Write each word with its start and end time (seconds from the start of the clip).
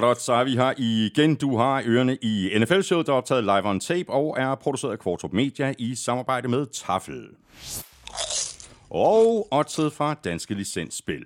Godt, 0.00 0.20
så 0.20 0.32
er 0.32 0.44
vi 0.44 0.50
her 0.50 0.74
igen. 0.78 1.34
Du 1.34 1.56
har 1.56 1.82
ørerne 1.86 2.16
i 2.16 2.58
NFL-showet, 2.58 3.06
der 3.06 3.12
er 3.12 3.16
optaget 3.16 3.44
live 3.44 3.64
on 3.64 3.80
tape 3.80 4.12
og 4.12 4.36
er 4.38 4.54
produceret 4.54 4.92
af 4.92 4.98
Kvartrup 4.98 5.32
Media 5.32 5.74
i 5.78 5.94
samarbejde 5.94 6.48
med 6.48 6.66
Tafel. 6.66 7.28
Og 8.90 9.48
oddset 9.50 9.92
fra 9.92 10.14
Danske 10.14 10.54
Licensspil. 10.54 11.24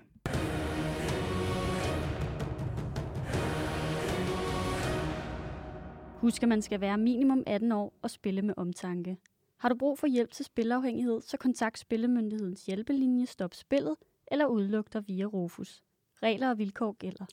Husk, 6.20 6.42
at 6.42 6.48
man 6.48 6.62
skal 6.62 6.80
være 6.80 6.98
minimum 6.98 7.42
18 7.46 7.72
år 7.72 7.92
og 8.02 8.10
spille 8.10 8.42
med 8.42 8.54
omtanke. 8.56 9.16
Har 9.58 9.68
du 9.68 9.74
brug 9.78 9.98
for 9.98 10.06
hjælp 10.06 10.30
til 10.30 10.44
spilafhængighed, 10.44 11.20
så 11.20 11.36
kontakt 11.36 11.78
Spillemyndighedens 11.78 12.66
hjælpelinje 12.66 13.26
Stop 13.26 13.54
Spillet 13.54 13.96
eller 14.32 14.46
udluk 14.46 14.92
dig 14.92 15.08
via 15.08 15.24
Rufus. 15.24 15.82
Regler 16.22 16.50
og 16.50 16.58
vilkår 16.58 16.96
gælder. 16.98 17.24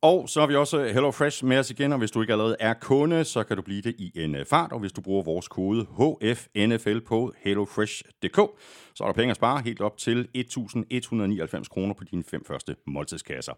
Og 0.00 0.28
så 0.28 0.40
har 0.40 0.46
vi 0.46 0.54
også 0.54 0.84
Hello 0.84 1.10
Fresh 1.10 1.44
med 1.44 1.58
os 1.58 1.70
igen, 1.70 1.92
og 1.92 1.98
hvis 1.98 2.10
du 2.10 2.20
ikke 2.20 2.32
allerede 2.32 2.56
er 2.60 2.74
kunde, 2.74 3.24
så 3.24 3.44
kan 3.44 3.56
du 3.56 3.62
blive 3.62 3.82
det 3.82 3.94
i 3.98 4.12
en 4.14 4.34
øh, 4.34 4.46
fart, 4.46 4.72
og 4.72 4.78
hvis 4.78 4.92
du 4.92 5.00
bruger 5.00 5.22
vores 5.22 5.48
kode 5.48 5.86
HFNFL 5.98 7.00
på 7.00 7.32
hellofresh.dk, 7.38 8.36
så 8.94 9.04
er 9.04 9.08
der 9.08 9.12
penge 9.12 9.30
at 9.30 9.36
spare 9.36 9.62
helt 9.62 9.80
op 9.80 9.98
til 9.98 10.28
1.199 10.36 11.68
kroner 11.68 11.94
på 11.94 12.04
dine 12.04 12.24
fem 12.24 12.44
første 12.44 12.76
måltidskasser. 12.86 13.52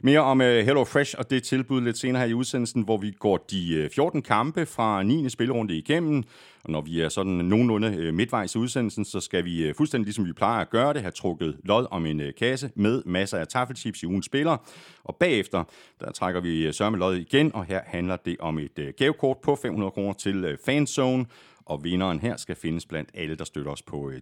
Mere 0.00 0.20
om 0.20 0.40
øh, 0.40 0.46
HelloFresh 0.46 0.66
Hello 0.66 0.84
Fresh 0.84 1.14
og 1.18 1.30
det 1.30 1.42
tilbud 1.42 1.80
lidt 1.80 1.98
senere 1.98 2.22
her 2.22 2.28
i 2.28 2.34
udsendelsen, 2.34 2.82
hvor 2.82 2.96
vi 2.96 3.10
går 3.10 3.36
de 3.36 3.74
øh, 3.74 3.90
14 3.90 4.22
kampe 4.22 4.66
fra 4.66 5.02
9. 5.02 5.28
spillerunde 5.28 5.76
igennem, 5.76 6.24
og 6.64 6.70
når 6.70 6.80
vi 6.80 7.00
er 7.00 7.08
sådan 7.08 7.32
nogenlunde 7.32 7.96
øh, 7.96 8.14
midtvejs 8.14 8.54
i 8.54 8.58
udsendelsen, 8.58 9.04
så 9.04 9.20
skal 9.20 9.44
vi 9.44 9.66
øh, 9.66 9.74
fuldstændig 9.74 10.04
ligesom 10.04 10.26
vi 10.26 10.32
plejer 10.32 10.60
at 10.60 10.70
gøre 10.70 10.94
det, 10.94 11.02
have 11.02 11.12
trukket 11.12 11.56
lod 11.64 11.86
om 11.90 12.06
en 12.06 12.20
øh, 12.20 12.34
kasse 12.34 12.70
med 12.74 13.02
masser 13.06 13.38
af 13.38 13.48
taffelchips 13.48 14.02
i 14.02 14.06
ugens 14.06 14.26
spiller, 14.26 14.56
og 15.04 15.16
bagefter 15.16 15.64
der 16.00 16.12
trækker 16.12 16.40
vi 16.40 16.72
sørme 16.72 16.96
lod 16.96 17.16
igen, 17.16 17.54
og 17.54 17.64
her 17.64 17.80
handler 17.86 18.16
det 18.16 18.36
om 18.40 18.58
et 18.58 18.92
gavekort 18.96 19.36
på 19.42 19.56
500 19.56 19.90
kroner 19.90 20.12
til 20.12 20.56
Fanzone, 20.64 21.26
og 21.64 21.84
vinderen 21.84 22.20
her 22.20 22.36
skal 22.36 22.56
findes 22.56 22.86
blandt 22.86 23.10
alle, 23.14 23.34
der 23.34 23.44
støtter 23.44 23.70
os 23.72 23.82
på 23.82 24.12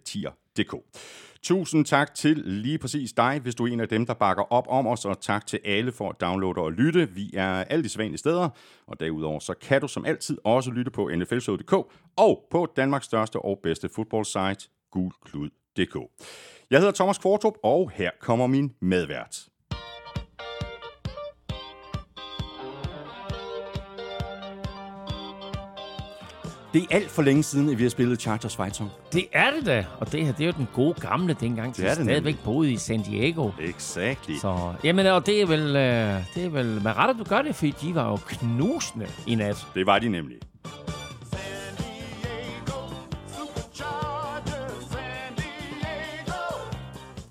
tier.dk. 0.63 0.75
Tusind 1.41 1.85
tak 1.85 2.13
til 2.13 2.37
lige 2.37 2.77
præcis 2.77 3.13
dig, 3.13 3.39
hvis 3.39 3.55
du 3.55 3.65
er 3.67 3.73
en 3.73 3.79
af 3.79 3.89
dem, 3.89 4.05
der 4.05 4.13
bakker 4.13 4.43
op 4.53 4.65
om 4.69 4.87
os, 4.87 5.05
og 5.05 5.21
tak 5.21 5.47
til 5.47 5.59
alle 5.65 5.91
for 5.91 6.09
at 6.09 6.21
downloade 6.21 6.61
og 6.61 6.73
lytte. 6.73 7.09
Vi 7.09 7.31
er 7.33 7.49
alle 7.49 7.83
de 7.83 7.89
sædvanlige 7.89 8.17
steder, 8.17 8.49
og 8.87 8.99
derudover 8.99 9.39
så 9.39 9.53
kan 9.53 9.81
du 9.81 9.87
som 9.87 10.05
altid 10.05 10.37
også 10.43 10.71
lytte 10.71 10.91
på 10.91 11.09
nflshow.dk 11.15 11.73
og 12.17 12.47
på 12.51 12.67
Danmarks 12.75 13.05
største 13.05 13.39
og 13.39 13.59
bedste 13.63 13.89
fodboldsite, 13.95 14.69
gulklud.dk. 14.91 15.95
Jeg 16.69 16.79
hedder 16.79 16.93
Thomas 16.93 17.17
Kvartrup, 17.17 17.53
og 17.63 17.91
her 17.93 18.11
kommer 18.21 18.47
min 18.47 18.73
medvært. 18.81 19.47
Det 26.77 26.85
er 26.91 26.95
alt 26.95 27.11
for 27.11 27.21
længe 27.21 27.43
siden, 27.43 27.69
at 27.69 27.77
vi 27.77 27.83
har 27.83 27.89
spillet 27.89 28.21
Chargers 28.21 28.55
Fight 28.55 28.75
Song. 28.75 28.91
Det 29.13 29.25
er 29.33 29.51
det 29.51 29.65
da, 29.65 29.85
og 29.99 30.11
det 30.11 30.25
her 30.25 30.31
det 30.31 30.41
er 30.41 30.45
jo 30.45 30.53
den 30.57 30.67
gode 30.73 30.93
gamle 30.93 31.35
dengang, 31.39 31.75
det 31.75 31.85
det 31.85 31.93
stadigvæk 31.93 32.35
boede 32.43 32.71
i 32.71 32.77
San 32.77 33.01
Diego. 33.01 33.49
Exactly. 33.61 34.35
Så, 34.41 34.73
jamen, 34.83 35.05
og 35.05 35.25
det 35.25 35.41
er 35.41 35.45
vel, 35.45 35.75
øh, 35.75 36.23
det 36.35 36.45
er 36.45 36.49
vel 36.49 36.65
med 36.83 36.97
ret, 36.97 37.09
at 37.09 37.15
du 37.19 37.23
gør 37.23 37.41
det, 37.41 37.55
fordi 37.55 37.73
de 37.81 37.95
var 37.95 38.09
jo 38.09 38.15
knusende 38.15 39.07
i 39.27 39.35
nat. 39.35 39.67
Det 39.75 39.85
var 39.85 39.99
de 39.99 40.09
nemlig. 40.09 40.37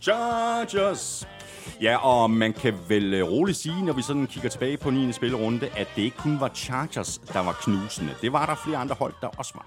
Chargers! 0.00 1.26
Ja, 1.82 1.96
og 1.96 2.30
man 2.30 2.52
kan 2.52 2.74
vel 2.88 3.14
øh, 3.14 3.30
roligt 3.30 3.58
sige, 3.58 3.84
når 3.84 3.92
vi 3.92 4.02
sådan 4.02 4.26
kigger 4.26 4.48
tilbage 4.48 4.76
på 4.76 4.90
9. 4.90 5.12
spillerunde, 5.12 5.68
at 5.76 5.88
det 5.96 6.02
ikke 6.02 6.16
kun 6.16 6.40
var 6.40 6.50
Chargers, 6.54 7.18
der 7.18 7.40
var 7.44 7.52
knusende. 7.52 8.12
Det 8.22 8.32
var 8.32 8.46
der 8.46 8.54
flere 8.64 8.78
andre 8.78 8.96
hold, 8.98 9.12
der 9.20 9.26
også 9.26 9.52
var. 9.54 9.66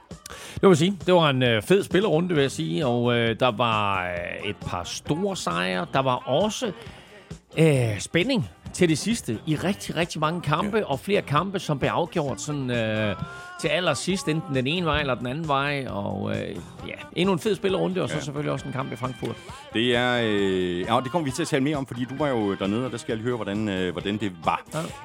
Det 0.62 0.69
vil 0.69 0.78
sige, 0.78 0.98
det 1.06 1.14
var 1.14 1.30
en 1.30 1.44
øh, 1.44 1.62
fed 1.62 1.84
spillerunde, 1.84 2.36
vil 2.36 2.42
jeg 2.42 2.52
sige, 2.52 2.86
og 2.86 3.14
øh, 3.14 3.40
der 3.40 3.52
var 3.52 4.03
øh, 4.09 4.50
et 4.50 4.56
par 4.62 4.84
store 4.84 5.36
sejre. 5.36 5.86
Der 5.94 6.00
var 6.00 6.16
også 6.16 6.72
øh, 7.58 8.00
spænding 8.00 8.50
til 8.74 8.90
det 8.90 8.97
sidste 8.97 9.40
i 9.46 9.56
rigtig, 9.56 9.96
rigtig 9.96 10.19
mange 10.22 10.41
kampe, 10.41 10.78
ja. 10.78 10.84
og 10.84 11.00
flere 11.00 11.22
kampe, 11.22 11.59
som 11.59 11.80
blev 11.80 11.90
afgjort 11.90 12.41
sådan, 12.41 12.72
øh, 12.72 13.16
til 13.62 13.68
allersidst, 13.68 14.28
enten 14.28 14.56
den 14.56 14.68
ene 14.68 14.85
vej 14.85 15.00
eller 15.00 15.16
den 15.16 15.28
anden 15.28 15.47
vej. 15.47 15.85
Og 15.90 16.31
øh, 16.31 16.56
ja, 16.88 16.94
endnu 17.16 17.34
en 17.34 17.40
fed 17.40 17.56
spillerunde, 17.56 18.02
og 18.02 18.09
så 18.09 18.16
ja. 18.16 18.22
selvfølgelig 18.22 18.52
også 18.52 18.66
en 18.66 18.74
kamp 18.74 18.91
i 18.91 18.96
Frankfurt. 18.96 19.35
Det 19.74 19.96
er, 19.96 20.22
øh, 20.24 20.80
ja, 20.80 21.00
det 21.03 21.12
kommer 21.12 21.25
vi 21.25 21.31
til 21.31 21.41
at 21.41 21.47
tale 21.47 21.63
mere 21.63 21.78
om, 21.78 21.85
fordi 21.85 22.06
du 22.09 22.16
var 22.18 22.28
jo 22.28 22.56
dernede, 22.56 22.85
og 22.85 22.91
der 22.91 22.97
skal 22.97 23.12
jeg 23.12 23.18
lige 23.18 23.25
høre, 23.28 23.35
hvordan, 23.35 23.69
øh, 23.69 23.91
hvordan 23.91 24.18
det 24.18 24.31
var. 24.44 24.63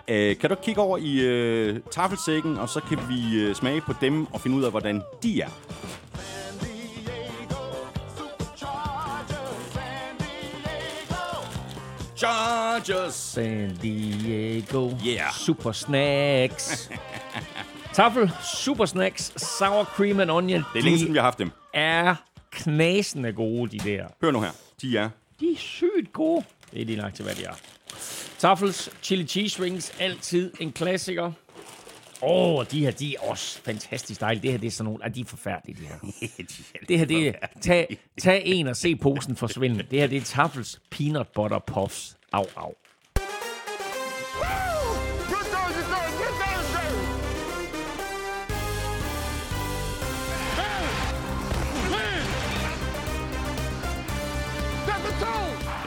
Ja. 0.09 0.31
Øh, 0.31 0.37
kan 0.37 0.51
du 0.51 0.57
kigge 0.63 0.81
over 0.81 0.99
i 0.99 1.21
øh, 1.21 1.81
tafelsækken, 1.91 2.59
og 2.59 2.69
så 2.69 2.81
kan 2.81 2.99
vi 3.09 3.41
øh, 3.41 3.55
smage 3.55 3.81
på 3.81 3.93
dem 4.01 4.27
og 4.33 4.41
finde 4.41 4.57
ud 4.57 4.63
af, 4.63 4.71
hvordan 4.71 5.03
de 5.23 5.41
er. 5.41 5.49
Chargers. 12.25 13.15
San 13.15 13.77
Diego. 13.83 14.91
Yeah. 15.07 15.31
Super 15.33 15.73
Snacks. 15.73 16.91
Tafel, 17.93 18.31
Super 18.43 18.87
Snacks, 18.87 19.33
Sour 19.37 19.85
Cream 19.85 20.21
and 20.21 20.31
Onion. 20.31 20.65
Det 20.73 20.79
er 20.79 20.83
længe 20.83 20.99
siden, 20.99 21.13
vi 21.13 21.19
har 21.19 21.25
haft 21.25 21.39
dem. 21.39 21.51
er 21.75 22.15
knasende 22.51 23.33
gode, 23.33 23.79
de 23.79 23.91
der. 23.91 24.07
Hør 24.23 24.31
nu 24.31 24.41
her. 24.41 24.51
De 24.83 24.97
er. 24.99 25.11
De 25.41 25.53
er 25.53 25.57
sygt 25.57 26.13
gode. 26.13 26.45
Det 26.73 26.81
er 26.81 26.85
de 26.87 26.97
nok 26.97 27.15
til, 27.15 27.25
hvad 27.25 27.35
de 27.35 27.45
er. 27.45 27.55
Tafels 28.39 28.91
Chili 29.03 29.27
Cheese 29.27 29.63
Rings, 29.63 29.93
altid 29.99 30.53
en 30.61 30.73
klassiker. 30.73 31.33
Åh, 32.25 32.59
oh, 32.59 32.67
de 32.71 32.81
her, 32.81 32.91
de 32.91 33.15
er 33.15 33.21
også 33.21 33.61
fantastisk 33.63 34.21
dejlige. 34.21 34.43
Det 34.43 34.51
her, 34.51 34.59
det 34.59 34.67
er 34.67 34.71
sådan 34.71 34.85
nogle... 34.85 35.05
Ah, 35.05 35.15
de 35.15 35.21
er 35.21 35.25
forfærdelige, 35.25 35.77
de 35.83 35.87
her. 35.87 35.99
det 36.89 36.99
her, 36.99 37.05
det 37.05 37.29
er... 37.29 37.33
Tag, 37.61 37.99
tag 38.19 38.43
en 38.47 38.67
og 38.67 38.77
se 38.77 38.97
posen 38.97 39.37
forsvinde. 39.37 39.83
Det 39.91 40.01
her, 40.01 40.07
det 40.07 40.19
er 40.19 40.23
Tafels 40.23 40.81
Peanut 40.91 41.29
Butter 41.29 41.59
Puffs. 41.59 42.17
Au, 42.33 42.45
au. 42.57 42.73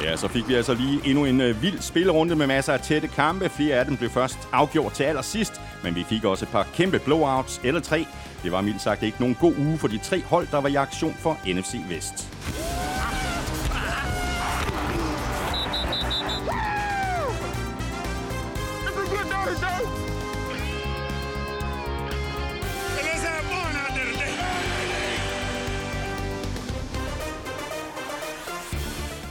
Ja, 0.08 0.16
så 0.16 0.28
fik 0.28 0.48
vi 0.48 0.54
altså 0.54 0.74
lige 0.74 1.02
endnu 1.06 1.26
en 1.26 1.42
øh, 1.42 1.62
vild 1.62 1.82
spillerunde 1.82 2.36
med 2.36 2.48
masser 2.48 2.74
af 2.74 2.80
tætte 2.80 3.08
kampe. 3.08 3.50
Flere 3.50 3.76
af 3.76 3.86
dem 3.86 3.98
blev 3.98 4.10
først 4.10 4.38
afgjort 4.52 4.94
til 4.94 5.04
allersidst, 5.04 5.62
men 5.84 5.96
vi 5.96 6.04
fik 6.04 6.24
også 6.24 6.46
et 6.46 6.50
par 6.50 6.68
kæmpe 6.74 7.00
blowouts 7.00 7.62
eller 7.64 7.82
tre. 7.82 8.06
Det 8.44 8.52
var 8.52 8.62
mildt 8.62 8.82
sagt 8.82 9.04
ikke 9.04 9.20
nogen 9.20 9.38
god 9.42 9.54
uge 9.58 9.78
for 9.78 9.88
de 9.88 9.98
tre 9.98 10.22
hold, 10.22 10.48
der 10.52 10.62
var 10.62 10.70
i 10.70 10.76
aktion 10.76 11.14
for 11.20 11.38
NFC 11.46 11.76
Vest. 11.90 12.34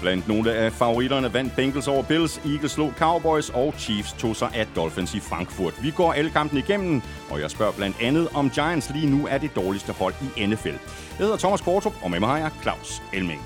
Blandt 0.07 0.29
nogle 0.29 0.53
af 0.53 0.73
favoritterne 0.73 1.35
vandt 1.35 1.57
Bengals 1.57 1.89
over 1.89 2.03
Bills, 2.03 2.41
Eagles 2.45 2.73
slog 2.73 2.93
Cowboys, 2.99 3.51
og 3.51 3.75
Chiefs 3.79 4.13
tog 4.13 4.37
sig 4.37 4.51
af 4.55 4.67
Dolphins 4.77 5.15
i 5.15 5.21
Frankfurt. 5.21 5.83
Vi 5.83 5.91
går 5.91 6.13
alle 6.13 6.31
kampen 6.31 6.59
igennem, 6.59 7.03
og 7.31 7.41
jeg 7.41 7.51
spørger 7.51 7.73
blandt 7.73 7.97
andet, 8.01 8.29
om 8.35 8.51
Giants 8.51 8.91
lige 8.91 9.11
nu 9.11 9.27
er 9.27 9.39
det 9.39 9.57
dårligste 9.57 9.93
hold 9.93 10.15
i 10.37 10.47
NFL. 10.47 10.69
Jeg 10.69 10.79
hedder 11.19 11.37
Thomas 11.37 11.61
Kortrup, 11.61 11.95
og 12.03 12.11
med 12.11 12.21
mig 12.21 12.29
har 12.29 12.39
jeg 12.39 12.51
Claus 12.63 13.03
Elming. 13.13 13.41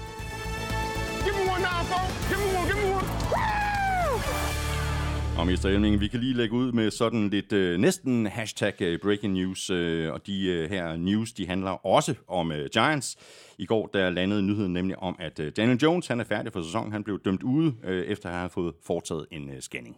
Give 1.25 1.35
me 1.35 1.53
one 1.53 1.63
now, 1.63 1.99
Give 2.29 2.41
me 2.41 2.59
one, 2.59 2.67
give 2.67 2.89
me 2.89 2.95
one. 2.95 3.70
Og 5.41 5.47
Mr. 5.47 5.67
Elming, 5.67 6.01
vi 6.01 6.09
kan 6.09 6.21
lige 6.21 6.35
lægge 6.35 6.55
ud 6.55 6.73
med 6.73 6.91
sådan 6.91 7.29
lidt 7.29 7.53
øh, 7.53 7.79
næsten 7.79 8.27
hashtag 8.27 8.83
øh, 8.83 8.99
breaking 8.99 9.33
news, 9.33 9.71
øh, 9.71 10.13
og 10.13 10.27
de 10.27 10.47
øh, 10.47 10.71
her 10.71 10.97
news, 10.97 11.33
de 11.33 11.47
handler 11.47 11.87
også 11.87 12.15
om 12.29 12.53
øh, 12.53 12.69
Giants. 12.73 13.17
I 13.59 13.67
går 13.67 13.87
der 13.87 14.11
landede 14.11 14.43
nyheden 14.43 14.73
nemlig 14.73 14.99
om, 14.99 15.17
at 15.19 15.41
øh, 15.41 15.53
Daniel 15.57 15.79
Jones 15.79 16.07
han 16.07 16.21
er 16.21 16.25
færdig 16.25 16.53
for 16.53 16.63
sæsonen. 16.63 16.93
Han 16.93 17.05
blev 17.05 17.21
dømt 17.25 17.43
ude, 17.43 17.75
øh, 17.85 18.05
efter 18.05 18.29
at 18.29 18.35
have 18.35 18.51
fået 18.51 18.75
foretaget 18.87 19.27
en 19.31 19.51
øh, 19.51 19.61
scanning. 19.61 19.97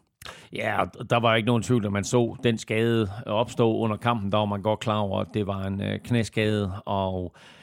Ja, 0.52 0.84
der 1.10 1.20
var 1.20 1.34
ikke 1.34 1.46
nogen 1.46 1.62
tvivl, 1.62 1.86
at 1.86 1.92
man 1.92 2.04
så 2.04 2.36
den 2.44 2.58
skade 2.58 3.10
opstå 3.26 3.76
under 3.76 3.96
kampen. 3.96 4.32
Der 4.32 4.38
var 4.38 4.44
man 4.44 4.62
godt 4.62 4.80
klar 4.80 4.98
over, 4.98 5.20
at 5.20 5.28
det 5.34 5.46
var 5.46 5.62
en 5.62 5.82
øh, 5.82 5.98
knæskade, 6.04 6.72
og 6.86 7.34
øh, 7.36 7.61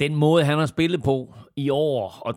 den 0.00 0.14
måde, 0.14 0.44
han 0.44 0.58
har 0.58 0.66
spillet 0.66 1.02
på 1.02 1.34
i 1.56 1.70
år, 1.70 2.18
og 2.20 2.34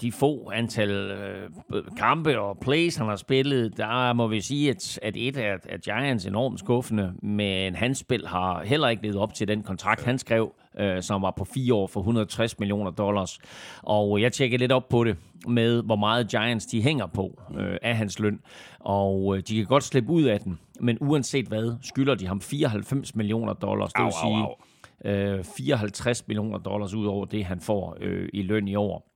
de 0.00 0.12
få 0.12 0.50
antal 0.54 0.90
øh, 0.90 1.82
kampe 1.96 2.40
og 2.40 2.58
plays, 2.60 2.96
han 2.96 3.06
har 3.06 3.16
spillet, 3.16 3.76
der 3.76 4.12
må 4.12 4.26
vi 4.26 4.40
sige, 4.40 4.70
at, 4.70 4.98
at 5.02 5.16
et 5.16 5.36
af 5.36 5.56
at 5.68 5.80
Giants 5.82 6.26
enormt 6.26 6.58
skuffende, 6.58 7.12
men 7.22 7.74
hans 7.74 7.98
spil 7.98 8.26
har 8.26 8.62
heller 8.64 8.88
ikke 8.88 9.02
levet 9.02 9.16
op 9.16 9.34
til 9.34 9.48
den 9.48 9.62
kontrakt, 9.62 10.04
han 10.04 10.18
skrev, 10.18 10.52
øh, 10.78 11.02
som 11.02 11.22
var 11.22 11.34
på 11.38 11.44
fire 11.44 11.74
år 11.74 11.86
for 11.86 12.00
160 12.00 12.58
millioner 12.58 12.90
dollars. 12.90 13.38
Og 13.82 14.20
jeg 14.20 14.32
tjekkede 14.32 14.58
lidt 14.58 14.72
op 14.72 14.88
på 14.88 15.04
det 15.04 15.16
med, 15.46 15.82
hvor 15.82 15.96
meget 15.96 16.28
Giants 16.28 16.66
de 16.66 16.82
hænger 16.82 17.06
på 17.06 17.40
øh, 17.58 17.76
af 17.82 17.96
hans 17.96 18.18
løn, 18.18 18.40
og 18.80 19.36
øh, 19.36 19.42
de 19.48 19.56
kan 19.56 19.66
godt 19.66 19.84
slippe 19.84 20.12
ud 20.12 20.22
af 20.22 20.40
den, 20.40 20.58
men 20.80 20.98
uanset 21.00 21.46
hvad, 21.46 21.72
skylder 21.82 22.14
de 22.14 22.26
ham 22.26 22.40
94 22.40 23.14
millioner 23.14 23.52
dollars, 23.52 23.92
det 23.92 24.04
vil 24.04 24.12
sige... 24.12 24.36
Au, 24.36 24.44
au 24.44 24.54
øh, 25.04 25.44
54 25.44 26.28
millioner 26.28 26.58
dollars 26.58 26.94
ud 26.94 27.06
over 27.06 27.24
det, 27.24 27.44
han 27.44 27.60
får 27.60 27.96
øh, 28.00 28.28
i 28.32 28.42
løn 28.42 28.68
i 28.68 28.74
år. 28.74 29.06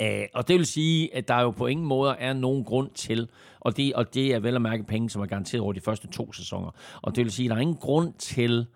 Uh, 0.00 0.24
og 0.34 0.48
det 0.48 0.56
vil 0.56 0.66
sige, 0.66 1.14
at 1.14 1.28
der 1.28 1.40
jo 1.40 1.50
på 1.50 1.66
ingen 1.66 1.86
måde 1.86 2.16
er 2.18 2.32
nogen 2.32 2.64
grund 2.64 2.90
til, 2.90 3.28
og 3.60 3.76
det, 3.76 3.94
og 3.94 4.14
det 4.14 4.34
er 4.34 4.40
vel 4.40 4.54
at 4.54 4.62
mærke 4.62 4.84
penge, 4.84 5.10
som 5.10 5.22
er 5.22 5.26
garanteret 5.26 5.60
over 5.62 5.72
de 5.72 5.80
første 5.80 6.08
to 6.08 6.32
sæsoner, 6.32 6.70
og 7.02 7.16
det 7.16 7.24
vil 7.24 7.32
sige, 7.32 7.46
at 7.46 7.50
der 7.50 7.56
er 7.56 7.60
ingen 7.60 7.76
grund 7.76 8.12
til 8.12 8.66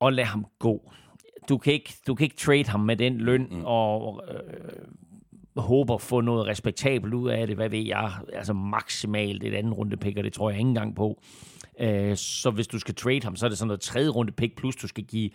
at 0.00 0.12
lade 0.12 0.26
ham 0.26 0.46
gå. 0.58 0.92
Du 1.48 1.58
kan 1.58 1.72
ikke, 1.72 1.94
du 2.06 2.14
kan 2.14 2.24
ikke 2.24 2.36
trade 2.36 2.64
ham 2.64 2.80
med 2.80 2.96
den 2.96 3.18
løn, 3.18 3.48
mm. 3.50 3.62
og 3.64 4.22
øh, 4.28 4.40
håber 5.56 5.94
at 5.94 6.00
få 6.00 6.20
noget 6.20 6.46
respektabelt 6.46 7.14
ud 7.14 7.30
af 7.30 7.46
det, 7.46 7.56
hvad 7.56 7.68
ved 7.68 7.86
jeg, 7.86 8.12
altså 8.32 8.52
maksimalt 8.52 9.44
et 9.44 9.54
andet 9.54 9.78
runde 9.78 9.96
pick, 9.96 10.16
og 10.16 10.24
det 10.24 10.32
tror 10.32 10.50
jeg 10.50 10.58
ikke 10.58 10.68
engang 10.68 10.96
på. 10.96 11.20
Øh, 11.80 12.16
så 12.16 12.50
hvis 12.50 12.66
du 12.66 12.78
skal 12.78 12.94
trade 12.94 13.22
ham, 13.22 13.36
så 13.36 13.46
er 13.46 13.48
det 13.48 13.58
sådan 13.58 13.66
noget 13.68 13.80
tredje 13.80 14.08
runde 14.08 14.32
pick, 14.32 14.56
plus 14.56 14.76
du 14.76 14.86
skal 14.86 15.04
give 15.04 15.30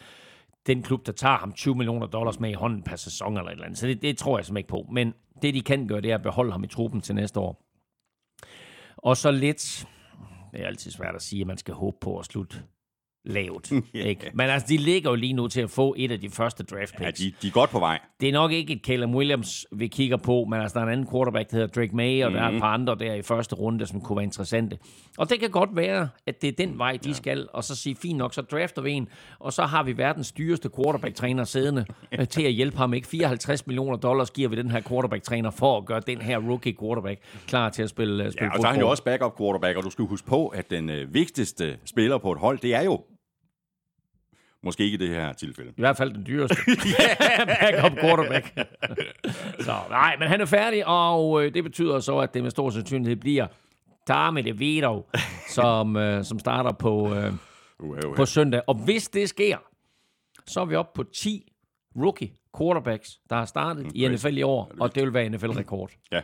den 0.68 0.83
klub, 0.83 1.06
der 1.06 1.12
tager 1.12 1.38
ham 1.38 1.53
20 1.53 1.75
millioner 1.75 2.07
dollars 2.07 2.39
med 2.39 2.50
i 2.50 2.53
hånden 2.53 2.83
per 2.83 2.95
sæson 2.95 3.38
eller 3.38 3.47
et 3.47 3.51
eller 3.51 3.65
andet. 3.65 3.80
Så 3.80 3.88
det, 3.88 4.01
det 4.01 4.18
tror 4.18 4.38
jeg 4.38 4.45
simpelthen 4.45 4.57
ikke 4.57 4.86
på. 4.86 4.91
Men 4.91 5.13
det, 5.41 5.53
de 5.53 5.62
kan 5.62 5.88
gøre, 5.88 6.01
det 6.01 6.12
er 6.12 6.15
at 6.15 6.24
beholde 6.24 6.51
ham 6.51 6.63
i 6.63 6.68
truppen 6.68 7.01
til 7.01 7.15
næste 7.15 7.39
år. 7.39 7.65
Og 8.97 9.18
så 9.18 9.31
lidt, 9.31 9.88
det 10.51 10.62
er 10.62 10.68
altid 10.68 10.91
svært 10.91 11.15
at 11.15 11.21
sige, 11.21 11.41
at 11.41 11.47
man 11.47 11.57
skal 11.57 11.74
håbe 11.74 11.97
på 12.01 12.19
at 12.19 12.25
slutte 12.25 12.63
lavt. 13.25 13.71
Ikke? 13.94 14.31
Men 14.33 14.50
altså, 14.50 14.68
de 14.69 14.77
ligger 14.77 15.10
jo 15.10 15.16
lige 15.16 15.33
nu 15.33 15.48
til 15.48 15.62
at 15.62 15.69
få 15.69 15.95
et 15.98 16.12
af 16.12 16.19
de 16.19 16.30
første 16.30 16.63
draft 16.63 16.98
picks. 16.98 17.21
Ja, 17.21 17.25
de, 17.25 17.33
de 17.42 17.48
er 17.48 17.51
godt 17.51 17.69
på 17.69 17.80
vej. 17.80 18.00
Det 18.21 18.30
er 18.30 18.33
nok 18.33 18.51
ikke 18.51 18.74
et 18.74 18.81
Caleb 18.86 19.10
Williams, 19.10 19.66
vi 19.71 19.88
kigger 19.88 20.18
på, 20.18 20.45
men 20.50 20.62
altså, 20.62 20.74
der 20.74 20.80
er 20.80 20.88
en 20.88 20.92
anden 20.92 21.07
quarterback, 21.12 21.51
der 21.51 21.57
hedder 21.57 21.81
Drake 21.81 21.95
May, 21.95 22.24
og 22.24 22.31
mm. 22.31 22.36
der 22.36 22.44
er 22.44 22.48
et 22.48 22.54
mhm. 22.54 22.62
par 22.62 22.74
andre 22.74 22.95
der 22.95 23.13
i 23.13 23.21
første 23.21 23.56
runde, 23.56 23.86
som 23.86 24.01
kunne 24.01 24.16
være 24.16 24.24
interessante. 24.24 24.77
Og 25.18 25.30
det 25.30 25.39
kan 25.39 25.50
godt 25.50 25.69
være, 25.75 26.10
at 26.27 26.42
det 26.42 26.48
er 26.48 26.66
den 26.66 26.77
vej, 26.77 26.98
de 27.04 27.10
ja. 27.10 27.13
skal, 27.13 27.48
og 27.54 27.63
så 27.63 27.75
sige, 27.75 27.95
fint 27.95 28.18
nok, 28.18 28.33
så 28.33 28.42
drafter 28.42 28.81
vi 28.81 28.92
en, 28.92 29.07
og 29.39 29.54
så 29.54 29.63
har 29.63 29.83
vi 29.83 29.98
verdens 29.98 30.31
dyreste 30.31 30.69
quarterback-træner 30.75 31.44
siddende 31.44 31.86
øh, 32.12 32.27
til 32.27 32.44
at 32.44 32.51
hjælpe 32.51 32.77
ham. 32.77 32.94
Ikke 32.94 33.07
54 33.07 33.68
millioner 33.68 33.98
dollars 33.98 34.31
giver 34.31 34.50
vi 34.50 34.56
den 34.56 34.72
her 34.72 34.81
quarterback-træner 34.81 35.51
for 35.51 35.77
at 35.77 35.86
gøre 35.86 36.01
den 36.07 36.22
her 36.22 36.38
rookie 36.38 36.75
quarterback 36.80 37.22
klar 37.48 37.69
til 37.69 37.83
at 37.83 37.89
spille, 37.89 38.25
uh, 38.25 38.31
spille 38.31 38.45
ja, 38.45 38.54
og 38.54 38.62
så 38.62 38.68
er 38.68 38.72
han 38.72 38.80
jo 38.80 38.89
også 38.89 39.04
backup 39.04 39.38
quarterback, 39.38 39.77
og 39.77 39.83
du 39.83 39.89
skal 39.89 40.06
huske 40.06 40.27
på, 40.27 40.48
at 40.48 40.69
den 40.69 40.89
øh, 40.89 41.13
vigtigste 41.13 41.77
spiller 41.86 42.18
på 42.18 42.31
et 42.31 42.39
hold, 42.39 42.60
det 42.60 42.75
er 42.75 42.83
jo 42.83 43.01
Måske 44.63 44.83
ikke 44.83 44.95
i 44.95 44.97
det 44.97 45.09
her 45.09 45.33
tilfælde. 45.33 45.69
I 45.69 45.81
hvert 45.81 45.97
fald 45.97 46.13
den 46.13 46.25
dyreste. 46.25 46.56
Backup 47.61 48.00
quarterback. 48.00 48.53
så, 49.65 49.75
nej, 49.89 50.15
men 50.19 50.27
han 50.27 50.41
er 50.41 50.45
færdig, 50.45 50.88
og 50.88 51.45
øh, 51.45 51.53
det 51.53 51.63
betyder 51.63 52.00
så, 52.00 52.17
at 52.17 52.33
det 52.33 52.44
med 52.44 52.51
stor 52.51 52.69
sandsynlighed 52.69 53.15
bliver 53.15 53.47
Dame 54.07 54.41
de 54.41 54.57
Vito, 54.57 55.09
som, 55.50 55.95
øh, 55.95 56.23
som 56.23 56.39
starter 56.39 56.71
på, 56.71 57.13
øh, 57.15 57.33
uh, 57.79 57.89
uh, 57.89 57.97
uh. 58.09 58.15
på 58.15 58.25
søndag. 58.25 58.61
Og 58.67 58.75
hvis 58.75 59.09
det 59.09 59.29
sker, 59.29 59.57
så 60.47 60.62
er 60.62 60.65
vi 60.65 60.75
oppe 60.75 60.91
på 60.95 61.03
10 61.03 61.51
rookie 61.95 62.29
quarterbacks, 62.57 63.19
der 63.29 63.35
har 63.35 63.45
startet 63.45 63.85
mm, 63.85 63.91
i 63.95 64.07
NFL 64.07 64.38
i 64.38 64.41
år, 64.41 64.71
og 64.79 64.95
det 64.95 65.03
vil 65.03 65.13
være 65.13 65.29
NFL-rekord. 65.29 65.91
Ja. 66.12 66.21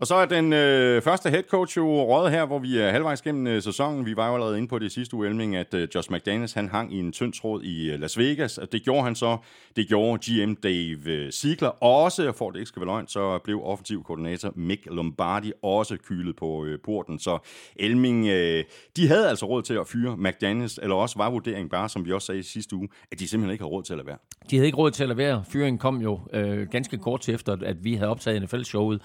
Og 0.00 0.06
så 0.06 0.14
er 0.14 0.26
den 0.26 0.52
øh, 0.52 1.02
første 1.02 1.30
head 1.30 1.42
coach 1.42 1.76
jo 1.76 2.04
røget 2.04 2.30
her, 2.32 2.46
hvor 2.46 2.58
vi 2.58 2.78
er 2.78 2.90
halvvejs 2.90 3.22
gennem 3.22 3.46
øh, 3.46 3.62
sæsonen. 3.62 4.06
Vi 4.06 4.16
var 4.16 4.28
jo 4.28 4.34
allerede 4.34 4.56
inde 4.58 4.68
på 4.68 4.78
det 4.78 4.92
sidste 4.92 5.16
uge, 5.16 5.58
at 5.58 5.74
øh, 5.74 5.88
Josh 5.94 6.12
McDaniels 6.12 6.52
han 6.52 6.68
hang 6.68 6.94
i 6.94 6.98
en 6.98 7.12
tynd 7.12 7.32
tråd 7.32 7.62
i 7.62 7.90
øh, 7.90 8.00
Las 8.00 8.18
Vegas. 8.18 8.58
Og 8.58 8.72
det 8.72 8.82
gjorde 8.82 9.02
han 9.02 9.14
så. 9.14 9.36
Det 9.76 9.88
gjorde 9.88 10.18
GM 10.18 10.54
Dave 10.54 11.06
øh, 11.06 11.30
Ziegler 11.32 11.68
også. 11.84 12.28
Og 12.28 12.34
for 12.34 12.48
at 12.48 12.54
det 12.54 12.60
ikke 12.60 12.68
skal 12.68 12.80
være 12.80 12.86
løgn, 12.86 13.08
så 13.08 13.38
blev 13.44 13.60
offensiv 13.64 14.04
koordinator 14.04 14.52
Mick 14.56 14.86
Lombardi 14.86 15.52
også 15.62 15.96
kylet 16.08 16.36
på 16.36 16.64
øh, 16.64 16.78
porten. 16.84 17.18
Så 17.18 17.38
Elming, 17.76 18.26
øh, 18.26 18.64
de 18.96 19.08
havde 19.08 19.28
altså 19.28 19.46
råd 19.46 19.62
til 19.62 19.74
at 19.74 19.88
fyre 19.88 20.16
McDaniels, 20.16 20.78
eller 20.82 20.96
også 20.96 21.18
var 21.18 21.30
vurderingen 21.30 21.68
bare, 21.68 21.88
som 21.88 22.04
vi 22.04 22.12
også 22.12 22.26
sagde 22.26 22.38
i 22.38 22.42
sidste 22.42 22.76
uge, 22.76 22.88
at 23.12 23.20
de 23.20 23.28
simpelthen 23.28 23.52
ikke 23.52 23.64
havde 23.64 23.72
råd 23.72 23.82
til 23.82 23.92
at 23.92 23.96
lade 23.96 24.06
være. 24.06 24.18
De 24.50 24.56
havde 24.56 24.66
ikke 24.66 24.78
råd 24.78 24.90
til 24.90 25.02
at 25.02 25.08
lade 25.08 25.18
være. 25.18 25.44
Fyringen 25.48 25.78
kom 25.78 26.02
jo 26.02 26.20
øh, 26.32 26.68
ganske 26.68 26.98
kort 26.98 27.20
til 27.20 27.34
efter, 27.34 27.56
at 27.62 27.84
vi 27.84 27.94
havde 27.94 28.10
optaget 28.10 28.42
NFL-showet. 28.42 29.02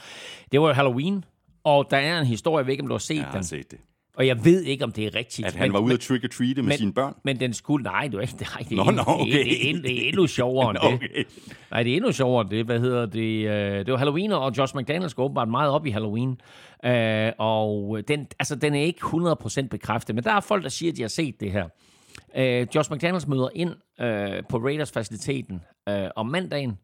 Det 0.52 0.62
var 0.62 0.68
jo 0.68 0.74
Halloween, 0.86 1.24
og 1.64 1.88
der 1.92 1.98
er 1.98 2.20
en 2.20 2.26
historie, 2.26 2.58
jeg 2.58 2.66
ved 2.66 2.72
ikke, 2.72 2.84
om 2.84 2.88
du 2.88 2.94
har 2.94 3.00
set 3.00 3.16
jeg 3.16 3.26
har 3.26 3.42
set 3.42 3.72
det. 3.72 3.80
Og 4.18 4.28
jeg 4.28 4.46
ved 4.46 4.64
ikke, 4.64 4.84
om 4.84 4.92
det 4.92 5.06
er 5.06 5.16
rigtigt. 5.16 5.48
At 5.48 5.54
han 5.54 5.68
men, 5.68 5.74
var 5.74 5.80
ude 5.80 5.94
at 5.94 6.00
trick 6.00 6.24
or 6.24 6.28
treat 6.28 6.56
med 6.56 6.64
men, 6.64 6.78
sine 6.78 6.94
børn? 6.94 7.14
Men 7.24 7.40
den 7.40 7.54
skulle... 7.54 7.84
Nej, 7.84 8.08
det 8.08 8.18
er 8.18 8.22
ikke... 8.22 8.34
Nej, 8.42 8.66
det 8.70 8.80
er, 8.80 8.84
no, 8.84 8.92
no, 8.92 9.02
okay. 9.22 9.32
det, 9.32 9.46
det, 9.46 9.70
er, 9.70 9.82
det 9.82 10.04
er 10.04 10.08
endnu 10.08 10.28
sjovere 10.28 10.70
end 10.70 10.78
okay. 10.94 11.08
det. 11.16 11.28
Nej, 11.72 11.84
det 11.84 11.92
er 11.92 11.96
endnu 11.96 12.12
sjovere 12.12 12.42
end 12.42 12.50
det. 12.50 12.66
Hvad 12.66 12.80
hedder 12.80 13.06
det? 13.06 13.48
Øh, 13.48 13.86
det 13.86 13.92
var 13.92 13.98
Halloween, 13.98 14.32
og 14.32 14.58
Josh 14.58 14.76
McDaniels 14.78 15.14
går 15.14 15.24
åbenbart 15.24 15.50
meget 15.50 15.72
op 15.72 15.86
i 15.86 15.90
Halloween. 15.90 16.30
Uh, 16.88 16.92
og 17.38 18.00
den, 18.08 18.28
altså, 18.40 18.56
den 18.56 18.76
er 18.76 18.82
ikke 18.82 19.00
100% 19.00 19.68
bekræftet, 19.68 20.16
men 20.16 20.24
der 20.24 20.32
er 20.32 20.40
folk, 20.40 20.64
der 20.64 20.70
siger, 20.70 20.92
at 20.92 20.98
de 20.98 21.02
har 21.02 21.10
set 21.10 21.40
det 21.40 21.52
her. 21.52 21.66
Uh, 22.38 22.76
Josh 22.76 22.92
McDaniels 22.92 23.28
møder 23.28 23.50
ind 23.56 23.70
uh, 23.70 24.48
på 24.50 24.58
Raiders-faciliteten 24.58 25.62
uh, 25.90 25.96
om 26.16 26.26
mandagen, 26.28 26.78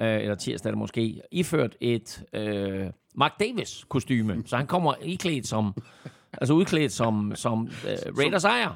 uh, 0.00 0.06
eller 0.06 0.34
tirsdag 0.34 0.70
eller 0.70 0.78
måske, 0.78 1.20
iført 1.32 1.76
et... 1.80 2.24
Uh, 2.36 2.90
Mark 3.18 3.40
Davis 3.40 3.84
kostyme. 3.88 4.42
Så 4.46 4.56
han 4.56 4.66
kommer 4.66 4.94
iklædt 5.02 5.46
som, 5.46 5.74
altså 6.40 6.54
udklædt 6.54 6.92
som, 6.92 7.32
som 7.34 7.60
uh, 7.62 8.18
Raiders 8.18 8.44
ejer. 8.44 8.70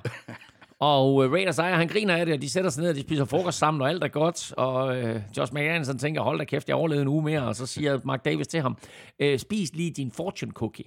Og 0.79 1.15
uh, 1.15 1.33
Raiders 1.33 1.59
ejer, 1.59 1.77
han 1.77 1.89
griner 1.89 2.17
af 2.17 2.27
det, 2.27 2.35
og 2.35 2.43
de 2.43 2.51
sætter 2.51 2.71
sig 2.71 2.83
ned, 2.83 2.91
og 2.91 2.97
de 2.97 3.01
spiser 3.01 3.25
frokost 3.25 3.59
sammen, 3.59 3.83
og 3.83 3.89
alt 3.89 4.05
er 4.05 4.09
godt. 4.09 4.53
Og 4.53 4.99
uh, 4.99 5.21
Josh 5.37 5.53
McDaniels 5.53 6.01
tænker, 6.01 6.23
hold 6.23 6.39
da 6.39 6.45
kæft, 6.45 6.69
jeg 6.69 6.77
overlevede 6.77 7.03
en 7.03 7.09
uge 7.09 7.23
mere. 7.23 7.43
Og 7.43 7.57
så 7.57 7.67
siger 7.67 8.01
Mark 8.05 8.25
Davis 8.25 8.49
til 8.49 8.61
ham, 8.61 8.77
uh, 9.25 9.37
spis 9.39 9.75
lige 9.75 9.91
din 9.91 10.11
fortune 10.11 10.53
cookie. 10.53 10.85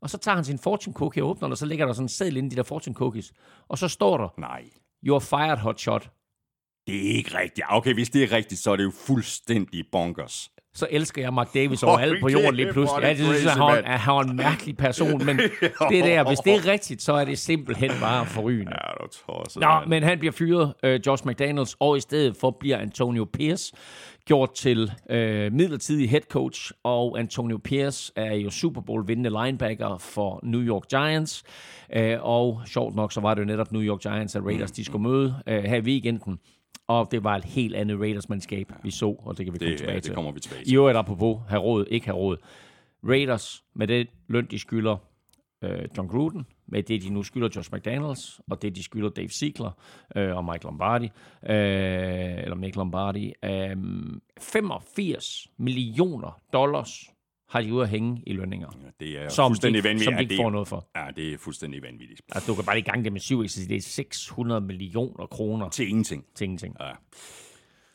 Og 0.00 0.10
så 0.10 0.18
tager 0.18 0.34
han 0.34 0.44
sin 0.44 0.58
fortune 0.58 0.94
cookie 0.94 1.22
og 1.22 1.28
åbner 1.28 1.48
og 1.48 1.58
så 1.58 1.66
ligger 1.66 1.86
der 1.86 1.92
sådan 1.92 2.04
en 2.04 2.08
seddel 2.08 2.36
inde 2.36 2.46
i 2.46 2.50
de 2.50 2.56
der 2.56 2.62
fortune 2.62 2.94
cookies. 2.94 3.32
Og 3.68 3.78
så 3.78 3.88
står 3.88 4.16
der, 4.16 4.28
Nej. 4.38 4.64
You're 5.06 5.18
fired, 5.18 5.58
hot 5.58 5.80
shot. 5.80 6.10
Det 6.86 6.96
er 6.96 7.16
ikke 7.16 7.38
rigtigt. 7.38 7.66
Okay, 7.70 7.94
hvis 7.94 8.10
det 8.10 8.22
er 8.22 8.32
rigtigt, 8.32 8.60
så 8.60 8.70
er 8.70 8.76
det 8.76 8.84
jo 8.84 8.92
fuldstændig 9.06 9.84
bonkers 9.92 10.50
så 10.74 10.86
elsker 10.90 11.22
jeg 11.22 11.34
Mark 11.34 11.54
Davis 11.54 11.82
over 11.82 11.98
alt 11.98 12.20
på 12.20 12.28
jorden 12.28 12.54
lige 12.54 12.72
pludselig. 12.72 13.08
Det 13.08 13.16
synes 13.16 13.44
jeg, 13.44 13.52
han, 13.52 13.84
er, 13.84 13.96
han 13.96 14.14
er 14.14 14.20
en 14.20 14.36
mærkelig 14.36 14.76
person, 14.76 15.26
men 15.26 15.36
det 15.90 16.04
der, 16.04 16.28
hvis 16.28 16.38
det 16.38 16.54
er 16.54 16.66
rigtigt, 16.66 17.02
så 17.02 17.12
er 17.12 17.24
det 17.24 17.38
simpelthen 17.38 17.90
bare 18.00 18.26
forrygende. 18.26 18.72
Ja, 18.72 19.04
det 19.04 19.10
tosset, 19.10 19.60
Nå, 19.60 19.80
men 19.86 20.02
han 20.02 20.18
bliver 20.18 20.32
fyret, 20.32 20.74
uh, 20.86 21.06
Josh 21.06 21.26
McDaniels, 21.26 21.76
og 21.80 21.96
i 21.96 22.00
stedet 22.00 22.36
for 22.36 22.56
bliver 22.60 22.78
Antonio 22.78 23.24
Pierce 23.32 23.72
gjort 24.26 24.54
til 24.54 24.92
uh, 25.10 25.16
midlertidig 25.52 26.10
head 26.10 26.22
coach, 26.30 26.72
og 26.84 27.18
Antonio 27.18 27.58
Pierce 27.64 28.12
er 28.16 28.34
jo 28.34 28.50
Super 28.50 28.80
Bowl 28.80 29.08
vindende 29.08 29.44
linebacker 29.44 29.98
for 29.98 30.40
New 30.42 30.62
York 30.62 30.82
Giants, 30.90 31.42
uh, 31.96 32.02
og 32.20 32.62
sjovt 32.66 32.94
nok, 32.94 33.12
så 33.12 33.20
var 33.20 33.34
det 33.34 33.40
jo 33.40 33.46
netop 33.46 33.72
New 33.72 33.82
York 33.82 34.00
Giants 34.00 34.36
og 34.36 34.46
Raiders, 34.46 34.70
de 34.70 34.84
skulle 34.84 35.02
møde 35.02 35.34
uh, 35.46 35.52
her 35.54 35.76
i 35.76 35.80
weekenden. 35.80 36.38
Og 36.86 37.08
det 37.10 37.24
var 37.24 37.36
et 37.36 37.44
helt 37.44 37.74
andet 37.74 38.00
Raiders-mandskab, 38.00 38.70
ja. 38.70 38.76
vi 38.82 38.90
så, 38.90 39.06
og 39.06 39.38
det 39.38 39.46
kan 39.46 39.52
vi 39.52 39.58
komme 39.58 39.70
det, 39.70 39.78
tilbage 39.78 39.94
ja, 39.94 40.00
til. 40.00 40.10
det 40.10 40.14
kommer 40.14 40.32
vi 40.32 40.40
tilbage 40.40 40.64
til. 40.64 40.72
I 40.72 40.76
øvrigt 40.76 40.98
apropos, 40.98 41.40
have 41.48 41.62
råd, 41.62 41.86
ikke 41.90 42.06
have 42.06 42.16
råd. 42.16 42.36
Raiders, 43.08 43.64
med 43.74 43.86
det 43.86 44.08
løn, 44.28 44.46
de 44.50 44.58
skylder 44.58 44.96
øh, 45.64 45.88
John 45.96 46.08
Gruden, 46.08 46.46
med 46.66 46.82
det, 46.82 47.02
de 47.02 47.10
nu 47.10 47.22
skylder 47.22 47.48
Josh 47.56 47.70
McDaniels, 47.72 48.40
og 48.50 48.62
det, 48.62 48.76
de 48.76 48.82
skylder 48.82 49.08
Dave 49.08 49.28
Ziegler 49.28 49.70
øh, 50.16 50.36
og 50.36 50.44
Mike 50.44 50.64
Lombardi, 50.64 51.04
øh, 51.04 52.42
eller 52.42 52.54
Mike 52.54 52.76
Lombardi, 52.76 53.32
øh, 53.44 53.76
85 54.40 55.46
millioner 55.56 56.40
dollars 56.52 57.13
har 57.48 57.60
de 57.60 57.74
ude 57.74 57.82
at 57.82 57.88
hænge 57.88 58.22
i 58.26 58.32
lønninger. 58.32 58.68
Ja, 58.82 59.04
det 59.06 59.18
er 59.24 59.28
som 59.28 59.50
fuldstændig 59.50 59.82
de, 59.82 59.88
vanvittigt. 59.88 60.04
Som 60.04 60.16
de 60.16 60.22
ikke 60.22 60.36
får 60.36 60.50
noget 60.50 60.68
for. 60.68 60.88
Ja, 60.96 61.06
det 61.16 61.32
er 61.32 61.38
fuldstændig 61.38 61.82
vanvittigt. 61.82 62.20
Altså, 62.32 62.50
du 62.50 62.54
kan 62.54 62.64
bare 62.64 62.78
i 62.78 62.82
gang 62.82 63.04
det 63.04 63.12
med 63.12 63.20
syv, 63.20 63.48
så 63.48 63.60
det 63.68 63.76
er 63.76 63.80
600 63.80 64.60
millioner 64.60 65.26
kroner. 65.26 65.68
Til 65.68 65.88
ingenting. 65.88 66.24
Til 66.34 66.44
ingenting. 66.44 66.76
Ja. 66.80 66.90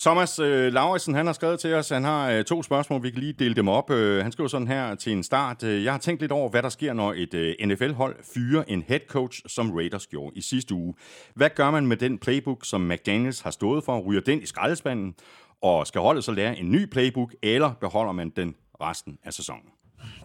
Thomas 0.01 0.39
øh, 0.39 0.73
Lauritsen, 0.73 1.15
han 1.15 1.25
har 1.25 1.33
skrevet 1.33 1.59
til 1.59 1.73
os, 1.73 1.89
han 1.89 2.03
har 2.03 2.31
øh, 2.31 2.43
to 2.43 2.63
spørgsmål, 2.63 3.03
vi 3.03 3.09
kan 3.09 3.19
lige 3.19 3.33
dele 3.33 3.55
dem 3.55 3.67
op. 3.67 3.91
Øh, 3.91 4.23
han 4.23 4.31
skriver 4.31 4.47
sådan 4.47 4.67
her 4.67 4.95
til 4.95 5.13
en 5.13 5.23
start. 5.23 5.63
Øh, 5.63 5.83
jeg 5.83 5.93
har 5.93 5.99
tænkt 5.99 6.21
lidt 6.21 6.31
over, 6.31 6.49
hvad 6.49 6.63
der 6.63 6.69
sker, 6.69 6.93
når 6.93 7.13
et 7.17 7.33
øh, 7.33 7.55
NFL-hold 7.65 8.15
fyrer 8.33 8.63
en 8.67 8.83
head 8.87 8.99
coach, 9.07 9.41
som 9.47 9.71
Raiders 9.71 10.07
gjorde 10.07 10.35
i 10.35 10.41
sidste 10.41 10.75
uge. 10.75 10.93
Hvad 11.35 11.49
gør 11.55 11.71
man 11.71 11.87
med 11.87 11.97
den 11.97 12.17
playbook, 12.17 12.65
som 12.65 12.81
McDaniels 12.81 13.41
har 13.41 13.51
stået 13.51 13.83
for? 13.83 13.99
Ryger 13.99 14.21
den 14.21 14.41
i 14.41 14.45
skraldespanden? 14.45 15.15
Og 15.61 15.87
skal 15.87 16.01
holdet 16.01 16.23
så 16.23 16.31
lære 16.31 16.59
en 16.59 16.71
ny 16.71 16.85
playbook, 16.85 17.35
eller 17.43 17.73
beholder 17.81 18.11
man 18.11 18.29
den 18.29 18.55
resten 18.81 19.17
af 19.23 19.33
sæsonen? 19.33 19.69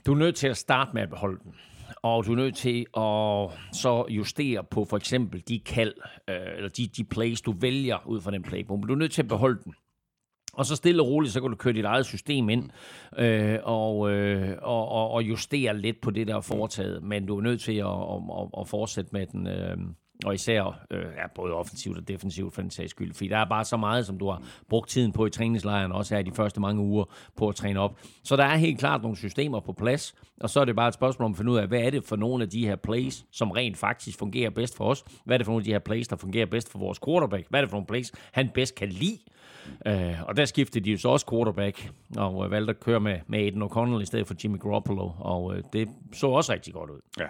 Du 0.07 0.13
er 0.13 0.17
nødt 0.17 0.37
til 0.37 0.49
at 0.49 0.57
starte 0.57 0.91
med 0.95 1.03
at 1.03 1.11
beholde 1.11 1.41
den. 1.45 1.55
Og 2.03 2.27
du 2.27 2.33
er 2.33 2.37
nødt 2.37 2.57
til 2.57 2.81
at 2.81 3.77
så 3.77 4.07
justere 4.09 4.65
på 4.65 4.85
for 4.85 4.97
eksempel 4.97 5.43
de 5.49 5.61
kald, 5.61 5.95
øh, 6.29 6.37
eller 6.57 6.69
de, 6.69 6.87
de 6.87 7.05
plays, 7.05 7.41
du 7.41 7.53
vælger 7.53 8.07
ud 8.07 8.21
fra 8.21 8.31
den 8.31 8.43
playbook. 8.43 8.79
Men 8.79 8.87
du 8.89 8.95
er 8.95 8.99
nødt 8.99 9.13
til 9.13 9.23
at 9.23 9.29
beholde 9.29 9.61
den. 9.65 9.75
Og 10.53 10.67
så 10.67 10.77
stille 10.77 11.03
og 11.03 11.09
roligt, 11.09 11.33
så 11.33 11.41
kan 11.41 11.51
du 11.51 11.57
køre 11.57 11.75
dit 11.75 11.85
eget 11.85 12.07
system 12.07 12.49
ind 12.49 12.71
øh, 13.19 13.59
og, 13.63 14.11
øh, 14.11 14.59
og, 14.63 14.89
og, 14.89 15.11
og 15.11 15.23
justere 15.23 15.79
lidt 15.79 16.01
på 16.01 16.11
det, 16.11 16.27
der 16.27 16.37
er 16.37 16.41
foretaget. 16.41 17.03
Men 17.03 17.27
du 17.27 17.37
er 17.37 17.43
nødt 17.43 17.61
til 17.61 17.73
at, 17.73 17.87
at, 17.87 18.23
at, 18.41 18.61
at 18.61 18.69
fortsætte 18.69 19.11
med 19.13 19.27
den, 19.27 19.47
øh, 19.47 19.77
og 20.25 20.35
især 20.35 20.81
øh, 20.91 21.05
ja, 21.17 21.27
både 21.35 21.53
offensivt 21.53 21.99
og 21.99 22.09
defensivt 22.09 22.55
for 22.55 22.63
den 22.63 22.71
sags 22.71 22.91
skyld. 22.91 23.15
Fordi 23.15 23.29
der 23.29 23.39
er 23.39 23.45
bare 23.45 23.65
så 23.65 23.77
meget, 23.77 24.07
som 24.07 24.19
du 24.19 24.31
har 24.31 24.43
brugt 24.69 24.91
tiden 24.91 25.13
på 25.13 25.27
i 25.27 25.31
træningslejren, 25.31 25.93
også 25.93 26.15
her 26.15 26.21
i 26.21 26.23
de 26.23 26.33
første 26.33 26.61
mange 26.61 26.83
uger 26.83 27.05
på 27.37 27.49
at 27.49 27.55
træne 27.55 27.81
op. 27.81 27.99
Så 28.23 28.37
der 28.37 28.45
er 28.45 28.57
helt 28.57 28.79
klart 28.79 29.03
nogle 29.03 29.17
systemer 29.17 29.61
på 29.61 29.73
plads, 29.73 30.15
og 30.41 30.51
så 30.51 30.61
er 30.61 30.65
det 30.65 30.77
bare 30.77 30.89
et 30.89 30.95
spørgsmål 30.95 31.25
om 31.25 31.33
at 31.33 31.37
finde 31.37 31.53
ud 31.53 31.59
af, 31.59 31.69
hvad 31.69 31.81
er 31.81 31.91
det 31.91 32.05
for 32.05 32.17
nogle 32.17 32.45
af 32.45 32.51
de 32.51 32.67
her 32.67 32.77
plays, 32.77 33.25
som 33.33 33.51
rent 33.51 33.77
faktisk 33.77 34.19
fungerer 34.19 34.51
bedst 34.51 34.77
for 34.77 34.85
os? 34.85 35.05
Hvad 35.25 35.37
er 35.37 35.39
det 35.39 35.45
for 35.45 35.53
nogle 35.53 35.61
af 35.61 35.65
de 35.65 35.73
her 35.73 35.79
plays, 35.79 36.09
der 36.09 36.17
fungerer 36.17 36.47
bedst 36.47 36.73
for 36.73 36.79
vores 36.79 36.99
quarterback? 37.05 37.47
Hvad 37.51 37.61
er 37.61 37.65
det 37.65 37.71
for 37.71 37.77
nogle 37.77 37.87
plays, 37.87 38.13
han 38.33 38.51
bedst 38.55 38.75
kan 38.75 38.89
lide? 38.89 39.19
Øh, 39.87 40.23
og 40.29 40.37
der 40.37 40.45
skiftede 40.45 40.85
de 40.85 40.91
jo 40.91 40.99
så 40.99 41.09
også 41.09 41.27
quarterback, 41.31 41.93
og 42.17 42.45
øh, 42.45 42.51
valgte 42.51 42.71
at 42.71 42.81
køre 42.81 43.01
med, 43.01 43.19
med 43.27 43.39
Aiden 43.39 43.63
O'Connell 43.63 44.03
i 44.03 44.07
stedet 44.07 44.27
for 44.27 44.35
Jimmy 44.45 44.61
Garoppolo, 44.61 45.11
og 45.19 45.57
øh, 45.57 45.63
det 45.73 45.89
så 46.13 46.27
også 46.27 46.53
rigtig 46.53 46.75
godt 46.75 46.91
ud. 46.91 47.01
Ja. 47.19 47.27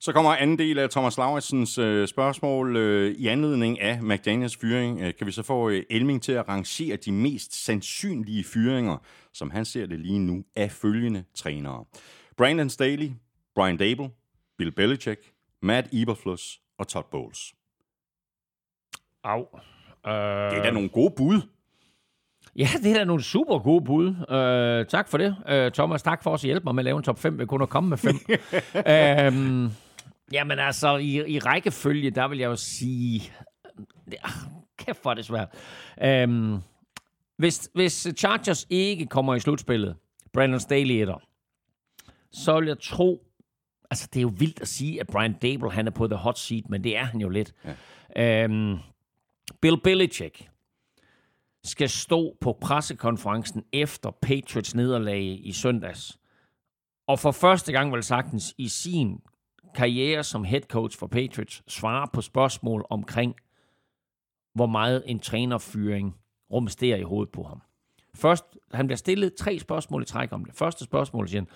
Så 0.00 0.12
kommer 0.12 0.30
anden 0.34 0.58
del 0.58 0.78
af 0.78 0.90
Thomas 0.90 1.16
Lauritsens 1.18 1.78
øh, 1.78 2.08
spørgsmål. 2.08 2.76
Øh, 2.76 3.14
I 3.14 3.26
anledning 3.26 3.80
af 3.80 4.02
McDaniels 4.02 4.56
fyring, 4.56 5.00
øh, 5.00 5.14
kan 5.18 5.26
vi 5.26 5.32
så 5.32 5.42
få 5.42 5.68
øh, 5.68 5.82
Elming 5.90 6.22
til 6.22 6.32
at 6.32 6.48
rangere 6.48 6.96
de 6.96 7.12
mest 7.12 7.64
sandsynlige 7.64 8.44
fyringer, 8.44 8.96
som 9.32 9.50
han 9.50 9.64
ser 9.64 9.86
det 9.86 10.00
lige 10.00 10.18
nu, 10.18 10.44
af 10.56 10.70
følgende 10.70 11.24
trænere. 11.34 11.84
Brandon 12.36 12.70
Staley, 12.70 13.10
Brian 13.54 13.76
Dable, 13.76 14.10
Bill 14.58 14.72
Belichick, 14.72 15.20
Matt 15.62 15.88
Eberflus 15.92 16.60
og 16.78 16.88
Todd 16.88 17.04
Bowles. 17.10 17.54
Au. 19.24 19.40
Uh, 19.40 19.44
Det 20.04 20.58
er 20.58 20.62
da 20.62 20.70
nogle 20.70 20.88
gode 20.88 21.14
bud. 21.16 21.40
Ja, 22.56 22.68
det 22.82 22.90
er 22.92 22.98
da 22.98 23.04
nogle 23.04 23.22
super 23.22 23.58
gode 23.58 23.84
bud. 23.84 24.06
Uh, 24.08 24.86
tak 24.88 25.08
for 25.08 25.18
det. 25.18 25.36
Uh, 25.66 25.72
Thomas, 25.72 26.02
tak 26.02 26.22
for 26.22 26.30
også 26.30 26.46
at 26.46 26.48
hjælpe 26.48 26.64
mig 26.64 26.74
med 26.74 26.80
at 26.80 26.84
lave 26.84 26.96
en 26.96 27.02
top 27.02 27.18
5. 27.18 27.38
Jeg 27.38 27.48
kunne 27.48 27.60
have 27.60 27.66
kommet 27.66 28.02
med 28.04 28.14
5. 29.28 29.34
um, 29.34 29.70
jamen 30.32 30.58
altså, 30.58 30.96
i, 30.96 31.30
i 31.34 31.38
rækkefølge, 31.38 32.10
der 32.10 32.28
vil 32.28 32.38
jeg 32.38 32.46
jo 32.46 32.56
sige... 32.56 33.32
Ja, 34.12 34.28
kæft 34.76 35.02
for 35.02 35.14
det 35.14 35.24
svært. 35.24 35.48
Um, 36.28 36.62
hvis, 37.36 37.70
hvis 37.74 38.06
Chargers 38.16 38.66
ikke 38.70 39.06
kommer 39.06 39.34
i 39.34 39.40
slutspillet, 39.40 39.96
Brandon 40.32 40.60
Staley 40.60 40.94
etter, 40.94 41.22
så 42.32 42.58
vil 42.60 42.66
jeg 42.66 42.80
tro... 42.80 43.24
Altså, 43.90 44.08
det 44.12 44.20
er 44.20 44.22
jo 44.22 44.32
vildt 44.38 44.60
at 44.60 44.68
sige, 44.68 45.00
at 45.00 45.06
Brian 45.06 45.32
Dable, 45.32 45.72
han 45.72 45.86
er 45.86 45.90
på 45.90 46.06
the 46.06 46.16
hot 46.16 46.38
seat, 46.38 46.68
men 46.68 46.84
det 46.84 46.96
er 46.96 47.04
han 47.04 47.20
jo 47.20 47.28
lidt. 47.28 47.54
Ja. 48.16 48.44
Um, 48.44 48.78
Bill 49.60 49.80
Belichick 49.84 50.48
skal 51.64 51.88
stå 51.88 52.36
på 52.40 52.58
pressekonferencen 52.60 53.64
efter 53.72 54.10
Patriots 54.22 54.74
nederlag 54.74 55.40
i 55.44 55.52
søndags. 55.52 56.18
Og 57.06 57.18
for 57.18 57.30
første 57.30 57.72
gang 57.72 57.92
vel 57.92 58.02
sagtens 58.02 58.54
i 58.58 58.68
sin 58.68 59.20
karriere 59.74 60.24
som 60.24 60.44
head 60.44 60.60
coach 60.60 60.98
for 60.98 61.06
Patriots 61.06 61.62
svare 61.68 62.08
på 62.12 62.20
spørgsmål 62.20 62.86
omkring, 62.90 63.34
hvor 64.54 64.66
meget 64.66 65.02
en 65.06 65.18
trænerfyring 65.20 66.16
rumsterer 66.52 66.96
i 66.96 67.02
hovedet 67.02 67.32
på 67.32 67.42
ham. 67.42 67.62
Først, 68.14 68.44
han 68.74 68.86
bliver 68.86 68.96
stillet 68.96 69.34
tre 69.34 69.58
spørgsmål 69.58 70.02
i 70.02 70.04
træk 70.04 70.32
om 70.32 70.44
det. 70.44 70.54
Første 70.54 70.84
spørgsmål 70.84 71.28
siger 71.28 71.40
han, 71.40 71.48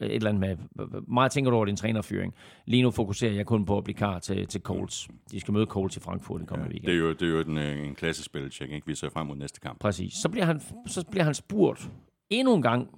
øh, 0.00 0.06
et 0.08 0.14
eller 0.14 0.28
andet 0.30 0.40
med, 0.40 1.00
meget 1.08 1.32
tænker 1.32 1.50
du 1.50 1.56
over 1.56 1.66
din 1.66 1.76
trænerfyring? 1.76 2.34
Lige 2.66 2.82
nu 2.82 2.90
fokuserer 2.90 3.32
jeg 3.32 3.46
kun 3.46 3.64
på 3.64 3.78
at 3.78 3.84
blive 3.84 3.94
klar 3.96 4.18
til, 4.18 4.46
til 4.46 4.60
Colts. 4.60 5.08
De 5.32 5.40
skal 5.40 5.52
møde 5.54 5.66
Colts 5.66 5.96
i 5.96 6.00
Frankfurt 6.00 6.42
i 6.42 6.44
kommende 6.44 6.68
Ja, 6.68 6.72
weekend. 6.72 6.86
det 6.86 6.94
er 6.94 6.98
jo, 6.98 7.12
det 7.12 7.22
er 7.22 7.26
jo 7.26 7.40
en, 7.50 7.58
øh, 7.58 7.86
en 7.88 7.94
klassisk 7.94 8.32
Belichick, 8.32 8.72
ikke? 8.72 8.86
Vi 8.86 8.94
ser 8.94 9.08
frem 9.10 9.26
mod 9.26 9.36
næste 9.36 9.60
kamp. 9.60 9.80
Præcis. 9.80 10.12
Så 10.14 10.28
bliver 10.28 10.44
han, 10.44 10.60
så 10.86 11.04
bliver 11.10 11.24
han 11.24 11.34
spurgt 11.34 11.90
endnu 12.30 12.54
en 12.54 12.62
gang, 12.62 12.88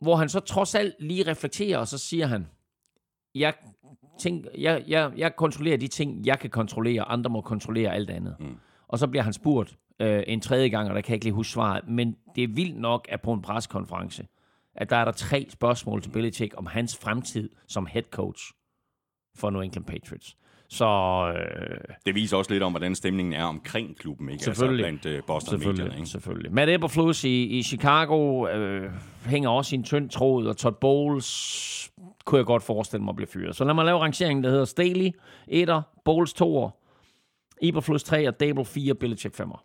hvor 0.00 0.16
han 0.16 0.28
så 0.28 0.40
trods 0.40 0.74
alt 0.74 0.94
lige 1.00 1.30
reflekterer, 1.30 1.78
og 1.78 1.88
så 1.88 1.98
siger 1.98 2.26
han, 2.26 2.46
jeg, 3.34 3.54
tænk, 4.18 4.46
jeg, 4.58 4.84
jeg, 4.88 5.12
jeg 5.16 5.36
kontrollerer 5.36 5.76
de 5.76 5.88
ting, 5.88 6.26
jeg 6.26 6.38
kan 6.38 6.50
kontrollere, 6.50 7.02
andre 7.02 7.30
må 7.30 7.40
kontrollere 7.40 7.94
alt 7.94 8.10
andet. 8.10 8.36
Mm. 8.40 8.56
Og 8.88 8.98
så 8.98 9.06
bliver 9.06 9.22
han 9.22 9.32
spurgt 9.32 9.78
øh, 10.00 10.22
en 10.26 10.40
tredje 10.40 10.68
gang, 10.68 10.88
og 10.88 10.94
der 10.94 11.00
kan 11.00 11.10
jeg 11.10 11.16
ikke 11.16 11.26
lige 11.26 11.34
huske 11.34 11.52
svaret, 11.52 11.88
men 11.88 12.16
det 12.36 12.44
er 12.44 12.48
vildt 12.48 12.76
nok, 12.76 13.06
at 13.08 13.20
på 13.22 13.32
en 13.32 13.42
preskonference, 13.42 14.26
at 14.74 14.90
der 14.90 14.96
er 14.96 15.04
der 15.04 15.12
tre 15.12 15.46
spørgsmål 15.50 16.02
til 16.02 16.10
Belichick 16.10 16.54
om 16.56 16.66
hans 16.66 16.96
fremtid 16.96 17.50
som 17.68 17.86
head 17.86 18.02
coach 18.10 18.52
for 19.36 19.50
New 19.50 19.60
England 19.60 19.84
Patriots. 19.84 20.36
Så 20.72 20.86
øh, 21.36 21.78
Det 22.06 22.14
viser 22.14 22.36
også 22.36 22.52
lidt 22.52 22.62
om, 22.62 22.72
hvordan 22.72 22.94
stemningen 22.94 23.34
er 23.34 23.44
omkring 23.44 23.96
klubben, 23.98 24.28
ikke? 24.28 24.44
Selvfølgelig. 24.44 24.86
Altså 24.86 25.00
blandt 25.02 25.18
uh, 25.20 25.26
Boston 25.26 25.50
Selvfølgelig, 25.50 25.84
medierne, 25.84 26.00
ikke? 26.00 26.10
selvfølgelig. 26.10 26.52
Matt 26.52 26.70
Eberflus 26.70 27.24
i, 27.24 27.42
i 27.44 27.62
Chicago 27.62 28.48
øh, 28.48 28.90
hænger 29.26 29.50
også 29.50 29.74
i 29.74 29.78
en 29.78 29.84
tynd 29.84 30.10
tråd, 30.10 30.46
og 30.46 30.56
Todd 30.56 30.74
Bowles 30.80 31.90
kunne 32.24 32.38
jeg 32.38 32.46
godt 32.46 32.62
forestille 32.62 33.04
mig 33.04 33.12
at 33.12 33.16
blive 33.16 33.26
fyret. 33.26 33.56
Så 33.56 33.64
lad 33.64 33.74
mig 33.74 33.84
lave 33.84 33.98
rangeringen, 33.98 34.44
der 34.44 34.50
hedder 34.50 34.64
Staley 34.64 35.10
1'er, 35.52 36.02
Bowles 36.04 36.34
2'er, 36.42 36.70
Eberflus 37.62 38.02
3 38.02 38.28
og 38.28 38.40
Dable 38.40 38.64
4, 38.64 38.94
Belichick 38.94 39.40
5'er. 39.40 39.64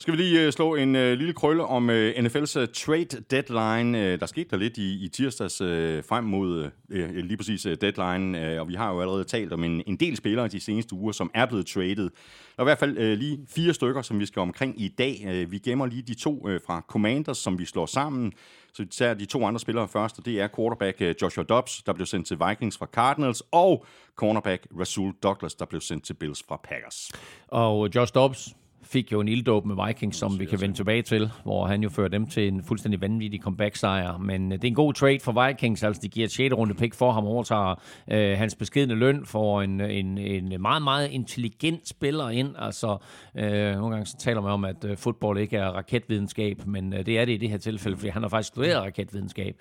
Skal 0.00 0.12
vi 0.12 0.22
lige 0.22 0.46
øh, 0.46 0.52
slå 0.52 0.74
en 0.74 0.96
øh, 0.96 1.18
lille 1.18 1.32
krølle 1.32 1.64
om 1.64 1.90
øh, 1.90 2.14
NFL's 2.14 2.56
uh, 2.56 2.62
øh, 2.62 2.68
trade 2.68 3.22
deadline. 3.30 4.02
Øh, 4.02 4.20
der 4.20 4.26
skete 4.26 4.50
der 4.50 4.56
lidt 4.56 4.76
i, 4.76 5.04
i 5.04 5.08
tirsdags 5.08 5.60
øh, 5.60 6.04
frem 6.04 6.24
mod 6.24 6.70
øh, 6.90 7.16
lige 7.16 7.36
præcis 7.36 7.66
øh, 7.66 7.76
deadline, 7.80 8.52
øh, 8.52 8.60
og 8.60 8.68
vi 8.68 8.74
har 8.74 8.92
jo 8.92 9.00
allerede 9.00 9.24
talt 9.24 9.52
om 9.52 9.64
en, 9.64 9.82
en 9.86 9.96
del 9.96 10.16
spillere 10.16 10.48
de 10.48 10.60
seneste 10.60 10.94
uger, 10.94 11.12
som 11.12 11.30
er 11.34 11.46
blevet 11.46 11.66
traded. 11.66 12.10
Der 12.56 12.58
er 12.58 12.62
i 12.62 12.64
hvert 12.64 12.78
fald 12.78 12.98
øh, 12.98 13.18
lige 13.18 13.38
fire 13.48 13.74
stykker, 13.74 14.02
som 14.02 14.18
vi 14.18 14.26
skal 14.26 14.40
omkring 14.40 14.80
i 14.80 14.88
dag. 14.88 15.24
Øh, 15.28 15.52
vi 15.52 15.58
gemmer 15.58 15.86
lige 15.86 16.02
de 16.02 16.14
to 16.14 16.48
øh, 16.48 16.60
fra 16.66 16.82
Commanders, 16.88 17.38
som 17.38 17.58
vi 17.58 17.64
slår 17.64 17.86
sammen. 17.86 18.32
Så 18.72 18.82
vi 18.82 18.88
tager 18.88 19.14
de 19.14 19.24
to 19.24 19.46
andre 19.46 19.60
spillere 19.60 19.88
først, 19.88 20.18
og 20.18 20.24
det 20.24 20.40
er 20.40 20.48
quarterback 20.56 20.96
øh, 21.00 21.14
Joshua 21.22 21.44
Dobbs, 21.44 21.82
der 21.82 21.92
blev 21.92 22.06
sendt 22.06 22.26
til 22.26 22.38
Vikings 22.48 22.78
fra 22.78 22.86
Cardinals, 22.86 23.42
og 23.52 23.86
cornerback 24.16 24.66
Rasul 24.80 25.12
Douglas, 25.22 25.54
der 25.54 25.64
blev 25.64 25.80
sendt 25.80 26.04
til 26.04 26.14
Bills 26.14 26.44
fra 26.48 26.60
Packers. 26.64 27.10
Og 27.48 27.88
Josh 27.94 28.14
Dobbs 28.14 28.56
fik 28.86 29.12
jo 29.12 29.20
en 29.20 29.28
ilddåb 29.28 29.66
med 29.66 29.86
Vikings, 29.86 30.16
som 30.16 30.38
vi 30.38 30.44
kan 30.44 30.60
vende 30.60 30.76
tilbage 30.76 31.02
til, 31.02 31.30
hvor 31.42 31.66
han 31.66 31.82
jo 31.82 31.88
fører 31.88 32.08
dem 32.08 32.26
til 32.26 32.48
en 32.48 32.64
fuldstændig 32.64 33.00
vanvittig 33.00 33.40
comeback-sejr. 33.40 34.18
Men 34.18 34.52
øh, 34.52 34.58
det 34.58 34.64
er 34.64 34.68
en 34.68 34.74
god 34.74 34.92
trade 34.92 35.20
for 35.20 35.46
Vikings, 35.46 35.82
altså 35.82 36.02
de 36.02 36.08
giver 36.08 36.26
et 36.26 36.32
6. 36.32 36.54
runde 36.54 36.74
pick 36.74 36.94
for 36.94 37.12
ham, 37.12 37.26
overtager 37.26 37.74
øh, 38.10 38.38
hans 38.38 38.54
beskedne 38.54 38.94
løn 38.94 39.26
for 39.26 39.62
en, 39.62 39.80
en, 39.80 40.18
en 40.18 40.62
meget, 40.62 40.82
meget 40.82 41.10
intelligent 41.10 41.88
spiller 41.88 42.28
ind. 42.28 42.54
Altså, 42.58 42.96
øh, 43.36 43.74
nogle 43.74 43.90
gange 43.90 44.06
så 44.06 44.16
taler 44.18 44.40
man 44.40 44.52
om, 44.52 44.64
at 44.64 44.84
øh, 44.84 44.96
fodbold 44.96 45.38
ikke 45.38 45.56
er 45.56 45.68
raketvidenskab, 45.68 46.66
men 46.66 46.92
øh, 46.92 47.06
det 47.06 47.18
er 47.18 47.24
det 47.24 47.32
i 47.32 47.36
det 47.36 47.50
her 47.50 47.58
tilfælde, 47.58 47.96
fordi 47.96 48.08
han 48.08 48.22
har 48.22 48.28
faktisk 48.28 48.48
studeret 48.48 48.82
raketvidenskab, 48.82 49.56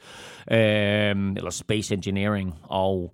øh, 0.51 0.58
eller 0.58 1.50
space 1.50 1.94
engineering, 1.94 2.55
og 2.63 3.13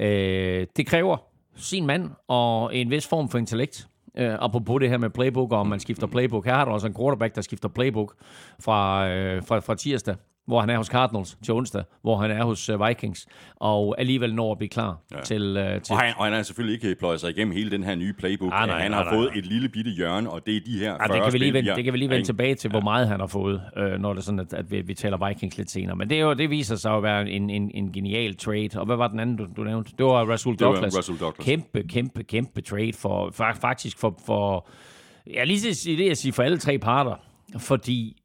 øh, 0.00 0.66
det 0.76 0.86
kræver 0.86 1.16
sin 1.56 1.86
mand 1.86 2.10
og 2.28 2.76
en 2.76 2.90
vis 2.90 3.08
form 3.08 3.28
for 3.28 3.38
intellekt. 3.38 3.88
Uh, 4.18 4.36
apropos 4.44 4.80
det 4.80 4.88
her 4.88 4.98
med 4.98 5.10
playbook, 5.10 5.52
og 5.52 5.58
om 5.58 5.66
man 5.66 5.80
skifter 5.80 6.06
playbook. 6.06 6.44
Her 6.44 6.54
har 6.54 6.64
du 6.64 6.70
også 6.70 6.86
en 6.86 6.94
quarterback, 6.94 7.34
der 7.34 7.42
skifter 7.42 7.68
playbook 7.68 8.14
fra, 8.60 9.06
uh, 9.06 9.42
fra, 9.42 9.58
fra 9.58 9.74
tirsdag, 9.74 10.16
hvor 10.52 10.60
han 10.60 10.70
er 10.70 10.76
hos 10.76 10.86
Cardinals, 10.86 11.38
til 11.44 11.54
onsdag, 11.54 11.84
hvor 12.02 12.16
han 12.16 12.30
er 12.30 12.44
hos 12.44 12.70
uh, 12.70 12.86
Vikings, 12.88 13.26
og 13.56 13.94
alligevel 13.98 14.34
når 14.34 14.52
at 14.52 14.58
blive 14.58 14.68
klar 14.68 14.98
ja. 15.12 15.20
til... 15.20 15.42
Uh, 15.56 15.82
til 15.82 15.92
Og 15.92 16.00
han, 16.00 16.14
og 16.16 16.24
han 16.24 16.32
har 16.32 16.42
selvfølgelig 16.42 16.84
ikke 16.84 16.98
pløjet 16.98 17.20
sig 17.20 17.30
igennem 17.30 17.54
hele 17.54 17.70
den 17.70 17.82
her 17.84 17.94
nye 17.94 18.12
playbook. 18.12 18.52
Ah, 18.52 18.68
nej, 18.68 18.80
han 18.80 18.90
nej, 18.90 18.98
har 18.98 19.04
nej, 19.04 19.14
fået 19.14 19.30
nej. 19.30 19.38
et 19.38 19.46
lille 19.46 19.68
bitte 19.68 19.90
hjørne, 19.90 20.30
og 20.30 20.46
det 20.46 20.56
er 20.56 20.60
de 20.66 20.78
her 20.78 20.92
Ja, 20.92 21.06
40 21.06 21.16
det 21.16 21.24
kan 21.24 21.32
vi 21.32 21.38
lige 21.38 21.52
vende, 21.52 21.74
det 21.76 21.84
kan 21.84 21.92
vi 21.92 21.98
lige 21.98 22.10
vende 22.10 22.24
tilbage 22.24 22.54
til, 22.54 22.70
hvor 22.70 22.80
meget 22.80 23.08
han 23.08 23.20
har 23.20 23.26
fået, 23.26 23.62
øh, 23.76 24.00
når 24.00 24.12
det 24.12 24.20
er 24.20 24.24
sådan, 24.24 24.40
at, 24.40 24.52
at 24.52 24.70
vi, 24.70 24.80
vi 24.80 24.94
taler 24.94 25.28
Vikings 25.28 25.58
lidt 25.58 25.70
senere. 25.70 25.96
Men 25.96 26.10
det, 26.10 26.16
er 26.18 26.22
jo, 26.22 26.34
det 26.34 26.50
viser 26.50 26.76
sig 26.76 26.92
at 26.92 27.02
være 27.02 27.30
en, 27.30 27.50
en, 27.50 27.70
en 27.74 27.92
genial 27.92 28.36
trade. 28.36 28.70
Og 28.76 28.86
hvad 28.86 28.96
var 28.96 29.08
den 29.08 29.20
anden, 29.20 29.36
du, 29.36 29.46
du 29.56 29.64
nævnte? 29.64 29.90
Det 29.98 30.06
var 30.06 30.24
Rasul 30.24 30.58
Det 30.58 30.66
var 30.66 30.72
Douglas. 30.72 30.98
Rasul 30.98 31.18
Douglas. 31.18 31.44
Kæmpe, 31.44 31.82
kæmpe, 31.88 32.22
kæmpe 32.22 32.60
trade 32.60 32.92
for, 32.92 33.30
for 33.30 33.52
faktisk 33.60 33.98
for, 33.98 34.18
for 34.26 34.68
ja, 35.34 35.44
lige 35.44 35.70
det, 35.96 36.06
jeg 36.06 36.16
siger, 36.16 36.32
for 36.32 36.42
alle 36.42 36.58
tre 36.58 36.78
parter. 36.78 37.14
Fordi 37.58 38.16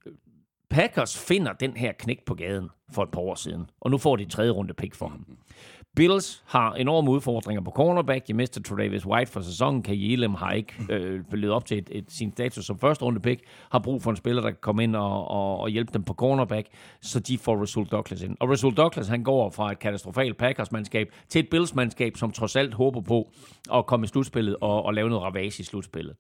Packers 0.70 1.18
finder 1.18 1.54
den 1.54 1.78
her 1.78 1.92
knæk 1.92 2.26
på 2.26 2.36
gaden 2.36 2.70
for 2.92 3.04
et 3.04 3.10
par 3.12 3.22
år 3.22 3.36
siden, 3.36 3.70
og 3.82 3.92
nu 3.92 3.98
får 3.98 4.16
de 4.16 4.26
tredje 4.26 4.52
runde 4.52 4.74
pick 4.74 4.96
for 4.96 5.08
ham. 5.08 5.26
Bills 5.98 6.44
har 6.46 6.74
enorme 6.74 7.12
udfordringer 7.12 7.62
på 7.62 7.72
cornerback. 7.72 8.28
De 8.28 8.34
mister 8.34 8.62
Travis 8.62 9.06
White 9.06 9.32
for 9.32 9.42
sæsonen. 9.42 9.84
Kajilem 9.84 10.34
har 10.34 10.52
ikke 10.52 10.74
øh, 10.90 11.34
levet 11.34 11.56
op 11.56 11.66
til 11.66 11.78
et, 11.78 11.90
et, 11.92 12.06
sin 12.12 12.32
status 12.32 12.66
som 12.66 12.80
første 12.80 13.06
runde 13.06 13.20
pick. 13.20 13.42
Har 13.72 13.80
brug 13.80 14.02
for 14.02 14.12
en 14.12 14.18
spiller, 14.18 14.42
der 14.42 14.50
kan 14.50 14.58
komme 14.62 14.84
ind 14.84 14.96
og, 14.96 15.28
og, 15.28 15.60
og 15.60 15.70
hjælpe 15.70 15.94
dem 15.94 16.04
på 16.04 16.14
cornerback, 16.14 16.68
så 17.02 17.20
de 17.20 17.38
får 17.38 17.62
Rasul 17.62 17.86
Douglas 17.86 18.22
ind. 18.22 18.38
Og 18.40 18.50
Rasul 18.50 18.74
Douglas, 18.74 19.08
han 19.08 19.24
går 19.24 19.50
fra 19.50 19.72
et 19.72 19.80
katastrofalt 19.80 20.38
Packers-mandskab 20.38 21.08
til 21.30 21.40
et 21.40 21.50
Bills-mandskab, 21.50 22.18
som 22.18 22.32
trods 22.32 22.56
alt 22.56 22.74
håber 22.74 23.02
på 23.02 23.32
at 23.74 23.86
komme 23.86 24.04
i 24.04 24.08
slutspillet 24.08 24.56
og, 24.62 24.86
og 24.86 24.94
lave 24.94 25.10
noget 25.10 25.24
ravage 25.24 25.60
i 25.60 25.64
slutspillet. 25.64 26.16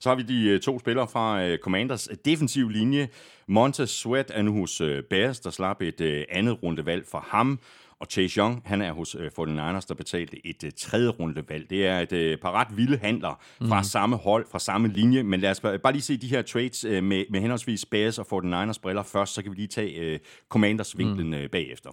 Så 0.00 0.08
har 0.08 0.16
vi 0.16 0.22
de 0.22 0.48
øh, 0.48 0.60
to 0.60 0.78
spillere 0.78 1.08
fra 1.08 1.42
øh, 1.42 1.58
Commanders 1.58 2.08
defensiv 2.24 2.68
linje. 2.68 3.08
Montez 3.46 3.90
Sweat 3.90 4.30
er 4.34 4.42
nu 4.42 4.52
hos 4.60 4.80
øh, 4.80 5.02
Bears, 5.02 5.40
der 5.40 5.50
slap 5.50 5.82
et 5.82 6.26
andet 6.30 6.62
rundevalg 6.62 7.06
for 7.10 7.24
ham. 7.28 7.60
Og 8.02 8.08
Chase 8.10 8.38
Young, 8.38 8.62
han 8.64 8.82
er 8.82 8.92
hos 8.92 9.14
øh, 9.14 9.30
49ers, 9.38 9.86
der 9.88 9.94
betalte 9.96 10.46
et 10.46 10.64
øh, 10.64 10.72
tredje 10.76 11.08
rundevalg. 11.08 11.70
Det 11.70 11.86
er 11.86 11.98
et 11.98 12.12
øh, 12.12 12.38
par 12.38 12.52
ret 12.52 12.76
vilde 12.76 12.98
handler 12.98 13.42
fra 13.68 13.78
mm. 13.80 13.84
samme 13.84 14.16
hold, 14.16 14.46
fra 14.50 14.58
samme 14.58 14.88
linje. 14.88 15.22
Men 15.22 15.40
lad 15.40 15.50
os 15.50 15.60
bare 15.60 15.92
lige 15.92 16.02
se 16.02 16.16
de 16.16 16.26
her 16.26 16.42
trades 16.42 16.84
med, 16.84 17.30
med 17.30 17.40
henholdsvis 17.40 17.86
Bears 17.86 18.18
og 18.18 18.26
49ers 18.32 18.80
briller 18.82 19.02
først, 19.02 19.34
så 19.34 19.42
kan 19.42 19.50
vi 19.50 19.56
lige 19.56 19.68
tage 19.68 19.98
øh, 19.98 20.18
Commanders-vinklen 20.48 21.42
mm. 21.42 21.48
bagefter. 21.52 21.90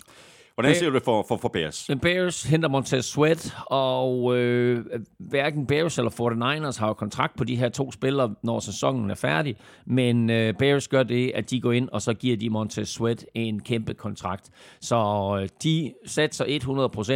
Hvordan 0.60 0.76
ser 0.76 0.90
du 0.90 0.96
det 0.96 1.04
for, 1.04 1.26
for, 1.28 1.38
for 1.38 1.50
Bears? 1.50 1.90
Bears 2.02 2.44
henter 2.44 2.70
Montez 2.70 3.06
Sweat, 3.06 3.56
og 3.66 4.38
øh, 4.38 4.86
hverken 5.18 5.68
Bears 5.68 5.98
eller 5.98 6.12
49ers 6.12 6.80
har 6.80 6.88
jo 6.88 6.94
kontrakt 6.94 7.38
på 7.38 7.44
de 7.44 7.56
her 7.56 7.70
to 7.70 7.92
spillere, 7.92 8.36
når 8.44 8.60
sæsonen 8.60 9.12
er 9.12 9.16
færdig. 9.16 9.56
Men 9.86 10.30
øh, 10.30 10.54
Bears 10.54 10.88
gør 10.88 11.04
det, 11.04 11.32
at 11.36 11.50
de 11.50 11.62
går 11.62 11.72
ind, 11.72 11.90
og 11.90 12.02
så 12.02 12.14
giver 12.14 12.38
de 12.38 12.50
Montez 12.50 12.90
Sweat 12.90 13.26
en 13.34 13.60
kæmpe 13.60 13.94
kontrakt. 13.94 14.50
Så 14.82 14.98
øh, 15.42 15.50
de 15.64 15.94
satser 16.06 16.46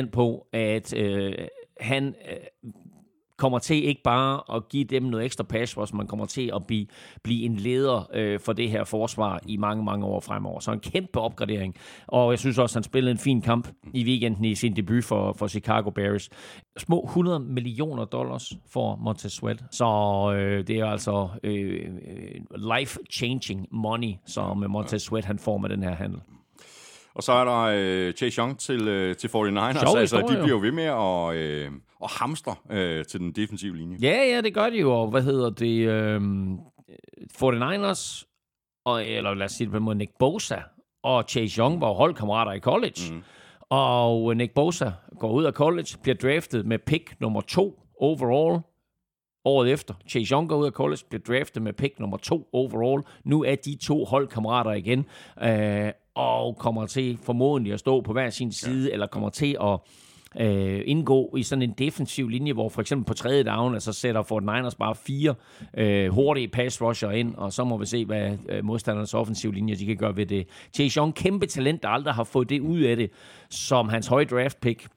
100% 0.05 0.09
på, 0.09 0.47
at 0.53 0.93
øh, 0.97 1.33
han 1.79 2.15
øh, 2.31 2.71
kommer 3.37 3.59
til 3.59 3.87
ikke 3.87 4.01
bare 4.03 4.55
at 4.55 4.69
give 4.69 4.83
dem 4.83 5.03
noget 5.03 5.25
ekstra 5.25 5.43
pass 5.43 5.77
rush, 5.77 5.95
man 5.95 6.07
kommer 6.07 6.25
til 6.25 6.51
at 6.55 6.67
blive, 6.67 6.87
blive 7.23 7.45
en 7.45 7.55
leder 7.55 8.09
øh, 8.13 8.39
for 8.39 8.53
det 8.53 8.69
her 8.69 8.83
forsvar 8.83 9.39
i 9.47 9.57
mange, 9.57 9.83
mange 9.83 10.05
år 10.05 10.19
fremover. 10.19 10.59
Så 10.59 10.71
en 10.71 10.79
kæmpe 10.79 11.19
opgradering. 11.19 11.75
Og 12.07 12.31
jeg 12.31 12.39
synes 12.39 12.57
også, 12.57 12.75
han 12.75 12.83
spillede 12.83 13.11
en 13.11 13.17
fin 13.17 13.41
kamp 13.41 13.67
i 13.93 14.03
weekenden 14.05 14.45
i 14.45 14.55
sin 14.55 14.75
debut 14.75 15.03
for, 15.03 15.33
for 15.33 15.47
Chicago 15.47 15.89
Bears. 15.89 16.29
Små 16.77 17.03
100 17.03 17.39
millioner 17.39 18.05
dollars 18.05 18.53
for 18.69 18.95
Montez 18.95 19.31
Sweat. 19.31 19.63
Så 19.71 19.85
øh, 20.37 20.67
det 20.67 20.79
er 20.79 20.85
altså 20.85 21.29
øh, 21.43 21.89
life-changing 22.51 23.67
money, 23.71 24.13
som 24.25 24.63
Montez 24.69 25.01
Sweat 25.01 25.25
han 25.25 25.39
får 25.39 25.57
med 25.57 25.69
den 25.69 25.83
her 25.83 25.95
handel. 25.95 26.19
Og 27.15 27.23
så 27.23 27.31
er 27.31 27.45
der 27.45 27.59
øh, 27.59 28.13
Chase 28.13 28.41
Young 28.41 28.59
til, 28.59 28.87
øh, 28.87 29.15
til 29.15 29.27
49ers. 29.27 29.31
Sjov 29.31 29.47
altså, 29.51 29.99
historie, 29.99 30.23
de 30.23 30.43
bliver 30.43 30.49
jo 30.49 30.59
ved 30.59 30.71
med 30.71 30.83
at, 30.83 31.35
øh, 31.35 31.71
at 32.03 32.11
hamstre 32.11 32.55
øh, 32.69 33.05
til 33.05 33.19
den 33.19 33.31
defensive 33.31 33.77
linje. 33.77 33.97
Ja, 34.01 34.35
ja, 34.35 34.41
det 34.41 34.53
gør 34.53 34.69
de 34.69 34.77
jo. 34.79 34.91
Og 34.91 35.09
hvad 35.09 35.21
hedder 35.21 35.49
det? 35.49 35.87
Øhm, 35.89 36.57
49ers, 37.37 38.23
og, 38.85 39.05
eller 39.05 39.33
lad 39.33 39.45
os 39.45 39.51
sige 39.51 39.65
det 39.65 39.71
på 39.71 39.77
en 39.77 39.83
måde, 39.83 39.97
Nick 39.97 40.11
Bosa 40.19 40.57
og 41.03 41.23
Chase 41.29 41.59
Young 41.59 41.81
var 41.81 41.93
holdkammerater 41.93 42.51
i 42.51 42.59
college. 42.59 43.13
Mm. 43.13 43.21
Og 43.69 44.37
Nick 44.37 44.53
Bosa 44.53 44.91
går 45.19 45.31
ud 45.31 45.43
af 45.43 45.53
college, 45.53 45.97
bliver 46.01 46.15
draftet 46.15 46.65
med 46.65 46.79
pick 46.79 47.15
nummer 47.19 47.41
to 47.41 47.79
overall 47.99 48.61
året 49.45 49.71
efter. 49.71 49.93
Chase 50.07 50.33
Young 50.33 50.49
går 50.49 50.57
ud 50.57 50.65
af 50.65 50.71
college, 50.71 50.99
bliver 51.09 51.21
draftet 51.27 51.63
med 51.63 51.73
pick 51.73 51.99
nummer 51.99 52.17
to 52.17 52.49
overall. 52.53 53.03
Nu 53.23 53.43
er 53.43 53.55
de 53.55 53.77
to 53.81 54.05
holdkammerater 54.05 54.71
igen, 54.71 55.05
øh, 55.43 55.91
og 56.15 56.57
kommer 56.57 56.85
til 56.85 57.17
formodentlig 57.17 57.73
at 57.73 57.79
stå 57.79 58.01
på 58.01 58.13
hver 58.13 58.29
sin 58.29 58.51
side, 58.51 58.87
ja. 58.87 58.93
eller 58.93 59.07
kommer 59.07 59.29
til 59.29 59.57
at 59.61 59.79
øh, 60.39 60.81
indgå 60.85 61.35
i 61.37 61.43
sådan 61.43 61.61
en 61.61 61.71
defensiv 61.77 62.29
linje, 62.29 62.53
hvor 62.53 62.69
for 62.69 62.81
eksempel 62.81 63.05
på 63.05 63.13
tredje 63.13 63.43
down, 63.43 63.73
altså 63.73 63.93
sætter 63.93 64.23
Fort 64.23 64.43
Niners 64.43 64.75
bare 64.75 64.95
fire 64.95 65.35
øh, 65.77 66.09
hurtige 66.09 66.47
pass 66.47 66.81
rusher 66.81 67.11
ind, 67.11 67.35
og 67.35 67.53
så 67.53 67.63
må 67.63 67.77
vi 67.77 67.85
se, 67.85 68.05
hvad 68.05 68.37
øh, 68.49 68.65
modstandernes 68.65 69.13
offensiv 69.13 69.51
linje 69.51 69.75
de 69.75 69.85
kan 69.85 69.97
gøre 69.97 70.17
ved 70.17 70.25
det. 70.25 70.47
Chase 70.73 70.97
Young, 70.97 71.15
kæmpe 71.15 71.45
talent, 71.45 71.83
der 71.83 71.89
aldrig 71.89 72.13
har 72.13 72.23
fået 72.23 72.49
det 72.49 72.59
ud 72.59 72.79
af 72.79 72.95
det, 72.95 73.11
som 73.49 73.89
hans 73.89 74.07
høje 74.07 74.25
draft 74.25 74.61
pick 74.61 74.87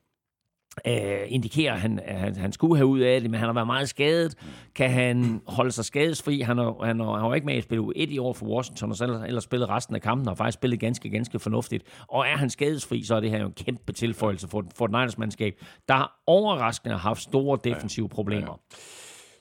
øh, 0.87 1.18
indikerer, 1.28 1.75
at 1.75 1.80
han, 1.80 2.00
at 2.04 2.18
han, 2.21 2.37
han 2.37 2.52
skulle 2.52 2.76
have 2.76 2.87
ud 2.87 3.00
af 3.00 3.21
det, 3.21 3.30
men 3.30 3.40
han 3.40 3.49
har 3.49 3.54
været 3.54 3.66
meget 3.66 3.88
skadet. 3.88 4.35
Kan 4.75 4.90
han 4.90 5.40
holde 5.47 5.71
sig 5.71 5.85
skadesfri? 5.85 6.40
Han 6.40 6.59
har, 6.59 6.85
han 6.85 7.00
har, 7.00 7.12
han 7.12 7.21
har 7.21 7.35
ikke 7.35 7.47
med 7.47 7.54
at 7.54 7.62
spille 7.62 7.85
et 7.97 8.11
i 8.11 8.18
år 8.18 8.33
for 8.33 8.47
Washington, 8.47 8.90
og 8.90 8.97
så 8.97 9.04
ellers, 9.04 9.23
ellers 9.26 9.45
spillet 9.45 9.68
resten 9.68 9.95
af 9.95 10.02
kampen, 10.02 10.28
og 10.28 10.30
har 10.30 10.37
faktisk 10.37 10.59
spillet 10.59 10.80
ganske, 10.80 11.11
ganske 11.11 11.38
fornuftigt. 11.38 11.85
Og 12.09 12.26
er 12.26 12.37
han 12.37 12.50
skadesfri, 12.50 13.02
så 13.02 13.14
er 13.14 13.21
det 13.21 13.30
her 13.30 13.40
jo 13.40 13.47
en 13.47 13.52
kæmpe 13.52 13.92
tilføjelse 13.92 14.49
for, 14.49 14.64
for 14.76 14.85
et 14.85 14.90
Niners-mandskab, 14.90 15.64
der 15.88 16.12
overraskende 16.26 16.95
har 16.95 17.00
haft 17.09 17.23
store 17.23 17.59
defensive 17.64 18.09
problemer. 18.09 18.61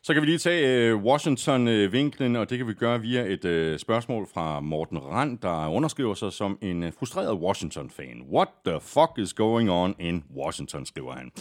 Så 0.05 0.13
kan 0.13 0.21
vi 0.21 0.27
lige 0.27 0.37
tage 0.37 0.67
øh, 0.67 1.03
Washington-vinklen, 1.03 2.35
og 2.35 2.49
det 2.49 2.57
kan 2.57 2.67
vi 2.67 2.73
gøre 2.73 3.01
via 3.01 3.23
et 3.23 3.45
øh, 3.45 3.79
spørgsmål 3.79 4.27
fra 4.33 4.59
Morten 4.59 4.99
Rand, 4.99 5.39
der 5.39 5.67
underskriver 5.67 6.13
sig 6.13 6.33
som 6.33 6.57
en 6.61 6.83
øh, 6.83 6.91
frustreret 6.99 7.33
Washington-fan. 7.33 8.23
What 8.31 8.47
the 8.65 8.79
fuck 8.81 9.11
is 9.17 9.33
going 9.33 9.71
on 9.71 9.95
in 9.99 10.23
Washington, 10.35 10.85
skriver 10.85 11.13
han. 11.13 11.31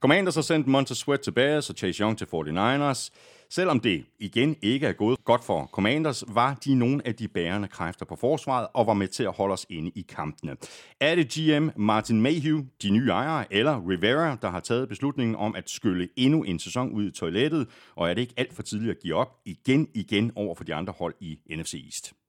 Commanders 0.00 0.34
har 0.34 0.42
sendt 0.42 0.66
Montez 0.66 0.96
Sweat 0.98 1.20
til 1.20 1.30
Bears 1.30 1.70
og 1.70 1.76
Chase 1.76 2.02
Young 2.02 2.18
til 2.18 2.24
49ers. 2.24 3.10
Selvom 3.54 3.80
det 3.80 4.04
igen 4.18 4.56
ikke 4.62 4.86
er 4.86 4.92
gået 4.92 5.24
godt 5.24 5.44
for 5.44 5.66
Commanders, 5.66 6.24
var 6.28 6.54
de 6.54 6.74
nogle 6.74 7.06
af 7.06 7.14
de 7.14 7.28
bærende 7.28 7.68
kræfter 7.68 8.06
på 8.06 8.16
forsvaret 8.16 8.68
og 8.74 8.86
var 8.86 8.94
med 8.94 9.08
til 9.08 9.24
at 9.24 9.32
holde 9.32 9.52
os 9.52 9.66
inde 9.70 9.90
i 9.94 10.06
kampene. 10.08 10.56
Er 11.00 11.14
det 11.14 11.28
GM 11.28 11.68
Martin 11.76 12.22
Mayhew, 12.22 12.60
de 12.82 12.90
nye 12.90 13.08
ejere, 13.08 13.52
eller 13.52 13.88
Rivera, 13.88 14.36
der 14.42 14.50
har 14.50 14.60
taget 14.60 14.88
beslutningen 14.88 15.36
om 15.36 15.54
at 15.54 15.70
skylle 15.70 16.08
endnu 16.16 16.42
en 16.42 16.58
sæson 16.58 16.92
ud 16.92 17.06
i 17.06 17.10
toilettet, 17.10 17.68
og 17.94 18.10
er 18.10 18.14
det 18.14 18.20
ikke 18.20 18.34
alt 18.36 18.54
for 18.54 18.62
tidligt 18.62 18.90
at 18.90 19.02
give 19.02 19.14
op 19.14 19.40
igen 19.44 19.88
igen 19.94 20.32
over 20.36 20.54
for 20.54 20.64
de 20.64 20.74
andre 20.74 20.92
hold 20.98 21.14
i 21.20 21.38
NFC 21.50 21.74
East? 21.84 22.21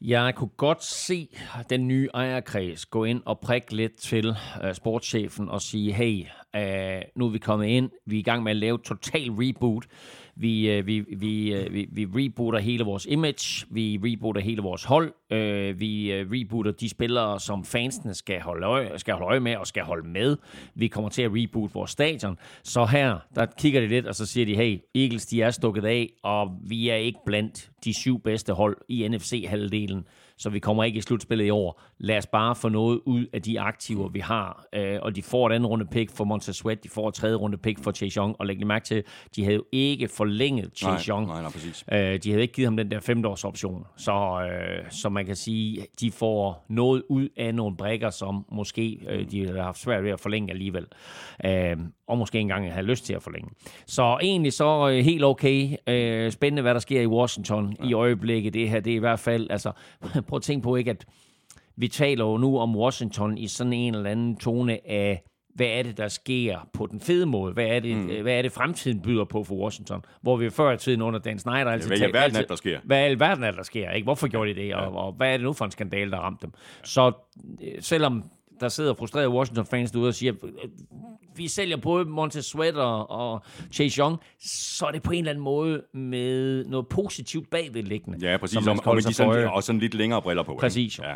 Jeg 0.00 0.34
kunne 0.34 0.50
godt 0.56 0.84
se 0.84 1.28
den 1.70 1.88
nye 1.88 2.08
ejerkreds 2.14 2.86
gå 2.86 3.04
ind 3.04 3.22
og 3.26 3.40
prikke 3.40 3.76
lidt 3.76 3.96
til 3.96 4.28
uh, 4.28 4.72
sportschefen 4.72 5.48
og 5.48 5.62
sige, 5.62 5.92
hey, 5.92 6.26
uh, 6.56 7.02
nu 7.16 7.26
er 7.26 7.30
vi 7.30 7.38
kommet 7.38 7.66
ind, 7.66 7.90
vi 8.06 8.16
er 8.16 8.20
i 8.20 8.22
gang 8.22 8.42
med 8.42 8.50
at 8.50 8.56
lave 8.56 8.78
total 8.78 9.30
reboot. 9.30 9.86
Vi, 10.40 10.70
øh, 10.70 10.86
vi, 10.86 11.00
vi, 11.00 11.54
øh, 11.54 11.74
vi, 11.74 11.88
vi 11.92 12.06
rebooter 12.14 12.58
hele 12.58 12.84
vores 12.84 13.06
image, 13.06 13.66
vi 13.70 14.00
rebooter 14.04 14.40
hele 14.40 14.62
vores 14.62 14.84
hold, 14.84 15.12
øh, 15.30 15.80
vi 15.80 16.12
øh, 16.12 16.30
rebooter 16.32 16.72
de 16.72 16.88
spillere, 16.88 17.40
som 17.40 17.64
fansene 17.64 18.14
skal 18.14 18.40
holde, 18.40 18.66
øje, 18.66 18.98
skal 18.98 19.14
holde 19.14 19.26
øje 19.26 19.40
med 19.40 19.56
og 19.56 19.66
skal 19.66 19.82
holde 19.82 20.08
med. 20.08 20.36
Vi 20.74 20.88
kommer 20.88 21.10
til 21.10 21.22
at 21.22 21.30
reboot 21.34 21.74
vores 21.74 21.90
stadion. 21.90 22.38
Så 22.62 22.84
her, 22.84 23.18
der 23.34 23.46
kigger 23.58 23.80
de 23.80 23.86
lidt, 23.86 24.06
og 24.06 24.14
så 24.14 24.26
siger 24.26 24.46
de, 24.46 24.56
hey, 24.56 24.80
Eagles, 24.94 25.26
de 25.26 25.42
er 25.42 25.50
stukket 25.50 25.84
af, 25.84 26.10
og 26.22 26.50
vi 26.68 26.88
er 26.88 26.96
ikke 26.96 27.18
blandt 27.26 27.70
de 27.84 27.94
syv 27.94 28.20
bedste 28.22 28.52
hold 28.52 28.76
i 28.88 29.08
NFC-halvdelen, 29.08 30.04
så 30.38 30.50
vi 30.50 30.58
kommer 30.58 30.84
ikke 30.84 30.98
i 30.98 31.00
slutspillet 31.00 31.44
i 31.44 31.50
år. 31.50 31.82
Lad 31.98 32.18
os 32.18 32.26
bare 32.26 32.54
få 32.54 32.68
noget 32.68 33.00
ud 33.06 33.26
af 33.32 33.42
de 33.42 33.60
aktiver, 33.60 34.08
vi 34.08 34.20
har. 34.20 34.64
Øh, 34.74 34.98
og 35.02 35.16
de 35.16 35.22
får 35.22 35.46
et 35.50 35.52
andet 35.54 35.70
runde 35.70 35.86
pick 35.86 36.16
for 36.16 36.24
Montez 36.24 36.56
Sweat, 36.56 36.84
de 36.84 36.88
får 36.88 37.08
et 37.08 37.14
tredje 37.14 37.36
runde 37.36 37.58
pick 37.58 37.82
for 37.82 37.92
Chase 37.92 38.18
Young, 38.20 38.36
og 38.38 38.46
læg 38.46 38.56
lige 38.56 38.66
mærke 38.66 38.84
til, 38.84 39.02
de 39.36 39.44
havde 39.44 39.54
jo 39.54 39.64
ikke 39.72 40.08
forlænget 40.08 40.70
Chase 40.76 41.10
Nej, 41.10 41.16
Young. 41.16 41.26
nej, 41.26 41.42
nej, 41.42 41.50
præcis. 41.50 41.84
Øh, 41.92 41.98
de 41.98 42.30
havde 42.30 42.42
ikke 42.42 42.54
givet 42.54 42.66
ham 42.66 42.76
den 42.76 42.90
der 42.90 43.00
femteårs 43.00 43.44
option. 43.44 43.84
Så, 43.96 44.48
øh, 44.52 44.90
så 44.90 45.08
man 45.08 45.26
kan 45.26 45.36
sige, 45.36 45.86
de 46.00 46.10
får 46.10 46.64
noget 46.68 47.02
ud 47.08 47.28
af 47.36 47.54
nogle 47.54 47.76
brækker, 47.76 48.10
som 48.10 48.44
måske 48.52 49.00
øh, 49.08 49.30
de 49.30 49.46
har 49.46 49.62
haft 49.62 49.78
svært 49.78 50.04
ved 50.04 50.10
at 50.10 50.20
forlænge 50.20 50.50
alligevel. 50.50 50.86
Øh, 51.44 51.76
og 52.08 52.18
måske 52.18 52.38
engang 52.38 52.72
have 52.72 52.86
lyst 52.86 53.04
til 53.04 53.14
at 53.14 53.22
forlænge. 53.22 53.50
Så 53.86 54.18
egentlig 54.22 54.52
så 54.52 54.88
øh, 54.88 55.04
helt 55.04 55.24
okay. 55.24 55.76
Øh, 55.86 56.32
spændende, 56.32 56.62
hvad 56.62 56.74
der 56.74 56.80
sker 56.80 57.00
i 57.00 57.06
Washington 57.06 57.76
ja. 57.82 57.88
i 57.88 57.92
øjeblikket. 57.92 58.54
Det 58.54 58.70
her, 58.70 58.80
det 58.80 58.92
er 58.92 58.96
i 58.96 58.98
hvert 58.98 59.18
fald, 59.18 59.46
altså, 59.50 59.72
prøv 60.28 60.36
at 60.36 60.42
tænke 60.42 60.64
på 60.64 60.76
ikke, 60.76 60.90
at 60.90 61.06
vi 61.76 61.88
taler 61.88 62.24
jo 62.24 62.36
nu 62.36 62.58
om 62.58 62.76
Washington 62.76 63.38
i 63.38 63.48
sådan 63.48 63.72
en 63.72 63.94
eller 63.94 64.10
anden 64.10 64.36
tone 64.36 64.90
af, 64.90 65.22
hvad 65.54 65.66
er 65.66 65.82
det, 65.82 65.96
der 65.96 66.08
sker 66.08 66.68
på 66.72 66.86
den 66.86 67.00
fede 67.00 67.26
måde? 67.26 67.52
Hvad 67.52 67.66
er 67.66 67.80
det, 67.80 67.96
mm. 67.96 68.22
hvad 68.22 68.38
er 68.38 68.42
det 68.42 68.52
fremtiden 68.52 69.02
byder 69.02 69.24
på 69.24 69.44
for 69.44 69.54
Washington? 69.54 70.04
Hvor 70.22 70.36
vi 70.36 70.50
før 70.50 70.72
i 70.72 70.76
tiden 70.76 71.02
under 71.02 71.18
Dan 71.18 71.38
Snyder 71.38 71.70
altid... 71.70 71.88
hvad 71.88 71.98
i 71.98 72.02
alverden 72.02 72.36
er 72.36 72.42
der 72.42 72.56
sker? 72.56 72.80
Hvad 72.84 73.00
i 73.00 73.04
alverden 73.04 73.44
er 73.44 73.50
der 73.50 73.62
sker? 73.62 73.90
Ikke? 73.90 74.04
Hvorfor 74.04 74.28
gjorde 74.28 74.54
de 74.54 74.60
det? 74.60 74.74
Og, 74.74 74.96
og 74.96 75.12
hvad 75.12 75.28
er 75.32 75.36
det 75.36 75.44
nu 75.44 75.52
for 75.52 75.64
en 75.64 75.70
skandale, 75.70 76.10
der 76.10 76.18
ramte 76.18 76.46
dem? 76.46 76.52
Så 76.84 77.12
øh, 77.62 77.74
selvom 77.80 78.24
der 78.60 78.68
sidder 78.68 78.94
frustrerede 78.94 79.28
Washington-fans 79.28 79.90
derude 79.90 80.08
og 80.08 80.14
siger, 80.14 80.32
vi 81.36 81.48
sælger 81.48 81.76
både 81.76 82.04
Montez 82.04 82.44
Sweat 82.44 82.76
og, 82.76 83.10
og 83.10 83.42
Chase 83.72 83.98
Young, 83.98 84.18
så 84.40 84.86
er 84.86 84.90
det 84.90 85.02
på 85.02 85.12
en 85.12 85.18
eller 85.18 85.30
anden 85.30 85.44
måde 85.44 85.82
med 85.94 86.64
noget 86.64 86.88
positivt 86.88 87.50
bagvedliggende. 87.50 88.30
Ja, 88.30 88.36
præcis. 88.36 88.64
som 88.64 88.78
Og, 88.78 88.86
og, 88.86 88.94
med 88.94 89.02
de 89.02 89.14
sådan, 89.14 89.48
og 89.48 89.62
sådan 89.62 89.80
lidt 89.80 89.94
længere 89.94 90.22
briller 90.22 90.42
på. 90.42 90.52
ikke? 90.52 90.60
Præcis. 90.60 90.98
Ja. 90.98 91.14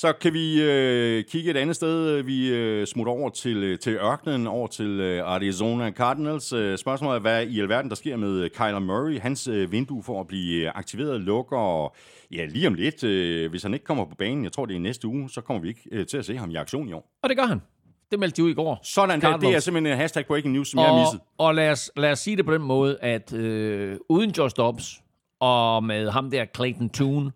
Så 0.00 0.12
kan 0.12 0.32
vi 0.32 0.62
øh, 0.62 1.24
kigge 1.24 1.50
et 1.50 1.56
andet 1.56 1.76
sted. 1.76 2.22
Vi 2.22 2.48
øh, 2.48 2.86
smutter 2.86 3.12
over 3.12 3.30
til, 3.30 3.56
øh, 3.56 3.78
til 3.78 3.92
ørkenen, 3.96 4.46
over 4.46 4.66
til 4.66 4.86
øh, 4.86 5.24
Arizona 5.24 5.90
Cardinals. 5.90 6.52
Øh, 6.52 6.78
spørgsmålet 6.78 7.16
er, 7.16 7.20
hvad 7.20 7.46
i 7.46 7.60
alverden 7.60 7.90
der 7.90 7.96
sker 7.96 8.16
med 8.16 8.30
øh, 8.40 8.50
Kyler 8.50 8.78
Murray. 8.78 9.20
Hans 9.20 9.48
øh, 9.48 9.72
vindue 9.72 10.02
for 10.02 10.20
at 10.20 10.26
blive 10.26 10.70
aktiveret 10.70 11.20
lukker, 11.20 11.56
og 11.58 11.94
ja, 12.30 12.44
lige 12.44 12.66
om 12.66 12.74
lidt, 12.74 13.04
øh, 13.04 13.50
hvis 13.50 13.62
han 13.62 13.74
ikke 13.74 13.84
kommer 13.84 14.04
på 14.04 14.14
banen, 14.14 14.44
jeg 14.44 14.52
tror 14.52 14.66
det 14.66 14.76
er 14.76 14.80
næste 14.80 15.08
uge, 15.08 15.30
så 15.30 15.40
kommer 15.40 15.62
vi 15.62 15.68
ikke 15.68 15.82
øh, 15.92 16.06
til 16.06 16.16
at 16.16 16.24
se 16.24 16.36
ham 16.36 16.50
i 16.50 16.54
aktion 16.54 16.88
i 16.88 16.92
år. 16.92 17.10
Og 17.22 17.28
det 17.28 17.38
gør 17.38 17.44
han. 17.46 17.62
Det 18.10 18.18
meldte 18.18 18.36
de 18.36 18.44
ud 18.44 18.50
i 18.50 18.54
går. 18.54 18.80
Sådan, 18.82 19.08
der, 19.08 19.14
det 19.16 19.24
er 19.24 19.30
Cardinals. 19.30 19.64
simpelthen 19.64 19.92
en 19.92 19.98
hashtag 19.98 20.26
breaking 20.26 20.54
news, 20.54 20.68
som 20.68 20.78
jeg 20.78 20.86
har 20.86 20.92
og, 20.94 21.00
misset. 21.00 21.20
og 21.38 21.54
lad, 21.54 21.70
os, 21.70 21.90
lad 21.96 22.12
os 22.12 22.18
sige 22.18 22.36
det 22.36 22.44
på 22.44 22.52
den 22.52 22.62
måde, 22.62 22.98
at 23.00 23.32
øh, 23.32 23.96
uden 24.08 24.30
Josh 24.30 24.56
Dobbs, 24.56 25.00
og 25.40 25.84
med 25.84 26.10
ham 26.10 26.30
der 26.30 26.44
Clayton 26.56 26.88
Toon, 26.88 27.30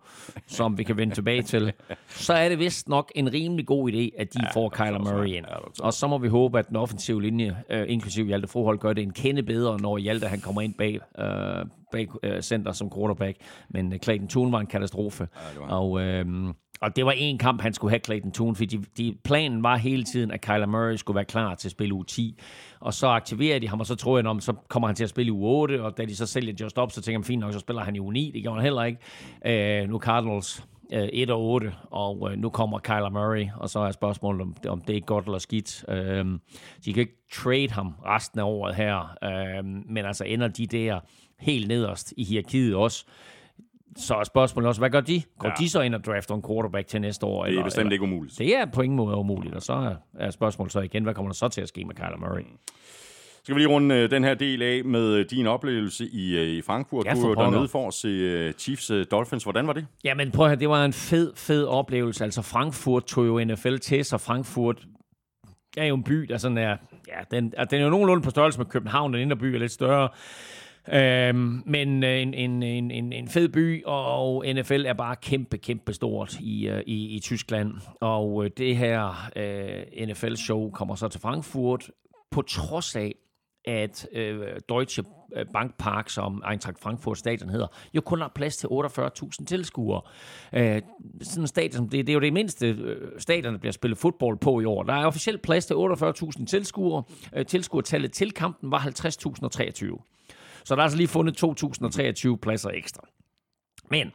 som 0.46 0.78
vi 0.78 0.84
kan 0.84 0.96
vende 0.96 1.14
tilbage 1.14 1.42
til, 1.42 1.72
så 2.08 2.32
er 2.32 2.48
det 2.48 2.58
vist 2.58 2.88
nok 2.88 3.12
en 3.14 3.32
rimelig 3.32 3.66
god 3.66 3.90
idé, 3.92 4.10
at 4.18 4.34
de 4.34 4.38
ja, 4.42 4.50
får 4.54 4.68
Kyler 4.68 4.98
Murray 4.98 5.26
ind. 5.26 5.46
Ja, 5.48 5.84
Og 5.84 5.92
så 5.92 6.06
må 6.06 6.18
vi 6.18 6.28
håbe, 6.28 6.58
at 6.58 6.68
den 6.68 6.76
offensive 6.76 7.22
linje, 7.22 7.56
øh, 7.70 7.84
inklusive 7.88 8.26
Hjalte 8.26 8.48
Froholt, 8.48 8.80
gør 8.80 8.92
det 8.92 9.02
en 9.02 9.12
kende 9.12 9.42
bedre, 9.42 9.80
når 9.80 9.98
Hjalte 9.98 10.26
han 10.26 10.40
kommer 10.40 10.60
ind 10.60 10.74
bag, 10.74 10.98
øh, 11.18 11.66
bag 11.92 12.08
øh, 12.22 12.42
center 12.42 12.72
som 12.72 12.90
quarterback. 12.96 13.36
Men 13.68 13.92
øh, 13.92 13.98
Clayton 13.98 14.28
Toon 14.28 14.52
var 14.52 14.60
en 14.60 14.66
katastrofe. 14.66 15.28
det 15.52 15.60
var 15.60 15.66
og, 15.66 16.00
øh, 16.00 16.26
og 16.80 16.96
det 16.96 17.06
var 17.06 17.12
en 17.16 17.38
kamp, 17.38 17.60
han 17.60 17.72
skulle 17.72 17.90
have 17.90 18.00
Clayton 18.04 18.32
Tune, 18.32 18.56
fordi 18.56 18.76
de, 18.76 18.84
de, 18.96 19.16
planen 19.24 19.62
var 19.62 19.76
hele 19.76 20.04
tiden, 20.04 20.30
at 20.30 20.40
Kyler 20.40 20.66
Murray 20.66 20.96
skulle 20.96 21.14
være 21.14 21.24
klar 21.24 21.54
til 21.54 21.68
at 21.68 21.72
spille 21.72 21.94
uge 21.94 22.04
10. 22.04 22.38
Og 22.83 22.95
så 22.95 23.07
aktiverer 23.07 23.59
de 23.59 23.68
ham, 23.68 23.81
og 23.81 23.87
så 23.87 23.95
tror 23.95 24.18
jeg, 24.18 24.27
om 24.27 24.40
så 24.40 24.53
kommer 24.68 24.88
han 24.88 24.97
til 24.97 25.05
at 25.05 25.11
spille 25.11 25.29
i 25.29 25.33
uge 25.33 25.61
8, 25.61 25.85
og 25.85 25.99
da 25.99 26.05
de 26.05 26.16
så 26.16 26.27
sælger 26.27 26.55
Just 26.61 26.79
Up, 26.79 26.90
så 26.92 27.03
tænker 27.03 27.18
jeg, 27.18 27.27
fint 27.27 27.40
nok, 27.40 27.53
så 27.53 27.59
spiller 27.59 27.83
han 27.83 27.97
i 27.97 28.01
uge 28.01 28.12
9. 28.12 28.31
Det 28.35 28.42
gjorde 28.42 28.57
han 28.57 28.64
heller 28.64 28.83
ikke. 28.85 28.99
Øh, 29.83 29.88
nu 29.88 29.99
Cardinals 29.99 30.64
øh, 30.92 31.09
1 31.12 31.31
og 31.31 31.40
8, 31.40 31.75
og 31.90 32.33
øh, 32.33 32.38
nu 32.38 32.51
kommer 32.51 32.79
Kyler 32.79 33.11
Murray, 33.11 33.47
og 33.57 33.71
så 33.71 33.79
er 33.79 33.90
spørgsmålet, 33.90 34.42
om, 34.42 34.57
om 34.68 34.81
det 34.81 34.97
er 34.97 35.01
godt 35.01 35.25
eller 35.25 35.38
skidt. 35.38 35.85
Øh, 35.88 36.25
de 36.85 36.92
kan 36.92 37.01
ikke 37.01 37.27
trade 37.33 37.71
ham 37.71 37.95
resten 38.07 38.40
af 38.40 38.45
året 38.45 38.75
her, 38.75 39.16
øh, 39.25 39.64
men 39.64 40.05
altså 40.05 40.25
ender 40.25 40.49
de 40.49 40.66
der 40.66 41.01
helt 41.38 41.68
nederst 41.68 42.14
i 42.16 42.25
hierarkiet 42.25 42.75
også, 42.75 43.05
så 43.96 44.14
er 44.14 44.24
spørgsmålet 44.24 44.68
også, 44.68 44.81
hvad 44.81 44.90
gør 44.90 45.00
de? 45.00 45.22
Går 45.38 45.48
ja. 45.48 45.55
de 45.59 45.68
så 45.68 45.81
ind 45.81 45.94
og 45.94 46.05
drafter 46.05 46.35
en 46.35 46.42
quarterback 46.42 46.87
til 46.87 47.00
næste 47.00 47.26
år? 47.26 47.42
Det 47.42 47.48
er 47.48 47.50
eller, 47.50 47.64
bestemt 47.64 47.81
eller? 47.81 47.92
ikke 47.92 48.02
umuligt. 48.02 48.38
Det 48.38 48.57
er 48.57 48.66
på 48.74 48.83
ingen 48.83 48.96
måde 48.96 49.16
umuligt, 49.16 49.55
og 49.55 49.62
så 49.62 49.94
er, 50.18 50.31
spørgsmålet 50.31 50.72
så 50.72 50.81
igen, 50.81 51.02
hvad 51.02 51.14
kommer 51.14 51.33
der 51.33 51.37
så 51.37 51.48
til 51.48 51.61
at 51.61 51.68
ske 51.68 51.85
med 51.85 51.94
Kyler 51.94 52.18
Murray? 52.18 52.40
Mm. 52.40 52.59
Skal 53.44 53.55
vi 53.55 53.61
lige 53.61 53.68
runde 53.68 53.94
øh, 53.94 54.11
den 54.11 54.24
her 54.24 54.35
del 54.35 54.62
af 54.62 54.85
med 54.85 55.14
øh, 55.14 55.26
din 55.31 55.46
oplevelse 55.46 56.07
i, 56.07 56.38
øh, 56.38 56.48
i 56.48 56.62
Frankfurt? 56.62 57.07
Ja, 57.07 57.14
du 57.14 57.28
var 57.28 57.35
dernede 57.35 57.68
for 57.68 57.88
at 57.88 57.94
se 57.94 58.52
Chiefs 58.59 58.90
Dolphins. 59.11 59.42
Hvordan 59.42 59.66
var 59.66 59.72
det? 59.72 59.87
Jamen 60.05 60.31
prøv 60.31 60.46
at 60.46 60.50
høre, 60.50 60.61
det 60.61 60.68
var 60.68 60.85
en 60.85 60.92
fed, 60.92 61.33
fed 61.37 61.64
oplevelse. 61.64 62.24
Altså 62.24 62.42
Frankfurt 62.42 63.05
tog 63.05 63.26
jo 63.26 63.44
NFL 63.44 63.76
til 63.76 64.05
sig. 64.05 64.20
Frankfurt 64.20 64.87
er 65.76 65.85
jo 65.85 65.94
en 65.94 66.02
by, 66.05 66.14
der 66.14 66.38
sådan 66.38 66.59
er... 66.59 66.76
Ja, 67.09 67.37
den, 67.37 67.52
den 67.70 67.81
er 67.81 67.85
jo 67.85 67.90
nogenlunde 67.90 68.22
på 68.22 68.31
størrelse 68.31 68.59
med 68.59 68.66
København. 68.66 69.12
Den 69.12 69.20
indre 69.20 69.37
by 69.37 69.44
er 69.44 69.59
lidt 69.59 69.72
større. 69.72 70.09
Øhm, 70.88 71.62
men 71.66 72.05
øh, 72.05 72.23
en, 72.23 72.35
en, 72.35 72.62
en, 72.62 73.12
en, 73.12 73.29
fed 73.29 73.49
by, 73.49 73.85
og 73.85 74.45
NFL 74.55 74.87
er 74.87 74.92
bare 74.92 75.16
kæmpe, 75.16 75.59
kæmpe 75.59 75.92
stort 75.92 76.40
i, 76.40 76.68
øh, 76.68 76.83
i, 76.87 77.16
i 77.16 77.21
Tyskland. 77.21 77.73
Og 78.01 78.45
øh, 78.45 78.51
det 78.57 78.77
her 78.77 79.31
øh, 79.37 80.09
NFL-show 80.09 80.71
kommer 80.71 80.95
så 80.95 81.09
til 81.09 81.21
Frankfurt, 81.21 81.90
på 82.31 82.42
trods 82.42 82.97
af, 82.97 83.14
at 83.64 84.09
øh, 84.12 84.47
Deutsche 84.68 85.05
Bank 85.53 85.75
Park, 85.79 86.11
som 86.11 86.42
Eintracht 86.51 86.79
Frankfurt 86.81 87.18
stadion 87.18 87.51
hedder, 87.51 87.66
jo 87.95 88.01
kun 88.01 88.21
har 88.21 88.33
plads 88.35 88.57
til 88.57 88.66
48.000 88.66 89.45
tilskuere. 89.45 90.03
Øh, 90.53 90.83
sådan 91.23 91.42
en 91.42 91.47
stadion, 91.47 91.85
det, 91.85 91.92
det 91.92 92.09
er 92.09 92.14
jo 92.14 92.21
det 92.21 92.33
mindste 92.33 92.66
øh, 92.66 93.11
stadion, 93.18 93.53
der 93.53 93.59
bliver 93.59 93.73
spillet 93.73 93.99
fodbold 93.99 94.38
på 94.38 94.61
i 94.61 94.64
år. 94.64 94.83
Der 94.83 94.95
er 94.95 95.07
officielt 95.07 95.42
plads 95.42 95.66
til 95.66 95.75
48.000 95.75 96.47
tilskuere. 96.47 97.03
Øh, 97.37 97.47
tilskuertallet 97.47 98.12
til 98.12 98.33
kampen 98.33 98.71
var 98.71 98.79
50.023. 98.79 100.12
Så 100.64 100.75
der 100.75 100.81
er 100.81 100.83
altså 100.83 100.98
lige 100.98 101.09
fundet 101.09 101.44
2.023 101.44 102.37
pladser 102.37 102.70
ekstra. 102.70 103.09
Men 103.90 104.07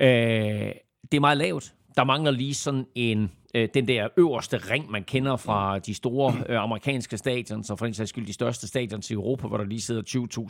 øh, 0.00 0.72
det 1.12 1.16
er 1.16 1.20
meget 1.20 1.38
lavt. 1.38 1.74
Der 1.96 2.04
mangler 2.04 2.30
lige 2.30 2.54
sådan 2.54 2.86
en 2.94 3.30
øh, 3.54 3.68
den 3.74 3.88
der 3.88 4.08
øverste 4.16 4.56
ring, 4.56 4.90
man 4.90 5.04
kender 5.04 5.36
fra 5.36 5.78
de 5.78 5.94
store 5.94 6.34
øh, 6.48 6.60
amerikanske 6.62 7.18
stadions, 7.18 7.70
og 7.70 7.78
for 7.78 7.86
den 7.86 7.94
sags 7.94 8.10
skyld 8.10 8.26
de 8.26 8.32
største 8.32 8.68
stadions 8.68 9.10
i 9.10 9.14
Europa, 9.14 9.48
hvor 9.48 9.56
der 9.56 9.64
lige 9.64 9.80
sidder 9.80 10.02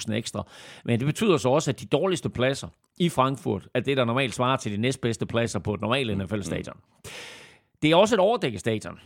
20.000 0.08 0.12
ekstra. 0.12 0.46
Men 0.84 0.98
det 0.98 1.06
betyder 1.06 1.36
så 1.36 1.48
også, 1.48 1.70
at 1.70 1.80
de 1.80 1.86
dårligste 1.86 2.28
pladser 2.28 2.68
i 2.98 3.08
Frankfurt, 3.08 3.68
er 3.74 3.80
det, 3.80 3.96
der 3.96 4.04
normalt 4.04 4.34
svarer 4.34 4.56
til 4.56 4.72
de 4.72 4.76
næstbedste 4.76 5.26
pladser 5.26 5.58
på 5.58 5.74
et 5.74 5.80
normalt 5.80 6.18
NFL-stadion. 6.18 6.76
Det 7.82 7.90
er 7.90 7.96
også 7.96 8.14
et 8.14 8.20
overdækket 8.20 8.60
stadion, 8.60 8.98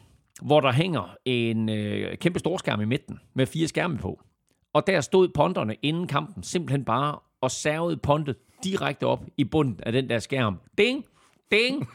hvor 0.43 0.61
der 0.61 0.73
hænger 0.73 1.17
en 1.25 1.69
øh, 1.69 2.17
kæmpe 2.17 2.39
storskærm 2.39 2.81
i 2.81 2.85
midten, 2.85 3.19
med 3.35 3.47
fire 3.47 3.69
skærme 3.69 3.99
på. 3.99 4.21
Og 4.73 4.87
der 4.87 5.01
stod 5.01 5.29
ponderne 5.29 5.75
inden 5.83 6.07
kampen 6.07 6.43
simpelthen 6.43 6.85
bare 6.85 7.19
og 7.41 7.51
servede 7.51 7.97
pontet 7.97 8.37
direkte 8.65 9.07
op 9.07 9.25
i 9.37 9.45
bunden 9.45 9.81
af 9.83 9.93
den 9.93 10.09
der 10.09 10.19
skærm. 10.19 10.59
Ding! 10.79 11.05
Ding! 11.53 11.89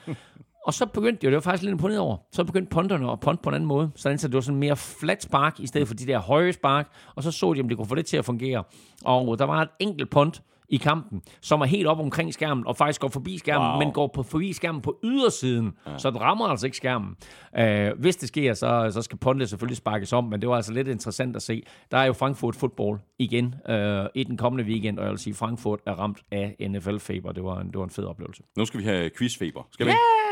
Og 0.65 0.73
så 0.73 0.85
begyndte 0.85 1.25
jo, 1.25 1.29
det 1.29 1.35
var 1.35 1.41
faktisk 1.41 1.63
lidt 1.63 1.71
imponeret 1.71 1.99
over, 1.99 2.17
så 2.31 2.43
begyndte 2.43 2.69
ponderne 2.69 3.11
at 3.11 3.19
ponte 3.19 3.43
på 3.43 3.49
en 3.49 3.55
anden 3.55 3.67
måde, 3.67 3.91
så 3.95 4.09
det 4.09 4.33
var 4.33 4.41
sådan 4.41 4.59
mere 4.59 4.75
flat 4.75 5.23
spark, 5.23 5.59
i 5.59 5.67
stedet 5.67 5.87
for 5.87 5.95
de 5.95 6.05
der 6.05 6.19
høje 6.19 6.53
spark, 6.53 6.91
og 7.15 7.23
så 7.23 7.31
så 7.31 7.53
de, 7.53 7.61
om 7.61 7.67
det 7.69 7.77
kunne 7.77 7.87
få 7.87 7.95
det 7.95 8.05
til 8.05 8.17
at 8.17 8.25
fungere. 8.25 8.63
Og 9.05 9.39
der 9.39 9.45
var 9.45 9.61
et 9.61 9.69
enkelt 9.79 10.09
pont 10.09 10.41
i 10.69 10.77
kampen, 10.77 11.21
som 11.41 11.61
er 11.61 11.65
helt 11.65 11.87
op 11.87 11.99
omkring 11.99 12.33
skærmen, 12.33 12.67
og 12.67 12.77
faktisk 12.77 13.01
går 13.01 13.07
forbi 13.07 13.37
skærmen, 13.37 13.67
wow. 13.67 13.79
men 13.79 13.91
går 13.91 14.07
på, 14.07 14.23
forbi 14.23 14.53
skærmen 14.53 14.81
på 14.81 14.99
ydersiden, 15.03 15.73
ja. 15.87 15.97
så 15.97 16.09
den 16.09 16.21
rammer 16.21 16.45
altså 16.45 16.65
ikke 16.67 16.77
skærmen. 16.77 17.15
Uh, 17.59 17.99
hvis 17.99 18.15
det 18.15 18.27
sker, 18.27 18.53
så, 18.53 18.89
så 18.93 19.01
skal 19.01 19.17
pontet 19.17 19.49
selvfølgelig 19.49 19.77
sparkes 19.77 20.13
om, 20.13 20.23
men 20.23 20.41
det 20.41 20.49
var 20.49 20.55
altså 20.55 20.73
lidt 20.73 20.87
interessant 20.87 21.35
at 21.35 21.41
se. 21.41 21.63
Der 21.91 21.97
er 21.97 22.05
jo 22.05 22.13
Frankfurt 22.13 22.55
Football 22.55 22.99
igen 23.19 23.55
uh, 23.69 24.05
i 24.15 24.23
den 24.23 24.37
kommende 24.37 24.63
weekend, 24.71 24.99
og 24.99 25.03
jeg 25.03 25.11
vil 25.11 25.19
sige, 25.19 25.33
Frankfurt 25.33 25.79
er 25.85 25.93
ramt 25.93 26.21
af 26.31 26.55
NFL-feber. 26.69 27.31
Det 27.31 27.43
var 27.43 27.59
en, 27.59 27.67
det 27.67 27.77
var 27.77 27.83
en 27.83 27.89
fed 27.89 28.03
oplevelse. 28.03 28.43
Nu 28.57 28.65
skal 28.65 28.79
vi 28.79 28.85
have 28.85 29.09
quizfeber. 29.17 29.67
Skal 29.71 29.85
vi? 29.85 29.91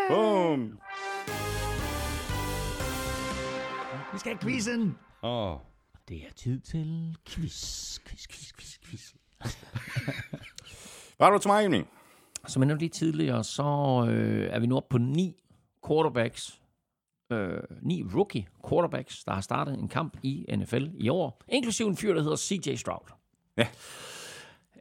Boom! 0.10 0.80
Vi 4.14 4.20
skal 4.20 4.32
have 4.32 4.40
quizzen! 4.40 4.96
Oh. 5.22 5.58
Det 6.10 6.18
er 6.18 6.34
tid 6.36 6.60
til 6.60 7.18
quiz, 7.26 8.00
quiz, 8.00 8.28
quiz, 8.28 8.54
quiz, 8.54 8.78
quiz. 8.86 9.14
Hvad 11.18 11.28
har 11.28 11.32
du 11.32 11.38
til 11.38 11.48
mig, 11.48 11.66
Emil? 11.66 11.86
Som 12.48 12.62
jeg 12.62 12.68
nævnte 12.68 12.82
lige 12.82 12.90
tidligere, 12.90 13.44
så 13.44 13.64
øh, 14.10 14.50
er 14.52 14.60
vi 14.60 14.68
nu 14.68 14.78
oppe 14.78 14.90
på 14.90 14.98
ni 14.98 15.36
quarterbacks, 15.88 16.60
øh, 17.32 17.58
ni 17.82 18.04
rookie 18.16 18.48
quarterbacks, 18.70 19.24
der 19.24 19.34
har 19.34 19.42
startet 19.42 19.80
en 19.80 19.88
kamp 19.88 20.18
i 20.24 20.46
NFL 20.58 20.88
i 20.94 21.10
år, 21.10 21.42
inklusive 21.48 21.88
en 21.88 21.98
fyr, 21.98 22.14
der 22.14 22.22
hedder 22.22 22.38
CJ 22.38 22.76
Stroud. 22.76 23.08
Ja. 23.58 23.68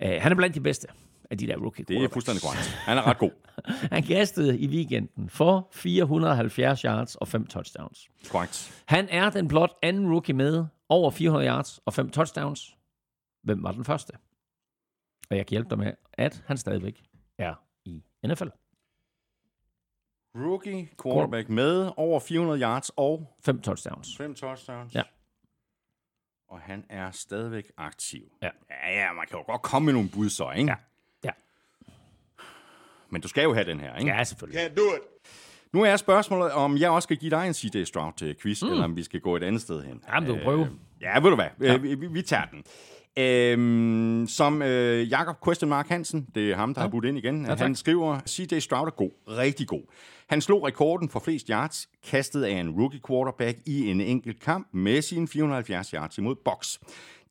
Øh, 0.02 0.22
han 0.22 0.32
er 0.32 0.36
blandt 0.36 0.54
de 0.54 0.60
bedste 0.60 0.88
af 1.30 1.38
de 1.38 1.46
der 1.46 1.56
rookie 1.56 1.84
Det 1.88 2.04
er 2.04 2.08
fuldstændig 2.08 2.42
korrekt. 2.42 2.68
Han 2.68 2.98
er 2.98 3.06
ret 3.06 3.18
god. 3.18 3.30
Han 3.92 4.02
kastede 4.02 4.58
i 4.58 4.68
weekenden 4.68 5.28
for 5.28 5.68
470 5.72 6.80
yards 6.80 7.14
og 7.14 7.28
5 7.28 7.46
touchdowns. 7.46 8.08
Korrekt. 8.28 8.82
Han 8.86 9.08
er 9.10 9.30
den 9.30 9.48
blot 9.48 9.72
anden 9.82 10.12
rookie 10.12 10.34
med 10.34 10.64
over 10.88 11.10
400 11.10 11.48
yards 11.48 11.80
og 11.86 11.94
5 11.94 12.10
touchdowns. 12.10 12.76
Hvem 13.42 13.62
var 13.62 13.72
den 13.72 13.84
første? 13.84 14.12
Og 15.32 15.38
jeg 15.38 15.46
kan 15.46 15.50
hjælpe 15.54 15.70
dig 15.70 15.78
med, 15.78 15.92
at 16.12 16.42
han 16.46 16.56
stadigvæk 16.56 17.02
er 17.38 17.54
i 17.84 18.02
NFL. 18.26 18.48
Rookie 20.34 20.88
quarterback 21.02 21.48
med 21.48 21.90
over 21.96 22.20
400 22.20 22.60
yards 22.60 22.90
og 22.96 23.36
5 23.44 23.60
touchdowns. 23.60 24.16
5 24.16 24.34
touchdowns. 24.34 24.94
Ja. 24.94 25.02
Og 26.48 26.60
han 26.60 26.84
er 26.88 27.10
stadigvæk 27.10 27.72
aktiv. 27.76 28.32
Ja. 28.42 28.50
Ja, 28.70 29.00
ja, 29.00 29.12
man 29.12 29.26
kan 29.26 29.38
jo 29.38 29.44
godt 29.46 29.62
komme 29.62 29.86
med 29.86 29.92
nogle 29.92 30.08
bud 30.14 30.28
så, 30.28 30.50
ikke? 30.50 30.70
Ja. 30.70 30.76
Ja. 31.24 31.30
Men 33.10 33.20
du 33.20 33.28
skal 33.28 33.42
jo 33.42 33.54
have 33.54 33.64
den 33.64 33.80
her, 33.80 33.96
ikke? 33.96 34.10
Ja, 34.10 34.24
selvfølgelig. 34.24 34.66
Can't 34.66 34.74
do 34.74 34.96
it. 34.96 35.02
Nu 35.72 35.82
er 35.82 35.96
spørgsmålet, 35.96 36.52
om 36.52 36.76
jeg 36.76 36.90
også 36.90 37.06
skal 37.06 37.16
give 37.16 37.30
dig 37.30 37.46
en 37.46 37.54
CJ 37.54 37.84
Stroud 37.84 38.12
til 38.16 38.36
quiz, 38.42 38.62
mm. 38.62 38.68
eller 38.68 38.84
om 38.84 38.96
vi 38.96 39.02
skal 39.02 39.20
gå 39.20 39.36
et 39.36 39.42
andet 39.42 39.62
sted 39.62 39.82
hen. 39.82 40.04
Jamen, 40.08 40.28
du 40.28 40.44
prøve. 40.44 40.78
Ja, 41.00 41.20
ved 41.20 41.30
du 41.30 41.34
hvad? 41.34 41.48
Ja. 41.60 41.76
Vi, 41.76 41.94
vi, 41.94 42.06
vi 42.06 42.22
tager 42.22 42.46
den. 42.46 42.64
Øhm, 43.18 44.26
som 44.28 44.62
øh, 44.62 45.10
Jakob 45.10 45.36
Question 45.44 45.68
Mark 45.68 45.88
Hansen, 45.88 46.28
det 46.34 46.50
er 46.50 46.56
ham, 46.56 46.74
der 46.74 46.80
ja. 46.80 46.84
har 46.84 46.90
budt 46.90 47.04
ind 47.04 47.18
igen, 47.18 47.46
ja, 47.46 47.54
han 47.54 47.74
skriver, 47.74 48.20
CJ 48.28 48.58
Stroud 48.58 48.86
er 48.86 48.90
god, 48.90 49.10
rigtig 49.28 49.66
god. 49.66 49.82
Han 50.26 50.40
slog 50.40 50.66
rekorden 50.66 51.08
for 51.08 51.20
flest 51.20 51.48
yards, 51.48 51.88
kastet 52.04 52.44
af 52.44 52.50
en 52.50 52.70
rookie 52.70 53.00
quarterback 53.08 53.58
i 53.66 53.90
en 53.90 54.00
enkelt 54.00 54.40
kamp 54.40 54.68
med 54.72 55.02
sine 55.02 55.28
470 55.28 55.90
yards 55.90 56.18
imod 56.18 56.34
box. 56.44 56.78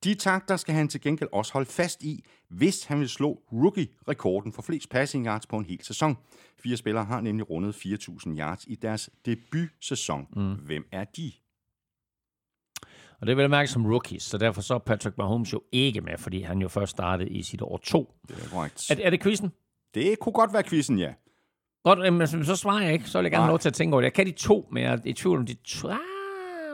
De 0.03 0.13
takter 0.13 0.57
skal 0.57 0.75
han 0.75 0.87
til 0.87 1.01
gengæld 1.01 1.29
også 1.33 1.53
holde 1.53 1.69
fast 1.69 2.03
i, 2.03 2.23
hvis 2.49 2.83
han 2.83 2.99
vil 2.99 3.09
slå 3.09 3.41
rookie-rekorden 3.51 4.53
for 4.53 4.61
flest 4.61 4.89
passing 4.89 5.25
yards 5.25 5.45
på 5.45 5.57
en 5.57 5.65
hel 5.65 5.83
sæson. 5.83 6.17
Fire 6.63 6.77
spillere 6.77 7.05
har 7.05 7.21
nemlig 7.21 7.49
rundet 7.49 7.73
4.000 7.73 8.39
yards 8.39 8.65
i 8.67 8.75
deres 8.75 9.09
debutsæson. 9.25 10.27
Mm. 10.35 10.53
Hvem 10.53 10.85
er 10.91 11.03
de? 11.03 11.31
Og 13.21 13.27
det 13.27 13.37
vil 13.37 13.43
jeg 13.43 13.49
mærke 13.49 13.67
som 13.67 13.85
rookies, 13.85 14.23
så 14.23 14.37
derfor 14.37 14.61
så 14.61 14.73
er 14.73 14.77
Patrick 14.79 15.17
Mahomes 15.17 15.53
jo 15.53 15.61
ikke 15.71 16.01
med, 16.01 16.17
fordi 16.17 16.41
han 16.41 16.61
jo 16.61 16.67
først 16.67 16.89
startede 16.89 17.29
i 17.29 17.43
sit 17.43 17.61
år 17.61 17.77
2. 17.83 18.13
Det 18.27 18.37
er 18.45 18.49
korrekt. 18.49 18.89
Er, 18.91 18.95
er 19.03 19.09
det 19.09 19.23
quizzen? 19.23 19.51
Det 19.93 20.19
kunne 20.19 20.33
godt 20.33 20.53
være 20.53 20.63
quizzen, 20.63 20.99
ja. 20.99 21.13
Godt, 21.83 22.13
men 22.13 22.45
så 22.45 22.55
svarer 22.55 22.83
jeg 22.83 22.93
ikke. 22.93 23.05
Så 23.09 23.17
vil 23.17 23.23
jeg 23.23 23.31
gerne 23.31 23.43
have 23.43 23.51
lov 23.51 23.59
til 23.59 23.69
at 23.69 23.73
tænke 23.73 23.93
over 23.93 24.01
det. 24.01 24.05
Jeg 24.05 24.13
kan 24.13 24.25
de 24.25 24.31
to, 24.31 24.67
men 24.71 24.83
jeg 24.83 24.93
er 24.93 24.97
i 25.05 25.13
tvivl 25.13 25.37
om 25.39 25.45
de 25.45 25.53
to. 25.53 25.87
Ah, 25.87 25.97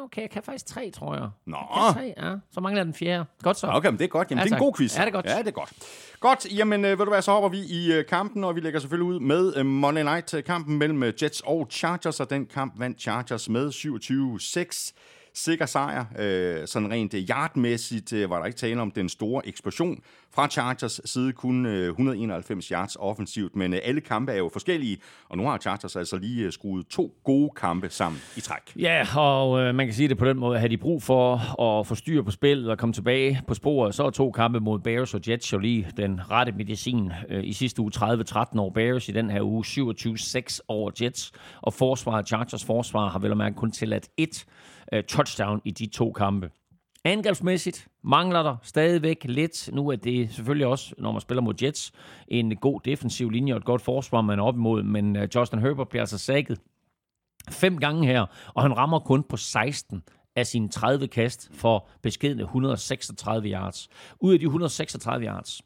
okay, 0.03 0.21
jeg 0.21 0.29
kan 0.29 0.43
faktisk 0.43 0.65
tre, 0.65 0.91
tror 0.91 1.15
jeg. 1.15 1.29
Nå. 1.45 1.57
Jeg 1.57 1.93
kan 1.95 2.01
tre, 2.03 2.13
ja. 2.29 2.35
Så 2.51 2.59
mangler 2.61 2.83
den 2.83 2.93
fjerde. 2.93 3.25
Godt 3.43 3.57
så. 3.57 3.67
Okay, 3.67 3.89
men 3.89 3.97
det 3.99 4.03
er 4.03 4.09
godt. 4.09 4.31
Jamen, 4.31 4.39
Ja, 4.39 4.43
det 4.45 4.51
er 4.51 4.55
en 4.55 4.59
god 4.63 4.73
quiz. 4.77 4.97
Ja, 4.97 5.01
det 5.01 5.07
er 5.07 5.11
godt. 5.11 5.25
Ja, 5.25 5.37
det 5.37 5.47
er 5.47 5.51
godt. 5.51 5.73
Godt, 6.19 6.57
jamen 6.57 6.85
øh, 6.85 6.99
ved 6.99 7.05
du 7.05 7.11
hvad, 7.11 7.21
så 7.21 7.31
hopper 7.31 7.49
vi 7.49 7.59
i 7.59 7.93
øh, 7.93 8.05
kampen, 8.05 8.43
og 8.43 8.55
vi 8.55 8.59
lægger 8.59 8.79
selvfølgelig 8.79 9.13
ud 9.15 9.19
med 9.19 9.53
øh, 9.57 9.65
Monday 9.65 10.03
Night-kampen 10.03 10.77
mellem 10.77 11.03
Jets 11.03 11.41
og 11.45 11.67
Chargers, 11.71 12.19
og 12.19 12.29
den 12.29 12.45
kamp 12.45 12.73
vandt 12.79 13.01
Chargers 13.01 13.49
med 13.49 13.69
27-6 13.69 14.93
sikker 15.37 15.65
sejr. 15.65 16.05
Øh, 16.19 16.67
sådan 16.67 16.91
rent 16.91 17.13
øh, 17.13 17.21
yardmæssigt 17.21 18.13
øh, 18.13 18.29
var 18.29 18.39
der 18.39 18.45
ikke 18.45 18.57
tale 18.57 18.81
om 18.81 18.91
den 18.91 19.09
store 19.09 19.47
eksplosion. 19.47 19.99
Fra 20.31 20.47
Chargers 20.47 21.01
side 21.05 21.33
kun 21.33 21.65
øh, 21.65 21.89
191 21.89 22.65
yards 22.67 22.95
offensivt, 22.99 23.55
men 23.55 23.73
øh, 23.73 23.79
alle 23.83 24.01
kampe 24.01 24.31
er 24.31 24.37
jo 24.37 24.49
forskellige, 24.53 24.97
og 25.29 25.37
nu 25.37 25.43
har 25.43 25.57
Chargers 25.57 25.95
altså 25.95 26.17
lige 26.17 26.45
øh, 26.45 26.51
skruet 26.51 26.87
to 26.87 27.13
gode 27.23 27.49
kampe 27.55 27.89
sammen 27.89 28.21
i 28.37 28.41
træk. 28.41 28.61
Ja, 28.79 29.07
og 29.17 29.59
øh, 29.59 29.75
man 29.75 29.87
kan 29.87 29.95
sige 29.95 30.07
det 30.07 30.17
på 30.17 30.25
den 30.25 30.37
måde, 30.37 30.59
at 30.59 30.71
de 30.71 30.77
brug 30.77 31.03
for 31.03 31.61
at 31.61 31.87
få 31.87 31.95
styr 31.95 32.21
på 32.21 32.31
spillet 32.31 32.69
og 32.69 32.77
komme 32.77 32.93
tilbage 32.93 33.41
på 33.47 33.53
sporet, 33.53 33.95
så 33.95 34.03
er 34.03 34.09
to 34.09 34.31
kampe 34.31 34.59
mod 34.59 34.79
Bears 34.79 35.13
og 35.13 35.21
Jets 35.27 35.53
jo 35.53 35.57
lige 35.57 35.87
den 35.97 36.31
rette 36.31 36.51
medicin. 36.51 37.11
Øh, 37.29 37.43
I 37.43 37.53
sidste 37.53 37.81
uge 37.81 37.91
30-13 37.95 38.59
over 38.59 38.71
Bears, 38.71 39.09
i 39.09 39.11
den 39.11 39.29
her 39.29 39.41
uge 39.41 39.65
27-6 39.65 40.59
over 40.67 40.91
Jets, 41.01 41.31
og 41.61 41.73
forsvaret, 41.73 42.27
Chargers 42.27 42.65
forsvar, 42.65 43.09
har 43.09 43.19
vel 43.19 43.31
og 43.31 43.37
mærke 43.37 43.55
kun 43.55 43.71
tilladt 43.71 44.09
et 44.17 44.45
øh, 44.93 45.03
touchdown 45.03 45.61
i 45.65 45.71
de 45.71 45.85
to 45.85 46.11
kampe. 46.11 46.51
Angrebsmæssigt 47.03 47.87
mangler 48.03 48.43
der 48.43 48.55
stadigvæk 48.63 49.23
lidt. 49.23 49.69
Nu 49.73 49.89
er 49.89 49.95
det 49.95 50.33
selvfølgelig 50.33 50.67
også, 50.67 50.95
når 50.97 51.11
man 51.11 51.21
spiller 51.21 51.41
mod 51.41 51.53
Jets, 51.61 51.91
en 52.27 52.55
god 52.55 52.81
defensiv 52.85 53.29
linje 53.29 53.53
og 53.53 53.57
et 53.57 53.65
godt 53.65 53.81
forsvar, 53.81 54.21
man 54.21 54.39
er 54.39 54.43
op 54.43 54.55
imod. 54.55 54.83
Men 54.83 55.15
øh, 55.15 55.27
Justin 55.35 55.59
Herbert 55.59 55.89
bliver 55.89 56.01
altså 56.01 56.17
sækket 56.17 56.59
fem 57.49 57.77
gange 57.77 58.05
her, 58.05 58.25
og 58.53 58.61
han 58.61 58.77
rammer 58.77 58.99
kun 58.99 59.23
på 59.23 59.37
16 59.37 60.03
af 60.35 60.47
sine 60.47 60.69
30 60.69 61.07
kast 61.07 61.49
for 61.53 61.87
beskedne 62.01 62.43
136 62.43 63.49
yards. 63.49 63.89
Ud 64.19 64.33
af 64.33 64.39
de 64.39 64.45
136 64.45 65.25
yards, 65.25 65.61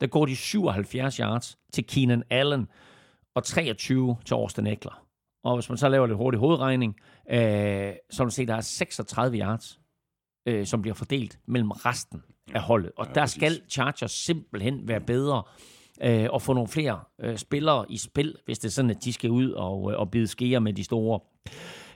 der 0.00 0.06
går 0.06 0.26
de 0.26 0.36
77 0.36 1.16
yards 1.16 1.58
til 1.72 1.86
Keenan 1.86 2.22
Allen 2.30 2.66
og 3.34 3.44
23 3.44 4.16
til 4.24 4.34
Austin 4.34 4.66
Eckler. 4.66 5.02
Og 5.44 5.54
hvis 5.56 5.68
man 5.68 5.78
så 5.78 5.88
laver 5.88 6.06
lidt 6.06 6.18
hurtig 6.18 6.40
hovedregning, 6.40 6.96
øh, 7.30 7.92
så 8.10 8.22
vil 8.22 8.24
man 8.24 8.30
se, 8.30 8.42
at 8.42 8.48
der 8.48 8.54
er 8.54 8.60
36 8.60 9.38
yards 9.38 9.80
øh, 10.46 10.66
som 10.66 10.82
bliver 10.82 10.94
fordelt 10.94 11.38
mellem 11.46 11.70
resten 11.70 12.22
af 12.54 12.60
holdet. 12.60 12.92
Og 12.96 13.06
ja, 13.06 13.12
der 13.12 13.20
præcis. 13.20 13.36
skal 13.36 13.60
Chargers 13.68 14.12
simpelthen 14.12 14.88
være 14.88 15.00
bedre 15.00 15.42
øh, 16.02 16.26
og 16.30 16.42
få 16.42 16.52
nogle 16.52 16.68
flere 16.68 17.00
øh, 17.20 17.36
spillere 17.36 17.84
i 17.88 17.98
spil, 17.98 18.34
hvis 18.44 18.58
det 18.58 18.68
er 18.68 18.72
sådan, 18.72 18.90
at 18.90 19.04
de 19.04 19.12
skal 19.12 19.30
ud 19.30 19.50
og, 19.50 19.92
øh, 19.92 19.98
og 19.98 20.10
bide 20.10 20.26
skeer 20.26 20.58
med 20.58 20.72
de 20.72 20.84
store. 20.84 21.20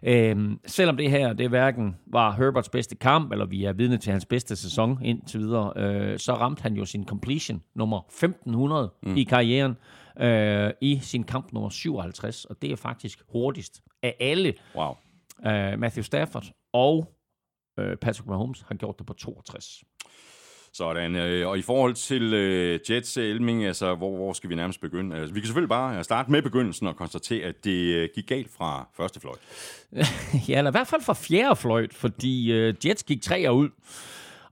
Øh, 0.02 0.50
selvom 0.66 0.96
det 0.96 1.10
her, 1.10 1.32
det 1.32 1.48
hverken 1.48 1.96
var 2.06 2.32
Herberts 2.32 2.68
bedste 2.68 2.96
kamp, 2.96 3.32
eller 3.32 3.46
vi 3.46 3.64
er 3.64 3.72
vidne 3.72 3.98
til 3.98 4.12
hans 4.12 4.26
bedste 4.26 4.56
sæson 4.56 4.98
indtil 5.02 5.40
videre, 5.40 5.72
øh, 5.76 6.18
så 6.18 6.32
ramte 6.32 6.62
han 6.62 6.74
jo 6.74 6.84
sin 6.84 7.06
completion 7.06 7.62
nummer 7.74 8.00
1500 8.00 8.92
mm. 9.02 9.16
i 9.16 9.24
karrieren 9.24 9.76
øh, 10.20 10.70
i 10.80 10.98
sin 11.02 11.24
kamp 11.24 11.52
nummer 11.52 11.70
57, 11.70 12.44
og 12.44 12.62
det 12.62 12.72
er 12.72 12.76
faktisk 12.76 13.22
hurtigst 13.28 13.82
af 14.02 14.16
alle. 14.20 14.54
Wow. 14.76 14.94
Øh, 15.46 15.78
Matthew 15.78 16.02
Stafford 16.02 16.44
og 16.72 17.20
Øh, 17.80 17.96
Patrick 17.96 18.26
Mahomes 18.26 18.64
har 18.68 18.74
gjort 18.74 18.98
det 18.98 19.06
på 19.06 19.12
62. 19.12 19.84
Sådan, 20.72 21.16
øh, 21.16 21.48
og 21.48 21.58
i 21.58 21.62
forhold 21.62 21.94
til 21.94 22.34
øh, 22.34 22.80
Jets 22.90 23.16
Elming, 23.16 23.64
altså, 23.64 23.94
hvor, 23.94 24.16
hvor 24.16 24.32
skal 24.32 24.50
vi 24.50 24.54
nærmest 24.54 24.80
begynde? 24.80 25.16
Altså, 25.16 25.34
vi 25.34 25.40
kan 25.40 25.46
selvfølgelig 25.46 25.68
bare 25.68 26.04
starte 26.04 26.30
med 26.30 26.42
begyndelsen 26.42 26.86
og 26.86 26.96
konstatere, 26.96 27.46
at 27.46 27.64
det 27.64 27.94
øh, 27.94 28.08
gik 28.14 28.26
galt 28.26 28.50
fra 28.50 28.88
første 28.96 29.20
fløjt. 29.20 29.38
ja, 30.48 30.58
eller 30.58 30.70
i 30.70 30.72
hvert 30.72 30.86
fald 30.86 31.02
fra 31.02 31.14
fjerde 31.14 31.56
fløjt, 31.56 31.94
fordi 31.94 32.52
øh, 32.52 32.74
Jets 32.86 33.02
gik 33.02 33.22
tre 33.22 33.46
ud 33.52 33.68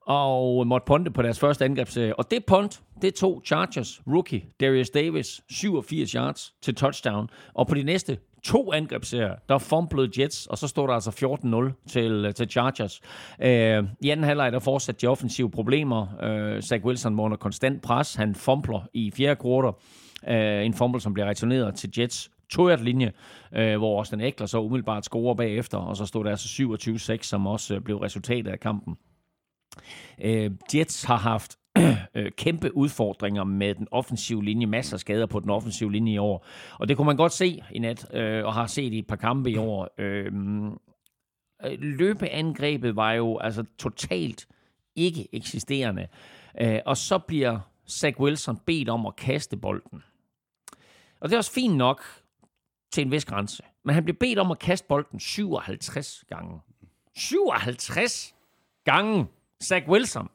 og 0.00 0.66
måtte 0.66 0.84
ponte 0.84 1.10
på 1.10 1.22
deres 1.22 1.38
første 1.38 1.64
angrebsserie. 1.64 2.18
Og 2.18 2.30
det 2.30 2.44
punt, 2.46 2.82
det 3.02 3.14
tog 3.14 3.42
Chargers 3.46 4.02
rookie 4.06 4.42
Darius 4.60 4.90
Davis 4.90 5.40
87 5.50 6.10
yards 6.12 6.54
til 6.62 6.74
touchdown. 6.74 7.30
Og 7.54 7.66
på 7.66 7.74
de 7.74 7.82
næste 7.82 8.18
to 8.44 8.72
angrebsserier, 8.72 9.34
der 9.48 9.58
fumblede 9.58 10.22
Jets, 10.22 10.46
og 10.46 10.58
så 10.58 10.68
stod 10.68 10.88
der 10.88 10.94
altså 10.94 11.10
14-0 11.80 11.90
til, 11.90 12.24
øh, 12.24 12.34
til 12.34 12.50
Chargers. 12.50 13.00
Øh, 13.42 13.84
I 14.00 14.10
anden 14.10 14.24
halvleg, 14.24 14.52
der 14.52 14.58
fortsatte 14.58 15.00
de 15.00 15.06
offensive 15.06 15.50
problemer. 15.50 16.06
Øh, 16.22 16.62
Zach 16.62 16.84
Wilson 16.84 17.14
må 17.14 17.22
under 17.22 17.36
konstant 17.36 17.82
pres. 17.82 18.14
Han 18.14 18.34
fumbler 18.34 18.88
i 18.94 19.10
fjerde 19.16 19.36
kvartal. 19.36 19.72
Øh, 20.28 20.66
en 20.66 20.74
fumble, 20.74 21.00
som 21.00 21.14
bliver 21.14 21.28
returneret 21.28 21.74
til 21.74 21.90
Jets 21.98 22.30
to 22.50 22.68
linje, 22.76 23.12
øh, 23.52 23.78
hvor 23.78 23.98
Austin 23.98 24.20
Eckler 24.20 24.46
så 24.46 24.60
umiddelbart 24.60 25.04
scorer 25.04 25.34
bagefter, 25.34 25.78
og 25.78 25.96
så 25.96 26.06
stod 26.06 26.24
der 26.24 26.30
altså 26.30 26.48
27-6, 27.18 27.22
som 27.22 27.46
også 27.46 27.74
øh, 27.74 27.80
blev 27.80 27.96
resultatet 27.96 28.50
af 28.50 28.60
kampen. 28.60 28.96
Øh, 30.20 30.50
Jets 30.74 31.04
har 31.04 31.16
haft 31.16 31.56
øh, 32.14 32.32
kæmpe 32.36 32.76
udfordringer 32.76 33.44
med 33.44 33.74
den 33.74 33.88
offensive 33.90 34.44
linje, 34.44 34.66
masser 34.66 34.96
af 34.96 35.00
skader 35.00 35.26
på 35.26 35.40
den 35.40 35.50
offensive 35.50 35.92
linje 35.92 36.12
i 36.12 36.18
år. 36.18 36.46
Og 36.78 36.88
det 36.88 36.96
kunne 36.96 37.06
man 37.06 37.16
godt 37.16 37.32
se 37.32 37.62
i 37.70 37.78
nat, 37.78 38.14
øh, 38.14 38.44
og 38.44 38.54
har 38.54 38.66
set 38.66 38.92
i 38.92 38.98
et 38.98 39.06
par 39.06 39.16
kampe 39.16 39.50
i 39.50 39.56
år. 39.56 39.88
Øhm, 39.98 40.66
øh, 41.64 41.78
løbeangrebet 41.80 42.96
var 42.96 43.12
jo 43.12 43.38
altså 43.38 43.64
totalt 43.78 44.48
ikke 44.96 45.28
eksisterende. 45.32 46.06
Øh, 46.60 46.80
og 46.86 46.96
så 46.96 47.18
bliver 47.18 47.58
Zach 47.90 48.20
Wilson 48.20 48.56
bedt 48.66 48.88
om 48.88 49.06
at 49.06 49.16
kaste 49.16 49.56
bolden. 49.56 50.02
Og 51.20 51.28
det 51.28 51.32
er 51.32 51.38
også 51.38 51.52
fint 51.52 51.76
nok 51.76 52.02
til 52.92 53.02
en 53.04 53.10
vis 53.10 53.24
grænse. 53.24 53.62
Men 53.84 53.94
han 53.94 54.04
bliver 54.04 54.16
bedt 54.20 54.38
om 54.38 54.50
at 54.50 54.58
kaste 54.58 54.86
bolden 54.88 55.20
57 55.20 56.24
gange. 56.28 56.60
57 57.16 58.34
gange! 58.84 59.26
Zach 59.64 59.88
Wilson. 59.88 60.28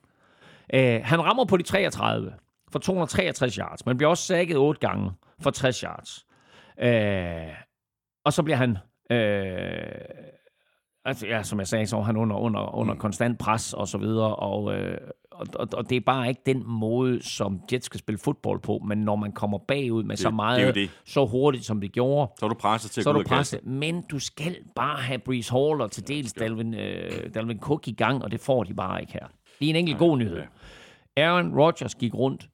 Uh, 0.73 1.03
han 1.03 1.21
rammer 1.21 1.45
på 1.45 1.57
de 1.57 1.63
33 1.63 2.33
for 2.71 2.79
263 2.79 3.55
yards, 3.55 3.85
men 3.85 3.97
bliver 3.97 4.09
også 4.09 4.23
sækket 4.23 4.57
8 4.57 4.79
gange 4.79 5.11
for 5.39 5.51
60 5.51 5.79
yards. 5.79 6.25
Uh, 6.83 7.53
og 8.25 8.33
så 8.33 8.43
bliver 8.43 8.57
han... 8.57 8.77
Uh, 9.11 10.33
altså, 11.05 11.27
ja, 11.27 11.43
som 11.43 11.59
jeg 11.59 11.67
sagde, 11.67 11.87
så 11.87 11.97
er 11.97 12.01
han 12.01 12.17
under, 12.17 12.35
under, 12.35 12.75
under 12.75 12.93
mm. 12.93 12.99
konstant 12.99 13.39
pres 13.39 13.73
og 13.73 13.87
så 13.87 13.97
videre, 13.97 14.35
og, 14.35 14.63
uh, 14.63 14.73
og, 15.31 15.47
og, 15.55 15.67
og 15.73 15.89
det 15.89 15.95
er 15.95 16.01
bare 16.05 16.29
ikke 16.29 16.41
den 16.45 16.63
måde, 16.65 17.23
som 17.23 17.61
Jets 17.71 17.85
skal 17.85 17.99
spille 17.99 18.19
fodbold 18.19 18.59
på, 18.59 18.81
men 18.87 18.97
når 18.97 19.15
man 19.15 19.31
kommer 19.31 19.57
bagud 19.57 20.03
med 20.03 20.15
det, 20.15 20.19
så 20.19 20.29
meget, 20.29 20.67
det 20.67 20.75
det. 20.75 20.89
så 21.05 21.25
hurtigt 21.25 21.65
som 21.65 21.81
det 21.81 21.91
gjorde, 21.91 22.31
så 22.39 22.45
er 22.45 22.49
du 22.49 22.55
presset 22.55 22.91
til 22.91 23.01
at 23.01 23.03
så 23.03 23.09
er 23.09 23.13
du 23.13 23.23
presset, 23.23 23.65
men 23.65 24.01
du 24.01 24.19
skal 24.19 24.55
bare 24.75 25.01
have 25.01 25.19
Breeze 25.19 25.51
Hall 25.51 25.81
og 25.81 25.91
til 25.91 26.07
dels 26.07 26.33
ja, 26.37 26.43
Dalvin, 26.43 26.73
uh, 26.73 27.33
Dalvin 27.33 27.59
Cook 27.59 27.87
i 27.87 27.93
gang, 27.93 28.23
og 28.23 28.31
det 28.31 28.39
får 28.39 28.63
de 28.63 28.73
bare 28.73 29.01
ikke 29.01 29.13
her. 29.13 29.27
Det 29.59 29.65
er 29.65 29.69
en 29.69 29.75
enkelt 29.75 29.97
god 29.97 30.17
nyhed. 30.17 30.43
Aaron 31.17 31.59
Rodgers 31.59 31.95
gik 31.95 32.15
rundt 32.15 32.49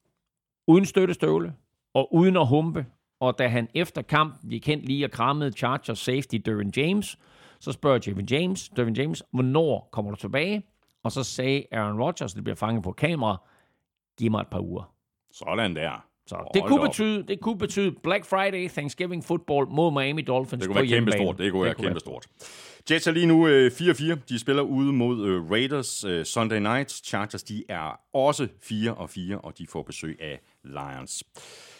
uden 0.67 0.85
støttestøvle 0.85 1.53
og 1.93 2.13
uden 2.13 2.37
at 2.37 2.47
humpe, 2.47 2.85
og 3.19 3.39
da 3.39 3.47
han 3.47 3.67
efter 3.75 4.01
kampen 4.01 4.49
gik 4.49 4.67
hen 4.67 4.79
lige 4.79 5.05
og 5.05 5.11
krammede 5.11 5.51
Chargers 5.51 5.99
safety 5.99 6.35
Dervin 6.35 6.73
James, 6.77 7.17
så 7.59 7.71
spørger 7.71 7.97
Dervin 7.97 8.25
James, 8.25 8.69
Dervin 8.69 8.95
James, 8.95 9.23
hvornår 9.31 9.89
kommer 9.91 10.11
du 10.11 10.17
tilbage? 10.17 10.63
Og 11.03 11.11
så 11.11 11.23
sagde 11.23 11.63
Aaron 11.71 12.01
Rodgers, 12.01 12.33
det 12.33 12.43
bliver 12.43 12.55
fanget 12.55 12.83
på 12.83 12.91
kamera, 12.91 13.37
giv 14.17 14.31
mig 14.31 14.41
et 14.41 14.47
par 14.47 14.59
uger. 14.59 14.93
Sådan 15.31 15.75
der. 15.75 16.08
Så 16.29 16.51
det 16.53 16.63
kunne, 16.63 16.87
betyde, 16.87 17.23
det 17.27 17.39
kunne 17.41 17.57
betyde 17.57 17.91
Black 18.03 18.25
Friday, 18.25 18.69
Thanksgiving 18.69 19.23
football 19.25 19.67
mod 19.69 19.91
Miami 19.91 20.21
Dolphins 20.21 20.61
Det 20.61 20.67
kunne 20.67 20.75
være 20.75 20.87
kæmpe 20.87 21.11
stort. 21.11 21.37
Det 21.37 21.51
kunne 21.51 21.65
være 21.65 21.73
kæmpe 21.73 21.99
stort. 21.99 22.27
Jets 22.91 23.07
er 23.07 23.11
lige 23.11 23.25
nu 23.25 23.47
4-4. 23.47 23.49
Øh, 24.11 24.17
de 24.29 24.39
spiller 24.39 24.61
ude 24.61 24.93
mod 24.93 25.25
øh, 25.25 25.51
Raiders 25.51 26.03
øh, 26.03 26.25
Sunday 26.25 26.59
night. 26.59 26.91
Chargers 26.91 27.43
de 27.43 27.63
er 27.69 27.99
også 28.13 28.47
4-4, 28.63 29.35
og 29.35 29.57
de 29.57 29.67
får 29.67 29.83
besøg 29.83 30.17
af 30.21 30.39
Lions. 30.63 31.23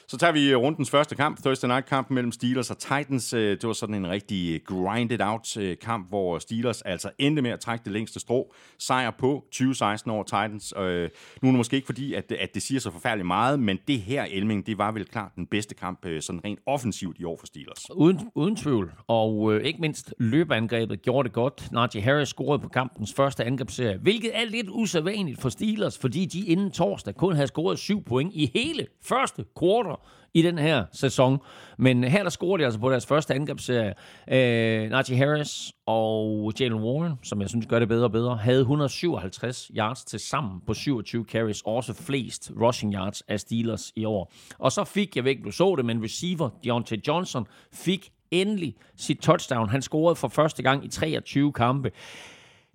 Så 0.10 0.18
tager 0.18 0.34
vi 0.34 0.50
øh, 0.50 0.58
rundens 0.58 0.90
første 0.90 1.16
kamp, 1.16 1.42
Thursday 1.44 1.68
Night 1.68 1.86
kamp 1.86 2.10
mellem 2.10 2.32
Steelers 2.32 2.72
og 2.72 2.78
Titans. 2.78 3.34
Øh, 3.34 3.52
det 3.52 3.68
var 3.68 3.74
sådan 3.74 3.96
en 3.96 4.10
rigtig 4.10 4.54
øh, 4.54 4.60
grinded-out-kamp, 4.66 6.10
hvor 6.10 6.40
Steelers 6.40 6.82
altså 6.82 7.12
endte 7.18 7.42
med 7.42 7.52
at 7.52 7.60
trække 7.60 7.84
det 7.84 7.94
længste 7.94 8.20
strå. 8.20 8.54
Sejr 8.80 9.12
på 9.12 9.44
2016 9.52 10.12
over 10.12 10.24
Titans. 10.24 10.74
Nu 10.78 10.84
er 10.84 11.10
det 11.42 11.54
måske 11.54 11.76
ikke 11.76 11.86
fordi, 11.86 12.14
at, 12.14 12.32
at 12.32 12.54
det 12.54 12.62
siger 12.62 12.80
så 12.80 12.92
forfærdeligt 12.92 13.28
meget, 13.28 13.60
men 13.60 13.80
det 13.88 14.02
her, 14.02 14.24
Elming, 14.24 14.68
det 14.68 14.78
var 14.78 14.92
vel 14.92 15.06
klart 15.06 15.32
den 15.36 15.46
bedste 15.46 15.76
kamp 15.76 16.06
sådan 16.20 16.42
rent 16.46 16.60
offensivt 16.66 17.20
i 17.20 17.24
år 17.24 17.38
for 17.40 17.46
Steelers. 17.46 17.86
Uden, 17.96 18.30
uden 18.36 18.56
tvivl. 18.56 18.92
Og 19.08 19.54
øh, 19.54 19.64
ikke 19.64 19.82
mindst 19.82 20.14
løbeangrebet 20.18 21.02
gjorde 21.02 21.28
det 21.28 21.34
godt. 21.34 21.72
Najee 21.72 22.02
Harris 22.02 22.30
scorede 22.30 22.62
på 22.62 22.70
kampens 22.70 23.14
første 23.14 23.44
angrebsserie, 23.44 23.98
hvilket 23.98 24.32
er 24.34 24.46
lidt 24.46 24.68
usædvanligt 24.70 25.42
for 25.42 25.50
Steelers, 25.50 25.98
fordi 25.98 26.26
de 26.26 26.46
inden 26.46 26.72
torsdag 26.72 27.16
kun 27.16 27.34
havde 27.34 27.48
scoret 27.48 27.80
syv 27.80 28.04
point 28.04 28.34
i 28.34 28.52
hele 28.54 28.88
første 29.04 29.46
kvartal 29.60 29.99
i 30.34 30.42
den 30.42 30.58
her 30.58 30.86
sæson. 30.92 31.40
Men 31.78 32.04
her 32.04 32.24
der 32.24 32.30
scorede 32.30 32.62
de 32.62 32.66
altså 32.66 32.80
på 32.80 32.92
deres 32.92 33.06
første 33.06 33.34
angrebsserie. 33.34 33.94
Øh, 34.28 34.90
Najee 34.90 35.18
Harris 35.18 35.74
og 35.86 36.54
Jalen 36.60 36.84
Warren, 36.84 37.14
som 37.24 37.42
jeg 37.42 37.50
synes 37.50 37.66
gør 37.66 37.80
det 37.80 37.88
bedre 37.88 38.04
og 38.04 38.12
bedre, 38.12 38.38
havde 38.38 38.60
157 38.60 39.72
yards 39.78 40.04
til 40.04 40.20
sammen 40.20 40.62
på 40.68 40.74
27 40.74 41.26
carries, 41.26 41.62
også 41.66 41.94
flest 41.94 42.52
rushing 42.62 42.94
yards 42.94 43.22
af 43.22 43.40
Steelers 43.40 43.92
i 43.96 44.06
år. 44.06 44.32
Og 44.58 44.72
så 44.72 44.84
fik, 44.84 45.16
jeg 45.16 45.24
ved 45.24 45.32
ikke, 45.32 45.44
du 45.44 45.52
så 45.52 45.76
det, 45.76 45.86
men 45.86 46.04
receiver 46.04 46.50
Deontay 46.64 46.98
Johnson 47.08 47.48
fik 47.74 48.12
endelig 48.32 48.76
sit 48.96 49.20
touchdown. 49.20 49.70
Han 49.70 49.82
scorede 49.82 50.16
for 50.16 50.28
første 50.28 50.64
gang 50.64 50.86
i 50.86 50.88
23 50.88 51.54
kampe. 51.54 51.92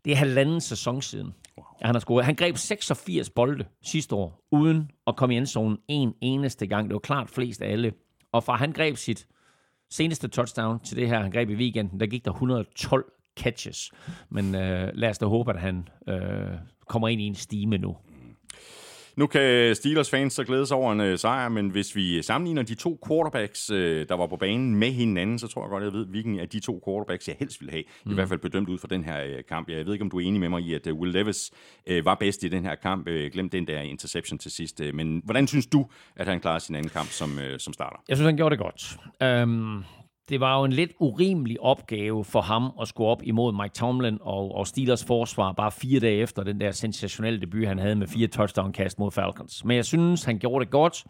Det 0.05 0.13
er 0.13 0.17
halvanden 0.17 0.61
sæson 0.61 1.03
siden. 1.03 1.35
Wow. 1.59 1.67
Han 1.83 1.95
har 1.95 2.01
scoret. 2.01 2.25
Han 2.25 2.35
greb 2.35 2.57
86 2.57 3.31
bolde 3.31 3.65
sidste 3.83 4.15
år, 4.15 4.47
uden 4.51 4.91
at 5.07 5.17
komme 5.17 5.35
i 5.35 5.39
endzonen 5.39 5.79
en 5.89 6.15
eneste 6.21 6.67
gang. 6.67 6.89
Det 6.89 6.95
var 6.95 6.99
klart 7.01 7.31
flest 7.31 7.63
af 7.63 7.73
alle. 7.73 7.93
Og 8.33 8.45
fra 8.45 8.57
han 8.57 8.73
greb 8.73 8.97
sit 8.97 9.27
seneste 9.91 10.29
touchdown 10.29 10.81
til 10.81 10.97
det 10.97 11.09
her, 11.09 11.21
han 11.23 11.31
greb 11.31 11.51
i 11.51 11.55
weekenden, 11.55 12.01
der 12.01 12.07
gik 12.07 12.25
der 12.25 12.31
112 12.31 13.05
catches. 13.37 13.93
Men 14.29 14.55
øh, 14.55 14.91
lad 14.95 15.11
os 15.11 15.19
da 15.19 15.27
håbe, 15.27 15.51
at 15.51 15.61
han 15.61 15.89
øh, 16.09 16.49
kommer 16.89 17.09
ind 17.09 17.21
i 17.21 17.25
en 17.25 17.35
stime 17.35 17.79
nu. 17.79 17.97
Nu 19.17 19.27
kan 19.27 19.75
Steelers 19.75 20.11
fans 20.11 20.33
så 20.33 20.45
glæde 20.45 20.67
sig 20.67 20.77
over 20.77 20.93
en 20.93 21.01
uh, 21.01 21.19
sejr, 21.19 21.49
men 21.49 21.69
hvis 21.69 21.97
vi 21.97 22.23
sammenligner 22.23 22.63
de 22.63 22.75
to 22.75 22.99
quarterbacks, 23.09 23.71
uh, 23.71 23.77
der 23.79 24.15
var 24.15 24.27
på 24.27 24.37
banen 24.37 24.75
med 24.75 24.91
hinanden, 24.91 25.39
så 25.39 25.49
tror 25.49 25.63
jeg 25.63 25.71
godt, 25.71 25.85
jeg 25.85 25.93
ved, 25.93 26.07
hvilken 26.07 26.41
af 26.41 26.49
de 26.49 26.61
to 26.61 26.83
quarterbacks, 26.87 27.29
jeg 27.29 27.37
helst 27.39 27.61
vil 27.61 27.71
have. 27.71 27.83
Mm. 28.05 28.11
I 28.11 28.15
hvert 28.15 28.29
fald 28.29 28.41
bedømt 28.41 28.69
ud 28.69 28.79
fra 28.79 28.89
den 28.91 29.05
her 29.05 29.25
uh, 29.25 29.41
kamp. 29.49 29.69
Jeg 29.69 29.87
ved 29.87 29.93
ikke, 29.93 30.03
om 30.03 30.11
du 30.11 30.19
er 30.19 30.23
enig 30.25 30.41
med 30.41 30.49
mig 30.49 30.63
i, 30.63 30.75
at 30.75 30.87
uh, 30.87 30.99
Will 30.99 31.13
Levis 31.13 31.51
uh, 31.91 32.05
var 32.05 32.15
bedst 32.15 32.43
i 32.43 32.49
den 32.49 32.65
her 32.65 32.75
kamp. 32.75 33.09
Uh, 33.09 33.15
glem 33.33 33.51
den 33.51 33.67
der 33.67 33.81
interception 33.81 34.39
til 34.39 34.51
sidst. 34.51 34.81
Uh, 34.81 34.95
men 34.95 35.23
hvordan 35.25 35.47
synes 35.47 35.67
du, 35.67 35.87
at 36.17 36.27
han 36.27 36.41
klarede 36.41 36.61
sin 36.61 36.75
anden 36.75 36.91
kamp 36.91 37.09
som, 37.09 37.31
uh, 37.39 37.59
som 37.59 37.73
starter? 37.73 37.97
Jeg 38.09 38.17
synes, 38.17 38.27
han 38.27 38.37
gjorde 38.37 38.57
det 38.57 38.63
godt. 38.65 38.97
Um, 39.43 39.85
det 40.29 40.41
var 40.41 40.59
jo 40.59 40.65
en 40.65 40.73
lidt 40.73 40.91
urimelig 40.99 41.61
opgave 41.61 42.25
for 42.25 42.41
ham 42.41 42.73
at 42.81 42.89
skulle 42.89 43.09
op 43.09 43.23
imod 43.23 43.53
Mike 43.63 43.75
Tomlin 43.75 44.19
og, 44.21 44.55
og 44.55 44.67
Steelers 44.67 45.05
forsvar 45.05 45.53
bare 45.53 45.73
fire 45.73 46.01
dage 46.01 46.17
efter 46.17 46.43
den 46.43 46.61
der 46.61 46.71
sensationelle 46.71 47.41
debut, 47.41 47.67
han 47.67 47.79
havde 47.79 47.97
med 47.97 48.07
fire 48.07 48.27
touchdown-kast 48.27 48.99
mod 48.99 49.11
Falcons. 49.11 49.65
Men 49.65 49.77
jeg 49.77 49.85
synes, 49.85 50.25
han 50.25 50.39
gjorde 50.39 50.65
det 50.65 50.71
godt. 50.71 51.05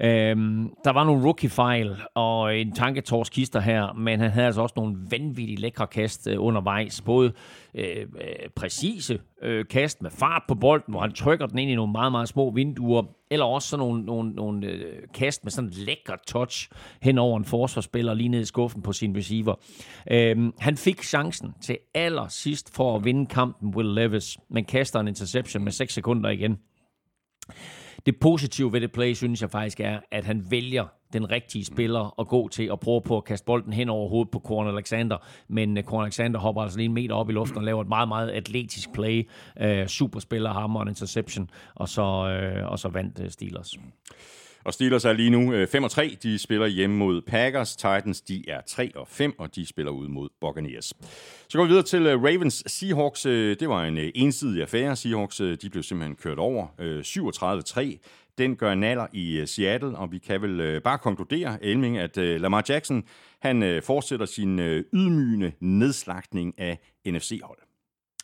Øhm, 0.00 0.70
der 0.84 0.92
var 0.92 1.04
nogle 1.04 1.24
rookie-fejl 1.24 1.96
og 2.14 2.58
en 2.58 2.72
tanketorskister 2.72 3.60
her, 3.60 3.92
men 3.92 4.20
han 4.20 4.30
havde 4.30 4.46
altså 4.46 4.62
også 4.62 4.72
nogle 4.76 4.96
vanvittigt 5.10 5.60
lækre 5.60 5.86
kast 5.86 6.26
øh, 6.26 6.36
undervejs. 6.38 7.00
Både 7.00 7.32
øh, 7.74 7.96
øh, 7.96 8.06
præcise 8.56 9.18
øh, 9.42 9.64
kast 9.70 10.02
med 10.02 10.10
fart 10.10 10.42
på 10.48 10.54
bolden, 10.54 10.92
hvor 10.92 11.00
han 11.00 11.12
trykker 11.12 11.46
den 11.46 11.58
ind 11.58 11.70
i 11.70 11.74
nogle 11.74 11.92
meget, 11.92 12.12
meget 12.12 12.28
små 12.28 12.50
vinduer, 12.50 13.02
eller 13.30 13.46
også 13.46 13.68
sådan 13.68 13.86
nogle, 13.86 14.04
nogle, 14.04 14.30
nogle 14.30 14.66
øh, 14.66 15.02
kast 15.14 15.44
med 15.44 15.50
sådan 15.50 15.70
en 15.70 15.74
lækker 15.76 16.16
touch 16.26 16.68
hen 17.02 17.18
over 17.18 17.38
en 17.38 17.44
forsvarsspiller 17.44 18.14
lige 18.14 18.28
ned 18.28 18.40
i 18.40 18.44
skuffen 18.44 18.82
på 18.82 18.92
sin 18.92 19.16
receiver. 19.16 19.54
Øhm, 20.10 20.52
han 20.58 20.76
fik 20.76 21.02
chancen 21.02 21.54
til 21.62 21.78
allersidst 21.94 22.74
for 22.74 22.96
at 22.96 23.04
vinde 23.04 23.26
kampen, 23.26 23.74
Will 23.74 23.94
Levis, 23.94 24.38
men 24.50 24.64
kaster 24.64 25.00
en 25.00 25.08
interception 25.08 25.64
med 25.64 25.72
6 25.72 25.94
sekunder 25.94 26.30
igen. 26.30 26.58
Det 28.06 28.20
positive 28.20 28.72
ved 28.72 28.80
det 28.80 28.92
play, 28.92 29.12
synes 29.12 29.42
jeg 29.42 29.50
faktisk 29.50 29.80
er, 29.80 30.00
at 30.10 30.24
han 30.24 30.46
vælger 30.50 30.86
den 31.12 31.30
rigtige 31.30 31.64
spiller 31.64 32.20
at 32.20 32.28
gå 32.28 32.48
til 32.48 32.70
og 32.70 32.80
prøve 32.80 33.02
på 33.02 33.16
at 33.16 33.24
kaste 33.24 33.44
bolden 33.44 33.72
hen 33.72 33.88
over 33.88 34.08
hovedet 34.08 34.30
på 34.30 34.38
Korn 34.38 34.68
Alexander. 34.68 35.16
Men 35.48 35.78
øh, 35.78 35.84
Korn 35.84 36.04
Alexander 36.04 36.40
hopper 36.40 36.62
altså 36.62 36.78
lige 36.78 36.86
en 36.86 36.94
meter 36.94 37.14
op 37.14 37.30
i 37.30 37.32
luften 37.32 37.58
og 37.58 37.64
laver 37.64 37.82
et 37.82 37.88
meget, 37.88 38.08
meget 38.08 38.30
atletisk 38.30 38.92
play. 38.92 39.28
Uh, 39.64 39.86
superspiller 39.86 40.52
ham 40.52 40.76
og 40.76 40.88
interception, 40.88 41.50
og 41.74 41.88
så, 41.88 42.02
uh, 42.02 42.70
og 42.70 42.78
så 42.78 42.88
vandt 42.88 43.20
uh, 43.20 43.28
Steelers. 43.28 43.78
Og 44.64 44.74
Steelers 44.74 45.04
er 45.04 45.12
lige 45.12 45.30
nu 45.30 45.52
øh, 45.52 45.68
5 45.68 45.84
og 45.84 45.90
3. 45.90 46.16
De 46.22 46.38
spiller 46.38 46.66
hjemme 46.66 46.96
mod 46.96 47.22
Packers. 47.22 47.76
Titans 47.76 48.20
de 48.20 48.44
er 48.48 48.60
3 48.66 48.92
og 48.94 49.08
5, 49.08 49.34
og 49.38 49.54
de 49.56 49.66
spiller 49.66 49.92
ud 49.92 50.08
mod 50.08 50.28
Buccaneers. 50.40 50.92
Så 51.48 51.58
går 51.58 51.64
vi 51.64 51.68
videre 51.68 51.84
til 51.84 52.06
øh, 52.06 52.22
Ravens 52.22 52.64
Seahawks. 52.66 53.26
Øh, 53.26 53.56
det 53.60 53.68
var 53.68 53.84
en 53.84 53.98
ensidig 54.14 54.62
affære. 54.62 54.96
Seahawks 54.96 55.36
de 55.36 55.70
blev 55.70 55.82
simpelthen 55.82 56.16
kørt 56.16 56.38
over. 56.38 56.66
37-3. 58.00 58.34
Den 58.38 58.56
gør 58.56 58.74
naller 58.74 59.06
i 59.12 59.42
Seattle, 59.46 59.98
og 59.98 60.12
vi 60.12 60.18
kan 60.18 60.42
vel 60.42 60.80
bare 60.80 60.98
konkludere, 60.98 61.64
Elming, 61.64 61.98
at 61.98 62.16
Lamar 62.16 62.64
Jackson 62.68 63.04
han 63.40 63.82
fortsætter 63.82 64.26
sin 64.26 64.58
ydmygende 64.92 65.52
nedslagtning 65.60 66.54
af 66.58 66.78
NFC-hold. 67.06 67.58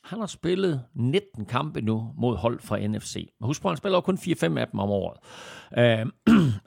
Han 0.04 0.20
har 0.20 0.26
spillet 0.26 0.82
19 0.94 1.44
kampe 1.44 1.80
nu 1.80 2.12
mod 2.16 2.36
hold 2.36 2.60
fra 2.60 2.86
NFC. 2.86 3.28
Husk 3.40 3.62
på, 3.62 3.68
han 3.68 3.76
spiller 3.76 4.00
kun 4.00 4.18
4-5 4.18 4.58
af 4.58 4.68
dem 4.68 4.80
om 4.80 4.90
året. 4.90 5.18
Uh, 5.70 5.76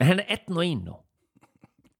han 0.00 0.18
er 0.18 0.24
18 0.28 0.56
og 0.56 0.66
1 0.66 0.84
nu. 0.84 0.92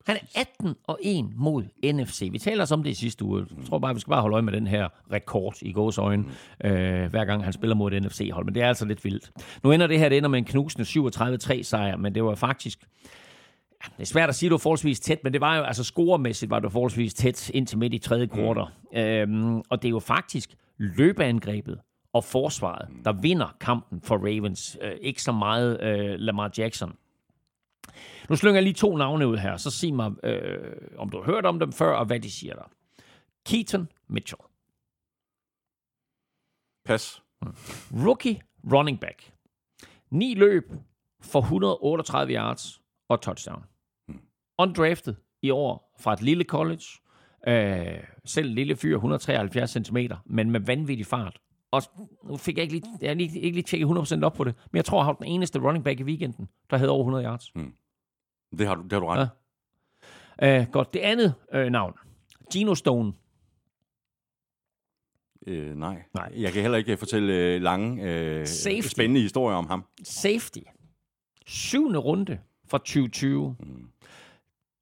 Han 0.06 0.16
er 0.16 0.40
18 0.40 0.74
og 0.86 0.98
1 1.02 1.30
mod 1.36 1.62
NFC. 1.84 2.28
Vi 2.32 2.38
taler 2.38 2.72
om 2.72 2.82
det 2.82 2.90
i 2.90 2.94
sidste 2.94 3.24
uge. 3.24 3.46
Jeg 3.58 3.66
tror 3.66 3.78
bare, 3.78 3.94
vi 3.94 4.00
skal 4.00 4.10
bare 4.10 4.20
holde 4.20 4.34
øje 4.34 4.42
med 4.42 4.52
den 4.52 4.66
her 4.66 4.88
rekord 5.12 5.62
i 5.62 5.72
gås 5.72 5.98
øjne, 5.98 6.24
uh, 6.64 6.70
hver 7.10 7.24
gang 7.24 7.44
han 7.44 7.52
spiller 7.52 7.76
mod 7.76 7.92
et 7.92 8.02
NFC-hold. 8.02 8.44
Men 8.44 8.54
det 8.54 8.62
er 8.62 8.68
altså 8.68 8.84
lidt 8.84 9.04
vildt. 9.04 9.30
Nu 9.62 9.72
ender 9.72 9.86
det 9.86 9.98
her, 9.98 10.08
det 10.08 10.18
ender 10.18 10.28
med 10.28 10.38
en 10.38 10.44
knusende 10.44 11.10
37-3 11.58 11.62
sejr, 11.62 11.96
men 11.96 12.14
det 12.14 12.24
var 12.24 12.34
faktisk 12.34 12.86
det 13.96 14.02
er 14.02 14.06
svært 14.06 14.28
at 14.28 14.34
sige, 14.34 14.46
at 14.46 14.50
det 14.50 14.52
var 14.52 14.58
forholdsvis 14.58 15.00
tæt, 15.00 15.18
men 15.24 15.32
det 15.32 15.40
var 15.40 15.56
jo, 15.56 15.62
altså 15.62 15.84
scoremæssigt 15.84 16.50
var 16.50 16.60
det 16.60 16.72
forholdsvis 16.72 17.14
tæt 17.14 17.50
indtil 17.50 17.78
midt 17.78 17.94
i 17.94 17.98
tredje 17.98 18.26
kvartal. 18.26 18.64
Mm. 18.92 18.98
Øhm, 18.98 19.62
og 19.70 19.82
det 19.82 19.88
er 19.88 19.90
jo 19.90 19.98
faktisk 19.98 20.54
løbeangrebet 20.78 21.80
og 22.12 22.24
forsvaret, 22.24 22.88
der 23.04 23.12
vinder 23.12 23.56
kampen 23.60 24.02
for 24.02 24.16
Ravens. 24.16 24.78
Øh, 24.82 24.92
ikke 25.00 25.22
så 25.22 25.32
meget 25.32 25.82
øh, 25.82 26.18
Lamar 26.18 26.50
Jackson. 26.58 26.96
Nu 28.28 28.36
slynger 28.36 28.56
jeg 28.56 28.62
lige 28.62 28.74
to 28.74 28.96
navne 28.96 29.28
ud 29.28 29.36
her, 29.36 29.56
så 29.56 29.70
sig 29.70 29.94
mig, 29.94 30.24
øh, 30.24 30.76
om 30.98 31.10
du 31.10 31.16
har 31.22 31.24
hørt 31.24 31.46
om 31.46 31.58
dem 31.58 31.72
før, 31.72 31.96
og 31.96 32.06
hvad 32.06 32.20
de 32.20 32.30
siger 32.30 32.54
der. 32.54 32.70
Keaton 33.46 33.88
Mitchell. 34.08 34.42
Pas. 36.84 37.22
Rookie 38.06 38.40
running 38.72 39.00
back. 39.00 39.32
Ni 40.10 40.34
løb 40.34 40.72
for 41.20 41.40
138 41.40 42.34
yards 42.34 42.80
og 43.08 43.20
touchdown. 43.20 43.64
Undrafted 44.58 45.14
i 45.42 45.50
år 45.50 45.94
fra 46.00 46.12
et 46.12 46.22
lille 46.22 46.44
college. 46.44 46.84
Øh, 47.46 48.04
selv 48.24 48.54
lille 48.54 48.76
fyr, 48.76 48.94
173 48.94 49.70
cm, 49.70 49.96
men 50.26 50.50
med 50.50 50.60
vanvittig 50.60 51.06
fart. 51.06 51.38
Og 51.70 51.82
nu 52.24 52.36
fik 52.36 52.56
jeg 52.56 52.62
ikke 52.62 52.74
lige, 52.74 52.84
jeg 53.00 53.16
lige, 53.16 53.40
ikke 53.40 53.56
lige 53.56 53.64
tjekket 53.64 53.86
100% 53.86 54.24
op 54.24 54.32
på 54.32 54.44
det, 54.44 54.54
men 54.72 54.76
jeg 54.76 54.84
tror, 54.84 54.98
jeg 54.98 55.04
har 55.04 55.12
den 55.12 55.26
eneste 55.26 55.58
running 55.58 55.84
back 55.84 56.00
i 56.00 56.02
weekenden, 56.02 56.48
der 56.70 56.76
havde 56.76 56.90
over 56.90 57.00
100 57.00 57.24
yards. 57.24 57.54
Mm. 57.54 57.72
Det 58.58 58.66
har 58.66 58.74
du, 58.74 58.82
det 58.82 58.92
har 58.92 59.00
du 59.00 59.06
ret. 59.06 59.28
Ja. 60.42 60.60
Uh, 60.60 60.70
godt. 60.72 60.94
Det 60.94 61.00
andet 61.00 61.34
uh, 61.54 61.60
navn. 61.60 61.92
Gino 62.52 62.74
Stone. 62.74 63.12
Uh, 65.46 65.54
nej. 65.54 66.02
nej. 66.14 66.32
Jeg 66.36 66.52
kan 66.52 66.62
heller 66.62 66.78
ikke 66.78 66.96
fortælle 66.96 67.56
uh, 67.56 67.62
lange, 67.62 68.40
uh, 68.40 68.46
spændende 68.82 69.20
historier 69.20 69.56
om 69.56 69.66
ham. 69.66 69.84
Safety. 70.04 70.58
Syvende 71.46 71.98
runde 71.98 72.38
fra 72.68 72.78
2020. 72.78 73.56
Mm. 73.60 73.88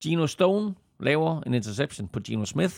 Gino 0.03 0.27
Stone 0.27 0.75
laver 1.01 1.41
en 1.41 1.55
interception 1.55 2.09
på 2.09 2.21
Gino 2.21 2.45
Smith. 2.45 2.75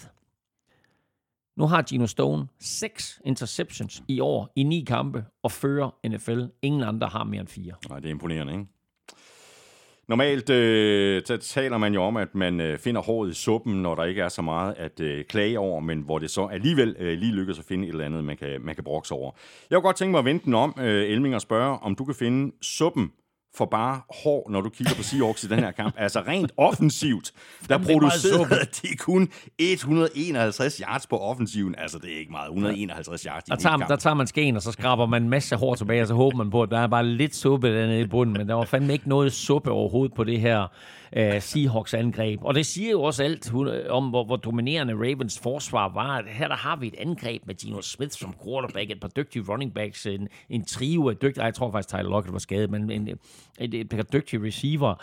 Nu 1.57 1.67
har 1.67 1.83
Gino 1.83 2.07
Stone 2.07 2.47
seks 2.61 3.21
interceptions 3.25 4.03
i 4.09 4.21
år 4.21 4.53
i 4.57 4.63
ni 4.63 4.85
kampe 4.87 5.25
og 5.43 5.53
fører 5.53 5.91
NFL. 6.09 6.41
Ingen 6.63 6.83
andre 6.83 7.07
har 7.07 7.25
mere 7.25 7.41
end 7.41 7.49
fire. 7.49 7.75
Nej, 7.89 7.99
det 7.99 8.07
er 8.07 8.11
imponerende, 8.11 8.53
ikke? 8.53 8.67
Normalt 10.09 10.51
øh, 10.51 11.23
så 11.25 11.37
taler 11.37 11.79
man 11.79 11.95
jo 11.95 12.03
om, 12.03 12.17
at 12.17 12.35
man 12.35 12.61
øh, 12.61 12.79
finder 12.79 13.01
håret 13.01 13.31
i 13.31 13.35
suppen, 13.35 13.83
når 13.83 13.95
der 13.95 14.05
ikke 14.05 14.23
er 14.23 14.29
så 14.29 14.43
meget 14.43 14.75
at 14.75 15.01
øh, 15.01 15.25
klage 15.25 15.59
over, 15.59 15.81
men 15.81 16.01
hvor 16.01 16.19
det 16.19 16.31
så 16.31 16.47
alligevel 16.47 16.97
øh, 16.99 17.19
lige 17.19 17.33
lykkes 17.33 17.59
at 17.59 17.65
finde 17.65 17.87
et 17.87 17.93
eller 17.93 18.05
andet, 18.05 18.25
man 18.25 18.37
kan, 18.37 18.61
man 18.61 18.75
kan 18.75 18.85
brokse 18.85 19.15
over. 19.15 19.33
Jeg 19.71 19.77
kunne 19.77 19.83
godt 19.83 19.97
tænke 19.97 20.11
mig 20.11 20.19
at 20.19 20.25
vente 20.25 20.45
den 20.45 20.55
om, 20.55 20.75
øh, 20.81 21.11
Elming, 21.11 21.35
og 21.35 21.41
spørge, 21.41 21.79
om 21.79 21.95
du 21.95 22.05
kan 22.05 22.15
finde 22.15 22.53
suppen 22.63 23.13
for 23.57 23.65
bare 23.65 24.01
hår, 24.25 24.51
når 24.51 24.61
du 24.61 24.69
kigger 24.69 24.95
på 24.95 25.03
Seahawks 25.03 25.45
i 25.45 25.49
den 25.49 25.59
her 25.59 25.71
kamp. 25.71 25.95
Altså 25.99 26.21
rent 26.21 26.53
offensivt, 26.57 27.33
der 27.69 27.79
producerede 27.79 28.67
de 28.83 28.97
kun 28.99 29.29
151 29.59 30.77
yards 30.77 31.07
på 31.07 31.19
offensiven. 31.19 31.75
Altså 31.79 31.99
det 31.99 32.13
er 32.13 32.19
ikke 32.19 32.33
meget, 32.33 32.49
151 32.49 33.23
yards 33.23 33.45
i 33.47 33.51
der 33.51 33.57
tager, 33.57 33.77
der 33.77 33.97
tager 33.97 34.15
man 34.15 34.27
skeen, 34.27 34.57
og 34.57 34.63
så 34.63 34.73
skraber 34.73 35.07
man 35.07 35.23
en 35.23 35.29
masse 35.29 35.57
hår 35.57 35.75
tilbage, 35.75 36.03
og 36.03 36.09
så 36.09 36.15
håber 36.15 36.37
man 36.37 36.51
på, 36.51 36.63
at 36.63 36.71
der 36.71 36.79
er 36.79 36.87
bare 36.87 37.07
lidt 37.07 37.37
suppe 37.37 37.75
dernede 37.75 38.01
i 38.01 38.07
bunden, 38.07 38.33
men 38.39 38.49
der 38.49 38.55
var 38.55 38.65
fandme 38.65 38.93
ikke 38.93 39.09
noget 39.09 39.33
suppe 39.33 39.71
overhovedet 39.71 40.15
på 40.15 40.25
det 40.25 40.41
her 40.41 40.67
uh, 41.19 41.41
Seahawks 41.41 41.95
angreb. 41.95 42.41
Og 42.43 42.55
det 42.55 42.67
siger 42.67 42.91
jo 42.91 43.03
også 43.03 43.25
alt 43.25 43.55
om, 43.89 44.09
hvor, 44.09 44.25
hvor 44.25 44.37
dominerende 44.37 44.95
Ravens 44.95 45.39
forsvar 45.39 45.93
var. 45.93 46.25
Her 46.27 46.49
der 46.49 46.57
har 46.57 46.77
vi 46.77 46.87
et 46.87 46.95
angreb 46.99 47.47
med 47.47 47.55
Gino 47.55 47.81
Smith 47.81 48.13
som 48.13 48.35
quarterback, 48.45 48.91
et 48.91 49.01
par 49.01 49.09
dygtige 49.09 49.45
running 49.49 49.75
backs, 49.75 50.07
en, 50.07 50.29
en 50.49 50.65
trio 50.65 51.09
af 51.09 51.17
dygtige, 51.17 51.45
jeg 51.45 51.55
tror 51.55 51.71
faktisk 51.71 51.89
Tyler 51.89 52.11
Lockett 52.11 52.33
var 52.33 52.39
skadet, 52.39 52.71
men 52.71 52.91
en, 52.91 53.09
et, 53.59 53.75
et 53.75 53.89
par 53.89 54.03
dygtige 54.03 54.47
receiver. 54.47 54.95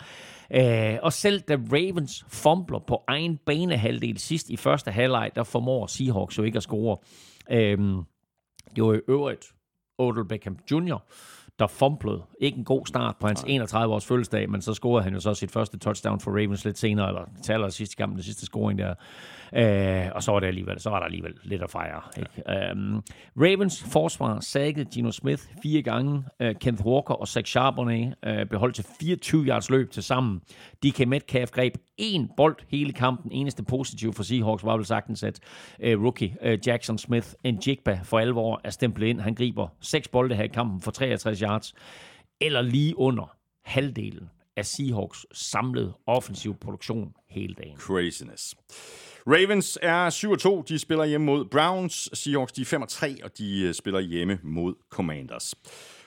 Uh, 0.54 0.98
og 1.02 1.12
selv 1.12 1.40
da 1.40 1.54
Ravens 1.54 2.24
fumbler 2.28 2.78
på 2.78 3.02
egen 3.08 3.38
banehalvdel 3.46 4.18
sidst 4.18 4.50
i 4.50 4.56
første 4.56 4.90
halvleg, 4.90 5.30
der 5.34 5.42
formår 5.42 5.86
Seahawks 5.86 6.38
jo 6.38 6.42
ikke 6.42 6.56
at 6.56 6.62
score. 6.62 6.98
Uh, 7.50 8.04
det 8.76 8.84
var 8.84 8.94
i 8.94 9.00
øvrigt 9.08 9.46
Odell 9.98 10.28
Beckham 10.28 10.58
Jr., 10.70 10.98
der 11.58 11.66
fumblede. 11.66 12.22
Ikke 12.40 12.58
en 12.58 12.64
god 12.64 12.86
start 12.86 13.16
på 13.20 13.26
hans 13.26 13.40
31-års 13.40 14.06
fødselsdag, 14.06 14.50
men 14.50 14.62
så 14.62 14.74
scorede 14.74 15.04
han 15.04 15.14
jo 15.14 15.20
så 15.20 15.34
sit 15.34 15.50
første 15.50 15.78
touchdown 15.78 16.20
for 16.20 16.30
Ravens 16.30 16.64
lidt 16.64 16.78
senere, 16.78 17.08
eller 17.08 17.22
taler 17.42 17.68
sidste 17.68 17.96
kamp, 17.96 18.14
den 18.14 18.22
sidste 18.22 18.46
scoring 18.46 18.78
der. 18.78 18.94
Øh, 19.56 20.10
og 20.14 20.22
så 20.22 20.32
var, 20.32 20.40
det 20.40 20.46
alligevel, 20.46 20.80
så 20.80 20.90
var 20.90 20.98
der 20.98 21.06
alligevel 21.06 21.34
lidt 21.42 21.62
at 21.62 21.70
fejre. 21.70 22.00
Ikke? 22.18 22.30
Ja. 22.48 22.72
Um, 22.72 23.02
Ravens 23.36 23.84
forsvar 23.92 24.40
sækkede 24.40 24.90
Gino 24.94 25.10
Smith 25.10 25.42
fire 25.62 25.82
gange. 25.82 26.24
Uh, 26.44 26.50
Kenneth 26.60 26.86
Walker 26.86 27.14
og 27.14 27.28
Zach 27.28 27.50
Charbonnet 27.50 28.14
uh, 28.26 28.48
beholdt 28.50 28.74
til 28.74 28.86
24 29.00 29.44
yards 29.44 29.70
løb 29.70 29.90
til 29.90 30.02
sammen. 30.02 30.40
DK 30.84 31.08
Metcalf 31.08 31.50
greb 31.50 31.74
én 32.02 32.34
bold 32.36 32.56
hele 32.68 32.92
kampen. 32.92 33.32
Eneste 33.32 33.62
positiv 33.62 34.12
for 34.12 34.22
Seahawks 34.22 34.64
var 34.64 34.76
vel 34.76 34.86
sagtens, 34.86 35.22
at 35.22 35.40
øh, 35.80 36.02
rookie 36.02 36.36
øh, 36.42 36.58
Jackson 36.66 36.98
Smith, 36.98 37.28
en 37.44 37.58
jigba 37.66 38.00
for 38.04 38.18
alvor, 38.18 38.60
er 38.64 38.70
stemplet 38.70 39.06
ind. 39.06 39.20
Han 39.20 39.34
griber 39.34 39.68
seks 39.80 40.08
bolde 40.08 40.34
her 40.34 40.44
i 40.44 40.48
kampen 40.48 40.80
for 40.80 40.90
63 40.90 41.38
yards. 41.38 41.74
Eller 42.40 42.62
lige 42.62 42.98
under 42.98 43.36
halvdelen 43.64 44.30
af 44.56 44.66
Seahawks 44.66 45.26
samlede 45.32 45.92
offensiv 46.06 46.54
produktion 46.54 47.14
hele 47.28 47.54
dagen. 47.54 47.76
Craziness. 47.76 48.54
Ravens 49.26 49.78
er 49.82 50.60
7-2. 50.60 50.64
De 50.68 50.78
spiller 50.78 51.04
hjemme 51.04 51.24
mod 51.26 51.44
Browns. 51.44 52.10
Seahawks 52.12 52.52
de 52.52 52.62
er 52.62 53.16
5-3, 53.20 53.24
og 53.24 53.38
de 53.38 53.62
øh, 53.62 53.74
spiller 53.74 54.00
hjemme 54.00 54.38
mod 54.42 54.74
Commanders. 54.90 55.54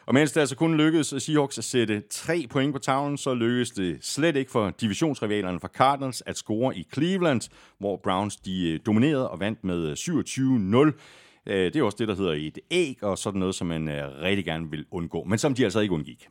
Og 0.06 0.14
mens 0.14 0.32
det 0.32 0.40
altså 0.40 0.56
kun 0.56 0.78
lykkedes 0.78 1.14
Seahawks 1.18 1.58
at 1.58 1.64
sætte 1.64 2.04
tre 2.10 2.46
point 2.50 2.74
på 2.74 2.80
tavlen, 2.80 3.18
så 3.18 3.34
lykkedes 3.34 3.72
det 3.72 3.98
slet 4.02 4.36
ikke 4.36 4.52
for 4.52 4.70
divisionsrivalerne 4.70 5.60
fra 5.60 5.68
Cardinals 5.68 6.24
at 6.26 6.38
score 6.38 6.78
i 6.78 6.88
Cleveland, 6.94 7.42
hvor 7.80 8.00
Browns 8.04 8.36
de 8.36 8.72
øh, 8.72 8.80
dominerede 8.86 9.30
og 9.30 9.40
vandt 9.40 9.64
med 9.64 9.88
øh, 9.88 9.94
27-0. 9.94 10.92
Øh, 11.48 11.74
det 11.74 11.76
er 11.76 11.84
også 11.84 11.98
det, 12.00 12.08
der 12.08 12.16
hedder 12.16 12.34
et 12.34 12.60
æg, 12.72 13.04
og 13.04 13.18
sådan 13.18 13.40
noget, 13.40 13.56
som 13.56 13.68
man 13.68 13.90
rigtig 14.22 14.46
gerne 14.46 14.72
vil 14.72 14.86
undgå, 14.92 15.24
men 15.24 15.40
som 15.40 15.54
de 15.54 15.64
altså 15.64 15.80
ikke 15.80 15.94
undgik. 15.94 16.28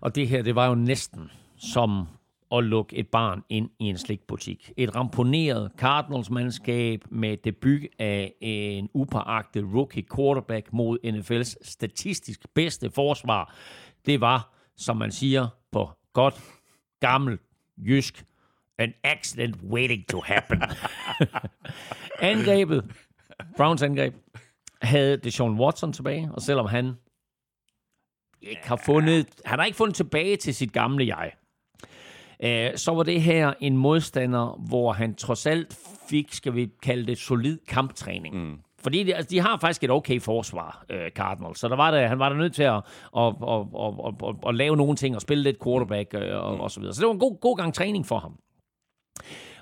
Og 0.00 0.14
det 0.14 0.28
her, 0.28 0.42
det 0.42 0.54
var 0.54 0.68
jo 0.68 0.74
næsten 0.74 1.30
som 1.58 2.06
at 2.52 2.64
lukke 2.64 2.96
et 2.96 3.08
barn 3.08 3.42
ind 3.48 3.70
i 3.78 3.84
en 3.84 3.98
slikbutik. 3.98 4.72
Et 4.76 4.96
ramponeret 4.96 5.72
Cardinals-mandskab 5.78 7.00
med 7.10 7.36
debut 7.36 7.80
af 7.98 8.34
en 8.40 8.88
upåagtet 8.94 9.64
rookie 9.74 10.04
quarterback 10.14 10.72
mod 10.72 10.98
NFL's 11.04 11.54
statistisk 11.62 12.40
bedste 12.54 12.90
forsvar. 12.90 13.54
Det 14.06 14.20
var, 14.20 14.54
som 14.76 14.96
man 14.96 15.12
siger 15.12 15.48
på 15.72 15.90
godt 16.12 16.40
gammel 17.00 17.38
jysk, 17.76 18.24
an 18.78 18.92
accident 19.04 19.56
waiting 19.62 20.08
to 20.08 20.20
happen. 20.20 20.62
Angrebet, 22.32 22.84
Browns 23.56 23.82
angreb, 23.82 24.14
havde 24.82 25.16
Deshaun 25.16 25.60
Watson 25.60 25.92
tilbage, 25.92 26.30
og 26.32 26.42
selvom 26.42 26.66
han 26.66 26.94
ikke 28.42 28.68
har 28.68 28.76
fundet, 28.76 29.26
han 29.44 29.58
har 29.58 29.66
ikke 29.66 29.76
fundet 29.76 29.96
tilbage 29.96 30.36
til 30.36 30.54
sit 30.54 30.72
gamle 30.72 31.16
jeg, 31.16 31.32
øh, 32.44 32.76
så 32.76 32.92
var 32.92 33.02
det 33.02 33.22
her 33.22 33.52
en 33.60 33.76
modstander, 33.76 34.60
hvor 34.68 34.92
han 34.92 35.14
trods 35.14 35.46
alt 35.46 35.78
fik, 36.10 36.32
skal 36.32 36.54
vi 36.54 36.68
kalde 36.82 37.06
det, 37.06 37.18
solid 37.18 37.58
kamptræning. 37.68 38.34
Mm. 38.34 38.58
Fordi 38.82 39.02
de, 39.02 39.14
altså, 39.14 39.30
de 39.30 39.40
har 39.40 39.58
faktisk 39.58 39.84
et 39.84 39.90
okay 39.90 40.20
forsvar, 40.20 40.84
øh, 40.90 41.10
Cardinals. 41.10 41.58
Så 41.58 41.68
der 41.68 41.76
var 41.76 41.90
det, 41.90 42.08
han 42.08 42.18
var 42.18 42.28
der 42.28 42.36
nødt 42.36 42.54
til 42.54 42.62
at, 42.62 42.74
at, 42.74 42.82
at, 43.16 43.66
at, 43.80 43.94
at, 44.06 44.28
at, 44.28 44.34
at 44.48 44.54
lave 44.54 44.76
nogle 44.76 44.96
ting 44.96 45.14
og 45.14 45.22
spille 45.22 45.44
lidt 45.44 45.62
quarterback 45.64 46.14
øh, 46.14 46.44
og, 46.44 46.54
mm. 46.54 46.60
og 46.60 46.70
så 46.70 46.80
videre. 46.80 46.94
Så 46.94 47.00
det 47.00 47.06
var 47.06 47.12
en 47.12 47.18
god, 47.18 47.40
god 47.40 47.56
gang 47.56 47.74
træning 47.74 48.06
for 48.06 48.18
ham. 48.18 48.38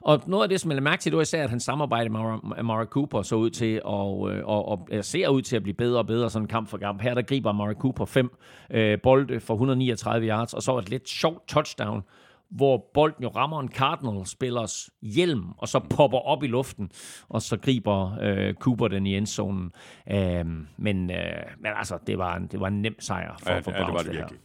Og 0.01 0.23
noget 0.27 0.43
af 0.43 0.49
det, 0.49 0.61
som 0.61 0.73
jeg 0.73 0.83
mærke 0.83 1.03
til, 1.03 1.13
det 1.13 1.17
var 1.17 1.23
især, 1.23 1.45
at 1.45 1.51
han 1.51 1.61
samarbejde 1.61 2.11
med 2.11 2.21
Amari 2.59 2.87
Cooper 2.87 3.23
så 3.23 3.37
ud 3.37 3.51
til 3.51 3.81
og, 3.85 4.31
øh, 4.33 4.47
og, 4.47 4.69
og, 4.69 4.89
og 4.93 5.05
ser 5.05 5.29
ud 5.29 5.43
til 5.43 5.57
at 5.57 5.63
blive 5.63 5.75
bedre 5.75 5.99
og 5.99 6.07
bedre 6.07 6.31
sådan 6.31 6.49
kamp 6.49 6.69
for 6.69 6.79
kamp. 6.79 7.03
Her 7.03 7.15
der 7.15 7.23
griber 7.23 7.51
Amari 7.51 7.75
Cooper 7.75 8.05
fem 8.05 8.31
øh, 8.71 8.99
bolde 9.03 9.41
for 9.41 9.55
139 9.55 10.29
yards, 10.29 10.55
og 10.55 10.63
så 10.63 10.79
et 10.79 10.91
lidt 10.91 11.09
sjovt 11.09 11.49
touchdown, 11.49 12.03
hvor 12.51 12.91
bolden 12.95 13.23
jo 13.23 13.29
rammer 13.29 13.61
en 13.61 13.69
Cardinal-spillers 13.69 14.91
hjelm, 15.03 15.45
og 15.59 15.69
så 15.69 15.81
popper 15.97 16.19
op 16.19 16.43
i 16.43 16.47
luften, 16.47 16.91
og 17.29 17.43
så 17.43 17.57
griber 17.57 18.19
øh, 18.23 18.55
Cooper 18.55 18.89
den 18.89 19.07
i 19.07 19.17
endzonen. 19.17 19.73
Øh, 20.11 20.45
men, 20.77 21.11
øh, 21.11 21.19
men 21.59 21.73
altså, 21.77 21.99
det 22.07 22.19
var 22.19 22.37
en, 22.37 22.47
det 22.47 22.61
var 22.61 22.67
en 22.67 22.83
nem 22.83 23.01
sejr 23.01 23.37
for, 23.43 23.51
ja, 23.51 23.59
for 23.59 23.71
Browns. 23.71 23.81
Ja, 23.81 23.87
det 23.87 23.95
var 23.95 24.03
det 24.03 24.13
virkelig. 24.13 24.39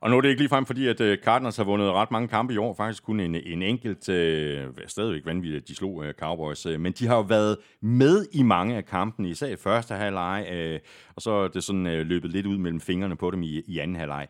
Og 0.00 0.10
nu 0.10 0.16
er 0.16 0.20
det 0.20 0.28
ikke 0.28 0.40
ligefrem 0.40 0.66
fordi, 0.66 0.86
at 0.86 1.00
øh, 1.00 1.18
Cardinals 1.18 1.56
har 1.56 1.64
vundet 1.64 1.92
ret 1.92 2.10
mange 2.10 2.28
kampe 2.28 2.54
i 2.54 2.56
år. 2.56 2.74
Faktisk 2.74 3.02
kun 3.02 3.20
en, 3.20 3.34
en 3.34 3.62
enkelt, 3.62 4.08
øh, 4.08 4.66
stadigvæk 4.86 5.26
vanvittigt, 5.26 5.68
de 5.68 5.74
slog 5.74 6.04
øh, 6.04 6.14
Cowboys. 6.14 6.66
Øh, 6.66 6.80
men 6.80 6.92
de 6.92 7.06
har 7.06 7.16
jo 7.16 7.22
været 7.22 7.56
med 7.80 8.26
i 8.32 8.42
mange 8.42 8.76
af 8.76 8.84
kampene, 8.84 9.28
især 9.28 9.46
i 9.46 9.56
første 9.56 9.94
halvleg, 9.94 10.46
øh, 10.52 10.80
og 11.16 11.22
så 11.22 11.30
er 11.30 11.48
det 11.48 11.64
sådan 11.64 11.86
øh, 11.86 12.06
løbet 12.06 12.30
lidt 12.30 12.46
ud 12.46 12.58
mellem 12.58 12.80
fingrene 12.80 13.16
på 13.16 13.30
dem 13.30 13.42
i, 13.42 13.62
i 13.66 13.78
anden 13.78 13.96
halvleg. 13.96 14.26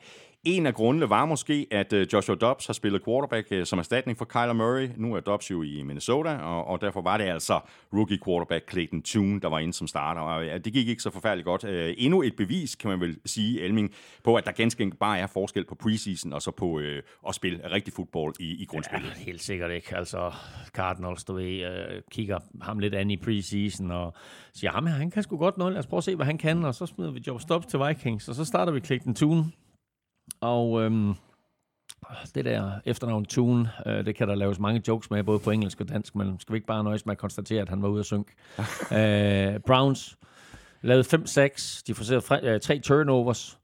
En 0.49 0.67
af 0.67 0.75
grundene 0.75 1.11
var 1.11 1.25
måske, 1.25 1.67
at 1.71 1.93
øh, 1.93 2.07
Joshua 2.13 2.37
Dobbs 2.37 2.67
har 2.67 2.73
spillet 2.75 3.05
quarterback 3.05 3.49
øh, 3.51 3.67
som 3.67 3.79
erstatning 3.79 4.19
for 4.19 4.25
Kyler 4.25 4.53
Murray. 4.53 4.89
Nu 4.97 5.15
er 5.15 5.21
Dobbs 5.21 5.51
jo 5.51 5.63
i 5.63 5.83
Minnesota, 5.83 6.37
og, 6.37 6.65
og 6.67 6.81
derfor 6.81 7.01
var 7.01 7.19
det 7.19 7.25
altså 7.25 7.61
rookie 7.95 8.19
quarterback 8.25 8.71
Clayton 8.71 9.03
Tune, 9.03 9.41
der 9.41 9.49
var 9.49 9.59
inde 9.59 9.73
som 9.73 9.87
starter. 9.87 10.21
Og 10.21 10.47
øh, 10.47 10.65
det 10.65 10.73
gik 10.73 10.89
ikke 10.89 11.03
så 11.03 11.11
forfærdeligt 11.11 11.45
godt. 11.45 11.65
Endnu 11.99 12.23
et 12.23 12.37
bevis, 12.37 12.75
kan 12.75 12.91
man 12.91 13.01
vel 13.01 13.19
sige, 13.27 13.61
Elming, 13.61 13.91
på 14.25 14.35
at 14.35 14.47
der 14.47 14.53
ganske 14.53 14.83
enkelt 14.83 15.01
bare 15.01 15.19
er 15.19 15.27
forskel 15.27 15.65
på 15.65 15.75
preseason 15.75 16.33
og 16.33 16.43
så 16.43 16.51
på 16.51 16.79
øh, 16.79 17.03
at 17.29 17.35
spille 17.35 17.71
rigtig 17.73 17.93
fodbold 17.95 18.35
i, 18.41 18.63
i 18.63 18.65
grundspillet. 18.65 19.09
Ja, 19.09 19.25
helt 19.25 19.43
sikkert 19.43 19.71
ikke. 19.71 19.97
Altså, 19.97 20.33
Cardinals, 20.69 21.25
du 21.25 21.35
ved, 21.35 22.03
kigger 22.11 22.39
ham 22.63 22.79
lidt 22.79 22.95
an 22.95 23.11
i 23.11 23.17
preseason 23.17 23.91
og 23.91 24.15
siger, 24.55 24.71
ham 24.71 24.87
han 24.87 25.11
kan 25.11 25.23
sgu 25.23 25.37
godt 25.37 25.59
noget, 25.59 25.73
lad 25.73 25.79
os 25.79 25.87
prøve 25.87 25.99
at 25.99 26.05
se, 26.05 26.17
hvad 26.17 26.27
han 26.27 26.39
kan, 26.39 26.65
og 26.65 26.75
så 26.75 26.87
smider 26.87 27.11
vi 27.11 27.21
Job 27.27 27.41
Stops 27.41 27.67
til 27.67 27.79
Vikings, 27.89 28.29
og 28.29 28.35
så 28.35 28.45
starter 28.45 28.73
vi 28.73 28.81
Clayton 28.81 29.15
Tune 29.15 29.45
og 30.41 30.83
øhm, 30.83 31.15
det 32.35 32.45
der 32.45 32.81
efternavn 32.85 33.25
Tune, 33.25 33.71
øh, 33.87 34.07
det 34.07 34.15
kan 34.15 34.29
der 34.29 34.35
laves 34.35 34.59
mange 34.59 34.83
jokes 34.89 35.11
med, 35.11 35.25
både 35.25 35.39
på 35.39 35.51
engelsk 35.51 35.81
og 35.81 35.89
dansk, 35.89 36.15
men 36.15 36.41
skal 36.41 36.53
vi 36.53 36.57
ikke 36.57 36.67
bare 36.67 36.85
nøjes 36.85 37.07
med 37.07 37.13
at 37.13 37.19
konstatere, 37.19 37.63
at 37.63 37.69
han 37.69 37.83
var 37.83 37.89
ude 37.89 38.01
at 38.01 38.07
synke. 38.07 38.33
øh, 38.99 39.61
Browns 39.61 40.19
lavede 40.83 41.17
5-6, 41.17 41.83
de 41.87 41.95
forserede 41.95 42.49
øh, 42.49 42.61
tre 42.61 42.79
turnovers, 42.79 43.59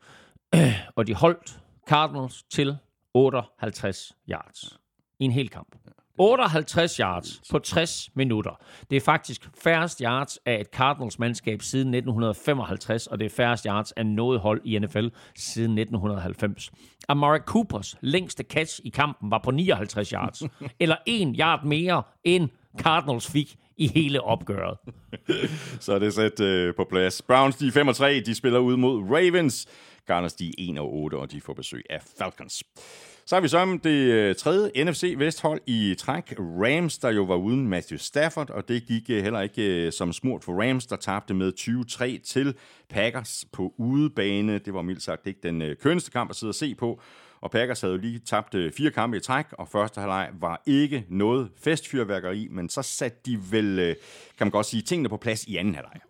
og 0.96 1.06
de 1.06 1.14
holdt 1.14 1.60
Cardinals 1.88 2.42
til 2.42 2.76
58 3.14 4.16
yards 4.30 4.78
i 5.18 5.24
en 5.24 5.30
hel 5.30 5.48
kamp. 5.48 5.76
58 6.18 6.96
yards 6.96 7.40
på 7.50 7.58
60 7.58 8.10
minutter. 8.14 8.60
Det 8.90 8.96
er 8.96 9.00
faktisk 9.00 9.48
færrest 9.62 9.98
yards 9.98 10.38
af 10.46 10.60
et 10.60 10.66
Cardinals-mandskab 10.66 11.62
siden 11.62 11.94
1955, 11.94 13.06
og 13.06 13.18
det 13.18 13.26
er 13.26 13.30
færrest 13.30 13.64
yards 13.64 13.92
af 13.92 14.06
noget 14.06 14.40
hold 14.40 14.60
i 14.64 14.78
NFL 14.78 15.06
siden 15.36 15.78
1990. 15.78 16.72
Amari 17.08 17.38
Coopers 17.38 17.96
længste 18.00 18.44
catch 18.44 18.80
i 18.84 18.88
kampen 18.88 19.30
var 19.30 19.40
på 19.44 19.50
59 19.50 20.10
yards, 20.10 20.42
eller 20.80 20.96
en 21.06 21.36
yard 21.36 21.64
mere 21.64 22.02
end 22.24 22.48
Cardinals 22.78 23.30
fik 23.30 23.56
i 23.76 23.86
hele 23.86 24.20
opgøret. 24.20 24.78
Så 25.80 25.92
er 25.94 25.98
det 25.98 26.14
sat 26.14 26.40
øh, 26.40 26.74
på 26.74 26.86
plads. 26.90 27.22
Browns, 27.22 27.56
de 27.56 27.66
er 27.66 27.72
5 27.72 27.94
3, 27.94 28.20
de 28.20 28.34
spiller 28.34 28.58
ud 28.58 28.76
mod 28.76 29.02
Ravens. 29.02 29.66
Cardinals, 30.06 30.34
de 30.34 30.48
er 30.48 30.52
1 30.58 30.78
8, 30.80 31.14
og 31.14 31.30
de 31.32 31.40
får 31.40 31.54
besøg 31.54 31.84
af 31.90 32.02
Falcons. 32.18 32.62
Så 33.26 33.36
har 33.36 33.40
vi 33.40 33.48
så 33.48 33.58
om 33.58 33.78
det 33.78 33.90
øh, 33.90 34.34
tredje 34.34 34.84
NFC 34.84 35.14
Vesthold 35.18 35.60
i 35.66 35.94
træk. 35.98 36.34
Rams, 36.38 36.98
der 36.98 37.10
jo 37.10 37.22
var 37.22 37.36
uden 37.36 37.68
Matthew 37.68 37.98
Stafford, 37.98 38.50
og 38.50 38.68
det 38.68 38.86
gik 38.86 39.10
øh, 39.10 39.22
heller 39.22 39.40
ikke 39.40 39.86
øh, 39.86 39.92
som 39.92 40.12
smurt 40.12 40.44
for 40.44 40.62
Rams, 40.62 40.86
der 40.86 40.96
tabte 40.96 41.34
med 41.34 41.52
23 41.52 42.18
til 42.18 42.54
Packers 42.90 43.44
på 43.52 43.74
udebane. 43.76 44.58
Det 44.58 44.74
var 44.74 44.82
mildt 44.82 45.02
sagt 45.02 45.26
ikke 45.26 45.40
den 45.42 45.76
kønneste 45.76 46.10
kamp 46.10 46.30
at 46.30 46.36
sidde 46.36 46.50
og 46.50 46.54
se 46.54 46.74
på. 46.74 47.00
Og 47.40 47.50
Packers 47.50 47.80
havde 47.80 47.94
jo 47.94 48.00
lige 48.00 48.18
tabt 48.18 48.56
fire 48.76 48.90
kampe 48.90 49.16
i 49.16 49.20
træk, 49.20 49.46
og 49.52 49.68
første 49.68 50.00
halvleg 50.00 50.30
var 50.40 50.62
ikke 50.66 51.06
noget 51.08 51.50
festfyrværkeri, 51.64 52.48
men 52.50 52.68
så 52.68 52.82
satte 52.82 53.18
de 53.26 53.38
vel, 53.50 53.96
kan 54.38 54.46
man 54.46 54.50
godt 54.50 54.66
sige, 54.66 54.82
tingene 54.82 55.08
på 55.08 55.16
plads 55.16 55.44
i 55.44 55.56
anden 55.56 55.74
halvleg. 55.74 56.00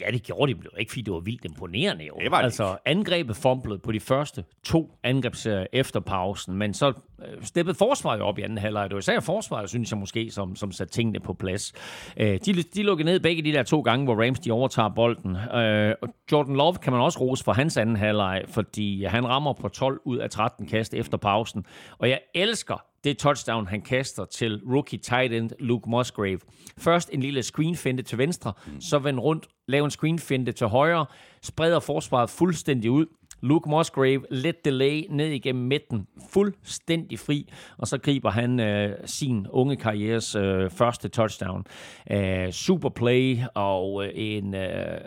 Ja, 0.00 0.10
det 0.10 0.22
gjorde 0.22 0.52
de, 0.52 0.54
men 0.54 0.62
det 0.62 0.70
var 0.72 0.78
ikke, 0.78 0.92
fordi 0.92 1.02
det 1.02 1.12
var 1.12 1.20
vildt 1.20 1.44
imponerende. 1.44 2.04
Jo. 2.04 2.14
Det 2.20 2.30
var 2.30 2.36
det 2.36 2.44
altså, 2.44 2.64
ikke. 2.64 2.88
angrebet 2.98 3.36
fumblede 3.36 3.78
på 3.78 3.92
de 3.92 4.00
første 4.00 4.44
to 4.64 4.98
angrebsserier 5.02 5.66
efter 5.72 6.00
pausen, 6.00 6.56
men 6.56 6.74
så 6.74 6.88
øh, 6.88 7.42
steppede 7.42 7.74
forsvaret 7.74 8.20
op 8.20 8.38
i 8.38 8.42
anden 8.42 8.58
halvleg. 8.58 8.84
Det 8.84 8.94
var 8.94 8.98
især 8.98 9.20
forsvaret, 9.20 9.68
synes 9.68 9.90
jeg 9.90 9.98
måske, 9.98 10.30
som, 10.30 10.56
som 10.56 10.72
satte 10.72 10.92
tingene 10.94 11.20
på 11.20 11.32
plads. 11.32 11.72
Øh, 12.16 12.38
de, 12.46 12.62
de 12.62 12.82
lukkede 12.82 13.06
ned 13.06 13.20
begge 13.20 13.42
de 13.42 13.52
der 13.52 13.62
to 13.62 13.80
gange, 13.80 14.04
hvor 14.04 14.24
Rams 14.24 14.40
de 14.40 14.50
overtager 14.50 14.88
bolden. 14.88 15.36
Øh, 15.36 15.94
Jordan 16.32 16.56
Love 16.56 16.74
kan 16.74 16.92
man 16.92 17.02
også 17.02 17.20
rose 17.20 17.44
for 17.44 17.52
hans 17.52 17.76
anden 17.76 17.96
halvleg, 17.96 18.44
fordi 18.48 19.04
han 19.04 19.28
rammer 19.28 19.52
på 19.52 19.68
12 19.68 20.00
ud 20.04 20.16
af 20.16 20.30
13 20.30 20.66
kast 20.66 20.94
efter 20.94 21.18
pausen. 21.18 21.66
Og 21.98 22.08
jeg 22.08 22.20
elsker 22.34 22.84
det 23.04 23.18
touchdown, 23.18 23.66
han 23.66 23.80
kaster 23.80 24.24
til 24.24 24.62
rookie 24.66 24.98
tight 24.98 25.32
end 25.32 25.50
Luke 25.58 25.90
Musgrave. 25.90 26.38
Først 26.78 27.10
en 27.12 27.20
lille 27.20 27.42
screenfinte 27.42 28.02
til 28.02 28.18
venstre, 28.18 28.52
mm. 28.66 28.80
så 28.80 28.98
vend 28.98 29.20
rundt, 29.20 29.46
lave 29.68 29.84
en 29.84 29.90
screenfinte 29.90 30.52
til 30.52 30.66
højre, 30.66 31.06
spreder 31.42 31.80
forsvaret 31.80 32.30
fuldstændig 32.30 32.90
ud. 32.90 33.06
Luke 33.42 33.68
Musgrave, 33.70 34.24
let 34.30 34.64
delay, 34.64 35.02
ned 35.10 35.26
igennem 35.26 35.64
midten, 35.64 36.06
fuldstændig 36.30 37.18
fri, 37.18 37.52
og 37.78 37.88
så 37.88 37.98
griber 37.98 38.30
han 38.30 38.60
øh, 38.60 38.96
sin 39.04 39.46
unge 39.50 39.76
karrieres 39.76 40.34
øh, 40.34 40.70
første 40.70 41.08
touchdown. 41.08 41.64
Øh, 42.10 42.50
super 42.50 42.88
play 42.88 43.38
og 43.54 44.06
øh, 44.06 44.10
en... 44.14 44.54
Øh, 44.54 45.00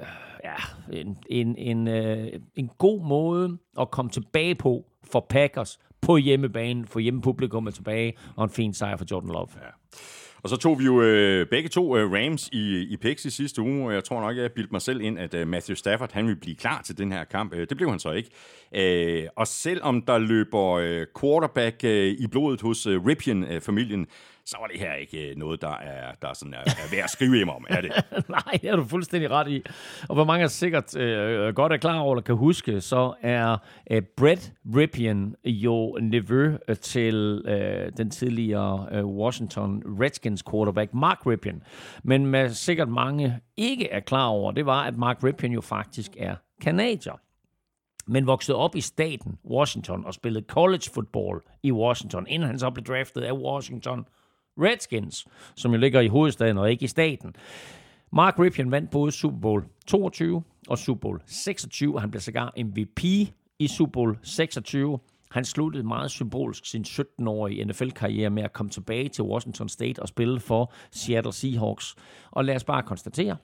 ja, 0.44 0.56
en, 0.94 1.18
en, 1.30 1.56
en, 1.58 1.88
øh, 1.88 2.28
en 2.56 2.70
god 2.78 3.02
måde 3.02 3.58
at 3.80 3.92
komme 3.92 4.12
tilbage 4.12 4.56
på 4.56 4.86
for 5.12 5.26
Packers 5.30 5.80
på 6.02 6.18
hjemmebane, 6.18 6.88
for 6.88 7.00
hjemmepublikummet 7.00 7.74
tilbage, 7.74 8.14
og 8.36 8.44
en 8.44 8.50
fin 8.50 8.74
sejr 8.74 8.98
for 8.98 9.06
Jordan 9.12 9.30
Love. 9.30 9.48
Ja. 9.56 9.70
Og 10.44 10.50
så 10.50 10.58
tog 10.58 10.80
vi 10.80 10.86
jo 10.86 11.02
øh, 11.02 11.48
begge 11.48 11.70
to 11.70 11.98
øh, 11.98 12.12
Rams 12.12 12.50
i, 12.52 12.82
i 12.90 12.98
picks 12.98 13.26
i 13.26 13.30
sidste 13.30 13.62
uge, 13.62 13.88
og 13.88 13.94
jeg 13.94 14.04
tror 14.04 14.22
nok, 14.22 14.38
jeg 14.38 14.52
bildte 14.52 14.72
mig 14.72 14.82
selv 14.82 15.02
ind, 15.02 15.20
at 15.20 15.34
øh, 15.34 15.48
Matthew 15.48 15.76
Stafford 15.76 16.14
han 16.14 16.26
ville 16.26 16.40
blive 16.40 16.56
klar 16.56 16.82
til 16.82 16.98
den 16.98 17.12
her 17.12 17.24
kamp. 17.24 17.54
Øh, 17.54 17.68
det 17.70 17.78
blev 17.78 17.90
han 17.90 18.00
så 18.00 18.12
ikke. 18.12 18.30
Øh, 18.76 19.28
og 19.36 19.48
selvom 19.48 20.02
der 20.02 20.18
løber 20.18 20.72
øh, 20.72 21.06
quarterback 21.22 21.84
øh, 21.84 22.16
i 22.20 22.28
blodet 22.28 22.62
hos 22.62 22.88
øh, 22.88 23.06
Ripien-familien, 23.06 24.02
øh, 24.02 24.08
så 24.48 24.58
var 24.60 24.68
det 24.68 24.80
her 24.80 24.94
ikke 24.94 25.30
øh, 25.30 25.38
noget, 25.38 25.62
der 25.62 25.76
er, 25.78 26.14
der 26.22 26.34
sådan, 26.34 26.54
er, 26.54 26.58
er 26.58 26.92
værd 26.92 27.04
at 27.04 27.10
skrive 27.10 27.36
hjem 27.36 27.50
om, 27.50 27.66
er 27.70 27.82
det? 27.82 27.92
Nej, 28.30 28.60
det 28.62 28.70
er 28.70 28.76
du 28.76 28.84
fuldstændig 28.84 29.32
ret 29.32 29.48
i. 29.48 29.64
Og 30.10 30.16
hvor 30.16 30.24
mange 30.24 30.44
er 30.44 30.48
sikkert 30.48 30.98
øh, 30.98 31.48
øh, 31.48 31.54
godt 31.56 31.74
er 31.74 31.78
klar 31.78 32.00
over, 32.00 32.16
eller 32.16 32.24
kan 32.24 32.36
huske, 32.36 32.82
så 32.82 33.14
er 33.22 33.58
øh, 33.92 34.02
Brett 34.18 34.54
Ripien 34.76 35.36
jo 35.46 35.98
nevø 36.02 36.58
øh, 36.68 36.76
til 36.76 37.44
øh, 37.46 37.92
den 37.98 38.10
tidligere 38.10 38.88
øh, 38.92 39.06
Washington 39.06 39.84
Redskins 39.86 40.44
quarterback 40.52 40.94
Mark 40.94 41.26
Ripien. 41.26 41.64
Men 42.04 42.26
med 42.26 42.50
sikkert 42.50 42.90
mange 42.90 43.40
ikke 43.58 43.90
er 43.90 44.00
klar 44.00 44.28
over, 44.28 44.52
det 44.52 44.66
var, 44.66 44.84
at 44.84 44.98
Mark 44.98 45.24
Ripien 45.24 45.52
jo 45.52 45.62
faktisk 45.62 46.12
er 46.18 46.36
kanadier 46.62 47.20
men 48.10 48.28
voksede 48.28 48.58
op 48.58 48.76
i 48.76 48.82
staten 48.82 49.38
Washington 49.50 50.06
og 50.06 50.14
spillede 50.14 50.46
college 50.50 50.90
football 50.94 51.42
i 51.64 51.72
Washington, 51.72 52.28
inden 52.28 52.48
han 52.48 52.60
så 52.60 52.70
blev 52.70 52.86
draftet 52.86 53.22
af 53.22 53.32
Washington 53.32 54.06
Redskins, 54.60 55.26
som 55.56 55.72
jo 55.72 55.78
ligger 55.78 56.00
i 56.00 56.08
hovedstaden 56.08 56.58
og 56.58 56.72
ikke 56.72 56.84
i 56.84 56.88
staten. 56.88 57.36
Mark 58.12 58.40
Ripien 58.40 58.72
vandt 58.72 58.92
både 58.92 59.12
Super 59.12 59.38
Bowl 59.38 59.64
22 59.88 60.44
og 60.68 60.78
Super 60.78 61.00
Bowl 61.00 61.22
26. 61.26 62.00
Han 62.00 62.12
blev 62.12 62.22
sågar 62.22 62.54
MVP 62.58 63.04
i 63.60 63.68
Super 63.68 63.92
Bowl 63.92 64.18
26. 64.24 65.00
Han 65.32 65.46
sluttede 65.46 65.84
meget 65.84 66.12
symbolsk 66.12 66.66
sin 66.66 66.86
17-årige 66.88 67.66
NFL-karriere 67.66 68.30
med 68.30 68.44
at 68.44 68.54
komme 68.54 68.70
tilbage 68.70 69.10
til 69.10 69.24
Washington 69.24 69.70
State 69.70 70.02
og 70.02 70.08
spille 70.08 70.40
for 70.40 70.74
Seattle 70.92 71.34
Seahawks. 71.34 71.96
Og 72.32 72.46
lad 72.46 72.56
os 72.56 72.64
bare 72.64 72.84
konstatere, 72.84 73.38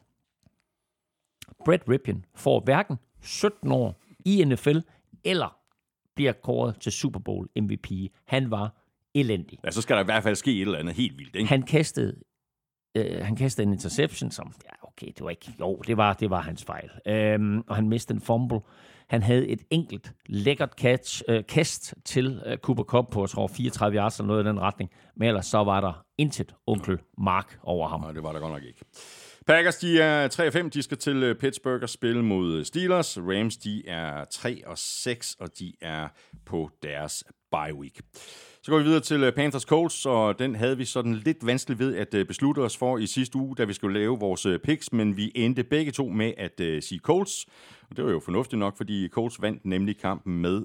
Brett 1.65 1.83
Ripien 1.89 2.25
får 2.35 2.59
hverken 2.59 2.97
17 3.21 3.71
år 3.71 4.01
i 4.25 4.43
NFL, 4.43 4.77
eller 5.23 5.57
bliver 6.15 6.33
kåret 6.33 6.75
til 6.79 6.91
Super 6.91 7.19
Bowl 7.19 7.49
MVP. 7.61 7.87
Han 8.25 8.51
var 8.51 8.82
elendig. 9.15 9.59
Ja, 9.65 9.71
så 9.71 9.81
skal 9.81 9.95
der 9.95 10.01
i 10.01 10.05
hvert 10.05 10.23
fald 10.23 10.35
ske 10.35 10.55
et 10.55 10.61
eller 10.61 10.79
andet 10.79 10.95
helt 10.95 11.17
vildt, 11.17 11.35
ikke? 11.35 11.49
Han 11.49 11.61
kastede, 11.63 12.15
øh, 12.97 13.25
han 13.25 13.35
kastede 13.35 13.67
en 13.67 13.73
interception, 13.73 14.31
som, 14.31 14.53
ja, 14.65 14.87
okay, 14.87 15.07
det 15.07 15.23
var 15.23 15.29
ikke, 15.29 15.55
jo, 15.59 15.75
det 15.87 15.97
var, 15.97 16.13
det 16.13 16.29
var 16.29 16.41
hans 16.41 16.63
fejl. 16.63 16.89
Øhm, 17.07 17.59
og 17.67 17.75
han 17.75 17.89
mistede 17.89 18.17
en 18.17 18.21
fumble. 18.21 18.59
Han 19.09 19.23
havde 19.23 19.47
et 19.47 19.61
enkelt 19.69 20.13
lækkert 20.25 20.71
catch, 20.71 21.21
øh, 21.27 21.43
kast 21.47 21.93
til 22.05 22.41
øh, 22.45 22.57
Cooper 22.57 22.83
Cup 22.83 23.05
på, 23.11 23.21
jeg 23.21 23.29
tror, 23.29 23.47
34 23.47 23.97
yards 23.97 24.19
eller 24.19 24.27
noget 24.27 24.43
i 24.43 24.47
den 24.47 24.59
retning. 24.59 24.89
Men 25.15 25.27
ellers 25.27 25.45
så 25.45 25.57
var 25.57 25.81
der 25.81 26.05
intet 26.17 26.55
onkel 26.67 26.99
Mark 27.17 27.59
over 27.63 27.87
ham. 27.87 28.01
Nej, 28.01 28.11
det 28.11 28.23
var 28.23 28.31
der 28.33 28.39
godt 28.39 28.53
nok 28.53 28.63
ikke. 28.63 28.85
Packers, 29.47 29.75
de 29.75 30.01
er 30.01 30.27
3-5. 30.65 30.69
De 30.69 30.81
skal 30.81 30.97
til 30.97 31.23
øh, 31.23 31.35
Pittsburgh 31.35 31.81
og 31.81 31.89
spille 31.89 32.23
mod 32.23 32.63
Steelers. 32.63 33.17
Rams, 33.17 33.57
de 33.57 33.87
er 33.87 34.25
3 34.25 34.61
og 34.65 34.77
6, 34.77 35.35
og 35.39 35.59
de 35.59 35.73
er 35.81 36.07
på 36.45 36.69
deres 36.83 37.23
bye 37.51 37.75
week. 37.75 38.01
Så 38.65 38.71
går 38.71 38.77
vi 38.77 38.83
videre 38.83 38.99
til 38.99 39.23
øh, 39.23 39.33
Panthers 39.33 39.61
Colts, 39.61 40.05
og 40.05 40.39
den 40.39 40.55
havde 40.55 40.77
vi 40.77 40.85
sådan 40.85 41.15
lidt 41.15 41.45
vanskeligt 41.45 41.79
ved 41.79 41.95
at 41.95 42.13
øh, 42.13 42.25
beslutte 42.25 42.59
os 42.59 42.77
for 42.77 42.97
i 42.97 43.05
sidste 43.05 43.37
uge, 43.37 43.55
da 43.55 43.63
vi 43.63 43.73
skulle 43.73 43.99
lave 43.99 44.19
vores 44.19 44.45
øh, 44.45 44.59
picks, 44.59 44.93
men 44.93 45.17
vi 45.17 45.31
endte 45.35 45.63
begge 45.63 45.91
to 45.91 46.09
med 46.09 46.33
at 46.37 46.83
sige 46.83 46.99
Colts. 46.99 47.45
Og 47.93 47.97
det 47.97 48.05
var 48.05 48.11
jo 48.11 48.19
fornuftigt 48.19 48.59
nok, 48.59 48.77
fordi 48.77 49.07
Colts 49.07 49.41
vandt 49.41 49.65
nemlig 49.65 49.97
kampen 49.97 50.41
med 50.41 50.61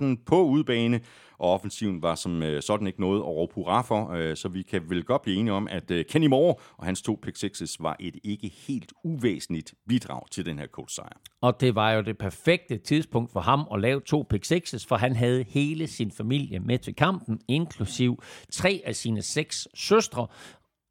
27-13 0.00 0.04
øh, 0.04 0.16
på 0.26 0.42
udebane, 0.42 1.00
og 1.38 1.52
offensiven 1.52 2.02
var 2.02 2.14
som 2.14 2.42
øh, 2.42 2.62
sådan 2.62 2.86
ikke 2.86 3.00
noget 3.00 3.20
at 3.20 3.26
råbe 3.26 3.54
hurra 3.54 3.82
for, 3.82 4.10
øh, 4.10 4.36
så 4.36 4.48
vi 4.48 4.62
kan 4.62 4.82
vel 4.90 5.04
godt 5.04 5.22
blive 5.22 5.36
enige 5.36 5.52
om, 5.52 5.68
at 5.70 5.92
Kenny 6.08 6.26
Moore 6.26 6.54
og 6.76 6.86
hans 6.86 7.02
to 7.02 7.18
pick 7.22 7.36
sixes 7.36 7.76
var 7.80 7.96
et 8.00 8.16
ikke 8.24 8.52
helt 8.66 8.92
uvæsentligt 9.04 9.74
bidrag 9.88 10.30
til 10.30 10.46
den 10.46 10.58
her 10.58 10.66
Colts 10.66 10.94
sejr. 10.94 11.16
Og 11.40 11.60
det 11.60 11.74
var 11.74 11.92
jo 11.92 12.02
det 12.02 12.18
perfekte 12.18 12.78
tidspunkt 12.78 13.32
for 13.32 13.40
ham 13.40 13.68
at 13.74 13.80
lave 13.80 14.00
to 14.00 14.26
pick 14.30 14.44
sixes, 14.44 14.86
for 14.86 14.96
han 14.96 15.16
havde 15.16 15.44
hele 15.48 15.86
sin 15.86 16.10
familie 16.10 16.60
med 16.60 16.78
til 16.78 16.94
kampen, 16.94 17.40
inklusiv 17.48 18.22
tre 18.52 18.82
af 18.84 18.96
sine 18.96 19.22
seks 19.22 19.68
søstre, 19.74 20.26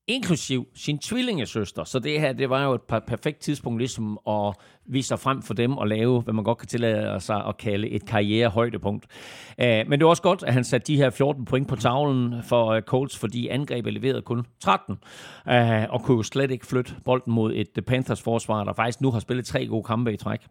inklusiv 0.08 0.68
sin 0.76 1.00
tvillingesøster. 1.00 1.84
Så 1.84 2.00
det 2.00 2.20
her, 2.20 2.34
det 2.34 2.50
var 2.50 2.64
jo 2.64 2.74
et 2.74 2.82
perfekt 3.08 3.40
tidspunkt 3.40 3.80
ligesom 3.80 4.20
at 4.30 4.56
vise 4.86 5.08
sig 5.08 5.20
frem 5.20 5.42
for 5.42 5.54
dem 5.54 5.78
og 5.78 5.88
lave, 5.88 6.22
hvad 6.22 6.34
man 6.34 6.44
godt 6.44 6.58
kan 6.58 6.68
tillade 6.68 7.20
sig 7.20 7.46
at 7.46 7.58
kalde 7.58 7.90
et 7.90 8.06
karrierehøjdepunkt. 8.06 9.06
Uh, 9.58 9.66
men 9.66 9.92
det 9.92 10.04
var 10.04 10.10
også 10.10 10.22
godt, 10.22 10.44
at 10.44 10.54
han 10.54 10.64
satte 10.64 10.88
de 10.88 10.98
her 10.98 11.10
14 11.10 11.46
point 11.46 11.68
på 11.68 11.76
tavlen 11.76 12.44
for 12.44 12.76
uh, 12.76 12.82
Colts, 12.82 13.18
fordi 13.18 13.48
angrebet 13.48 13.94
leverede 13.94 14.22
kun 14.22 14.46
13, 14.60 14.96
uh, 15.46 15.54
øh, 15.54 15.86
og 15.90 16.02
kunne 16.02 16.18
jo 16.18 16.24
slet 16.24 16.52
ikke 16.52 16.66
flytte 16.66 16.96
bolden 17.06 17.34
mod 17.34 17.54
et 17.56 17.86
Panthers 17.88 18.22
forsvar, 18.22 18.64
der 18.64 18.74
faktisk 18.74 19.02
nu 19.02 19.12
har 19.12 19.20
spillet 19.20 19.46
tre 19.46 19.68
gode 19.68 19.84
kampe 19.84 20.14
i 20.14 20.18
træk. 20.18 20.42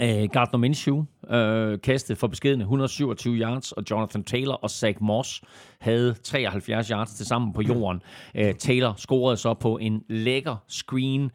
Uh, 0.00 0.30
Gardner 0.32 0.58
Minshew 0.58 1.04
øh, 1.30 1.72
uh, 1.72 1.80
kastede 1.80 2.18
for 2.18 2.26
beskedende 2.26 2.62
127 2.62 3.36
yards, 3.36 3.72
og 3.72 3.84
Jonathan 3.90 4.24
Taylor 4.24 4.54
og 4.54 4.70
Zach 4.70 4.98
Moss 5.00 5.42
havde 5.80 6.14
73 6.22 6.88
yards 6.88 7.14
til 7.14 7.26
sammen 7.26 7.52
på 7.52 7.62
jorden. 7.62 8.02
Uh, 8.34 8.50
Taylor 8.58 8.94
scorede 8.96 9.36
så 9.36 9.54
på 9.54 9.78
en 9.78 10.02
lækker 10.08 10.56
screen. 10.68 11.30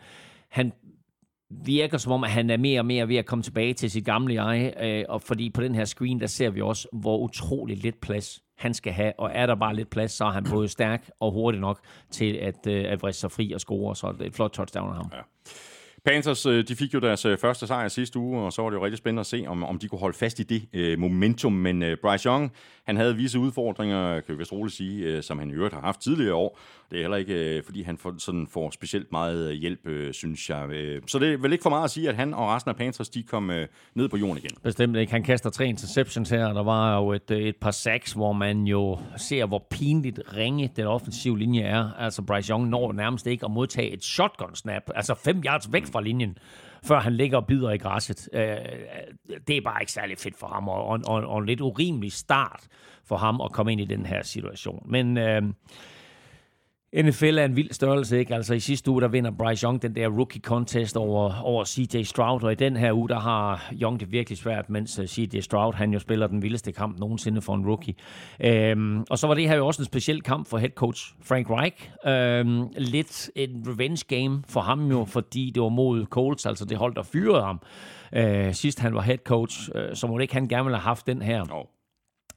Han 0.50 0.72
virker 1.50 1.98
som 1.98 2.12
om, 2.12 2.24
at 2.24 2.30
han 2.30 2.50
er 2.50 2.58
mere 2.58 2.80
og 2.80 2.86
mere 2.86 3.08
ved 3.08 3.16
at 3.16 3.26
komme 3.26 3.44
tilbage 3.44 3.74
til 3.74 3.92
sit 3.92 4.06
gamle 4.06 4.44
jeg, 4.44 4.74
uh, 5.08 5.14
og 5.14 5.22
fordi 5.22 5.50
på 5.50 5.62
den 5.62 5.76
her 5.76 5.86
screen, 5.86 6.20
der 6.20 6.28
ser 6.28 6.50
vi 6.50 6.62
også, 6.62 6.88
hvor 6.94 7.18
utrolig 7.18 7.78
lidt 7.78 8.02
plads 8.02 8.42
han 8.58 8.74
skal 8.74 8.94
have, 8.94 9.14
og 9.18 9.32
er 9.34 9.46
der 9.46 9.56
bare 9.56 9.76
lidt 9.76 9.90
plads, 9.90 10.12
så 10.12 10.26
er 10.26 10.32
han 10.32 10.44
både 10.50 10.68
stærk 10.68 11.10
og 11.20 11.32
hurtig 11.32 11.62
nok 11.62 11.80
til 12.12 12.34
at, 12.34 12.68
uh, 12.68 12.74
at 12.74 13.02
vriste 13.02 13.20
sig 13.20 13.32
fri 13.32 13.52
og 13.52 13.60
score, 13.60 13.96
så 13.96 14.12
det 14.20 14.28
et 14.28 14.34
flot 14.34 14.52
touchdown 14.52 14.90
af 14.90 14.96
ham. 14.96 15.12
Ja. 15.14 15.22
Panthers 16.06 16.46
øh, 16.46 16.68
de 16.68 16.76
fik 16.76 16.94
jo 16.94 17.00
deres 17.00 17.26
øh, 17.26 17.38
første 17.38 17.68
sejr 17.68 17.88
sidste 17.88 18.20
uge, 18.20 18.42
og 18.42 18.54
så 18.54 18.62
var 18.62 18.70
det 18.70 18.78
jo 18.78 18.86
rigtig 18.86 18.98
spændende 18.98 19.20
at 19.20 19.26
se, 19.26 19.44
om, 19.48 19.64
om 19.64 19.80
de 19.80 19.88
kunne 19.88 20.00
holde 20.00 20.18
fast 20.18 20.40
i 20.40 20.44
det 20.44 20.64
øh, 20.74 21.00
momentum. 21.00 21.54
Men 21.54 21.84
øh, 21.84 21.98
Bryce 22.02 22.30
Young, 22.30 22.52
han 22.86 22.98
havde 22.98 23.16
visse 23.16 23.40
udfordringer, 23.40 24.20
kan 24.20 24.36
vi 24.36 24.38
vist 24.38 24.52
roligt 24.52 24.76
sige, 24.76 25.06
øh, 25.06 25.24
som 25.24 25.40
han 25.40 25.50
i 25.50 25.54
øvrigt 25.54 25.74
har 25.74 25.82
haft 25.82 26.02
tidligere 26.02 26.36
år. 26.36 26.60
Det 26.92 26.98
er 26.98 27.02
heller 27.02 27.18
ikke, 27.18 27.58
øh, 27.58 27.64
fordi 27.64 27.82
han 27.82 27.98
får, 27.98 28.14
sådan 28.18 28.48
får 28.48 28.70
specielt 28.72 29.12
meget 29.12 29.50
øh, 29.50 29.54
hjælp, 29.54 29.88
øh, 29.88 30.14
synes 30.14 30.50
jeg. 30.50 30.70
Øh, 30.70 31.02
så 31.08 31.20
det 31.20 31.34
er 31.34 31.38
vel 31.38 31.52
ikke 31.52 31.62
for 31.62 31.70
meget 31.70 31.84
at 31.84 31.92
sige, 31.92 32.10
at 32.10 32.16
han 32.16 32.34
og 32.34 32.48
resten 32.48 32.70
af 32.70 32.76
Panthers, 32.76 33.10
de 33.10 33.24
kom 33.24 33.50
øh, 33.50 33.68
ned 33.96 34.10
på 34.10 34.18
jorden 34.18 34.38
igen. 34.38 34.52
Bestemt 34.64 34.98
ikke. 34.98 35.12
Han 35.12 35.24
kaster 35.24 35.50
tre 35.50 35.66
interceptions 35.66 36.30
her. 36.30 36.54
Der 36.54 36.64
var 36.64 36.98
jo 36.98 37.12
et, 37.12 37.32
et 37.32 37.56
par 37.62 37.72
sacks, 37.72 38.12
hvor 38.12 38.34
man 38.34 38.64
jo 38.64 39.00
ser, 39.18 39.46
hvor 39.46 39.68
pinligt 39.70 40.20
ringe 40.36 40.72
den 40.76 40.86
offensive 40.86 41.40
linje 41.40 41.62
er. 41.62 41.92
Altså 42.00 42.22
Bryce 42.22 42.52
Young 42.52 42.70
når 42.70 42.92
nærmest 42.92 43.28
ikke 43.28 43.46
at 43.46 43.52
modtage 43.52 43.92
et 43.94 44.04
shotgun 44.04 44.56
snap, 44.56 44.84
altså 44.96 45.16
fem 45.24 45.42
yards 45.46 45.74
væk 45.74 45.91
fra 45.92 46.02
linjen 46.02 46.38
før 46.84 47.00
han 47.00 47.14
ligger 47.14 47.38
og 47.38 47.48
bider 47.48 47.72
i 47.72 47.78
græsset. 47.78 48.30
Øh, 48.34 48.58
det 49.48 49.58
er 49.58 49.62
bare 49.62 49.82
ikke 49.82 49.92
særlig 49.92 50.18
fedt 50.18 50.38
for 50.38 50.48
ham, 50.48 50.68
og, 50.68 50.86
og, 50.86 51.00
og, 51.08 51.24
og 51.24 51.40
en 51.40 51.46
lidt 51.46 51.62
urimelig 51.62 52.12
start 52.12 52.68
for 53.06 53.18
ham 53.18 53.42
at 53.42 53.52
komme 53.52 53.72
ind 53.72 53.82
i 53.82 53.86
den 53.86 54.06
her 54.06 54.24
situation. 54.24 54.86
Men 54.86 55.18
øh, 55.18 55.42
NFL 56.96 57.38
er 57.38 57.46
en 57.46 57.56
vild 57.56 57.72
størrelse, 57.72 58.20
ikke? 58.20 58.36
Altså 58.36 58.54
i 58.54 58.60
sidste 58.60 58.92
uge, 58.92 59.02
der 59.02 59.08
vinder 59.08 59.32
Bryce 59.32 59.64
Young 59.66 59.82
den 59.82 59.96
der 59.96 60.08
rookie 60.08 60.42
contest 60.42 60.98
over, 60.98 61.42
over 61.42 61.66
CJ 61.66 62.04
Stroud, 62.04 62.44
og 62.44 62.52
i 62.52 62.56
den 62.56 62.76
her 62.76 62.94
uge, 62.94 63.10
der 63.10 63.20
har 63.20 63.72
Young 63.82 64.00
det 64.00 64.12
virkelig 64.12 64.38
svært, 64.38 64.70
mens 64.70 65.00
øh, 65.00 65.08
CJ 65.08 65.40
Stroud, 65.40 65.74
han 65.74 65.94
jo 65.94 66.00
spiller 66.00 66.28
den 66.28 66.42
vildeste 66.42 66.72
kamp 66.72 67.00
nogensinde 67.00 67.42
for 67.42 67.56
en 67.56 67.66
rookie. 67.66 67.94
Øhm, 68.40 69.04
og 69.10 69.18
så 69.18 69.28
var 69.28 69.34
det 69.34 69.50
her 69.50 69.56
jo 69.56 69.68
også 69.68 69.82
en 69.82 69.86
speciel 69.86 70.22
kamp 70.22 70.48
for 70.48 70.58
head 70.58 70.70
coach 70.70 71.14
Frank 71.24 71.48
Reich. 71.50 71.90
Øhm, 72.06 72.68
lidt 72.78 73.30
en 73.36 73.64
revenge 73.68 74.06
game 74.08 74.44
for 74.48 74.62
ham 74.62 74.92
jo, 74.92 75.06
fordi 75.06 75.52
det 75.56 75.64
var 75.64 75.70
mod 75.70 76.06
Colts, 76.06 76.46
altså 76.46 76.66
det 76.66 76.78
hold, 76.78 76.96
der 76.96 77.04
fyrede 77.04 77.44
ham. 77.44 77.62
Øh, 78.16 78.54
sidst 78.54 78.80
han 78.80 78.94
var 78.94 79.02
head 79.02 79.18
coach, 79.18 79.70
øh, 79.76 79.96
så 79.96 80.08
må 80.08 80.18
det 80.18 80.22
ikke 80.22 80.34
han 80.34 80.48
gerne 80.48 80.64
ville 80.64 80.78
have 80.78 80.84
haft 80.84 81.08
den 81.08 81.22
her. 81.22 81.46
No 81.46 81.64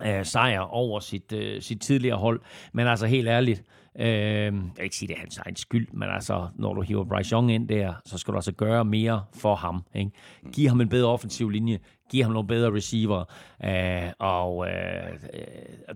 øh, 0.02 0.24
sejr 0.24 0.60
over 0.60 1.00
sit, 1.00 1.32
øh, 1.32 1.62
sit 1.62 1.80
tidligere 1.80 2.16
hold. 2.16 2.40
Men 2.72 2.86
altså 2.86 3.06
helt 3.06 3.28
ærligt, 3.28 3.62
øh, 3.98 4.06
jeg 4.06 4.52
vil 4.52 4.84
ikke 4.84 4.96
sige, 4.96 5.08
det 5.08 5.16
er 5.16 5.20
hans 5.20 5.38
egen 5.38 5.56
skyld, 5.56 5.88
men 5.92 6.08
altså, 6.08 6.48
når 6.54 6.74
du 6.74 6.80
hiver 6.80 7.04
Bryce 7.04 7.32
Young 7.32 7.52
ind 7.52 7.68
der, 7.68 7.94
så 8.04 8.18
skal 8.18 8.32
du 8.32 8.38
altså 8.38 8.52
gøre 8.52 8.84
mere 8.84 9.24
for 9.34 9.54
ham. 9.54 9.84
Ikke? 9.94 10.10
Giv 10.52 10.68
ham 10.68 10.80
en 10.80 10.88
bedre 10.88 11.08
offensiv 11.08 11.50
linje, 11.50 11.78
giv 12.10 12.22
ham 12.22 12.32
nogle 12.32 12.48
bedre 12.48 12.74
receiver, 12.74 13.24
øh, 13.64 14.12
og, 14.18 14.68
øh, 14.68 15.18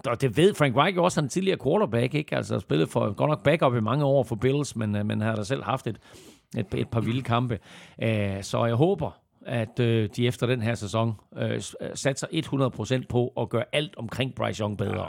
og 0.06 0.20
det 0.20 0.36
ved 0.36 0.54
Frank 0.54 0.76
Reich 0.76 0.98
også, 0.98 1.20
han 1.20 1.24
er 1.24 1.28
tidligere 1.28 1.58
quarterback, 1.64 2.14
ikke? 2.14 2.36
altså 2.36 2.60
spillet 2.60 2.88
for 2.88 3.12
godt 3.12 3.28
nok 3.28 3.42
backup 3.44 3.74
i 3.74 3.80
mange 3.80 4.04
år 4.04 4.22
for 4.22 4.36
Bills, 4.36 4.76
men, 4.76 4.96
øh, 4.96 5.06
men 5.06 5.20
har 5.20 5.36
da 5.36 5.44
selv 5.44 5.62
haft 5.62 5.86
et, 5.86 5.98
et, 6.56 6.66
et 6.74 6.88
par 6.88 7.00
vilde 7.00 7.22
kampe. 7.22 7.58
Øh, 8.02 8.42
så 8.42 8.64
jeg 8.64 8.74
håber, 8.74 9.10
at 9.46 9.80
øh, 9.80 10.08
de 10.16 10.26
efter 10.26 10.46
den 10.46 10.62
her 10.62 10.74
sæson 10.74 11.14
øh, 11.36 11.50
øh 11.50 11.60
satser 11.94 12.26
100% 13.02 13.06
på 13.08 13.32
at 13.40 13.48
gøre 13.48 13.64
alt 13.72 13.96
omkring 13.96 14.34
Bryce 14.34 14.60
Young 14.60 14.78
bedre. 14.78 15.02
Ja. 15.02 15.08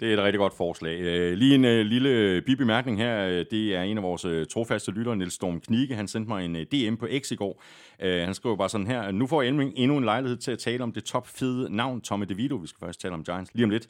Det 0.00 0.08
er 0.08 0.16
et 0.16 0.22
rigtig 0.22 0.38
godt 0.38 0.56
forslag. 0.56 1.00
Øh, 1.00 1.32
lige 1.32 1.54
en 1.54 1.64
uh, 1.64 1.70
lille 1.70 2.42
bibemærkning 2.42 2.98
her. 2.98 3.44
Det 3.50 3.76
er 3.76 3.82
en 3.82 3.96
af 3.96 4.02
vores 4.02 4.48
trofaste 4.48 4.90
lyttere, 4.90 5.16
Niels 5.16 5.34
Storm 5.34 5.60
Knike. 5.60 5.94
Han 5.94 6.08
sendte 6.08 6.28
mig 6.28 6.44
en 6.44 6.54
DM 6.54 6.94
på 6.96 7.08
X 7.18 7.30
i 7.30 7.34
går. 7.34 7.62
Han 8.00 8.34
skrev 8.34 8.58
bare 8.58 8.68
sådan 8.68 8.86
her. 8.86 9.10
Nu 9.10 9.26
får 9.26 9.42
Elming 9.42 9.72
endnu 9.76 9.96
en 9.96 10.04
lejlighed 10.04 10.36
til 10.36 10.50
at 10.50 10.58
tale 10.58 10.82
om 10.82 10.92
det 10.92 11.04
topfede 11.04 11.76
navn, 11.76 12.00
Tommy 12.00 12.26
DeVito. 12.28 12.56
Vi 12.56 12.66
skal 12.66 12.80
først 12.86 13.00
tale 13.00 13.14
om 13.14 13.24
Giants 13.24 13.50
lige 13.54 13.64
om 13.64 13.70
lidt. 13.70 13.86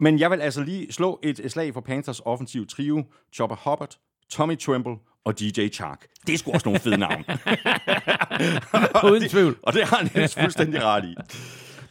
Men 0.00 0.18
jeg 0.18 0.30
vil 0.30 0.40
altså 0.40 0.62
lige 0.64 0.92
slå 0.92 1.20
et 1.22 1.40
slag 1.48 1.74
for 1.74 1.80
Panthers 1.80 2.20
offensiv 2.20 2.66
trio. 2.66 3.04
Chopper 3.32 3.56
Hubbard, 3.70 3.98
Tommy 4.30 4.58
Tremble 4.58 4.96
og 5.24 5.40
DJ 5.40 5.68
Chark. 5.68 6.06
Det 6.26 6.34
er 6.34 6.38
sgu 6.38 6.52
også 6.52 6.68
nogle 6.68 6.80
fede 6.80 6.98
navne. 6.98 7.24
Uden 9.10 9.28
tvivl. 9.28 9.56
og 9.62 9.72
det 9.72 9.84
har 9.84 9.96
han 9.96 10.28
fuldstændig 10.28 10.82
ret 10.84 11.04
i. 11.04 11.14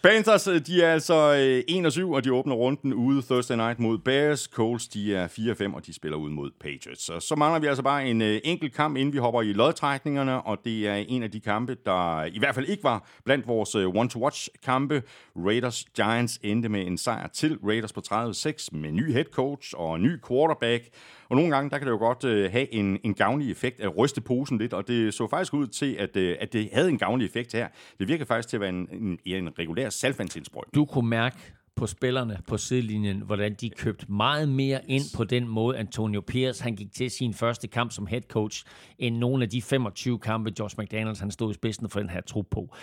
Panthers, 0.04 0.48
øh, 0.48 0.62
de 0.62 0.84
er 0.84 0.94
altså 0.94 1.34
øh, 1.34 1.78
1 1.78 1.86
og 1.86 1.92
7, 1.92 2.12
og 2.12 2.24
de 2.24 2.34
åbner 2.34 2.56
runden 2.56 2.94
ude 2.94 3.22
Thursday 3.22 3.56
night 3.56 3.80
mod 3.80 3.98
Bears. 3.98 4.42
Colts, 4.44 4.88
de 4.88 5.16
er 5.16 5.28
4 5.28 5.52
og 5.52 5.58
5, 5.58 5.74
og 5.74 5.86
de 5.86 5.94
spiller 5.94 6.18
ud 6.18 6.30
mod 6.30 6.52
Patriots. 6.62 7.06
Så, 7.06 7.20
så 7.20 7.36
mangler 7.36 7.60
vi 7.60 7.68
altså 7.68 7.84
bare 7.84 8.08
en 8.08 8.22
øh, 8.22 8.42
enkelt 8.44 8.74
kamp, 8.74 8.98
inden 8.98 9.14
vi 9.14 9.18
hopper 9.18 9.42
i 9.42 9.54
lodtrækningerne, 9.54 10.42
og 10.42 10.58
det 10.66 10.88
er 10.88 10.96
en 10.96 11.24
af 11.24 11.32
de 11.32 11.40
kampe, 11.40 11.78
der 11.86 12.24
i 12.24 12.40
hvert 12.40 12.56
fald 12.56 12.66
ikke 12.66 12.84
var 12.84 13.10
blandt 13.26 13.48
vores 13.48 13.76
one-to-watch-kampe. 13.76 15.04
Raiders 15.36 15.86
Giants 15.96 16.40
endte 16.44 16.70
med 16.70 16.88
en 16.88 16.98
sejr 16.98 17.28
til 17.28 17.58
Raiders 17.64 17.94
på 17.94 18.02
30-6 18.12 18.68
med 18.72 18.92
ny 18.92 19.14
head 19.14 19.26
coach 19.34 19.74
og 19.78 20.00
ny 20.00 20.20
quarterback. 20.28 20.84
Og 21.30 21.36
nogle 21.36 21.56
gange, 21.56 21.70
der 21.70 21.78
kan 21.78 21.88
det 21.88 21.92
jo 21.92 21.98
godt 21.98 22.24
øh, 22.24 22.52
have 22.52 22.74
en, 22.74 23.00
en 23.04 23.14
gavnlig 23.14 23.52
effekt 23.52 23.80
at 23.80 23.98
ryste 23.98 24.22
posen 24.22 24.58
lidt, 24.58 24.74
og 24.74 24.88
det 24.88 25.14
så 25.14 25.28
faktisk 25.28 25.54
ud 25.54 25.68
til, 25.68 25.94
at, 25.94 26.16
øh, 26.16 26.38
at 26.40 26.54
det 26.54 26.70
havde 26.74 26.90
en 26.90 26.98
gavnlig 26.98 27.26
effekt 27.26 27.54
her. 27.54 27.68
Det 28.00 28.08
virker 28.08 28.26
faktisk 28.26 28.50
til 28.50 28.58
at 28.58 28.62
være 28.62 28.70
en, 28.70 28.88
en, 28.92 29.20
en 29.26 29.60
regulær 29.60 29.90
salgvandsindsprøjtning. 29.90 30.76
Du 30.76 30.86
kunne 30.86 31.10
mærke 31.10 31.38
på 31.76 31.88
spillerne 31.88 32.38
på 32.48 32.58
sidelinjen, 32.58 33.22
hvordan 33.22 33.54
de 33.54 33.70
købte 33.70 34.12
meget 34.12 34.50
mere 34.50 34.82
ind 34.88 35.04
på 35.16 35.24
den 35.24 35.48
måde, 35.48 35.78
Antonio 35.78 36.22
Pierce 36.22 36.64
han 36.64 36.76
gik 36.76 36.94
til 36.94 37.12
sin 37.12 37.34
første 37.34 37.68
kamp 37.68 37.92
som 37.92 38.08
head 38.08 38.22
coach, 38.22 38.66
end 38.98 39.18
nogle 39.18 39.44
af 39.44 39.50
de 39.50 39.62
25 39.62 40.20
kampe, 40.20 40.54
Josh 40.60 40.76
McDaniels 40.80 41.20
han 41.20 41.32
stod 41.32 41.52
i 41.52 41.54
spidsen 41.54 41.90
for 41.90 42.00
den 42.00 42.10
her 42.10 42.22
trup 42.22 42.46
på. 42.52 42.76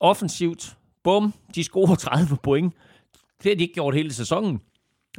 Offensivt, 0.00 0.76
bum, 1.04 1.34
de 1.54 1.64
scorer 1.64 1.94
30 1.94 2.36
point. 2.42 2.74
Det 3.42 3.50
har 3.50 3.56
de 3.56 3.62
ikke 3.62 3.74
gjort 3.74 3.94
hele 3.94 4.12
sæsonen. 4.12 4.60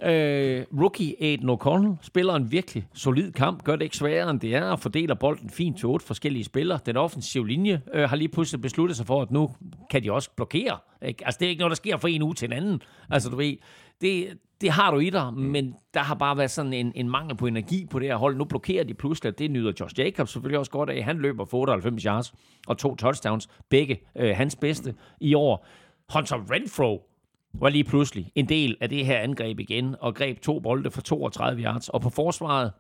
Øh, 0.04 0.66
rookie 0.80 1.16
Aiden 1.22 1.50
O'Connell 1.50 1.95
spiller 2.02 2.36
en 2.36 2.52
virkelig 2.52 2.88
solid 2.93 3.32
kamp, 3.32 3.64
gør 3.64 3.76
det 3.76 3.84
ikke 3.84 3.97
sværere 3.97 4.30
end 4.30 4.39
det 4.39 4.56
er, 4.56 4.64
og 4.64 4.80
fordeler 4.80 5.16
bolden 5.16 5.50
fint 5.50 5.78
til 5.78 5.86
otte 5.86 6.06
forskellige 6.06 6.43
spillere. 6.43 6.80
Den 6.86 6.97
offensive 6.97 7.47
linje 7.47 7.82
øh, 7.93 8.10
har 8.10 8.16
lige 8.16 8.30
pludselig 8.30 8.62
besluttet 8.62 8.97
sig 8.97 9.06
for, 9.06 9.22
at 9.22 9.32
nu 9.32 9.50
kan 9.89 10.04
de 10.04 10.12
også 10.12 10.30
blokere. 10.36 10.78
Ikke? 11.02 11.26
Altså, 11.26 11.38
det 11.39 11.45
er 11.45 11.50
ikke 11.50 11.60
noget, 11.60 11.72
der 11.72 11.76
sker 11.76 11.97
fra 11.97 12.10
en 12.10 12.22
uge 12.22 12.34
til 12.34 12.45
en 12.45 12.54
anden. 12.54 12.82
Altså, 13.10 13.30
du 13.30 13.36
ved, 13.36 13.58
det, 14.02 14.38
det 14.62 14.72
har 14.72 14.91
du 14.91 15.00
i 15.00 15.10
dig, 15.10 15.34
men 15.34 15.76
der 15.93 16.00
har 16.00 16.16
bare 16.16 16.38
været 16.38 16.52
sådan 16.52 16.74
en, 16.74 16.91
en 16.95 17.10
mangel 17.10 17.38
på 17.38 17.47
energi 17.47 17.86
på 17.91 18.00
det 18.00 18.08
her 18.08 18.16
hold. 18.16 18.38
Nu 18.38 18.45
blokerer 18.45 18.84
de 18.84 18.93
pludselig, 18.93 19.39
det 19.39 19.52
nyder 19.52 19.72
Josh 19.80 20.00
Jacobs 20.00 20.32
selvfølgelig 20.32 20.60
også 20.60 20.72
godt 20.72 20.89
af. 20.89 21.04
Han 21.04 21.18
løber 21.18 21.45
for 21.45 21.58
98 21.58 22.04
yards 22.04 22.34
og 22.68 22.78
to 22.78 22.95
touchdowns, 22.95 23.47
begge 23.70 24.02
øh, 24.16 24.36
hans 24.36 24.56
bedste 24.56 24.95
i 25.22 25.34
år. 25.34 25.66
Hunter 26.14 26.52
Renfro 26.52 27.09
var 27.54 27.70
lige 27.70 27.84
pludselig 27.84 28.32
en 28.36 28.50
del 28.50 28.78
af 28.82 28.89
det 28.89 29.06
her 29.06 29.20
angreb 29.20 29.60
igen, 29.60 29.95
og 30.00 30.16
greb 30.16 30.41
to 30.41 30.60
bolde 30.60 30.91
for 30.91 31.02
32 31.02 31.62
yards. 31.62 31.89
Og 31.89 32.02
på 32.02 32.10
forsvaret, 32.10 32.72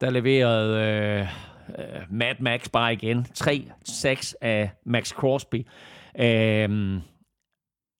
der 0.00 0.10
leverede 0.10 0.80
øh, 0.80 1.20
øh, 1.78 2.02
Mad 2.10 2.34
Max 2.40 2.68
bare 2.68 2.92
igen 2.92 3.26
3-6 3.38 4.32
af 4.40 4.70
Max 4.84 5.10
Crosby. 5.10 5.66
Øh, 6.18 7.00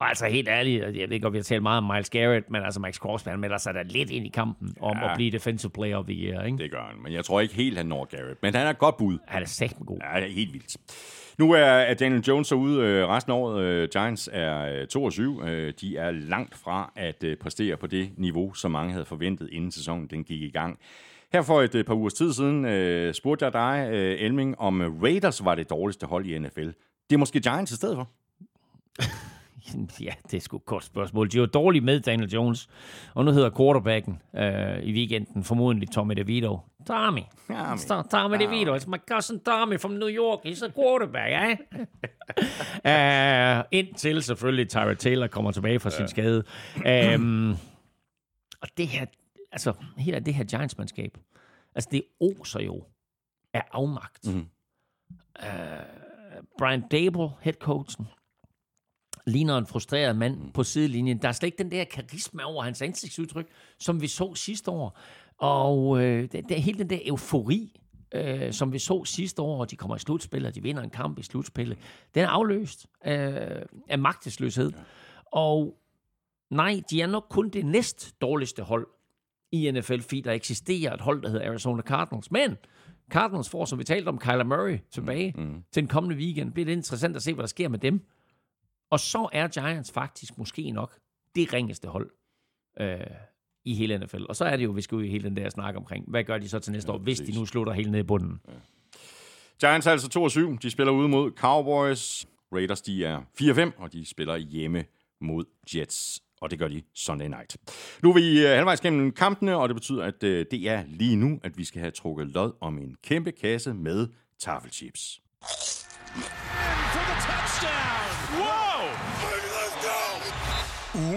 og 0.01 0.09
altså 0.09 0.27
helt 0.27 0.49
ærligt, 0.49 0.83
jeg 0.83 1.09
ved 1.09 1.13
ikke, 1.13 1.27
om 1.27 1.33
vi 1.33 1.39
har 1.39 1.43
talt 1.43 1.63
meget 1.63 1.79
om 1.79 1.85
Miles 1.85 2.11
Garrett, 2.11 2.51
men 2.51 2.63
altså 2.63 2.81
Max 2.81 2.97
Crosby, 2.97 3.29
han 3.29 3.41
melder 3.41 3.59
sig 3.59 3.75
da 3.75 3.83
lidt 3.83 4.11
ind 4.11 4.27
i 4.27 4.29
kampen 4.29 4.75
om 4.81 4.97
ja, 4.97 5.11
at 5.11 5.17
blive 5.17 5.31
Defensive 5.31 5.71
Player 5.71 5.97
of 5.97 6.05
the 6.05 6.15
Year. 6.15 6.45
Ikke? 6.45 6.59
Det 6.59 6.71
gør 6.71 6.83
han, 6.83 7.03
men 7.03 7.13
jeg 7.13 7.25
tror 7.25 7.41
ikke 7.41 7.55
helt, 7.55 7.77
han 7.77 7.87
når 7.87 8.05
Garrett. 8.05 8.43
Men 8.43 8.55
han 8.55 8.67
er 8.67 8.73
godt 8.73 8.97
bud. 8.97 9.19
Han 9.27 9.43
er 9.43 9.47
sagt 9.47 9.77
god. 9.87 9.99
Ja, 10.13 10.21
det 10.21 10.29
er 10.29 10.33
helt 10.33 10.53
vildt. 10.53 10.77
Nu 11.39 11.53
er 11.53 11.95
Daniel 11.95 12.23
Jones 12.23 12.49
så 12.49 12.55
ude 12.55 12.83
øh, 12.87 13.09
resten 13.09 13.33
af 13.33 13.37
året. 13.37 13.63
Øh, 13.63 13.89
Giants 13.89 14.29
er 14.33 14.87
2 14.87 15.05
og 15.05 15.13
7. 15.13 15.43
Øh, 15.43 15.73
de 15.81 15.97
er 15.97 16.11
langt 16.11 16.57
fra 16.57 16.93
at 16.97 17.25
præstere 17.41 17.77
på 17.77 17.87
det 17.87 18.11
niveau, 18.17 18.55
som 18.55 18.71
mange 18.71 18.93
havde 18.93 19.05
forventet, 19.05 19.49
inden 19.53 19.73
sæsonen 19.73 20.07
den 20.07 20.25
gik 20.25 20.43
i 20.43 20.51
gang. 20.51 20.79
Her 21.33 21.43
for 21.43 21.63
et 21.63 21.87
par 21.87 21.95
ugers 21.95 22.15
tid 22.15 22.33
siden 22.33 23.15
spurgte 23.15 23.45
jeg 23.45 23.53
dig, 23.53 23.89
Elming, 24.21 24.59
om 24.59 24.81
Raiders 25.03 25.45
var 25.45 25.55
det 25.55 25.71
dårligste 25.71 26.07
hold 26.07 26.27
i 26.27 26.39
NFL. 26.39 26.67
Det 27.11 27.13
er 27.13 27.17
måske 27.17 27.41
Giants 27.41 27.73
i 27.73 27.77
stedet 27.77 27.97
for? 27.97 28.09
Ja, 30.01 30.13
det 30.31 30.37
er 30.37 30.41
sgu 30.41 30.57
et 30.57 30.65
kort 30.65 30.85
spørgsmål. 30.85 31.33
De 31.33 31.41
var 31.41 31.47
dårlige 31.47 31.83
med 31.83 32.01
Daniel 32.01 32.31
Jones, 32.31 32.69
og 33.15 33.25
nu 33.25 33.31
hedder 33.31 33.51
quarterbacken 33.51 34.23
øh, 34.37 34.83
i 34.83 34.93
weekenden 34.93 35.45
formodentlig 35.45 35.91
Tommy 35.91 36.15
DeVito. 36.15 36.59
Tommy. 36.87 37.21
Tommy. 37.49 38.05
Tommy 38.11 38.37
DeVito. 38.37 38.77
It's 38.77 38.87
my 38.87 38.99
cousin 39.11 39.41
Tommy 39.41 39.79
from 39.79 39.93
New 39.93 40.09
York. 40.09 40.41
He's 40.45 40.65
a 40.65 40.71
quarterback, 40.71 41.33
eh? 41.33 41.57
uh, 43.61 43.65
indtil 43.73 44.23
selvfølgelig 44.23 44.69
Tyra 44.69 44.95
Taylor 44.95 45.27
kommer 45.27 45.51
tilbage 45.51 45.81
fra 45.81 45.91
sin 45.91 46.09
skade. 46.09 46.45
Um, 47.17 47.57
og 48.61 48.69
det 48.77 48.89
her, 48.89 49.07
altså, 49.53 49.73
hele 49.99 50.21
det 50.21 50.35
her 50.35 50.45
Giants-mandskab, 50.45 51.19
altså 51.75 51.89
det 51.93 52.03
oser 52.21 52.61
jo 52.61 52.85
af 53.55 53.63
afmagt. 53.73 54.35
Mm. 54.35 54.47
Uh, 55.43 55.47
Brian 56.59 56.83
Dable, 56.91 57.31
head 57.41 57.55
coachen, 57.55 58.07
ligner 59.27 59.59
en 59.59 59.67
frustreret 59.67 60.17
mand 60.17 60.53
på 60.53 60.65
sidelinjen. 60.65 61.19
Der 61.23 61.29
er 61.29 61.33
slet 61.33 61.47
ikke 61.47 61.59
den 61.59 61.71
der 61.71 61.85
karisma 61.85 62.43
over 62.43 62.63
hans 62.63 62.83
ansigtsudtryk, 62.83 63.47
som 63.79 64.01
vi 64.01 64.07
så 64.07 64.35
sidste 64.35 64.71
år. 64.71 64.99
Og 65.39 66.03
øh, 66.03 66.23
det, 66.33 66.49
det, 66.49 66.63
hele 66.63 66.79
den 66.79 66.91
der 66.91 66.99
eufori, 67.07 67.81
øh, 68.15 68.53
som 68.53 68.73
vi 68.73 68.79
så 68.79 69.05
sidste 69.05 69.43
år, 69.43 69.61
og 69.61 69.71
de 69.71 69.77
kommer 69.77 69.97
i 69.97 69.99
slutspil, 69.99 70.47
og 70.47 70.55
de 70.55 70.63
vinder 70.63 70.83
en 70.83 70.91
kamp 70.91 71.19
i 71.19 71.23
slutspillet, 71.23 71.79
den 72.15 72.23
er 72.23 72.29
afløst 72.29 72.87
øh, 73.07 73.13
af 73.89 73.99
magtesløshed. 73.99 74.71
Ja. 74.71 74.79
Og 75.33 75.79
nej, 76.51 76.81
de 76.91 77.03
er 77.03 77.07
nok 77.07 77.27
kun 77.31 77.49
det 77.49 77.67
næst 77.67 78.21
dårligste 78.21 78.63
hold 78.63 78.87
i 79.53 79.71
NFL, 79.71 80.01
fordi 80.01 80.21
der 80.21 80.33
eksisterer 80.33 80.95
et 80.95 81.01
hold, 81.01 81.23
der 81.23 81.29
hedder 81.29 81.49
Arizona 81.49 81.83
Cardinals. 81.83 82.31
Men 82.31 82.57
Cardinals 83.11 83.49
får, 83.49 83.65
som 83.65 83.79
vi 83.79 83.85
talte 83.85 84.09
om, 84.09 84.19
Kyler 84.19 84.45
Murray 84.45 84.79
tilbage 84.91 85.35
mm. 85.37 85.43
mm. 85.43 85.63
til 85.73 85.83
den 85.83 85.89
kommende 85.89 86.17
weekend. 86.17 86.47
Det 86.47 86.55
bliver 86.55 86.65
det 86.65 86.73
interessant 86.73 87.17
at 87.17 87.23
se, 87.23 87.35
hvad 87.35 87.43
der 87.43 87.49
sker 87.49 87.69
med 87.69 87.79
dem. 87.79 88.07
Og 88.91 89.01
så 89.01 89.29
er 89.33 89.49
Giants 89.49 89.93
faktisk 89.93 90.39
måske 90.39 90.71
nok 90.71 90.99
det 91.35 91.53
ringeste 91.53 91.89
hold 91.89 92.11
øh, 92.81 93.01
i 93.65 93.75
hele 93.75 93.99
NFL. 93.99 94.23
Og 94.29 94.37
så 94.37 94.45
er 94.45 94.57
det 94.57 94.65
jo, 94.65 94.71
vi 94.71 94.83
skal 94.83 94.97
ud 94.97 95.05
i 95.05 95.09
hele 95.09 95.25
den 95.25 95.37
der 95.37 95.51
snak 95.51 95.77
omkring, 95.77 96.05
hvad 96.09 96.25
gør 96.25 96.39
de 96.39 96.49
så 96.49 96.59
til 96.59 96.73
næste 96.73 96.91
ja, 96.91 96.95
år, 96.95 96.99
hvis 96.99 97.19
de 97.19 97.39
nu 97.39 97.47
slutter 97.47 97.73
helt 97.73 97.91
ned 97.91 98.01
i 98.01 98.03
bunden. 98.03 98.41
Ja. 98.49 98.53
Giants 99.61 99.87
er 99.87 99.91
altså 99.91 100.09
2 100.09 100.29
7. 100.29 100.59
De 100.63 100.71
spiller 100.71 100.93
ude 100.93 101.09
mod 101.09 101.31
Cowboys. 101.31 102.27
Raiders, 102.53 102.83
de 102.83 103.05
er 103.05 103.23
4-5, 103.41 103.83
og 103.83 103.93
de 103.93 104.07
spiller 104.07 104.37
hjemme 104.37 104.85
mod 105.21 105.45
Jets. 105.75 106.23
Og 106.41 106.51
det 106.51 106.59
gør 106.59 106.69
de 106.69 106.83
Sunday 106.95 107.29
night. 107.29 107.57
Nu 108.03 108.11
er 108.11 108.15
vi 108.15 108.45
uh, 108.45 108.51
halvvejs 108.51 108.81
gennem 108.81 109.13
kampene, 109.13 109.57
og 109.57 109.69
det 109.69 109.77
betyder, 109.77 110.05
at 110.05 110.23
uh, 110.23 110.29
det 110.31 110.69
er 110.69 110.85
lige 110.87 111.17
nu, 111.17 111.41
at 111.43 111.59
vi 111.59 111.65
skal 111.65 111.81
have 111.81 111.91
trukket 111.91 112.27
lod 112.27 112.53
om 112.61 112.79
en 112.79 112.97
kæmpe 113.03 113.33
kasse 113.33 113.75
med 113.75 114.09
tafelchips. 114.39 115.21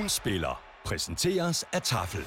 Spiller 0.09 0.61
præsenteres 0.85 1.65
af 1.73 1.81
Tafel. 1.81 2.21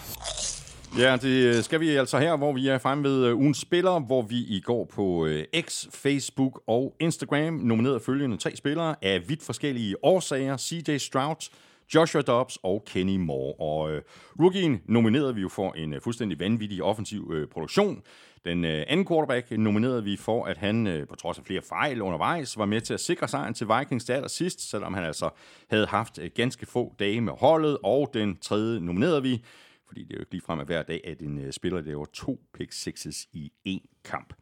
Ja, 0.99 1.16
det 1.16 1.57
øh, 1.57 1.62
skal 1.62 1.80
vi 1.80 1.89
altså 1.89 2.18
her, 2.18 2.37
hvor 2.37 2.53
vi 2.53 2.68
er 2.68 2.78
fremme 2.78 3.05
ved 3.05 3.26
øh, 3.26 3.37
ugens 3.37 3.59
spiller, 3.59 4.01
hvor 4.01 4.22
vi 4.22 4.37
i 4.37 4.61
går 4.61 4.85
på 4.85 5.26
øh, 5.26 5.45
X, 5.61 5.87
Facebook 5.93 6.62
og 6.66 6.97
Instagram 7.01 7.55
nominerede 7.55 8.01
følgende 8.01 8.37
tre 8.37 8.57
spillere 8.57 8.95
af 9.03 9.28
vidt 9.28 9.43
forskellige 9.43 10.05
årsager. 10.05 10.57
CJ 10.57 10.99
Stroud, 10.99 11.49
Joshua 11.95 12.22
Dobbs 12.22 12.59
og 12.62 12.85
Kenny 12.87 13.16
Moore. 13.16 13.55
Og 13.61 13.93
øh, 13.93 14.03
rookien 14.41 14.83
nominerede 14.87 15.35
vi 15.35 15.41
jo 15.41 15.49
for 15.49 15.72
en 15.72 15.95
øh, 15.95 16.01
fuldstændig 16.01 16.41
vanvittig 16.41 16.83
offensiv 16.83 17.30
øh, 17.35 17.49
produktion. 17.49 18.03
Den 18.45 18.64
øh, 18.64 18.84
anden 18.88 19.07
quarterback 19.07 19.51
nominerede 19.51 20.05
vi 20.05 20.16
for, 20.16 20.45
at 20.45 20.57
han 20.57 20.86
øh, 20.86 21.07
på 21.09 21.14
trods 21.14 21.38
af 21.38 21.45
flere 21.45 21.62
fejl 21.62 22.03
undervejs 22.03 22.59
var 22.59 22.66
med 22.66 22.80
til 22.80 22.95
at 22.95 23.01
sikre 23.01 23.28
sejren 23.28 23.55
til 23.55 23.66
Vikings 23.68 24.05
til 24.05 24.12
allersidst, 24.12 24.70
selvom 24.70 24.95
han 24.95 25.05
altså 25.05 25.30
havde 25.70 25.86
haft 25.86 26.18
øh, 26.18 26.30
ganske 26.34 26.66
få 26.66 26.95
dage 26.99 27.20
med 27.20 27.32
holdet. 27.32 27.78
Og 27.82 28.11
den 28.14 28.36
tredje 28.36 28.80
nominerede 28.80 29.22
vi, 29.22 29.45
fordi 29.86 30.05
det 30.05 30.11
er 30.11 30.16
jo 30.16 30.20
ikke 30.20 30.32
ligefrem 30.32 30.61
at 30.61 30.66
hver 30.66 30.82
dag, 30.82 31.01
at 31.05 31.20
en 31.20 31.38
øh, 31.38 31.53
spiller 31.53 31.80
laver 31.80 32.05
to 32.05 32.40
pick 32.55 32.72
sixes 32.72 33.28
i 33.32 33.53
én 33.68 34.03
kamp. 34.05 34.34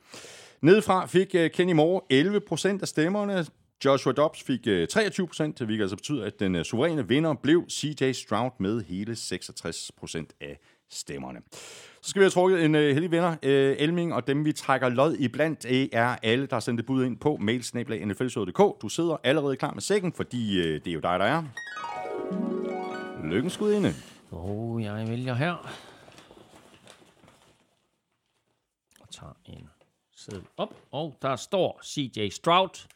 Nedefra 0.60 1.06
fik 1.06 1.34
øh, 1.34 1.50
Kenny 1.50 1.72
Moore 1.72 2.00
11 2.10 2.40
procent 2.40 2.82
af 2.82 2.88
stemmerne. 2.88 3.46
Joshua 3.84 4.12
Dobbs 4.12 4.42
fik 4.42 4.66
øh, 4.66 4.88
23 4.88 5.26
procent, 5.26 5.60
hvilket 5.60 5.82
altså 5.82 5.96
betyder, 5.96 6.24
at 6.24 6.40
den 6.40 6.54
øh, 6.54 6.64
suveræne 6.64 7.08
vinder 7.08 7.34
blev 7.34 7.64
CJ 7.70 8.12
Stroud 8.12 8.50
med 8.58 8.82
hele 8.82 9.16
66 9.16 9.92
procent 9.98 10.32
af 10.40 10.58
stemmerne. 10.90 11.40
Så 12.02 12.10
skal 12.10 12.20
vi 12.20 12.24
have 12.24 12.30
trukket 12.30 12.64
en 12.64 12.74
øh, 12.74 12.88
uh, 12.88 12.94
heldig 12.94 13.10
vinder, 13.10 13.28
uh, 13.30 13.36
øh, 13.42 13.76
Elming, 13.78 14.14
og 14.14 14.26
dem 14.26 14.44
vi 14.44 14.52
trækker 14.52 14.88
lod 14.88 15.16
i 15.16 15.28
blandt 15.28 15.66
er 15.92 16.16
alle, 16.22 16.46
der 16.46 16.54
har 16.54 16.60
sendt 16.60 16.80
et 16.80 16.86
bud 16.86 17.04
ind 17.04 17.16
på 17.18 17.36
mailsnablag.nflshow.dk. 17.40 18.82
Du 18.82 18.88
sidder 18.88 19.16
allerede 19.24 19.56
klar 19.56 19.72
med 19.72 19.82
sækken, 19.82 20.12
fordi 20.12 20.60
uh, 20.60 20.64
det 20.66 20.86
er 20.86 20.92
jo 20.92 21.00
dig, 21.00 21.18
der 21.18 21.24
er. 21.24 21.44
Lykken 23.24 23.50
skud 23.50 23.72
inde. 23.72 23.94
Oh, 24.32 24.82
jeg 24.82 25.08
vælger 25.08 25.34
her. 25.34 25.52
Og 29.00 29.10
tager 29.10 29.32
en 29.46 29.68
sædel 30.16 30.42
op, 30.56 30.74
og 30.90 31.18
der 31.22 31.36
står 31.36 31.80
CJ 31.84 32.28
Stroud. 32.28 32.86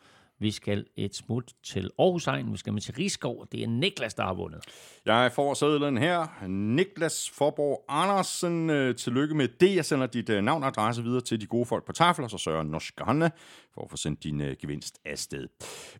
Vi 0.44 0.50
skal 0.50 0.84
et 0.96 1.16
smut 1.16 1.52
til 1.62 1.90
Aarhus 1.98 2.26
Egen. 2.26 2.52
Vi 2.52 2.58
skal 2.58 2.72
med 2.72 2.80
til 2.80 2.94
Rigskov, 2.94 3.46
det 3.52 3.62
er 3.62 3.68
Niklas, 3.68 4.14
der 4.14 4.22
har 4.22 4.34
vundet. 4.34 4.64
Jeg 5.06 5.32
får 5.32 5.54
sædlen 5.54 5.98
her. 5.98 6.46
Niklas 6.48 7.30
Forborg 7.30 7.84
Andersen, 7.88 8.70
øh, 8.70 8.96
tillykke 8.96 9.34
med 9.34 9.48
det. 9.48 9.76
Jeg 9.76 9.84
sender 9.84 10.06
dit 10.06 10.28
øh, 10.28 10.42
navn 10.42 10.62
og 10.62 10.68
adresse 10.68 11.02
videre 11.02 11.20
til 11.20 11.40
de 11.40 11.46
gode 11.46 11.66
folk 11.66 11.84
på 11.86 11.92
tafel, 11.92 12.24
og 12.24 12.30
så 12.30 12.38
sørger 12.38 12.62
Norskerne 12.62 13.30
for 13.74 13.82
at 13.84 13.90
få 13.90 13.96
sendt 13.96 14.24
din 14.24 14.40
øh, 14.40 14.56
gevinst 14.60 14.98
afsted. 15.04 15.48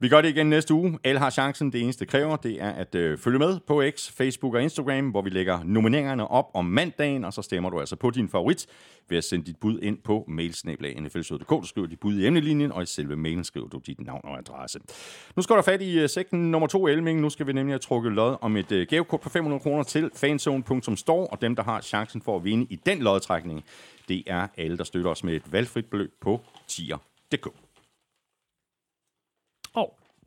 Vi 0.01 0.09
gør 0.09 0.21
det 0.21 0.29
igen 0.29 0.47
næste 0.47 0.75
uge. 0.75 0.99
Alle 1.05 1.19
har 1.19 1.31
chancen. 1.31 1.73
Det 1.73 1.81
eneste 1.81 2.07
kræver, 2.07 2.37
det 2.37 2.63
er 2.63 2.71
at 2.71 2.95
øh, 2.95 3.19
følge 3.19 3.39
med 3.39 3.61
på 3.67 3.83
X, 3.97 4.11
Facebook 4.13 4.55
og 4.55 4.63
Instagram, 4.63 5.09
hvor 5.09 5.23
vi 5.23 5.31
lægger 5.31 5.61
nomineringerne 5.65 6.29
op 6.29 6.51
om 6.55 6.65
mandagen, 6.65 7.25
og 7.25 7.33
så 7.33 7.43
stemmer 7.43 7.71
du 7.71 7.81
altså 7.81 7.97
på 7.97 8.11
din 8.11 8.29
favorit 8.29 8.67
ved 9.09 9.19
at 9.19 9.25
sende 9.25 9.47
dit 9.47 9.57
bud 9.57 9.79
ind 9.83 9.99
på 9.99 10.25
mailsnablag.nflsød.dk. 10.29 11.51
Du 11.51 11.67
skriver 11.67 11.87
dit 11.87 12.01
bud 12.01 12.19
i 12.19 12.27
emnelinjen, 12.27 12.73
og 12.73 12.83
i 12.83 12.87
selve 12.87 13.17
mailen 13.17 13.45
skriver 13.45 13.69
du 13.69 13.79
dit 13.87 14.01
navn 14.01 14.21
og 14.25 14.39
adresse. 14.39 14.79
Nu 15.37 15.43
skal 15.43 15.57
der 15.57 15.63
fat 15.63 15.83
i 15.83 15.99
øh, 15.99 16.09
sækken 16.09 16.51
nummer 16.51 16.69
to, 16.69 16.89
Elming. 16.89 17.21
Nu 17.21 17.31
skal 17.31 17.47
vi 17.47 17.53
nemlig 17.53 17.73
have 17.73 17.79
trukket 17.79 18.13
lod 18.13 18.37
om 18.41 18.57
et 18.57 18.73
øh, 18.73 18.87
gavekort 18.87 19.21
på 19.21 19.29
500 19.29 19.61
kroner 19.61 19.83
til 19.83 20.11
fanzone.store, 20.15 21.27
og 21.27 21.41
dem, 21.41 21.57
der 21.57 21.63
har 21.63 21.81
chancen 21.81 22.23
for 22.23 22.37
at 22.37 22.45
vinde 22.45 22.67
i 22.71 22.77
den 22.87 22.99
lodtrækning, 22.99 23.65
det 24.09 24.23
er 24.27 24.47
alle, 24.57 24.79
der 24.79 24.85
støtter 24.85 25.11
os 25.11 25.25
med 25.25 25.35
et 25.35 25.53
valgfrit 25.53 25.87
beløb 25.87 26.13
på 26.21 26.41
tier.dk. 26.69 27.64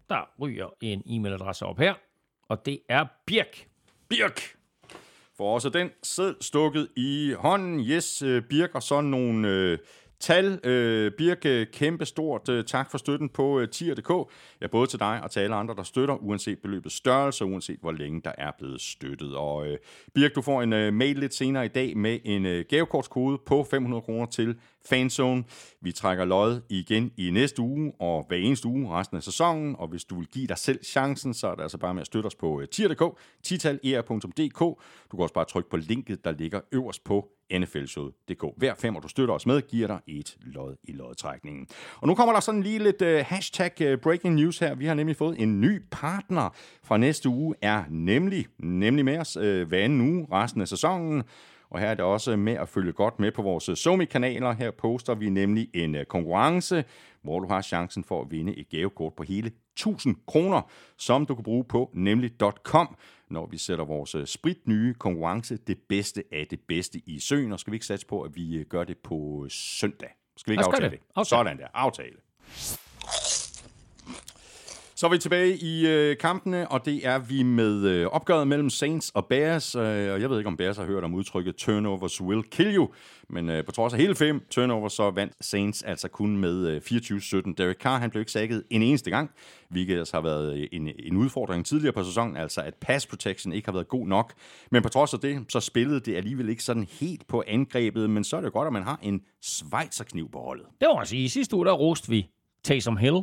Og 0.10 0.16
der 0.16 0.30
ryger 0.42 0.68
en 0.82 1.04
e-mailadresse 1.06 1.66
op 1.66 1.80
her, 1.80 1.94
og 2.50 2.66
det 2.66 2.80
er 2.90 3.06
Birk. 3.26 3.68
Birk! 4.10 4.42
For 5.38 5.54
også 5.54 5.70
den 5.70 5.90
sæd 6.04 6.34
stukket 6.42 6.88
i 6.96 7.34
hånden. 7.38 7.80
Yes, 7.80 8.22
øh, 8.22 8.44
Birk, 8.50 8.76
og 8.76 8.84
så 8.84 9.02
nogle 9.02 9.48
øh, 9.48 9.78
tal. 10.20 10.60
Øh, 10.64 11.12
Birke, 11.12 11.50
øh, 11.50 11.68
kæmpe 11.74 12.06
stort 12.06 12.50
øh, 12.50 12.66
tak 12.66 12.92
for 12.92 12.98
støtten 12.98 13.30
på 13.30 13.60
øh, 13.60 13.70
tier.dk. 13.70 14.32
Ja, 14.62 14.68
både 14.68 14.88
til 14.88 15.00
dig 15.00 15.20
og 15.24 15.32
til 15.32 15.40
alle 15.40 15.56
andre, 15.56 15.76
der 15.76 15.84
støtter, 15.84 16.16
uanset 16.16 16.60
beløbets 16.60 16.96
størrelse, 16.96 17.44
og 17.44 17.50
uanset 17.50 17.80
hvor 17.80 17.92
længe 17.92 18.22
der 18.22 18.32
er 18.38 18.52
blevet 18.58 18.82
støttet. 18.82 19.36
Og 19.36 19.68
øh, 19.68 19.78
Birk, 20.14 20.36
du 20.36 20.42
får 20.42 20.62
en 20.62 20.74
øh, 20.74 20.94
mail 20.94 21.20
lidt 21.20 21.34
senere 21.34 21.66
i 21.66 21.68
dag 21.68 21.98
med 21.98 22.20
en 22.26 22.46
øh, 22.46 22.66
gavekortskode 22.70 23.38
på 23.46 23.68
500 23.72 24.02
kroner 24.02 24.26
til 24.26 24.56
Fanzone. 24.90 25.44
Vi 25.82 25.92
trækker 25.92 26.26
lod 26.26 26.62
igen 26.70 27.12
i 27.18 27.32
næste 27.32 27.62
uge, 27.62 27.94
og 28.00 28.26
hver 28.28 28.38
eneste 28.38 28.68
uge 28.68 28.90
resten 28.90 29.18
af 29.18 29.24
sæsonen. 29.24 29.76
Og 29.80 29.88
hvis 29.88 30.06
du 30.06 30.18
vil 30.18 30.28
give 30.28 30.48
dig 30.48 30.58
selv 30.58 30.84
chancen, 30.84 31.34
så 31.34 31.48
er 31.48 31.56
det 31.56 31.62
altså 31.62 31.78
bare 31.78 31.94
med 31.94 32.02
at 32.02 32.08
støtte 32.08 32.28
os 32.28 32.36
på 32.36 32.62
øh, 32.62 32.68
tier.dk, 32.68 33.18
titaler.dk. 33.44 34.60
Du 35.12 35.18
kan 35.18 35.20
også 35.20 35.34
bare 35.34 35.46
trykke 35.46 35.70
på 35.70 35.78
linket, 35.78 36.24
der 36.26 36.32
ligger 36.32 36.62
øverst 36.72 37.04
på 37.04 37.30
nflshow.dk. 37.54 38.44
Hver 38.58 38.74
femmer, 38.76 39.00
du 39.00 39.08
støtter 39.08 39.36
os 39.36 39.46
med, 39.46 39.62
giver 39.62 39.88
dig 39.88 40.00
et 40.08 40.38
lod 40.42 40.76
i 40.84 40.92
lodtrækningen. 40.92 41.68
Og 41.96 42.08
nu 42.08 42.16
kommer 42.16 42.34
der 42.34 42.40
sådan 42.40 42.64
lige 42.64 42.80
lidt 42.80 43.02
uh, 43.02 43.08
hashtag 43.08 43.94
uh, 43.94 44.00
breaking 44.00 44.36
news 44.36 44.60
her. 44.60 44.76
Vi 44.76 44.86
har 44.86 44.94
nemlig 44.94 45.16
fået 45.16 45.42
en 45.42 45.62
ny 45.62 45.82
partner 45.92 46.50
fra 46.84 46.98
næste 46.98 47.30
uge, 47.30 47.56
er 47.62 47.84
nemlig, 47.90 48.46
nemlig 48.60 49.06
med 49.06 49.18
os 49.18 49.38
øh, 49.38 49.62
uh, 49.62 49.68
hver 49.68 49.88
nu 49.88 50.28
resten 50.32 50.62
af 50.62 50.68
sæsonen. 50.68 51.24
Og 51.70 51.80
her 51.80 51.88
er 51.88 51.96
det 51.96 52.06
også 52.06 52.36
med 52.36 52.54
at 52.54 52.70
følge 52.70 52.92
godt 52.92 53.20
med 53.20 53.32
på 53.32 53.42
vores 53.42 53.80
Somi-kanaler. 53.80 54.54
Her 54.54 54.72
poster 54.72 55.16
vi 55.16 55.30
nemlig 55.30 55.70
en 55.74 55.96
uh, 55.96 56.02
konkurrence, 56.04 56.84
hvor 57.22 57.40
du 57.40 57.48
har 57.48 57.62
chancen 57.62 58.04
for 58.04 58.22
at 58.22 58.32
vinde 58.32 58.58
et 58.58 58.70
gavekort 58.70 59.14
på 59.14 59.24
hele 59.24 59.52
1000 59.78 60.16
kroner, 60.28 60.62
som 60.98 61.26
du 61.26 61.36
kan 61.36 61.44
bruge 61.44 61.64
på 61.64 61.92
nemlig.com, 61.94 62.98
når 63.30 63.46
vi 63.46 63.58
sætter 63.58 63.86
vores 63.86 64.16
øh, 64.16 64.28
spritnye 64.28 64.94
konkurrence, 64.94 65.58
det 65.58 65.78
bedste 65.90 66.24
af 66.32 66.48
det 66.50 66.60
bedste 66.68 67.02
i 67.06 67.20
søen. 67.20 67.52
Og 67.52 67.60
skal 67.60 67.72
vi 67.72 67.76
ikke 67.76 67.86
satse 67.86 68.08
på, 68.08 68.22
at 68.22 68.36
vi 68.36 68.56
øh, 68.56 68.66
gør 68.66 68.84
det 68.84 68.98
på 68.98 69.42
øh, 69.46 69.52
søndag? 69.52 70.10
Skal 70.38 70.52
vi 70.52 70.54
ikke 70.54 70.66
aftale 70.66 70.90
det. 70.90 71.00
det? 71.00 71.08
Aftale. 71.16 71.40
Sådan 71.40 71.58
der, 71.58 71.68
aftale. 71.74 72.16
Så 74.98 75.06
er 75.06 75.10
vi 75.10 75.18
tilbage 75.18 75.58
i 75.58 75.88
øh, 75.88 76.18
kampene, 76.18 76.72
og 76.72 76.86
det 76.86 77.08
er 77.08 77.20
vi 77.20 77.44
med 77.44 77.86
øh, 77.86 78.08
opgøret 78.08 78.48
mellem 78.48 78.70
Saints 78.70 79.10
og 79.10 79.26
Bears. 79.26 79.76
Øh, 79.76 79.82
og 79.82 80.22
jeg 80.22 80.30
ved 80.30 80.38
ikke, 80.38 80.48
om 80.48 80.58
Bears 80.58 80.78
har 80.78 80.86
hørt 80.86 81.04
om 81.04 81.14
udtrykket 81.14 81.56
turnovers 81.56 82.22
will 82.22 82.44
kill 82.44 82.76
you. 82.76 82.90
Men 83.30 83.50
øh, 83.50 83.66
på 83.66 83.72
trods 83.72 83.94
af 83.94 84.00
hele 84.00 84.16
fem 84.16 84.46
turnovers, 84.50 84.94
så 84.94 85.12
vandt 85.12 85.34
Saints 85.42 85.84
altså 85.84 86.08
kun 86.08 86.38
med 86.38 86.68
øh, 86.68 86.82
24-17. 86.86 87.54
Derek 87.58 87.78
Carr 87.78 88.00
han 88.00 88.10
blev 88.10 88.22
ikke 88.22 88.32
sækket 88.32 88.64
en 88.70 88.82
eneste 88.82 89.10
gang, 89.10 89.32
hvilket 89.70 89.98
altså 89.98 90.18
har 90.18 90.22
været 90.22 90.58
øh, 90.58 90.68
en, 90.72 90.90
en 91.00 91.18
udfordring 91.18 91.66
tidligere 91.66 91.94
på 91.94 92.04
sæsonen, 92.04 92.38
altså 92.38 92.62
at 92.62 92.76
pass 92.76 93.08
protection 93.08 93.54
ikke 93.54 93.68
har 93.68 93.74
været 93.74 93.88
god 93.88 94.08
nok. 94.08 94.34
Men 94.72 94.84
på 94.84 94.90
trods 94.90 95.14
af 95.14 95.20
det, 95.20 95.46
så 95.50 95.60
spillede 95.60 96.00
det 96.00 96.16
alligevel 96.16 96.50
ikke 96.50 96.64
sådan 96.64 96.88
helt 97.00 97.28
på 97.28 97.44
angrebet, 97.48 98.10
men 98.10 98.24
så 98.24 98.38
er 98.38 98.42
det 98.42 98.54
godt, 98.54 98.68
at 98.68 98.74
man 98.74 98.84
har 98.84 99.00
en 99.02 99.22
Schweizerkniv 99.42 100.32
på 100.32 100.40
holdet. 100.40 100.66
Det 100.82 100.88
var 100.88 101.00
altså 101.00 101.10
sige. 101.10 101.24
I 101.24 101.28
sidste 101.28 101.56
uge, 101.56 101.66
der 101.66 101.74
roste 101.74 102.10
vi 102.10 102.30
Taysom 102.64 102.98
Hill. 102.98 103.22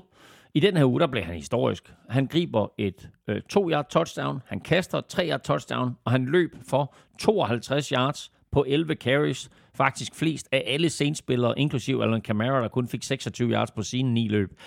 I 0.57 0.61
den 0.61 0.77
her 0.77 0.85
uge, 0.85 1.01
der 1.01 1.07
blev 1.07 1.23
han 1.23 1.35
historisk. 1.35 1.93
Han 2.09 2.27
griber 2.27 2.73
et 2.79 3.11
øh, 3.29 3.43
2-yard 3.53 3.89
touchdown, 3.91 4.41
han 4.47 4.61
kaster 4.61 5.01
3-yard 5.13 5.41
touchdown, 5.41 5.97
og 6.05 6.13
han 6.13 6.25
løb 6.25 6.57
for 6.69 6.95
52 7.19 7.89
yards 7.89 8.33
på 8.53 8.65
11 8.69 8.95
carries. 8.95 9.51
Faktisk 9.75 10.15
flest 10.15 10.49
af 10.53 10.63
alle 10.67 10.91
Saints-spillere, 10.91 11.59
inklusiv 11.59 12.21
Kamara, 12.25 12.61
der 12.61 12.69
kun 12.69 12.89
fik 12.89 13.03
26 13.03 13.51
yards 13.51 13.71
på 13.71 13.83
sine 13.83 14.15
ni 14.15 14.29
løb. 14.29 14.59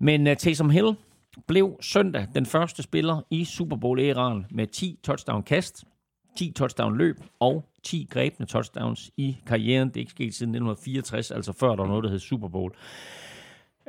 Men 0.00 0.26
uh, 0.26 0.34
Taysom 0.34 0.70
Hill 0.70 0.96
blev 1.46 1.76
søndag 1.80 2.26
den 2.34 2.46
første 2.46 2.82
spiller 2.82 3.22
i 3.30 3.44
Super 3.44 3.76
Bowl-æraen 3.76 4.46
med 4.50 4.66
10 4.66 4.98
touchdown-kast, 5.04 5.84
10 6.36 6.52
touchdown-løb 6.52 7.16
og 7.40 7.64
10 7.84 8.08
grebne 8.10 8.46
touchdowns 8.46 9.10
i 9.16 9.36
karrieren. 9.46 9.88
Det 9.88 9.96
er 9.96 10.00
ikke 10.00 10.10
sket 10.10 10.34
siden 10.34 10.50
1964, 10.50 11.30
altså 11.30 11.52
før 11.52 11.68
der 11.68 11.76
var 11.76 11.86
noget, 11.86 12.04
der 12.04 12.10
hed 12.10 12.18
Super 12.18 12.48
Bowl. 12.48 12.72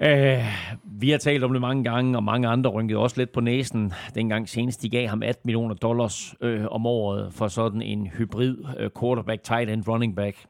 Uh, 0.04 0.44
vi 0.84 1.10
har 1.10 1.18
talt 1.18 1.44
om 1.44 1.52
det 1.52 1.62
mange 1.62 1.84
gange, 1.84 2.18
og 2.18 2.24
mange 2.24 2.48
andre 2.48 2.70
rynkede 2.70 3.00
også 3.00 3.18
lidt 3.18 3.32
på 3.32 3.42
næsen, 3.42 3.94
dengang 4.16 4.50
senest 4.50 4.82
de 4.82 4.90
gav 4.90 5.08
ham 5.08 5.24
18 5.24 5.42
millioner 5.46 5.76
dollars 5.76 6.36
uh, 6.42 6.66
om 6.66 6.86
året 6.86 7.34
for 7.34 7.48
sådan 7.48 7.82
en 7.82 8.08
hybrid 8.08 8.58
uh, 8.60 9.02
quarterback, 9.02 9.44
tight 9.44 9.70
end, 9.70 9.88
running 9.88 10.16
back. 10.16 10.46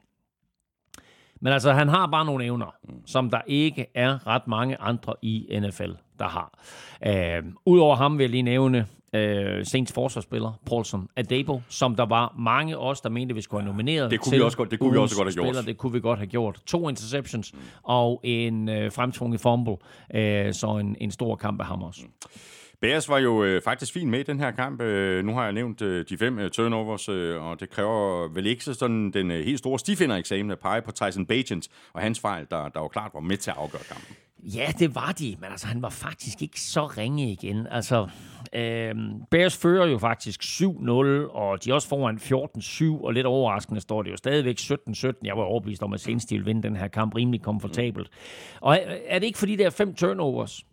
Men 1.40 1.52
altså, 1.52 1.72
han 1.72 1.88
har 1.88 2.06
bare 2.06 2.24
nogle 2.24 2.44
evner, 2.44 2.74
som 3.06 3.30
der 3.30 3.40
ikke 3.46 3.86
er 3.94 4.26
ret 4.26 4.46
mange 4.46 4.80
andre 4.80 5.14
i 5.22 5.58
NFL, 5.62 5.90
der 6.18 6.28
har. 6.28 6.58
Uh, 7.06 7.52
Udover 7.66 7.96
ham 7.96 8.18
vil 8.18 8.24
jeg 8.24 8.30
lige 8.30 8.42
nævne 8.42 8.86
uh, 9.16 9.20
Saints 9.64 9.92
forsvarsspiller, 9.92 10.52
Paulson 10.66 11.08
Adebo, 11.16 11.60
som 11.68 11.96
der 11.96 12.06
var 12.06 12.34
mange 12.38 12.78
os, 12.78 13.00
der 13.00 13.08
mente, 13.08 13.34
vi 13.34 13.40
skulle 13.40 13.62
have 13.62 13.70
nomineret 13.72 14.10
Det 14.10 14.20
kunne 14.20 14.36
vi 14.36 14.42
også 14.42 14.56
godt- 14.56 14.70
det 14.70 14.78
kunne 14.80 14.92
vi 14.92 14.98
også 14.98 15.16
godt 15.16 15.26
have 15.28 15.34
gjort. 15.34 15.46
Spiller. 15.46 15.62
Det 15.62 15.76
kunne 15.78 15.92
vi 15.92 16.00
godt 16.00 16.18
have 16.18 16.26
gjort. 16.26 16.60
To 16.66 16.88
interceptions 16.88 17.54
og 17.82 18.20
en 18.24 18.68
øh, 18.68 18.92
fremtvunget 18.92 19.40
fumble, 19.40 19.76
øh, 20.14 20.54
så 20.54 20.66
en, 20.76 20.96
en 21.00 21.10
stor 21.10 21.36
kamp 21.36 21.60
af 21.60 21.66
ham 21.66 21.82
også. 21.82 22.00
Bears 22.80 23.08
var 23.08 23.18
jo 23.18 23.44
øh, 23.44 23.62
faktisk 23.62 23.92
fint 23.92 24.10
med 24.10 24.20
i 24.20 24.22
den 24.22 24.40
her 24.40 24.50
kamp. 24.50 24.80
Øh, 24.82 25.24
nu 25.24 25.34
har 25.34 25.44
jeg 25.44 25.52
nævnt 25.52 25.82
øh, 25.82 26.04
de 26.08 26.18
fem 26.18 26.38
øh, 26.38 26.50
turnovers, 26.50 27.08
øh, 27.08 27.42
og 27.42 27.60
det 27.60 27.70
kræver 27.70 28.28
vel 28.34 28.46
ikke 28.46 28.64
så 28.64 28.74
sådan 28.74 29.10
den 29.10 29.30
øh, 29.30 29.44
helt 29.44 29.58
store 29.58 29.78
stifinder-eksamen 29.78 30.50
at 30.50 30.58
pege 30.58 30.82
på 30.82 30.90
Tyson 30.92 31.26
Bagent 31.26 31.68
og 31.92 32.00
hans 32.02 32.20
fejl, 32.20 32.46
der, 32.50 32.68
der 32.68 32.80
jo 32.80 32.88
klart 32.88 33.10
var 33.14 33.20
med 33.20 33.36
til 33.36 33.50
at 33.50 33.56
afgøre 33.56 33.82
kampen. 33.88 34.16
Ja, 34.42 34.72
det 34.78 34.94
var 34.94 35.12
de, 35.18 35.36
men 35.40 35.50
altså, 35.50 35.66
han 35.66 35.82
var 35.82 35.88
faktisk 35.88 36.42
ikke 36.42 36.60
så 36.60 36.86
ringe 36.86 37.32
igen. 37.32 37.66
Altså, 37.70 38.08
øh, 38.54 38.94
Bears 39.30 39.56
fører 39.56 39.86
jo 39.86 39.98
faktisk 39.98 40.42
7-0, 40.42 40.66
og 41.30 41.64
de 41.64 41.70
er 41.70 41.74
også 41.74 41.88
foran 41.88 42.16
14-7, 42.16 43.04
og 43.04 43.12
lidt 43.12 43.26
overraskende 43.26 43.80
står 43.80 44.02
det 44.02 44.10
jo 44.10 44.16
stadigvæk 44.16 44.58
17-17. 44.58 45.12
Jeg 45.24 45.36
var 45.36 45.42
overbevist 45.42 45.82
om, 45.82 45.92
at 45.92 46.00
Saints 46.00 46.26
ville 46.30 46.44
vinde 46.44 46.62
den 46.62 46.76
her 46.76 46.88
kamp 46.88 47.14
rimelig 47.14 47.42
komfortabelt. 47.42 48.08
Og 48.60 48.74
er, 48.74 48.96
er 49.06 49.18
det 49.18 49.26
ikke 49.26 49.38
fordi, 49.38 49.56
der 49.56 49.66
er 49.66 49.70
fem 49.70 49.94
turnovers, 49.94 50.64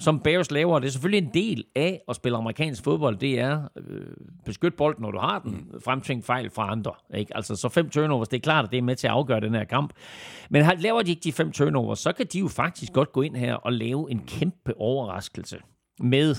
som 0.00 0.20
Bears 0.20 0.50
laver, 0.50 0.78
det 0.78 0.86
er 0.86 0.90
selvfølgelig 0.90 1.26
en 1.26 1.34
del 1.34 1.64
af 1.76 2.00
at 2.08 2.16
spille 2.16 2.38
amerikansk 2.38 2.84
fodbold, 2.84 3.16
det 3.16 3.40
er 3.40 3.68
øh, 3.76 4.06
beskyt 4.44 4.74
bolden, 4.74 5.02
når 5.02 5.10
du 5.10 5.18
har 5.18 5.38
den, 5.38 5.70
fremtvinge 5.84 6.22
fejl 6.22 6.50
fra 6.50 6.72
andre. 6.72 6.92
Ikke? 7.14 7.36
Altså, 7.36 7.56
så 7.56 7.68
fem 7.68 7.90
turnovers, 7.90 8.28
det 8.28 8.36
er 8.36 8.40
klart, 8.40 8.64
at 8.64 8.70
det 8.70 8.78
er 8.78 8.82
med 8.82 8.96
til 8.96 9.06
at 9.06 9.12
afgøre 9.12 9.40
den 9.40 9.54
her 9.54 9.64
kamp. 9.64 9.92
Men 10.50 10.64
har, 10.64 10.74
laver 10.74 11.02
de 11.02 11.10
ikke 11.10 11.20
de 11.24 11.32
fem 11.32 11.52
turnovers, 11.52 11.98
så 11.98 12.12
kan 12.12 12.26
de 12.32 12.38
jo 12.38 12.48
faktisk 12.48 12.92
godt 12.92 13.12
gå 13.12 13.22
ind 13.22 13.36
her 13.36 13.54
og 13.54 13.72
lave 13.72 14.10
en 14.10 14.22
kæmpe 14.26 14.80
overraskelse 14.80 15.58
med 16.00 16.34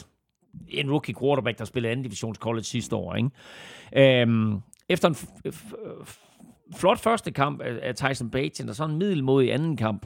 en 0.67 0.91
rookie 0.91 1.15
quarterback, 1.21 1.59
der 1.59 1.65
spillede 1.65 1.91
anden 1.91 2.03
divisions 2.03 2.37
college 2.37 2.63
sidste 2.63 2.95
år. 2.95 3.15
Ikke? 3.15 4.21
Øhm, 4.21 4.59
efter 4.89 5.07
en 5.07 5.15
f- 5.15 5.41
f- 5.47 5.73
f- 6.03 6.77
flot 6.79 6.99
første 6.99 7.31
kamp 7.31 7.61
af, 7.61 7.79
af 7.81 7.95
Tyson 7.95 8.29
Bates, 8.29 8.59
og 8.59 8.75
så 8.75 8.85
en 8.85 8.97
middelmodig 8.97 9.53
anden 9.53 9.77
kamp, 9.77 10.05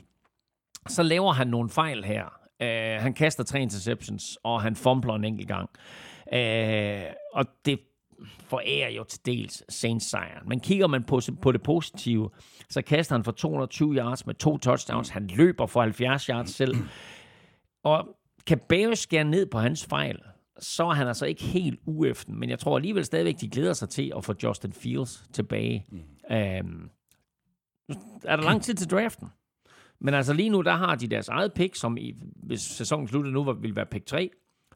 så 0.88 1.04
laver 1.04 1.34
han 1.34 1.47
nogle 1.47 1.70
fejl 1.70 2.04
her. 2.04 2.26
Øh, 2.62 3.01
han 3.01 3.14
kaster 3.14 3.43
tre 3.43 3.62
interceptions, 3.62 4.38
og 4.43 4.62
han 4.62 4.76
fumbler 4.76 5.14
en 5.14 5.24
enkelt 5.26 5.47
gang. 5.47 5.70
Øh, 6.34 7.04
og 7.34 7.45
det 7.66 7.80
forærer 8.47 8.89
jo 8.89 9.04
til 9.04 9.20
dels 9.26 9.64
Saints 9.74 10.10
sejren. 10.10 10.49
Men 10.49 10.60
kigger 10.60 10.88
man 10.88 11.04
på, 11.04 11.22
på 11.41 11.51
det 11.51 11.64
positive, 11.64 12.30
så 12.70 12.82
kaster 12.82 13.16
han 13.16 13.24
for 13.24 13.32
220 13.32 13.95
yards 13.95 14.26
med 14.26 14.36
to 14.36 14.58
touchdowns. 14.58 15.10
Han 15.10 15.28
løber 15.28 15.66
for 15.66 15.82
70 15.82 16.26
yards 16.26 16.56
selv. 16.56 16.76
Og 17.84 18.08
kan 18.47 18.60
Bears 18.70 18.99
skære 18.99 19.24
ned 19.24 19.45
på 19.45 19.60
hans 19.60 19.86
fejl, 19.86 20.20
så 20.64 20.84
er 20.84 20.93
han 20.93 21.07
altså 21.07 21.26
ikke 21.26 21.43
helt 21.43 21.80
ueften. 21.86 22.39
Men 22.39 22.49
jeg 22.49 22.59
tror 22.59 22.76
alligevel 22.76 23.05
stadigvæk, 23.05 23.41
de 23.41 23.49
glæder 23.49 23.74
sig 23.74 23.89
til 23.89 24.14
at 24.18 24.26
få 24.26 24.36
Justin 24.43 24.74
Fields 24.74 25.28
tilbage. 25.34 25.86
Mm. 25.89 25.99
Um, 26.30 26.89
er 28.24 28.36
der 28.36 28.43
lang 28.43 28.61
tid 28.61 28.74
til 28.74 28.89
draften? 28.89 29.28
Men 29.99 30.14
altså 30.14 30.34
lige 30.34 30.49
nu, 30.49 30.61
der 30.61 30.72
har 30.72 30.95
de 30.95 31.07
deres 31.07 31.30
eget 31.30 31.53
pick, 31.53 31.76
som 31.76 31.97
i, 31.97 32.14
hvis 32.36 32.61
sæsonen 32.61 33.07
slutter 33.07 33.32
nu, 33.32 33.53
vil 33.53 33.76
være 33.76 33.86
pick 33.86 34.05
3. 34.05 34.30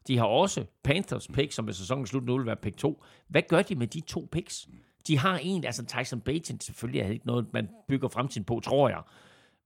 De 0.07 0.17
har 0.17 0.25
også 0.25 0.65
Panthers 0.83 1.27
pick, 1.27 1.51
som 1.51 1.65
hvis 1.65 1.75
sæsonen 1.75 2.07
slutter 2.07 2.27
nu, 2.27 2.37
vil 2.37 2.45
være 2.45 2.55
pick 2.55 2.77
2. 2.77 3.03
Hvad 3.27 3.41
gør 3.49 3.61
de 3.61 3.75
med 3.75 3.87
de 3.87 4.01
to 4.01 4.27
picks? 4.31 4.67
De 5.07 5.17
har 5.17 5.37
en, 5.37 5.65
altså 5.65 5.85
Tyson 5.85 6.21
Bagent, 6.21 6.63
selvfølgelig 6.63 7.01
er 7.01 7.07
ikke 7.07 7.27
noget, 7.27 7.53
man 7.53 7.69
bygger 7.87 8.07
fremtiden 8.07 8.45
på, 8.45 8.59
tror 8.59 8.89
jeg. 8.89 9.01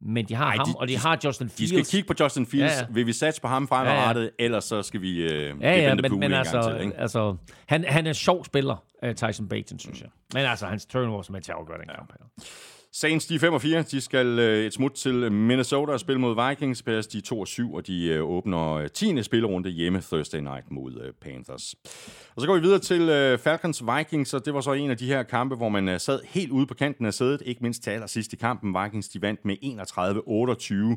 Men 0.04 0.26
de 0.26 0.34
har 0.36 0.46
Ej, 0.46 0.56
ham, 0.56 0.68
de- 0.68 0.74
og 0.78 0.88
de 0.88 0.94
de- 0.94 0.98
har 1.00 1.18
Justin 1.26 1.48
De 1.48 1.52
Fields. 1.52 1.70
skal 1.72 1.86
kigge 1.86 2.08
på 2.08 2.24
Justin 2.24 2.46
Fields. 2.46 2.72
Ja, 2.72 2.76
Ja, 2.76 2.80
ja. 2.82 2.86
ja. 2.90 2.94
Vil 2.94 3.06
vi 3.08 3.14
satse 3.14 3.42
på 3.42 3.48
ham 3.48 3.68
fremadrettet, 3.68 4.22
ja, 4.22 4.28
ja. 4.40 4.46
ellers 4.46 4.64
så 4.64 4.82
skal 4.84 5.02
vi 5.02 5.18
øh, 5.22 5.30
Ja, 5.62 5.76
ja, 5.82 5.90
vente 5.90 6.02
men, 6.02 6.12
på 6.12 6.16
men 6.18 6.32
en 6.32 6.38
altså, 6.38 6.72
til. 6.78 6.86
Ikke? 6.86 6.98
altså 7.00 7.36
han, 7.66 7.84
han 7.88 8.06
er 8.06 8.10
en 8.10 8.16
sjov 8.16 8.46
spiller, 8.46 8.84
uh, 9.06 9.12
Tyson 9.14 9.48
Bagton, 9.50 9.80
synes 9.80 10.02
jeg. 10.02 10.10
Men 10.34 10.46
altså, 10.46 10.66
hans 10.66 10.86
turnovers 10.86 11.28
er 11.28 11.32
med 11.32 11.42
til 11.42 11.52
at 11.52 11.58
afgøre 11.58 11.78
den 11.78 11.88
kamp 11.96 12.12
her. 12.12 12.46
Saints, 12.94 13.26
de 13.26 13.36
er 13.36 13.40
5 13.40 13.54
og 13.54 13.62
4. 13.62 13.82
De 13.82 14.02
skal 14.02 14.40
øh, 14.40 14.66
et 14.66 14.74
smut 14.74 14.92
til 14.92 15.32
Minnesota 15.32 15.92
og 15.92 16.00
spille 16.00 16.22
mod 16.22 16.50
Vikings. 16.50 16.84
Bears, 16.84 17.08
de 17.08 17.18
er 17.18 17.22
2 17.22 17.40
og 17.40 17.48
7, 17.48 17.74
og 17.74 17.88
de 17.88 18.08
øh, 18.08 18.24
åbner 18.24 18.74
øh, 18.74 18.90
10. 18.90 19.24
spillerunde 19.24 19.70
hjemme 19.70 20.02
Thursday 20.02 20.40
night 20.40 20.72
mod 20.72 21.02
øh, 21.02 21.14
Panthers. 21.22 21.76
Og 22.36 22.42
så 22.42 22.48
går 22.48 22.56
vi 22.56 22.62
videre 22.62 22.80
til 22.80 23.02
øh, 23.02 23.40
Falcons 23.40 23.84
Vikings, 23.98 24.34
og 24.34 24.46
det 24.46 24.54
var 24.54 24.62
så 24.62 24.74
en 24.74 24.92
af 24.92 24.98
de 24.98 25.06
her 25.08 25.24
kampe, 25.24 25.56
hvor 25.56 25.70
man 25.70 25.90
øh, 25.90 26.00
sad 26.00 26.20
helt 26.26 26.52
ude 26.52 26.68
på 26.68 26.74
kanten 26.74 27.06
af 27.06 27.14
sædet, 27.14 27.42
ikke 27.46 27.62
mindst 27.62 27.84
til 27.84 27.92
allersidst 27.92 28.34
i 28.34 28.36
kampen. 28.36 28.84
Vikings, 28.84 29.10
de 29.10 29.22
vandt 29.22 29.46
med 29.46 29.56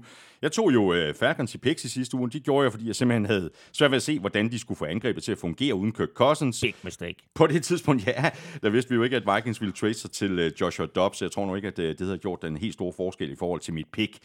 31-28. 0.00 0.04
Jeg 0.42 0.52
tog 0.52 0.74
jo 0.74 0.94
øh, 0.94 1.14
Falcons 1.14 1.54
i 1.54 1.58
picks 1.58 1.84
i 1.84 1.88
sidste 1.88 2.16
uge, 2.16 2.30
de 2.30 2.40
gjorde 2.40 2.64
jeg, 2.64 2.72
fordi 2.72 2.86
jeg 2.86 2.96
simpelthen 2.96 3.26
havde 3.26 3.50
svært 3.72 3.90
ved 3.90 3.96
at 3.96 4.02
se, 4.02 4.18
hvordan 4.18 4.50
de 4.50 4.58
skulle 4.58 4.78
få 4.78 4.84
angrebet 4.84 5.22
til 5.22 5.32
at 5.32 5.38
fungere 5.38 5.74
uden 5.74 5.92
Kirk 5.92 6.08
Cousins. 6.14 6.60
Big 6.60 6.74
mistake. 6.82 7.16
På 7.34 7.46
det 7.46 7.64
tidspunkt, 7.64 8.06
ja, 8.06 8.30
der 8.62 8.70
vidste 8.70 8.88
vi 8.88 8.96
jo 8.96 9.02
ikke, 9.02 9.16
at 9.16 9.36
Vikings 9.36 9.60
ville 9.60 9.72
trade 9.72 9.94
sig 9.94 10.10
til 10.10 10.38
øh, 10.38 10.52
Joshua 10.60 10.86
Dobbs. 10.86 11.22
Jeg 11.22 11.30
tror 11.30 11.46
nu 11.46 11.54
ikke, 11.54 11.68
at 11.68 11.78
øh, 11.78 11.83
Øh, 11.84 11.98
det 11.98 12.06
havde 12.06 12.18
gjort 12.18 12.42
den 12.42 12.56
helt 12.56 12.74
store 12.74 12.92
forskel 12.92 13.32
i 13.32 13.36
forhold 13.36 13.60
til 13.60 13.74
mit 13.74 13.86
pick. 13.92 14.18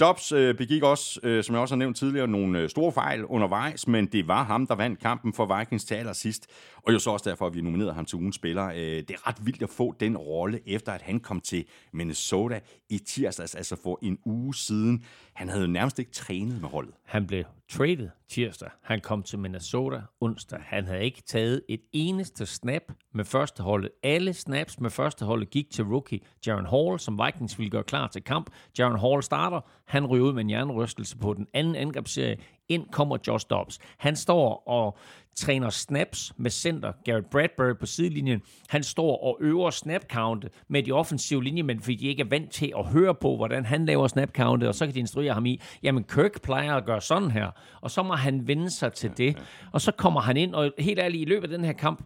Dobbs 0.00 0.32
øh, 0.32 0.54
begik 0.54 0.82
også, 0.82 1.20
øh, 1.22 1.44
som 1.44 1.54
jeg 1.54 1.62
også 1.62 1.74
har 1.74 1.78
nævnt 1.78 1.96
tidligere, 1.96 2.28
nogle 2.28 2.58
øh, 2.58 2.68
store 2.68 2.92
fejl 2.92 3.24
undervejs, 3.24 3.88
men 3.88 4.06
det 4.06 4.28
var 4.28 4.44
ham, 4.44 4.66
der 4.66 4.74
vandt 4.74 5.00
kampen 5.00 5.32
for 5.32 5.58
Vikings 5.58 5.84
til 5.84 5.94
allersidst. 5.94 6.46
Og 6.76 6.92
jo 6.92 6.98
så 6.98 7.10
også 7.10 7.30
derfor, 7.30 7.46
at 7.46 7.54
vi 7.54 7.60
nominerede 7.60 7.92
ham 7.92 8.04
til 8.04 8.16
ugens 8.16 8.36
spiller. 8.36 8.66
Øh, 8.66 8.76
det 8.76 9.10
er 9.10 9.28
ret 9.28 9.46
vildt 9.46 9.62
at 9.62 9.70
få 9.70 9.94
den 10.00 10.16
rolle, 10.16 10.60
efter 10.66 10.92
at 10.92 11.02
han 11.02 11.20
kom 11.20 11.40
til 11.40 11.64
Minnesota 11.92 12.60
i 12.88 12.98
tirsdags, 12.98 13.54
altså 13.54 13.76
for 13.82 13.98
en 14.02 14.18
uge 14.24 14.54
siden. 14.54 15.04
Han 15.32 15.48
havde 15.48 15.62
jo 15.64 15.70
nærmest 15.70 15.98
ikke 15.98 16.12
trænet 16.12 16.60
med 16.60 16.68
holdet. 16.68 16.94
Han 17.04 17.26
blev 17.26 17.44
traded 17.70 18.08
tirsdag. 18.28 18.70
Han 18.82 19.00
kom 19.00 19.22
til 19.22 19.38
Minnesota 19.38 20.00
onsdag. 20.20 20.58
Han 20.62 20.86
havde 20.86 21.04
ikke 21.04 21.22
taget 21.26 21.62
et 21.68 21.80
eneste 21.92 22.46
snap 22.46 22.82
med 23.14 23.24
førsteholdet. 23.24 23.90
Alle 24.02 24.32
snaps 24.32 24.80
med 24.80 24.90
førsteholdet 24.90 25.50
gik 25.50 25.70
til 25.70 25.84
rookie 25.84 26.20
Jaron 26.46 26.66
Hall, 26.66 27.00
som 27.00 27.20
Vikings 27.26 27.58
ville 27.58 27.70
gøre 27.70 27.84
klar 27.84 28.08
til 28.08 28.24
kamp. 28.24 28.50
Jaron 28.78 29.00
Hall 29.00 29.22
starter. 29.22 29.60
Han 29.84 30.06
ryger 30.06 30.24
ud 30.24 30.32
med 30.32 30.40
en 30.40 30.50
jernrystelse 30.50 31.18
på 31.18 31.34
den 31.34 31.46
anden 31.54 31.76
angrebsserie. 31.76 32.36
Ind 32.68 32.88
kommer 32.92 33.18
Josh 33.26 33.46
Dobbs. 33.50 33.78
Han 33.98 34.16
står 34.16 34.68
og 34.68 34.98
træner 35.36 35.70
snaps 35.70 36.32
med 36.36 36.50
center 36.50 36.92
Garrett 37.04 37.30
Bradbury 37.30 37.76
på 37.80 37.86
sidelinjen. 37.86 38.42
Han 38.68 38.82
står 38.82 39.24
og 39.24 39.38
øver 39.40 39.70
snap 39.70 40.02
count 40.10 40.46
med 40.68 40.82
de 40.82 40.92
offensive 40.92 41.44
linjemænd, 41.44 41.80
fordi 41.80 41.96
de 41.96 42.06
ikke 42.06 42.22
er 42.22 42.28
vant 42.30 42.50
til 42.50 42.72
at 42.78 42.84
høre 42.84 43.14
på, 43.14 43.36
hvordan 43.36 43.64
han 43.64 43.86
laver 43.86 44.06
snap 44.06 44.30
count, 44.36 44.64
og 44.64 44.74
så 44.74 44.86
kan 44.86 44.94
de 44.94 44.98
instruere 44.98 45.34
ham 45.34 45.46
i, 45.46 45.60
jamen 45.82 46.04
Kirk 46.04 46.42
plejer 46.42 46.74
at 46.74 46.84
gøre 46.84 47.00
sådan 47.00 47.30
her, 47.30 47.50
og 47.80 47.90
så 47.90 48.02
må 48.02 48.14
han 48.14 48.48
vende 48.48 48.70
sig 48.70 48.92
til 48.92 49.10
det. 49.16 49.38
Og 49.72 49.80
så 49.80 49.92
kommer 49.92 50.20
han 50.20 50.36
ind, 50.36 50.54
og 50.54 50.72
helt 50.78 50.98
ærligt, 50.98 51.22
i 51.22 51.24
løbet 51.24 51.52
af 51.52 51.58
den 51.58 51.64
her 51.64 51.72
kamp, 51.72 52.02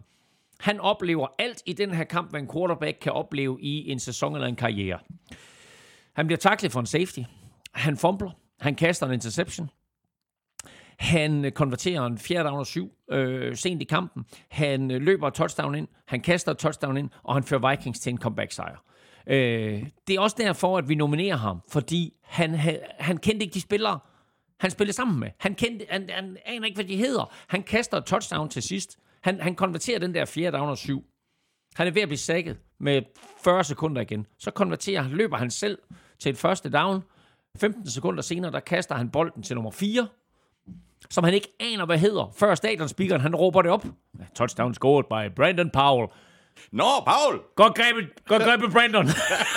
han 0.59 0.79
oplever 0.79 1.27
alt 1.39 1.63
i 1.65 1.73
den 1.73 1.91
her 1.91 2.03
kamp, 2.03 2.29
hvad 2.29 2.39
en 2.39 2.49
quarterback 2.53 2.97
kan 3.01 3.11
opleve 3.11 3.57
i 3.61 3.91
en 3.91 3.99
sæson 3.99 4.35
eller 4.35 4.47
en 4.47 4.55
karriere. 4.55 4.99
Han 6.13 6.27
bliver 6.27 6.37
taklet 6.37 6.71
for 6.71 6.79
en 6.79 6.85
safety. 6.85 7.19
Han 7.73 7.97
fumbler. 7.97 8.31
Han 8.59 8.75
kaster 8.75 9.07
en 9.07 9.13
interception. 9.13 9.69
Han 10.99 11.51
konverterer 11.55 12.05
en 12.05 12.17
fjerde 12.17 12.49
down 12.49 12.59
og 12.59 12.67
syv 12.67 12.91
øh, 13.11 13.55
sent 13.55 13.81
i 13.81 13.85
kampen. 13.85 14.25
Han 14.49 14.91
øh, 14.91 15.01
løber 15.01 15.27
et 15.27 15.33
touchdown 15.33 15.75
ind. 15.75 15.87
Han 16.07 16.21
kaster 16.21 16.51
et 16.51 16.57
touchdown 16.57 16.97
ind, 16.97 17.09
og 17.23 17.33
han 17.33 17.43
fører 17.43 17.69
Vikings 17.69 17.99
til 17.99 18.09
en 18.09 18.17
comeback-sejr. 18.17 18.83
Øh, 19.27 19.85
det 20.07 20.15
er 20.15 20.19
også 20.19 20.35
derfor, 20.39 20.77
at 20.77 20.89
vi 20.89 20.95
nominerer 20.95 21.37
ham, 21.37 21.61
fordi 21.71 22.13
han, 22.23 22.53
han, 22.53 22.79
han 22.99 23.17
kendte 23.17 23.43
ikke 23.43 23.53
de 23.53 23.61
spillere, 23.61 23.99
han 24.59 24.71
spillede 24.71 24.95
sammen 24.95 25.19
med. 25.19 25.29
Han, 25.39 25.55
kendte, 25.55 25.85
han, 25.89 26.09
han 26.09 26.37
aner 26.45 26.65
ikke, 26.65 26.75
hvad 26.75 26.85
de 26.85 26.97
hedder. 26.97 27.33
Han 27.47 27.63
kaster 27.63 27.97
et 27.97 28.05
touchdown 28.05 28.49
til 28.49 28.61
sidst. 28.61 28.97
Han, 29.21 29.41
han 29.41 29.55
konverterer 29.55 29.99
den 29.99 30.13
der 30.13 30.25
fjerde 30.25 30.57
down 30.57 30.69
og 30.69 30.77
syv. 30.77 31.03
Han 31.75 31.87
er 31.87 31.91
ved 31.91 32.01
at 32.01 32.07
blive 32.07 32.17
sækket 32.17 32.57
med 32.79 33.01
40 33.43 33.63
sekunder 33.63 34.01
igen. 34.01 34.25
Så 34.39 34.51
konverterer 34.51 35.01
han, 35.01 35.11
løber 35.11 35.37
han 35.37 35.51
selv 35.51 35.77
til 36.19 36.29
et 36.29 36.37
første 36.37 36.69
down. 36.69 37.03
15 37.57 37.89
sekunder 37.89 38.21
senere, 38.21 38.51
der 38.51 38.59
kaster 38.59 38.95
han 38.95 39.09
bolden 39.09 39.43
til 39.43 39.55
nummer 39.55 39.71
4, 39.71 40.07
som 41.09 41.23
han 41.23 41.33
ikke 41.33 41.47
aner, 41.59 41.85
hvad 41.85 41.97
hedder. 41.97 42.33
Før 42.37 42.55
stadionspeakeren, 42.55 43.21
han 43.21 43.35
råber 43.35 43.61
det 43.61 43.71
op. 43.71 43.85
Touchdown 44.35 44.73
scored 44.73 45.03
by 45.03 45.35
Brandon 45.35 45.69
Powell. 45.69 46.07
Nå, 46.71 46.83
Paul! 47.05 47.41
Godt 47.55 47.75
grebet, 47.75 48.09
godt 48.27 48.43
grebet 48.43 48.71
Brandon. 48.71 49.05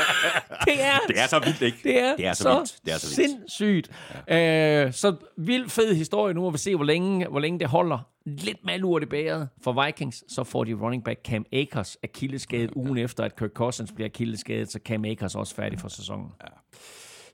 det 0.67 0.85
er, 0.85 0.99
Det 1.09 1.19
er 1.21 1.27
så 1.27 1.39
vildt, 1.39 1.63
ikke? 1.63 1.79
det 1.83 2.01
er, 2.01 2.17
det 2.17 2.27
er 2.27 2.33
så, 2.33 2.43
så, 2.43 2.55
vildt. 2.55 2.79
Det 2.85 2.95
er 2.95 2.99
så 2.99 3.17
vildt. 3.17 3.31
sindssygt. 3.31 3.91
Ja. 4.29 4.85
Øh, 4.87 4.93
så 4.93 5.17
vild 5.37 5.69
fed 5.69 5.95
historie 5.95 6.35
nu, 6.35 6.47
og 6.47 6.53
vi 6.53 6.59
se, 6.59 6.77
hvor 6.77 6.85
længe, 6.85 7.27
hvor 7.27 7.41
længe 7.41 7.59
det 7.59 7.69
holder. 7.69 7.99
Lidt 8.25 8.65
malurt 8.65 9.03
i 9.03 9.07
bæret 9.07 9.49
for 9.63 9.85
Vikings. 9.85 10.25
Så 10.29 10.45
får 10.45 10.65
de 10.65 10.75
running 10.75 11.05
back 11.05 11.21
Cam 11.25 11.45
Akers 11.53 11.97
akilleskadet 12.03 12.71
ugen 12.77 12.99
efter, 12.99 13.25
at 13.25 13.37
Kirk 13.37 13.51
Cousins 13.55 13.93
bliver 13.93 14.09
akilleskadet, 14.09 14.73
så 14.73 14.79
Cam 14.85 15.05
Akers 15.05 15.35
også 15.35 15.55
færdig 15.55 15.79
for 15.81 15.89
sæsonen. 15.89 16.33
Ja. 16.43 16.79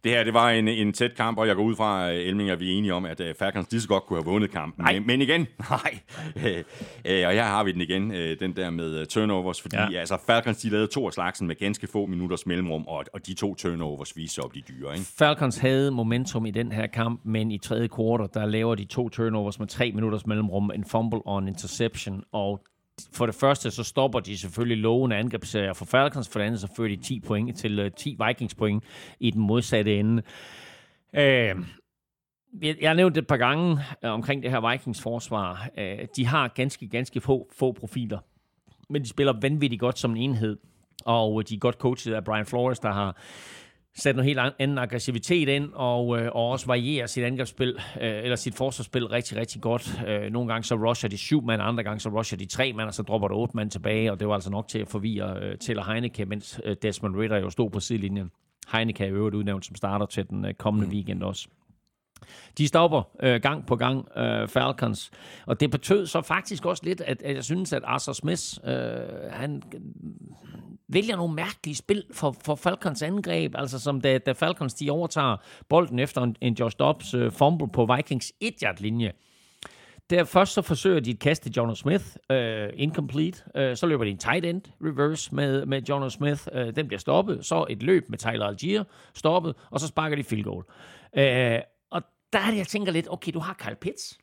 Det 0.04 0.12
her, 0.12 0.24
det 0.24 0.34
var 0.34 0.50
en, 0.50 0.68
en 0.68 0.92
tæt 0.92 1.14
kamp, 1.16 1.38
og 1.38 1.46
jeg 1.48 1.56
går 1.56 1.62
ud 1.62 1.76
fra, 1.76 2.10
øh, 2.12 2.16
Elming, 2.18 2.50
at 2.50 2.60
vi 2.60 2.72
er 2.74 2.78
enige 2.78 2.94
om, 2.94 3.04
at 3.04 3.20
uh, 3.20 3.26
Falcons 3.38 3.70
lige 3.70 3.80
så 3.80 3.88
godt 3.88 4.02
kunne 4.06 4.18
have 4.18 4.24
vundet 4.24 4.50
kampen. 4.50 4.84
Nej. 4.84 4.92
Men, 4.92 5.06
men 5.06 5.22
igen, 5.22 5.40
nej. 5.70 5.98
Øh, 6.36 6.56
øh, 7.04 7.26
og 7.26 7.32
her 7.32 7.42
har 7.44 7.64
vi 7.64 7.72
den 7.72 7.80
igen, 7.80 8.14
øh, 8.14 8.40
den 8.40 8.56
der 8.56 8.70
med 8.70 9.06
turnovers, 9.06 9.60
fordi 9.60 9.76
Ja. 9.76 9.98
altså, 10.00 10.18
Falcons 10.26 10.58
de 10.58 10.70
lavede 10.70 10.86
to 10.86 11.06
af 11.06 11.12
slagsen 11.12 11.46
med 11.46 11.56
ganske 11.56 11.86
få 11.86 12.06
minutters 12.06 12.46
mellemrum, 12.46 12.86
og, 12.86 13.04
og 13.12 13.26
de 13.26 13.34
to 13.34 13.54
turnovers 13.54 14.16
viser 14.16 14.42
op 14.42 14.54
de 14.54 14.60
dyre, 14.68 14.92
ikke? 14.92 15.06
Falcons 15.18 15.58
havde 15.58 15.90
momentum 15.90 16.46
i 16.46 16.50
den 16.50 16.72
her 16.72 16.86
kamp, 16.86 17.20
men 17.24 17.50
i 17.52 17.58
tredje 17.58 17.88
kvartal, 17.88 18.28
der 18.34 18.46
laver 18.46 18.74
de 18.74 18.84
to 18.84 19.08
turnovers 19.08 19.58
med 19.58 19.66
tre 19.66 19.92
minutters 19.92 20.26
mellemrum, 20.26 20.70
en 20.74 20.84
fumble 20.84 21.20
og 21.26 21.38
en 21.38 21.48
interception, 21.48 22.22
og 22.32 22.60
for 23.12 23.26
det 23.26 23.34
første, 23.34 23.70
så 23.70 23.84
stopper 23.84 24.20
de 24.20 24.38
selvfølgelig 24.38 24.78
lovende 24.78 25.16
angrebsserier 25.16 25.72
for 25.72 25.84
Falcons, 25.84 26.28
for 26.28 26.38
det 26.38 26.46
andet, 26.46 26.60
så 26.60 26.68
fører 26.76 26.88
de 26.88 26.96
10 26.96 27.20
point 27.20 27.58
til 27.58 27.78
øh, 27.78 27.90
10 27.90 28.16
Vikings 28.26 28.54
point 28.54 28.84
i 29.20 29.30
den 29.30 29.40
modsatte 29.40 29.98
ende. 29.98 30.22
Øh, 31.14 31.56
jeg 32.62 32.76
jeg 32.80 32.90
har 32.90 32.94
nævnt 32.94 33.14
det 33.14 33.22
et 33.22 33.26
par 33.26 33.36
gange 33.36 33.78
øh, 34.04 34.10
omkring 34.10 34.42
det 34.42 34.50
her 34.50 34.70
Vikings 34.70 35.02
forsvar. 35.02 35.68
Øh, 35.78 35.98
de 36.16 36.26
har 36.26 36.48
ganske, 36.48 36.88
ganske 36.88 37.20
få, 37.20 37.48
få 37.58 37.72
profiler, 37.72 38.18
men 38.90 39.02
de 39.02 39.08
spiller 39.08 39.32
vanvittigt 39.40 39.80
godt 39.80 39.98
som 39.98 40.10
en 40.10 40.16
enhed, 40.16 40.56
og 41.04 41.40
øh, 41.40 41.48
de 41.48 41.54
er 41.54 41.58
godt 41.58 41.76
coachet 41.76 42.14
af 42.14 42.24
Brian 42.24 42.46
Flores, 42.46 42.78
der 42.78 42.92
har 42.92 43.16
sat 43.96 44.16
noget 44.16 44.26
helt 44.26 44.38
an- 44.38 44.52
anden 44.58 44.78
aggressivitet 44.78 45.48
ind, 45.48 45.70
og, 45.74 46.18
øh, 46.18 46.30
og 46.32 46.48
også 46.48 46.66
varierer 46.66 47.06
sit 47.06 47.24
angrebsspil, 47.24 47.78
øh, 48.00 48.22
eller 48.22 48.36
sit 48.36 48.54
forsvarsspil 48.54 49.06
rigtig, 49.06 49.36
rigtig 49.36 49.62
godt. 49.62 50.02
Øh, 50.06 50.32
nogle 50.32 50.52
gange 50.52 50.64
så 50.64 50.74
rusher 50.74 51.08
de 51.08 51.18
syv 51.18 51.42
mand, 51.42 51.62
andre 51.62 51.82
gange 51.82 52.00
så 52.00 52.08
rusher 52.08 52.38
de 52.38 52.44
tre 52.44 52.72
mand, 52.72 52.88
og 52.88 52.94
så 52.94 53.02
dropper 53.02 53.28
der 53.28 53.34
otte 53.34 53.56
mand 53.56 53.70
tilbage, 53.70 54.12
og 54.12 54.20
det 54.20 54.28
var 54.28 54.34
altså 54.34 54.50
nok 54.50 54.68
til 54.68 54.78
at 54.78 54.88
forvirre 54.88 55.38
øh, 55.42 55.58
til 55.58 55.82
Heineke, 55.82 56.24
mens 56.24 56.60
øh, 56.64 56.76
Desmond 56.82 57.16
Ritter 57.16 57.36
jo 57.36 57.50
stod 57.50 57.70
på 57.70 57.80
sidelinjen. 57.80 58.30
Heineke 58.72 59.04
er 59.04 59.08
i 59.08 59.10
øvrigt 59.10 59.34
udnævnt 59.34 59.66
som 59.66 59.76
starter 59.76 60.06
til 60.06 60.28
den 60.28 60.44
øh, 60.44 60.54
kommende 60.54 60.86
mm. 60.86 60.92
weekend 60.92 61.22
også. 61.22 61.48
De 62.58 62.68
stopper 62.68 63.02
øh, 63.22 63.40
gang 63.40 63.66
på 63.66 63.76
gang 63.76 64.08
øh, 64.16 64.48
Falcons, 64.48 65.10
og 65.46 65.60
det 65.60 65.70
betød 65.70 66.06
så 66.06 66.22
faktisk 66.22 66.64
også 66.64 66.82
lidt, 66.84 67.00
at, 67.00 67.22
at 67.22 67.34
jeg 67.34 67.44
synes, 67.44 67.72
at 67.72 67.82
Arthur 67.84 68.12
Smith, 68.12 68.42
øh, 68.64 68.72
han 69.30 69.62
vælger 70.92 71.16
nogle 71.16 71.34
mærkelige 71.34 71.76
spil 71.76 72.04
for, 72.12 72.36
for 72.44 72.54
Falcons 72.54 73.02
angreb, 73.02 73.54
altså 73.54 73.78
som 73.78 74.00
da, 74.00 74.18
da 74.18 74.32
Falcons 74.32 74.74
de 74.74 74.90
overtager 74.90 75.36
bolden 75.68 75.98
efter 75.98 76.22
en, 76.22 76.36
en 76.40 76.54
Josh 76.54 76.76
Dobbs 76.78 77.14
øh, 77.14 77.32
fumble 77.32 77.68
på 77.68 77.88
Vikings 77.96 78.32
1-yard-linje. 78.44 79.12
Der 80.10 80.24
først 80.24 80.52
så 80.52 80.62
forsøger 80.62 81.00
de 81.00 81.10
et 81.10 81.18
kast 81.18 81.42
til 81.42 81.54
Smith, 81.74 82.04
øh, 82.30 82.68
incomplete. 82.74 83.42
Øh, 83.56 83.76
så 83.76 83.86
løber 83.86 84.04
de 84.04 84.10
en 84.10 84.18
tight 84.18 84.46
end 84.46 84.62
reverse 84.80 85.34
med, 85.34 85.66
med 85.66 85.82
Jonas 85.82 86.12
Smith. 86.12 86.42
Øh, 86.52 86.76
den 86.76 86.86
bliver 86.86 87.00
stoppet. 87.00 87.46
Så 87.46 87.66
et 87.70 87.82
løb 87.82 88.04
med 88.08 88.18
Tyler 88.18 88.46
Algier, 88.46 88.84
stoppet. 89.14 89.54
Og 89.70 89.80
så 89.80 89.86
sparker 89.86 90.16
de 90.16 90.24
field 90.24 90.44
goal. 90.44 90.64
Øh, 91.16 91.60
og 91.90 92.02
der 92.32 92.38
er 92.38 92.50
det, 92.50 92.58
jeg 92.58 92.66
tænker 92.66 92.92
lidt, 92.92 93.08
okay, 93.10 93.32
du 93.32 93.38
har 93.38 93.54
Kyle 93.54 93.76
Pitts. 93.80 94.18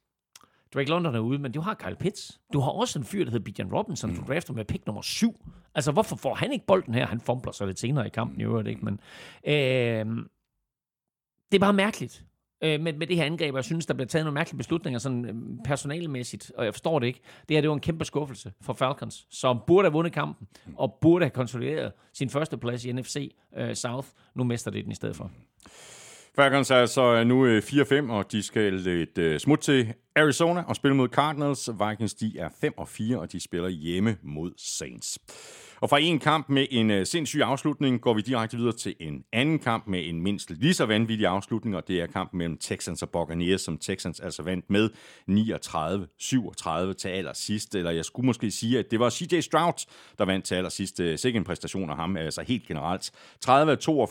Drake 0.74 0.90
London 0.90 1.16
er 1.16 1.20
ude, 1.20 1.40
men 1.40 1.52
du 1.52 1.62
har 1.62 1.74
Kyle 1.74 1.96
Pitts. 1.96 2.40
Du 2.54 2.60
har 2.60 2.72
også 2.72 3.00
en 3.00 3.06
fyr, 3.06 3.24
der 3.24 3.32
hedder 3.32 3.44
Bijan 3.44 3.74
Robinson, 3.74 4.16
du 4.16 4.22
drafter 4.28 4.54
med 4.54 4.66
pick 4.66 4.86
nummer 4.86 5.02
7. 5.02 5.46
Altså, 5.76 5.92
hvorfor 5.92 6.16
får 6.16 6.36
han 6.36 6.52
ikke 6.52 6.66
bolden 6.66 6.94
her? 6.94 7.08
Han 7.08 7.22
fumbler 7.22 7.52
så 7.52 7.66
lidt 7.66 7.80
senere 7.80 8.08
i 8.08 8.10
kampen 8.10 8.42
i 8.42 8.44
øvrigt, 8.44 8.68
ikke? 8.68 8.86
Men, 8.86 9.00
øh, 9.48 10.26
det 11.52 11.58
er 11.58 11.60
bare 11.60 11.74
mærkeligt 11.74 12.26
øh, 12.64 12.82
med, 12.82 12.94
med 12.94 13.08
det 13.08 13.16
her 13.16 13.26
angreb, 13.26 13.54
og 13.54 13.58
jeg 13.58 13.66
synes, 13.66 13.86
der 13.86 13.94
bliver 13.94 14.08
taget 14.08 14.26
nogle 14.26 14.34
mærkelige 14.34 14.58
beslutninger 14.58 15.00
sådan 15.00 15.26
øh, 15.26 15.34
personalmæssigt, 15.66 16.52
og 16.58 16.66
jeg 16.66 16.74
forstår 16.74 17.00
det 17.00 17.08
ikke. 17.08 17.20
Det 17.50 17.58
her, 17.58 17.62
det 17.62 17.70
var 17.70 17.76
en 17.76 17.82
kæmpe 17.82 18.06
skuffelse 18.06 18.54
for 18.62 18.74
Falcons, 18.74 19.28
som 19.30 19.60
burde 19.68 19.86
have 19.86 19.94
vundet 19.94 20.14
kampen, 20.14 20.48
og 20.76 20.98
burde 21.02 21.26
have 21.26 21.32
konsolideret 21.32 21.92
sin 22.14 22.30
første 22.30 22.58
plads 22.58 22.86
i 22.86 22.92
NFC 22.92 23.36
øh, 23.58 23.76
South. 23.76 24.08
Nu 24.36 24.44
mister 24.44 24.72
det 24.72 24.84
den 24.84 24.92
i 24.92 24.96
stedet 24.96 25.16
for. 25.16 25.32
Falcons 26.36 26.72
er 26.72 26.76
altså 26.76 27.24
nu 27.24 27.46
øh, 27.46 27.64
4-5, 27.66 28.12
og 28.12 28.32
de 28.32 28.44
skal 28.44 28.88
et 28.88 29.18
øh, 29.18 29.40
smut 29.40 29.60
til 29.60 29.94
Arizona 30.20 30.64
og 30.68 30.76
spille 30.76 30.96
mod 30.96 31.08
Cardinals. 31.08 31.70
Vikings 31.90 32.14
de 32.14 32.40
er 32.40 32.50
5 32.62 32.74
og 32.78 32.88
4, 32.88 33.20
og 33.20 33.32
de 33.32 33.40
spiller 33.40 33.70
hjemme 33.70 34.18
mod 34.24 34.52
Saints. 34.58 35.20
Og 35.82 35.90
fra 35.90 36.00
en 36.00 36.20
kamp 36.20 36.50
med 36.50 36.66
en 36.72 36.92
øh, 36.92 37.06
sindssyg 37.06 37.42
afslutning, 37.42 38.02
går 38.02 38.14
vi 38.14 38.22
direkte 38.22 38.58
videre 38.58 38.76
til 38.76 38.96
en 39.00 39.24
anden 39.34 39.60
kamp 39.60 39.88
med 39.88 40.10
en 40.10 40.22
mindst 40.22 40.50
lige 40.50 40.74
så 40.74 40.86
vanvittig 40.86 41.28
afslutning, 41.28 41.76
og 41.76 41.88
det 41.88 42.02
er 42.02 42.08
kampen 42.08 42.38
mellem 42.38 42.58
Texans 42.58 43.02
og 43.02 43.10
Buccaneers, 43.10 43.62
som 43.62 43.78
Texans 43.78 44.20
altså 44.20 44.44
vandt 44.44 44.66
med 44.70 44.90
39-37 46.90 46.94
til 46.94 47.10
allersidst. 47.10 47.76
Eller 47.76 47.92
jeg 47.92 48.06
skulle 48.06 48.26
måske 48.26 48.52
sige, 48.52 48.80
at 48.80 48.92
det 48.92 49.00
var 49.00 49.10
CJ 49.10 49.40
Stroud, 49.42 49.86
der 50.18 50.26
vandt 50.26 50.46
til 50.46 50.56
allersidst. 50.56 51.00
Øh, 51.00 51.18
Sikke 51.18 51.38
en 51.38 51.44
præstation 51.44 51.90
af 51.90 51.96
ham, 51.96 52.18
altså 52.18 52.42
helt 52.42 52.68
generelt. 52.68 53.12
30-42 53.46 53.50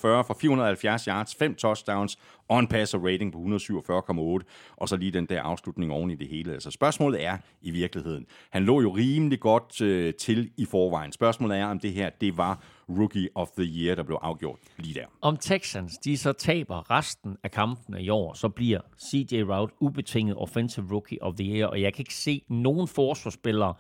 for 0.03 0.37
470 0.41 1.05
yards, 1.05 1.35
5 1.35 1.55
touchdowns 1.55 2.19
og 2.49 2.59
en 2.59 2.67
passer 2.67 2.99
rating 2.99 3.33
på 3.33 3.39
147,8, 3.39 4.75
og 4.77 4.89
så 4.89 4.97
lige 4.97 5.11
den 5.11 5.27
der 5.27 5.43
afslutning 5.43 5.93
oven 5.93 6.11
i 6.11 6.15
det 6.15 6.29
hele. 6.29 6.53
Altså 6.53 6.71
spørgsmålet 6.71 7.25
er 7.25 7.39
i 7.63 7.71
virkeligheden, 7.71 8.27
han 8.51 8.65
lå 8.65 8.81
jo 8.81 8.91
rimelig 8.91 9.41
godt 9.41 9.81
øh, 9.81 10.15
til 10.15 10.51
i 10.57 10.65
forvejen. 10.65 11.13
Spørgsmålet 11.13 11.59
er, 11.59 11.67
om 11.67 11.81
det 11.81 11.93
her, 11.93 12.11
det 12.21 12.37
var 12.37 12.63
Rookie 12.89 13.29
of 13.35 13.49
the 13.51 13.65
Year, 13.65 13.95
der 13.95 14.03
blev 14.03 14.19
afgjort 14.23 14.59
lige 14.77 14.95
der. 14.95 15.07
Om 15.21 15.37
Texans, 15.37 15.99
de 15.99 16.17
så 16.17 16.33
taber 16.33 16.91
resten 16.91 17.37
af 17.43 17.51
kampene 17.51 18.03
i 18.03 18.09
år, 18.09 18.35
så 18.35 18.49
bliver 18.49 18.81
CJ 19.11 19.43
Rout 19.43 19.71
ubetinget 19.81 20.37
Offensive 20.37 20.87
Rookie 20.91 21.23
of 21.23 21.35
the 21.35 21.45
Year, 21.45 21.67
og 21.67 21.81
jeg 21.81 21.95
kan 21.95 22.03
ikke 22.03 22.15
se 22.15 22.43
nogen 22.49 22.89
forsvarsspillere, 22.89 23.75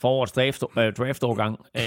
for 0.00 0.08
årets 0.08 0.32
draft, 0.32 0.64
øh, 0.78 0.92
draftårgang, 0.92 1.58
øh, 1.76 1.82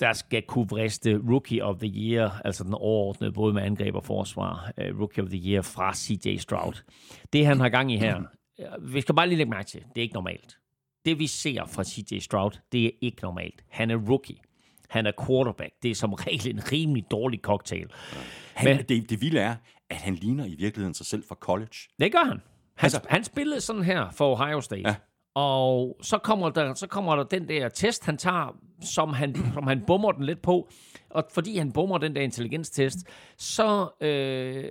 der 0.00 0.12
skal 0.12 0.42
kunne 0.42 0.68
vriste 0.68 1.20
Rookie 1.30 1.64
of 1.64 1.76
the 1.76 1.88
Year, 1.88 2.40
altså 2.44 2.64
den 2.64 2.74
overordnede, 2.74 3.32
både 3.32 3.54
med 3.54 3.62
angreb 3.62 3.94
og 3.94 4.04
forsvar, 4.04 4.72
øh, 4.78 5.00
Rookie 5.00 5.24
of 5.24 5.28
the 5.28 5.50
Year 5.50 5.62
fra 5.62 5.94
CJ 5.94 6.36
Stroud. 6.36 6.82
Det 7.32 7.46
han 7.46 7.60
har 7.60 7.68
gang 7.68 7.92
i 7.92 7.96
her, 7.96 8.22
vi 8.80 9.00
skal 9.00 9.14
bare 9.14 9.28
lige 9.28 9.38
lægge 9.38 9.50
mærke 9.50 9.68
til, 9.68 9.80
det 9.80 9.98
er 9.98 10.02
ikke 10.02 10.14
normalt. 10.14 10.58
Det 11.04 11.18
vi 11.18 11.26
ser 11.26 11.66
fra 11.66 11.84
CJ 11.84 12.18
Stroud, 12.18 12.50
det 12.72 12.86
er 12.86 12.90
ikke 13.00 13.22
normalt. 13.22 13.64
Han 13.68 13.90
er 13.90 13.96
rookie. 13.96 14.36
Han 14.88 15.06
er 15.06 15.12
quarterback. 15.26 15.72
Det 15.82 15.90
er 15.90 15.94
som 15.94 16.12
regel 16.26 16.50
en 16.50 16.72
rimelig 16.72 17.04
dårlig 17.10 17.40
cocktail. 17.40 17.86
Han, 18.54 18.76
Men, 18.76 18.84
det, 18.86 19.10
det 19.10 19.20
vilde 19.20 19.40
er, 19.40 19.54
at 19.90 19.96
han 19.96 20.14
ligner 20.14 20.44
i 20.44 20.54
virkeligheden 20.58 20.94
sig 20.94 21.06
selv 21.06 21.24
fra 21.28 21.34
college. 21.34 21.76
Det 22.00 22.12
gør 22.12 22.24
han. 22.24 22.40
Han, 22.74 22.86
altså, 22.86 23.00
han 23.08 23.24
spillede 23.24 23.60
sådan 23.60 23.82
her 23.82 24.10
for 24.10 24.36
Ohio 24.36 24.60
State. 24.60 24.88
Ja. 24.88 24.94
Og 25.34 25.96
så 26.02 26.18
kommer, 26.18 26.50
der, 26.50 26.74
så 26.74 26.86
kommer 26.86 27.16
der 27.16 27.24
den 27.24 27.48
der 27.48 27.68
test, 27.68 28.04
han 28.04 28.16
tager, 28.16 28.56
som 28.80 29.12
han, 29.12 29.36
som 29.54 29.66
han 29.66 29.82
bummer 29.86 30.12
den 30.12 30.24
lidt 30.24 30.42
på. 30.42 30.68
Og 31.10 31.24
fordi 31.34 31.58
han 31.58 31.72
bummer 31.72 31.98
den 31.98 32.16
der 32.16 32.22
intelligenstest, 32.22 32.98
så 33.36 33.88
øh, 34.00 34.64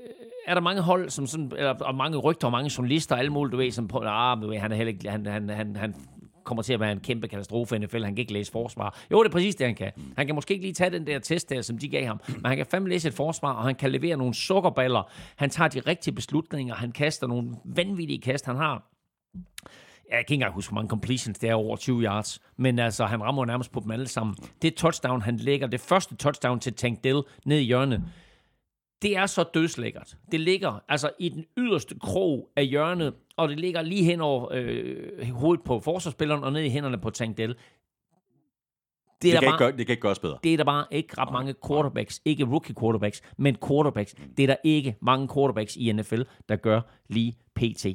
er 0.47 0.53
der 0.53 0.61
mange 0.61 0.81
hold, 0.81 1.09
som 1.09 1.27
sådan, 1.27 1.51
eller, 1.57 1.73
og 1.73 1.95
mange 1.95 2.17
rygter 2.17 2.47
og 2.47 2.51
mange 2.51 2.71
journalister 2.77 3.15
og 3.15 3.19
alle 3.19 3.31
mulige, 3.31 3.51
du 3.51 3.57
ved, 3.57 3.71
som 3.71 3.87
på, 3.87 3.99
ah, 4.05 4.41
du 4.41 4.47
ved, 4.47 4.57
han 4.57 4.71
er 4.71 4.75
heller 4.75 4.93
ikke, 4.93 5.09
han, 5.09 5.25
han, 5.25 5.49
han, 5.49 5.75
han 5.75 5.95
kommer 6.43 6.63
til 6.63 6.73
at 6.73 6.79
være 6.79 6.91
en 6.91 6.99
kæmpe 6.99 7.27
katastrofe 7.27 7.75
i 7.75 7.79
NFL. 7.79 8.03
Han 8.03 8.15
kan 8.15 8.17
ikke 8.17 8.33
læse 8.33 8.51
forsvar. 8.51 8.99
Jo, 9.11 9.23
det 9.23 9.29
er 9.29 9.31
præcis 9.31 9.55
det, 9.55 9.67
han 9.67 9.75
kan. 9.75 9.91
Han 10.17 10.25
kan 10.25 10.35
måske 10.35 10.53
ikke 10.53 10.65
lige 10.65 10.73
tage 10.73 10.89
den 10.89 11.07
der 11.07 11.19
test 11.19 11.49
der, 11.49 11.61
som 11.61 11.77
de 11.77 11.89
gav 11.89 12.05
ham, 12.05 12.21
men 12.27 12.45
han 12.45 12.57
kan 12.57 12.65
fandme 12.65 12.89
læse 12.89 13.07
et 13.07 13.13
forsvar, 13.13 13.53
og 13.53 13.63
han 13.63 13.75
kan 13.75 13.91
levere 13.91 14.17
nogle 14.17 14.33
sukkerballer. 14.33 15.11
Han 15.35 15.49
tager 15.49 15.67
de 15.67 15.79
rigtige 15.79 16.13
beslutninger. 16.13 16.75
Han 16.75 16.91
kaster 16.91 17.27
nogle 17.27 17.55
vanvittige 17.65 18.21
kast. 18.21 18.45
Han 18.45 18.55
har 18.55 18.89
jeg 20.17 20.25
kan 20.25 20.33
ikke 20.33 20.33
engang 20.33 20.53
huske, 20.53 20.71
hvor 20.71 20.75
mange 20.75 20.89
completions 20.89 21.39
det 21.39 21.49
er 21.49 21.53
over 21.53 21.75
20 21.75 22.03
yards, 22.03 22.39
men 22.57 22.79
altså, 22.79 23.05
han 23.05 23.23
rammer 23.23 23.45
nærmest 23.45 23.71
på 23.71 23.79
dem 23.79 23.91
alle 23.91 24.07
sammen. 24.07 24.35
Det 24.61 24.75
touchdown, 24.75 25.21
han 25.21 25.37
lægger, 25.37 25.67
det 25.67 25.79
første 25.79 26.15
touchdown 26.15 26.59
til 26.59 26.73
Tank 26.73 27.03
Dell 27.03 27.21
ned 27.45 27.57
i 27.57 27.63
hjørnet, 27.63 28.03
det 29.01 29.17
er 29.17 29.25
så 29.25 29.43
dødslækkert. 29.53 30.17
Det 30.31 30.39
ligger 30.39 30.79
altså 30.89 31.09
i 31.19 31.29
den 31.29 31.45
yderste 31.57 31.95
krog 31.99 32.49
af 32.55 32.65
hjørnet, 32.65 33.13
og 33.37 33.49
det 33.49 33.59
ligger 33.59 33.81
lige 33.81 34.03
hen 34.03 34.21
over 34.21 34.47
øh, 34.51 35.29
hovedet 35.29 35.63
på 35.63 35.79
forsvarsspilleren 35.79 36.43
og 36.43 36.53
ned 36.53 36.61
i 36.61 36.69
hænderne 36.69 36.97
på 36.97 37.09
Tank 37.09 37.37
Dell. 37.37 37.53
Det, 37.53 37.57
det, 39.21 39.31
kan 39.31 39.51
bare, 39.59 39.67
ikke 39.67 39.77
det 39.77 39.85
kan 39.85 39.93
ikke 39.93 40.01
gøres 40.01 40.19
bedre. 40.19 40.37
Det 40.43 40.53
er 40.53 40.57
der 40.57 40.63
bare 40.63 40.85
ikke 40.91 41.13
ret 41.17 41.31
mange 41.31 41.55
quarterbacks, 41.67 42.21
ikke 42.25 42.45
rookie 42.45 42.75
quarterbacks, 42.79 43.21
men 43.37 43.57
quarterbacks. 43.67 44.15
Det 44.37 44.43
er 44.43 44.47
der 44.47 44.55
ikke 44.63 44.95
mange 45.01 45.27
quarterbacks 45.33 45.75
i 45.75 45.91
NFL, 45.91 46.21
der 46.49 46.55
gør 46.55 46.81
lige 47.09 47.37
pt. 47.55 47.85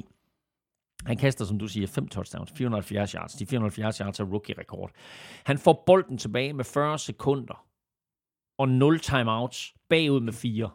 Han 1.05 1.17
kaster, 1.17 1.45
som 1.45 1.59
du 1.59 1.67
siger, 1.67 1.87
fem 1.87 2.07
touchdowns, 2.07 2.51
470 2.51 3.11
yards. 3.11 3.33
De 3.33 3.45
470 3.45 3.97
yards 3.97 4.19
er 4.19 4.23
rookie-rekord. 4.23 4.91
Han 5.45 5.57
får 5.57 5.83
bolden 5.85 6.17
tilbage 6.17 6.53
med 6.53 6.65
40 6.65 6.99
sekunder 6.99 7.65
og 8.59 8.69
0 8.69 8.99
timeouts 8.99 9.73
bagud 9.89 10.19
med 10.19 10.33
4. 10.33 10.69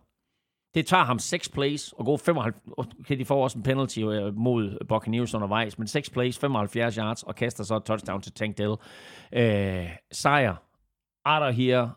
Det 0.74 0.86
tager 0.86 1.04
ham 1.04 1.18
6 1.18 1.48
plays 1.48 1.92
og 1.92 2.04
går 2.04 2.16
75... 2.16 2.56
Okay, 2.76 3.18
de 3.18 3.24
får 3.24 3.42
også 3.42 3.58
en 3.58 3.62
penalty 3.62 3.98
øh, 3.98 4.36
mod 4.36 4.86
Buccaneers 4.88 5.34
undervejs, 5.34 5.78
men 5.78 5.86
6 5.86 6.10
plays, 6.10 6.38
75 6.38 6.94
yards 6.94 7.22
og 7.22 7.34
kaster 7.34 7.64
så 7.64 7.76
et 7.76 7.84
touchdown 7.84 8.22
til 8.22 8.32
Tank 8.32 8.58
Dell. 8.58 8.76
Øh, 9.32 9.90
sejr. 10.12 10.56
Arter 11.24 11.50
her. 11.50 11.90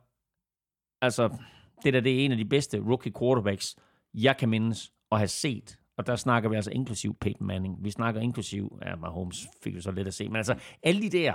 Altså, 1.01 1.38
det 1.84 1.93
der 1.93 1.99
det 1.99 2.21
er 2.21 2.25
en 2.25 2.32
af 2.32 2.38
de 2.38 2.45
bedste 2.45 2.80
rookie 2.80 3.13
quarterbacks, 3.19 3.75
jeg 4.13 4.38
kan 4.38 4.49
mindes 4.49 4.93
at 5.11 5.17
have 5.17 5.28
set 5.28 5.80
og 5.98 6.08
der 6.08 6.16
snakker 6.16 6.50
vi 6.50 6.56
altså 6.56 6.72
inklusiv 6.72 7.16
Peyton 7.22 7.48
Manning. 7.48 7.84
Vi 7.84 7.91
snakker 7.91 8.22
inklusiv, 8.22 8.80
ja, 8.86 8.95
Mahomes 8.95 9.48
fik 9.64 9.76
jo 9.76 9.82
så 9.82 9.91
lidt 9.91 10.08
at 10.08 10.14
se, 10.14 10.28
men 10.30 10.36
altså 10.36 10.56
alle 10.84 11.02
de 11.02 11.10
der, 11.10 11.34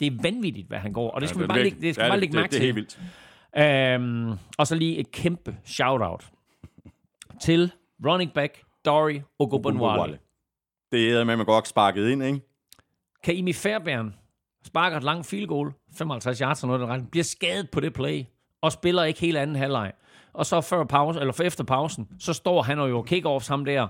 det 0.00 0.06
er 0.06 0.22
vanvittigt, 0.22 0.68
hvad 0.68 0.78
han 0.78 0.92
går, 0.92 1.10
og 1.10 1.20
det 1.20 1.28
skal 1.28 1.38
ja, 1.38 1.42
vi 1.42 1.48
bare 1.48 1.62
lægge, 1.62 1.80
det 1.80 1.94
skal 1.94 2.04
ja, 2.04 2.10
bare 2.10 2.20
lægge 2.20 2.36
mærke 2.36 2.52
til. 2.52 2.60
Det 2.60 2.68
er 2.68 2.74
helt 2.74 2.76
vildt. 2.76 3.00
Øhm, 3.58 4.38
og 4.58 4.66
så 4.66 4.74
lige 4.74 4.96
et 4.96 5.10
kæmpe 5.10 5.56
shout-out 5.64 6.30
til 7.40 7.72
running 8.06 8.32
back 8.32 8.62
Dory 8.84 9.20
Ogunbowale. 9.38 10.18
Det 10.92 11.10
er 11.10 11.24
med, 11.24 11.36
man 11.36 11.46
godt 11.46 11.68
sparket 11.68 12.08
ind, 12.08 12.22
ikke? 12.22 12.40
Kaimi 13.24 13.52
Fairbairn 13.52 14.14
sparker 14.64 14.96
et 14.96 15.02
langt 15.02 15.26
field 15.26 15.46
goal, 15.46 15.72
55 15.98 16.38
yards 16.38 16.62
og 16.62 16.68
noget, 16.68 16.88
der 16.88 17.04
bliver 17.10 17.24
skadet 17.24 17.70
på 17.70 17.80
det 17.80 17.92
play, 17.92 18.24
og 18.60 18.72
spiller 18.72 19.04
ikke 19.04 19.20
hele 19.20 19.40
anden 19.40 19.56
halvleg 19.56 19.92
og 20.36 20.46
så 20.46 20.60
før 20.60 20.84
pause, 20.84 21.20
eller 21.20 21.40
efter 21.40 21.64
pausen, 21.64 22.08
så 22.18 22.32
står 22.32 22.62
han 22.62 22.78
og 22.78 22.90
jo 22.90 23.06
kick-offs 23.10 23.48
ham 23.48 23.64
der, 23.64 23.88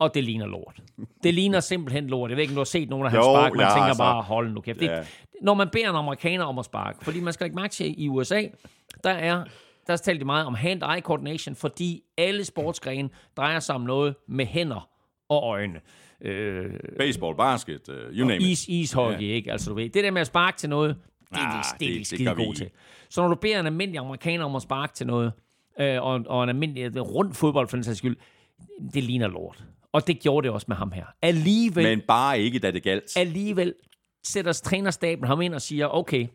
og 0.00 0.14
det 0.14 0.24
ligner 0.24 0.46
lort. 0.46 0.80
Det 1.22 1.34
ligner 1.34 1.60
simpelthen 1.60 2.06
lort. 2.06 2.30
Jeg 2.30 2.36
ved 2.36 2.42
ikke, 2.42 2.52
om 2.52 2.54
du 2.54 2.60
har 2.60 2.64
set 2.64 2.90
nogen 2.90 3.06
af 3.06 3.12
hans 3.12 3.24
spark, 3.24 3.52
man 3.52 3.60
ja, 3.60 3.68
tænker 3.68 3.82
altså. 3.82 4.02
bare, 4.02 4.22
hold 4.22 4.52
nu 4.52 4.60
kæft. 4.60 4.82
Ja. 4.82 5.04
Når 5.42 5.54
man 5.54 5.68
beder 5.68 5.90
en 5.90 5.96
amerikaner 5.96 6.44
om 6.44 6.58
at 6.58 6.64
sparke, 6.64 7.04
fordi 7.04 7.20
man 7.20 7.32
skal 7.32 7.44
ikke 7.44 7.56
mærke 7.56 7.72
til, 7.72 7.94
i 8.04 8.08
USA, 8.08 8.42
der 9.04 9.10
er 9.10 9.44
der 9.86 9.96
taler 9.96 10.18
de 10.18 10.24
meget 10.24 10.46
om 10.46 10.54
hand-eye 10.54 11.00
coordination, 11.00 11.56
fordi 11.56 12.02
alle 12.18 12.44
sportsgrene 12.44 13.08
drejer 13.36 13.60
sig 13.60 13.74
om 13.74 13.80
noget 13.80 14.14
med 14.28 14.46
hænder 14.46 14.88
og 15.28 15.42
øjne. 15.42 15.80
Øh, 16.20 16.70
Baseball, 16.98 17.36
basket, 17.36 17.88
uh, 17.88 17.94
you 17.94 18.28
name 18.28 18.42
is, 18.42 18.62
it. 18.62 18.68
Ishockey, 18.68 19.28
ja. 19.28 19.34
ikke? 19.34 19.52
Altså, 19.52 19.70
du 19.70 19.76
ved, 19.76 19.90
det 19.90 20.04
der 20.04 20.10
med 20.10 20.20
at 20.20 20.26
sparke 20.26 20.58
til 20.58 20.68
noget, 20.68 20.96
det 21.30 21.38
er 21.38 21.46
ah, 21.46 21.64
de, 21.80 21.84
det, 21.84 22.10
det, 22.10 22.18
det, 22.18 22.26
det 22.26 22.36
god 22.36 22.54
til. 22.54 22.70
Så 23.08 23.20
når 23.20 23.28
du 23.28 23.34
beder 23.34 23.60
en 23.60 23.66
almindelig 23.66 23.98
amerikaner 23.98 24.44
om 24.44 24.56
at 24.56 24.62
sparke 24.62 24.94
til 24.94 25.06
noget, 25.06 25.32
øh, 25.80 26.02
og, 26.02 26.24
og 26.26 26.42
en 26.42 26.48
almindelig 26.48 27.00
rund 27.00 27.34
fodbold 27.34 27.68
for 27.68 27.76
den 27.76 27.84
sags 27.84 27.98
skyld, 27.98 28.16
det 28.94 29.04
ligner 29.04 29.28
lort. 29.28 29.64
Og 29.92 30.06
det 30.06 30.20
gjorde 30.20 30.44
det 30.44 30.54
også 30.54 30.64
med 30.68 30.76
ham 30.76 30.92
her. 30.92 31.04
Alligevel, 31.22 31.84
Men 31.84 32.00
bare 32.08 32.40
ikke, 32.40 32.58
da 32.58 32.70
det 32.70 32.82
galt. 32.82 33.16
Alligevel 33.16 33.74
sætter 34.24 34.52
trænerstaben 34.52 35.26
ham 35.26 35.40
ind 35.40 35.54
og 35.54 35.62
siger, 35.62 35.86
okay, 35.86 36.26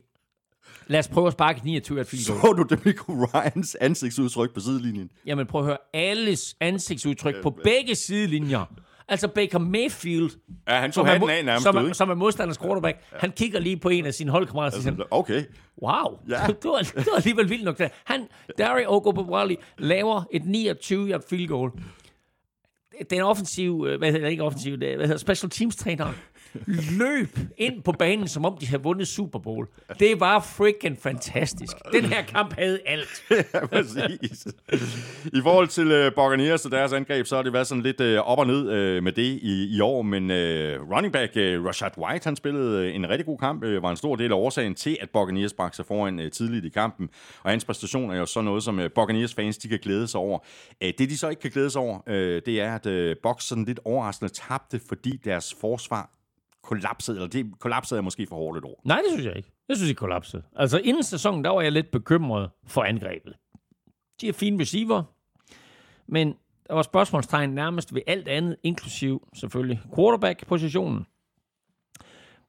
lad 0.87 0.99
os 0.99 1.07
prøve 1.07 1.27
at 1.27 1.33
sparke 1.33 1.61
29 1.63 1.99
at 1.99 2.07
field 2.07 2.23
Så 2.23 2.53
du 2.57 2.75
Demico 2.75 3.11
Ryans 3.11 3.75
ansigtsudtryk 3.75 4.53
på 4.53 4.59
sidelinjen? 4.59 5.11
Jamen 5.25 5.47
prøv 5.47 5.61
at 5.61 5.67
høre, 5.67 5.77
alles 5.93 6.55
ansigtsudtryk 6.59 7.35
på 7.43 7.49
begge 7.63 7.95
sidelinjer 7.95 8.65
Altså 9.12 9.28
Baker 9.28 9.59
Mayfield, 9.59 10.30
ja, 10.68 10.80
han 10.80 10.91
tog 10.91 11.07
hatten 11.07 11.30
af 11.30 11.45
nærmest 11.45 11.64
som, 11.64 11.78
er, 11.78 11.93
som 11.93 12.09
er 12.09 12.14
modstanders 12.14 12.57
quarterback, 12.57 12.97
ja. 13.12 13.18
han 13.20 13.32
kigger 13.32 13.59
lige 13.59 13.78
på 13.78 13.89
en 13.89 14.05
af 14.05 14.14
sine 14.14 14.32
holdkammerater 14.32 14.78
og 14.78 14.84
siger, 14.84 14.91
altså, 14.91 15.07
okay. 15.12 15.43
wow, 15.84 16.20
ja. 16.30 16.36
det, 16.62 16.66
var, 16.66 16.78
det 16.80 17.07
var 17.12 17.16
alligevel 17.16 17.49
vildt 17.49 17.64
nok. 17.64 17.82
Han, 18.03 18.28
Dari 18.57 18.86
Ogobrowali, 18.86 19.57
laver 19.78 20.24
et 20.32 20.41
29-yard 20.41 21.22
field 21.30 21.47
goal. 21.47 21.72
Den 23.09 23.22
offensiv, 23.22 23.86
øh, 23.88 23.97
hvad 23.97 24.12
hedder 24.12 24.28
ikke 24.28 24.43
offensiv, 24.43 24.78
det, 24.78 24.95
hvad 24.95 25.07
hedder 25.07 25.20
special 25.20 25.49
teams 25.49 25.76
træner, 25.76 26.14
løb 26.99 27.39
ind 27.57 27.83
på 27.83 27.91
banen, 27.91 28.27
som 28.27 28.45
om 28.45 28.57
de 28.57 28.67
havde 28.67 28.83
vundet 28.83 29.07
Super 29.07 29.39
Bowl. 29.39 29.67
Det 29.99 30.19
var 30.19 30.39
freaking 30.39 30.97
fantastisk. 31.01 31.77
Den 31.93 32.05
her 32.05 32.23
kamp 32.23 32.53
havde 32.53 32.79
alt. 32.85 33.23
ja, 33.53 33.65
præcis. 33.65 34.47
I 35.33 35.41
forhold 35.41 35.67
til 35.67 36.05
uh, 36.05 36.13
Buccaneers 36.15 36.65
og 36.65 36.71
deres 36.71 36.93
angreb, 36.93 37.25
så 37.25 37.35
har 37.35 37.43
det 37.43 37.53
været 37.53 37.67
sådan 37.67 37.83
lidt 37.83 38.01
uh, 38.01 38.29
op 38.29 38.39
og 38.39 38.47
ned 38.47 38.61
uh, 38.61 39.03
med 39.03 39.11
det 39.11 39.39
i, 39.41 39.75
i 39.75 39.81
år, 39.81 40.01
men 40.01 40.23
uh, 40.23 40.37
running 40.91 41.13
back 41.13 41.31
uh, 41.35 41.41
Rashad 41.41 41.97
White, 41.97 42.23
han 42.23 42.35
spillede 42.35 42.89
uh, 42.89 42.95
en 42.95 43.09
rigtig 43.09 43.25
god 43.25 43.37
kamp, 43.37 43.63
uh, 43.63 43.83
var 43.83 43.89
en 43.89 43.97
stor 43.97 44.15
del 44.15 44.31
af 44.31 44.35
årsagen 44.35 44.75
til, 44.75 44.97
at 45.01 45.09
Buccaneers 45.09 45.53
bragte 45.53 45.75
sig 45.75 45.85
foran 45.85 46.19
uh, 46.19 46.25
tidligt 46.33 46.65
i 46.65 46.69
kampen, 46.69 47.09
og 47.43 47.51
hans 47.51 47.65
præstation 47.65 48.11
er 48.11 48.17
jo 48.17 48.25
så 48.25 48.41
noget, 48.41 48.63
som 48.63 48.79
uh, 48.79 48.85
Buccaneers 48.95 49.33
fans, 49.33 49.57
de 49.57 49.67
kan 49.67 49.79
glæde 49.79 50.07
sig 50.07 50.19
over. 50.19 50.39
Uh, 50.83 50.87
det, 50.97 51.09
de 51.09 51.17
så 51.17 51.29
ikke 51.29 51.41
kan 51.41 51.51
glæde 51.51 51.69
sig 51.69 51.81
over, 51.81 51.99
uh, 52.07 52.13
det 52.13 52.61
er, 52.61 52.75
at 52.75 52.85
uh, 52.85 53.17
Bucs 53.23 53.45
sådan 53.45 53.65
lidt 53.65 53.79
overraskende 53.85 54.33
tabte, 54.33 54.81
fordi 54.87 55.19
deres 55.25 55.55
forsvar 55.61 56.20
kollapsede, 56.64 57.18
eller 57.18 57.30
det 57.30 57.59
kollapsede 57.59 57.97
er 57.97 58.01
måske 58.01 58.28
for 58.28 58.36
hårdt 58.36 58.57
et 58.57 58.64
år. 58.66 58.82
Nej, 58.86 58.97
det 58.97 59.12
synes 59.12 59.26
jeg 59.26 59.38
ikke. 59.38 59.51
Jeg 59.70 59.78
synes 59.78 59.89
ikke 59.89 59.99
kollapsede. 59.99 60.43
Altså 60.55 60.80
inden 60.80 61.03
sæsonen, 61.03 61.43
der 61.43 61.49
var 61.49 61.62
jeg 61.62 61.72
lidt 61.72 61.91
bekymret 61.91 62.49
for 62.68 62.84
angrebet. 62.84 63.34
De 64.22 64.28
er 64.28 64.34
fine 64.34 64.62
receiver, 64.62 65.03
men 66.07 66.36
der 66.68 66.74
var 66.74 66.82
spørgsmålstegn 66.82 67.49
nærmest 67.49 67.93
ved 67.93 68.01
alt 68.07 68.28
andet, 68.28 68.55
inklusiv 68.64 69.28
selvfølgelig 69.34 69.82
quarterback-positionen. 69.95 71.05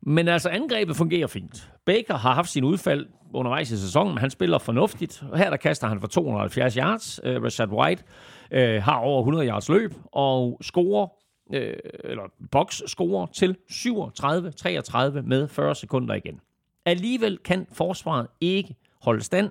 Men 0.03 0.29
altså, 0.29 0.49
angrebet 0.49 0.97
fungerer 0.97 1.27
fint. 1.27 1.71
Baker 1.87 2.17
har 2.17 2.35
haft 2.35 2.49
sin 2.49 2.65
udfald 2.65 3.07
undervejs 3.35 3.71
i 3.71 3.79
sæsonen, 3.79 4.15
men 4.15 4.19
han 4.19 4.31
spiller 4.31 4.59
fornuftigt. 4.59 5.25
Her 5.37 5.51
der 5.51 5.57
kaster 5.57 5.89
han 5.89 6.01
for 6.01 6.07
270 6.07 6.75
yards. 6.75 7.21
Uh, 7.25 7.45
Rashad 7.45 7.69
White 7.69 8.05
uh, 8.51 8.83
har 8.83 8.97
over 8.97 9.21
100 9.21 9.49
yards 9.49 9.69
løb 9.69 9.95
og 10.13 10.59
scorer 10.63 11.09
øh, 11.53 11.76
eller 12.05 12.22
box 12.51 12.82
scorer 12.86 13.26
til 13.26 13.57
37-33 13.70 15.20
med 15.20 15.49
40 15.49 15.74
sekunder 15.74 16.14
igen. 16.14 16.40
Alligevel 16.84 17.38
kan 17.38 17.66
forsvaret 17.72 18.26
ikke 18.40 18.76
holde 19.03 19.22
stand. 19.22 19.51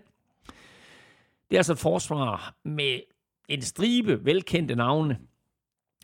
Det 1.50 1.56
er 1.56 1.60
altså 1.60 1.74
et 1.74 1.80
forsvar 1.80 2.56
med 2.64 3.00
en 3.50 3.62
stribe 3.62 4.26
velkendte 4.26 4.76
navne, 4.76 5.18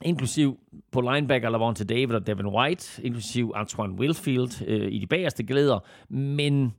inklusiv 0.02 0.60
på 0.92 1.02
linebacker 1.02 1.50
Lavonte 1.50 1.86
David 1.86 2.16
og 2.16 2.28
Devin 2.28 2.46
White, 2.46 3.06
inklusiv 3.06 3.52
Antoine 3.56 3.94
Wilfield 3.94 4.68
øh, 4.68 4.92
i 4.92 5.00
de 5.00 5.08
bagerste 5.08 5.44
glæder, 5.44 5.80
men 6.10 6.74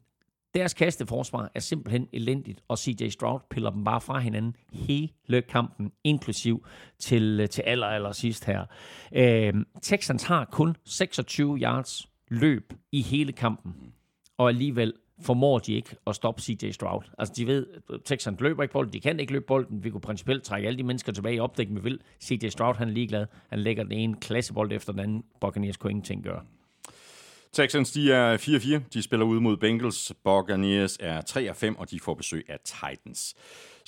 deres 0.59 0.74
kasteforsvar 0.74 1.50
er 1.54 1.61
simpelthen 1.61 2.09
elendigt, 2.12 2.61
og 2.68 2.78
CJ 2.78 3.09
Stroud 3.09 3.40
piller 3.50 3.70
dem 3.70 3.84
bare 3.84 4.00
fra 4.00 4.18
hinanden 4.18 4.56
hele 4.72 5.42
kampen, 5.48 5.92
inklusiv 6.04 6.66
til, 6.98 7.48
til 7.48 7.62
aller, 7.62 7.86
aller 7.86 8.12
sidst 8.12 8.44
her. 8.44 8.64
Øh, 9.12 9.54
Texans 9.82 10.22
har 10.22 10.44
kun 10.44 10.76
26 10.84 11.59
yards 11.59 12.09
løb 12.28 12.72
i 12.92 13.02
hele 13.02 13.32
kampen, 13.32 13.74
og 14.38 14.48
alligevel 14.48 14.92
formår 15.20 15.59
de 15.59 15.72
ikke 15.72 15.96
at 16.06 16.14
stoppe 16.14 16.42
CJ 16.42 16.70
Stroud. 16.70 17.02
Altså, 17.18 17.34
de 17.36 17.46
ved, 17.46 17.66
Texans 18.04 18.40
løber 18.40 18.62
ikke 18.62 18.72
bolden, 18.72 18.92
de 18.92 19.00
kan 19.00 19.20
ikke 19.20 19.32
løbe 19.32 19.44
bolden. 19.46 19.84
Vi 19.84 19.90
kunne 19.90 20.00
principielt 20.00 20.42
trække 20.42 20.68
alle 20.68 20.78
de 20.78 20.82
mennesker 20.82 21.12
tilbage 21.12 21.34
i 21.34 21.40
opdækning, 21.40 21.84
vi 21.84 21.90
vil. 21.90 22.00
CJ 22.22 22.48
Stroud, 22.48 22.74
han 22.74 22.88
er 22.88 22.92
ligeglad. 22.92 23.26
Han 23.50 23.59
lægger 23.59 23.82
den 23.82 23.92
ene 23.92 24.14
klassebold 24.14 24.72
efter 24.72 24.92
den 24.92 25.00
anden. 25.00 25.24
Buccaneers 25.40 25.76
kunne 25.76 25.90
ingenting 25.90 26.24
gøre. 26.24 26.42
Texans, 27.53 27.92
de 27.92 28.12
er 28.12 28.36
4-4. 28.36 28.88
De 28.92 29.03
spiller 29.03 29.26
ud 29.26 29.40
mod 29.40 29.57
Bengals. 29.57 30.12
Buccaneers 30.24 30.96
er 31.01 31.20
3-5, 31.72 31.78
og 31.78 31.90
de 31.90 32.01
får 32.01 32.14
besøg 32.14 32.46
af 32.49 32.59
Titans. 32.64 33.34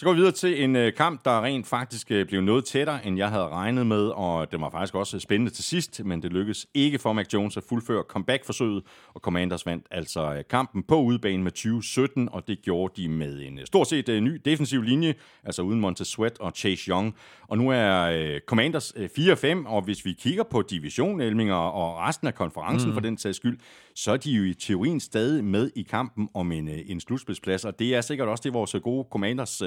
Så 0.01 0.07
går 0.07 0.13
vi 0.13 0.17
videre 0.17 0.33
til 0.33 0.65
en 0.65 0.77
øh, 0.77 0.93
kamp, 0.93 1.25
der 1.25 1.45
rent 1.45 1.67
faktisk 1.67 2.11
øh, 2.11 2.27
blev 2.27 2.41
noget 2.41 2.65
tættere, 2.65 3.07
end 3.07 3.17
jeg 3.17 3.29
havde 3.29 3.49
regnet 3.49 3.87
med, 3.87 4.09
og 4.09 4.53
det 4.53 4.61
var 4.61 4.71
faktisk 4.71 4.95
også 4.95 5.19
spændende 5.19 5.53
til 5.53 5.65
sidst, 5.65 6.05
men 6.05 6.23
det 6.23 6.33
lykkedes 6.33 6.67
ikke 6.75 6.99
for 6.99 7.13
Mac 7.13 7.27
Jones 7.33 7.57
at 7.57 7.63
fuldføre 7.69 8.03
comeback-forsøget, 8.09 8.83
og 9.15 9.21
Commanders 9.21 9.67
vandt 9.67 9.87
altså 9.91 10.35
øh, 10.35 10.45
kampen 10.51 10.83
på 10.83 11.03
udebane 11.03 11.43
med 11.43 11.51
2017, 11.51 12.29
og 12.33 12.49
det 12.49 12.63
gjorde 12.63 13.03
de 13.03 13.09
med 13.09 13.41
en 13.41 13.61
stort 13.67 13.89
set 13.89 14.23
ny 14.23 14.41
defensiv 14.45 14.83
linje, 14.83 15.15
altså 15.45 15.63
uden 15.63 15.81
Montez 15.81 16.09
Sweat 16.09 16.41
og 16.41 16.53
Chase 16.57 16.89
Young. 16.89 17.15
Og 17.49 17.59
nu 17.59 17.71
er 17.71 18.39
Commanders 18.47 18.93
4-5, 18.93 19.69
og 19.69 19.83
hvis 19.83 20.05
vi 20.05 20.13
kigger 20.13 20.43
på 20.43 20.63
divisionelminger 20.63 21.55
og 21.55 21.99
resten 21.99 22.27
af 22.27 22.35
konferencen 22.35 22.91
mm. 22.91 22.95
for 22.95 23.01
den 23.01 23.19
sags 23.19 23.37
skyld, 23.37 23.59
så 23.95 24.13
er 24.13 24.17
de 24.17 24.31
jo 24.31 24.45
i 24.45 24.55
teorien 24.55 25.01
stadig 25.01 25.45
med 25.45 25.71
i 25.77 25.83
kampen 25.83 26.29
om 26.35 26.53
en, 26.53 26.69
en 26.69 27.01
slutspidsplads, 27.01 27.65
og 27.65 27.79
det 27.79 27.95
er 27.95 28.01
sikkert 28.01 28.29
også 28.29 28.43
det, 28.43 28.55
vores 28.55 28.77
gode 28.83 29.07
Commanders 29.11 29.63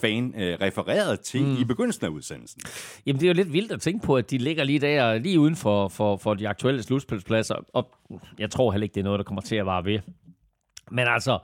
fan 0.00 0.34
øh, 0.40 0.58
refereret 0.60 1.20
til 1.20 1.44
mm. 1.44 1.56
i 1.60 1.64
begyndelsen 1.64 2.06
af 2.06 2.10
udsendelsen. 2.10 2.60
Jamen, 3.06 3.20
det 3.20 3.26
er 3.26 3.30
jo 3.30 3.34
lidt 3.34 3.52
vildt 3.52 3.72
at 3.72 3.80
tænke 3.80 4.06
på, 4.06 4.16
at 4.16 4.30
de 4.30 4.38
ligger 4.38 4.64
lige 4.64 4.78
der, 4.78 5.18
lige 5.18 5.40
uden 5.40 5.56
for, 5.56 5.88
for, 5.88 6.16
for 6.16 6.34
de 6.34 6.48
aktuelle 6.48 6.82
slutspilspladser, 6.82 7.54
og 7.72 7.90
jeg 8.38 8.50
tror 8.50 8.72
heller 8.72 8.82
ikke, 8.82 8.94
det 8.94 9.00
er 9.00 9.04
noget, 9.04 9.18
der 9.18 9.24
kommer 9.24 9.42
til 9.42 9.56
at 9.56 9.66
vare 9.66 9.84
ved. 9.84 10.00
Men 10.90 11.06
altså, 11.08 11.38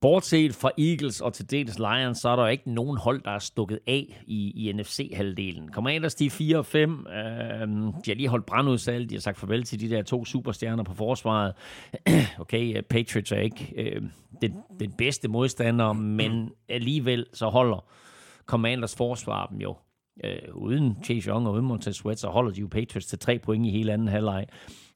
Bortset 0.00 0.54
fra 0.54 0.70
Eagles 0.78 1.20
og 1.20 1.32
til 1.32 1.50
dels 1.50 1.78
Lions, 1.78 2.18
så 2.18 2.28
er 2.28 2.36
der 2.36 2.46
ikke 2.46 2.70
nogen 2.70 2.98
hold, 2.98 3.22
der 3.22 3.30
er 3.30 3.38
stukket 3.38 3.78
af 3.86 4.22
i, 4.26 4.68
i 4.68 4.72
NFC-halvdelen. 4.72 5.72
Commanders, 5.72 6.14
de 6.14 6.26
er 6.26 6.30
4 6.30 6.58
og 6.58 6.66
5. 6.66 7.06
Øh, 7.06 7.14
de 7.14 7.92
har 8.06 8.14
lige 8.14 8.28
holdt 8.28 8.46
brandudsalg. 8.46 9.10
De 9.10 9.14
har 9.14 9.20
sagt 9.20 9.38
farvel 9.38 9.64
til 9.64 9.80
de 9.80 9.90
der 9.90 10.02
to 10.02 10.24
superstjerner 10.24 10.84
på 10.84 10.94
forsvaret. 10.94 11.54
okay, 12.40 12.76
øh, 12.76 12.82
Patriots 12.82 13.32
er 13.32 13.40
ikke 13.40 13.72
øh, 13.76 14.02
den, 14.42 14.56
den 14.80 14.92
bedste 14.92 15.28
modstander, 15.28 15.92
men 15.92 16.50
alligevel 16.68 17.26
så 17.32 17.48
holder 17.48 17.84
Commanders 18.46 18.96
forsvar 18.96 19.46
dem 19.46 19.58
jo. 19.58 19.76
Øh, 20.24 20.54
uden 20.54 20.96
Chase 21.04 21.30
Young 21.30 21.46
og 21.46 21.54
uden 21.54 21.66
Montez 21.66 21.96
Sweat, 21.96 22.18
så 22.18 22.28
holder 22.28 22.52
de 22.52 22.60
jo 22.60 22.66
Patriots 22.66 23.06
til 23.06 23.18
tre 23.18 23.38
point 23.38 23.66
i 23.66 23.70
hele 23.70 23.92
anden 23.92 24.08
halvleg. 24.08 24.46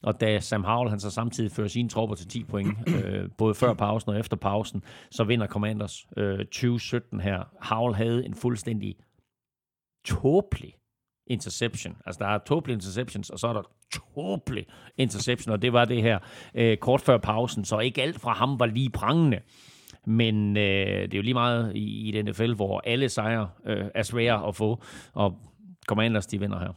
Og 0.03 0.21
da 0.21 0.41
Sam 0.41 0.65
Howell 0.65 0.91
han 0.91 1.01
så 1.01 1.11
samtidig 1.11 1.51
fører 1.51 1.69
sine 1.69 1.89
tropper 1.89 2.17
til 2.17 2.29
10 2.29 2.45
point, 2.45 2.79
øh, 3.05 3.29
både 3.39 3.55
før 3.55 3.75
pausen 3.75 4.11
og 4.11 4.19
efter 4.19 4.37
pausen, 4.37 4.83
så 5.11 5.25
vinder 5.25 5.47
Commanders 5.47 6.07
øh, 6.17 6.39
2017 6.39 7.21
her. 7.21 7.45
Howell 7.61 7.95
havde 7.95 8.25
en 8.25 8.35
fuldstændig 8.35 8.97
tåbelig 10.05 10.75
interception. 11.27 11.97
Altså, 12.07 12.19
der 12.19 12.31
er 12.31 12.39
tåbelige 12.47 12.75
interceptions, 12.75 13.31
og 13.31 13.39
så 13.39 13.49
er 13.49 13.53
der 13.53 13.63
tåbelig 13.93 14.67
interception, 14.97 15.53
og 15.53 15.63
det 15.63 15.73
var 15.73 15.85
det 15.85 16.03
her 16.03 16.19
øh, 16.55 16.77
kort 16.77 17.01
før 17.01 17.19
pausen, 17.19 17.65
så 17.65 17.79
ikke 17.79 18.03
alt 18.03 18.21
fra 18.21 18.33
ham 18.33 18.61
var 18.61 18.67
lige 18.67 18.91
prangende. 18.91 19.41
Men 20.07 20.57
øh, 20.57 20.63
det 21.03 21.15
er 21.15 21.19
jo 21.19 21.23
lige 21.23 21.35
meget 21.35 21.77
i, 21.77 22.09
i 22.09 22.11
den 22.11 22.25
NFL, 22.25 22.53
hvor 22.53 22.83
alle 22.85 23.09
sejre 23.09 23.51
øh, 23.67 23.85
er 23.95 24.03
svære 24.03 24.49
at 24.49 24.57
få, 24.57 24.83
og 25.13 25.39
Commanders, 25.87 26.27
de 26.27 26.41
vinder 26.41 26.59
her. 26.59 26.73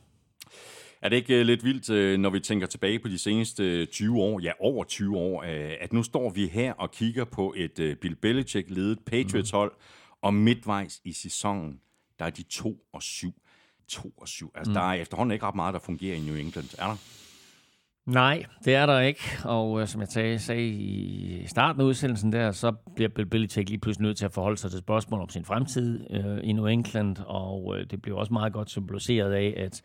Er 1.01 1.09
det 1.09 1.15
ikke 1.15 1.39
uh, 1.39 1.45
lidt 1.45 1.63
vildt, 1.63 1.89
uh, 1.89 2.19
når 2.19 2.29
vi 2.29 2.39
tænker 2.39 2.67
tilbage 2.67 2.99
på 2.99 3.07
de 3.07 3.17
seneste 3.17 3.85
20 3.85 4.21
år, 4.21 4.39
ja 4.39 4.51
over 4.59 4.83
20 4.83 5.17
år, 5.17 5.43
at 5.81 5.93
nu 5.93 6.03
står 6.03 6.29
vi 6.29 6.47
her 6.47 6.73
og 6.73 6.91
kigger 6.91 7.25
på 7.25 7.53
et 7.57 7.97
Bill 8.01 8.15
Belichick-ledet 8.15 8.99
Patriots-hold, 9.05 9.71
mm. 9.71 10.17
og 10.21 10.33
midtvejs 10.33 11.01
i 11.03 11.13
sæsonen, 11.13 11.79
der 12.19 12.25
er 12.25 12.29
de 12.29 12.43
2 12.43 12.77
og 12.93 13.03
7. 13.03 13.33
2 13.87 14.13
og 14.17 14.27
7. 14.27 14.51
Altså, 14.55 14.69
mm. 14.69 14.73
der 14.73 14.81
er 14.81 14.93
efterhånden 14.93 15.33
ikke 15.33 15.45
ret 15.45 15.55
meget, 15.55 15.73
der 15.73 15.79
fungerer 15.79 16.15
i 16.15 16.19
New 16.19 16.35
England. 16.35 16.79
Er 16.79 16.87
der? 16.87 16.97
Nej, 18.07 18.45
det 18.65 18.75
er 18.75 18.85
der 18.85 18.99
ikke. 18.99 19.21
Og 19.43 19.81
øh, 19.81 19.87
som 19.87 20.01
jeg 20.01 20.07
sagde, 20.07 20.39
sagde 20.39 20.67
i 20.67 21.43
starten 21.47 21.81
af 21.81 21.85
udsendelsen 21.85 22.31
der, 22.31 22.51
så 22.51 22.71
bliver 22.95 23.09
Bill 23.09 23.29
Belichick 23.29 23.69
lige 23.69 23.79
pludselig 23.79 24.05
nødt 24.05 24.17
til 24.17 24.25
at 24.25 24.33
forholde 24.33 24.57
sig 24.57 24.71
til 24.71 24.79
spørgsmål 24.79 25.21
om 25.21 25.29
sin 25.29 25.45
fremtid 25.45 26.05
øh, 26.09 26.39
i 26.43 26.53
New 26.53 26.65
England. 26.65 27.17
Og 27.25 27.77
øh, 27.77 27.85
det 27.91 28.01
blev 28.01 28.17
også 28.17 28.33
meget 28.33 28.53
godt 28.53 28.69
symboliseret 28.69 29.33
af, 29.33 29.53
at 29.57 29.81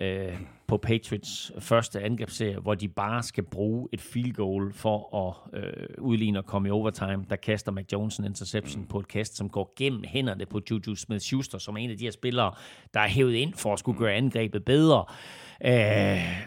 øh, 0.00 0.40
på 0.66 0.76
Patriots 0.76 1.52
første 1.58 2.02
angrebsserie, 2.02 2.58
hvor 2.58 2.74
de 2.74 2.88
bare 2.88 3.22
skal 3.22 3.44
bruge 3.44 3.88
et 3.92 4.00
field 4.00 4.32
goal 4.32 4.72
for 4.72 5.16
at 5.28 5.60
øh, 5.62 5.86
udligne 5.98 6.38
og 6.38 6.46
komme 6.46 6.68
i 6.68 6.70
overtime. 6.70 7.24
Der 7.30 7.36
kaster 7.36 7.72
Mac 7.72 7.84
Jones 7.92 8.18
en 8.18 8.24
interception 8.24 8.82
mm. 8.82 8.88
på 8.88 8.98
et 8.98 9.08
kast, 9.08 9.36
som 9.36 9.48
går 9.48 9.72
gennem 9.76 10.04
hænderne 10.06 10.46
på 10.46 10.60
Juju 10.70 10.94
Smith-Schuster, 10.94 11.58
som 11.58 11.76
er 11.76 11.78
en 11.78 11.90
af 11.90 11.96
de 11.96 12.04
her 12.04 12.10
spillere, 12.10 12.52
der 12.94 13.00
er 13.00 13.08
hævet 13.08 13.34
ind 13.34 13.54
for 13.54 13.72
at 13.72 13.78
skulle 13.78 13.98
gøre 13.98 14.12
angrebet 14.12 14.64
bedre. 14.64 15.04
Øh, 15.08 15.45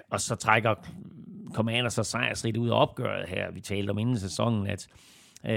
og 0.09 0.21
så 0.21 0.35
trækker 0.35 0.75
Commander 1.53 1.89
så 1.89 2.03
sejrsrigt 2.03 2.57
ud 2.57 2.69
af 2.69 2.81
opgøret 2.81 3.29
her. 3.29 3.51
Vi 3.51 3.59
talte 3.59 3.91
om 3.91 3.97
inden 3.97 4.19
sæsonen, 4.19 4.67
at 4.67 4.87
Øh, 5.45 5.53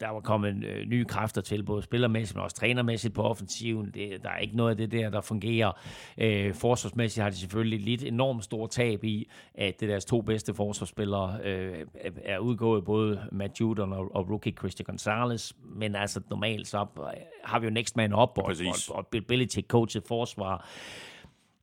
der 0.00 0.08
var 0.08 0.20
kommet 0.20 0.64
øh, 0.64 0.86
nye 0.86 1.04
kræfter 1.04 1.40
til, 1.40 1.62
både 1.62 1.82
spillermæssigt, 1.82 2.36
men 2.36 2.44
også 2.44 2.56
trænermæssigt 2.56 3.14
på 3.14 3.22
offensiven. 3.22 3.90
Det, 3.94 4.22
der 4.22 4.30
er 4.30 4.38
ikke 4.38 4.56
noget 4.56 4.70
af 4.70 4.76
det 4.76 4.92
der, 4.92 5.10
der 5.10 5.20
fungerer. 5.20 5.72
Øh, 6.18 6.54
forsvarsmæssigt 6.54 7.22
har 7.22 7.30
de 7.30 7.36
selvfølgelig 7.36 7.80
lidt 7.80 8.04
enormt 8.04 8.44
stor 8.44 8.66
tab 8.66 9.04
i, 9.04 9.28
at 9.54 9.80
det 9.80 9.88
deres 9.88 10.04
to 10.04 10.20
bedste 10.20 10.54
forsvarsspillere 10.54 11.38
øh, 11.44 11.86
er 12.24 12.38
udgået, 12.38 12.84
både 12.84 13.20
Matt 13.32 13.60
Judon 13.60 13.92
og, 13.92 14.16
og 14.16 14.30
rookie 14.30 14.52
Christian 14.52 14.84
Gonzalez. 14.84 15.52
Men 15.64 15.94
altså 15.96 16.20
normalt 16.30 16.68
så 16.68 16.86
har 17.44 17.58
vi 17.58 17.66
jo 17.66 17.72
next 17.72 17.96
man 17.96 18.12
op, 18.12 18.38
og, 18.38 18.44
og, 18.44 18.96
og 18.96 19.06
Bill 19.06 19.24
Belichick 19.24 19.68
coachet 19.68 20.02
forsvar. 20.08 20.68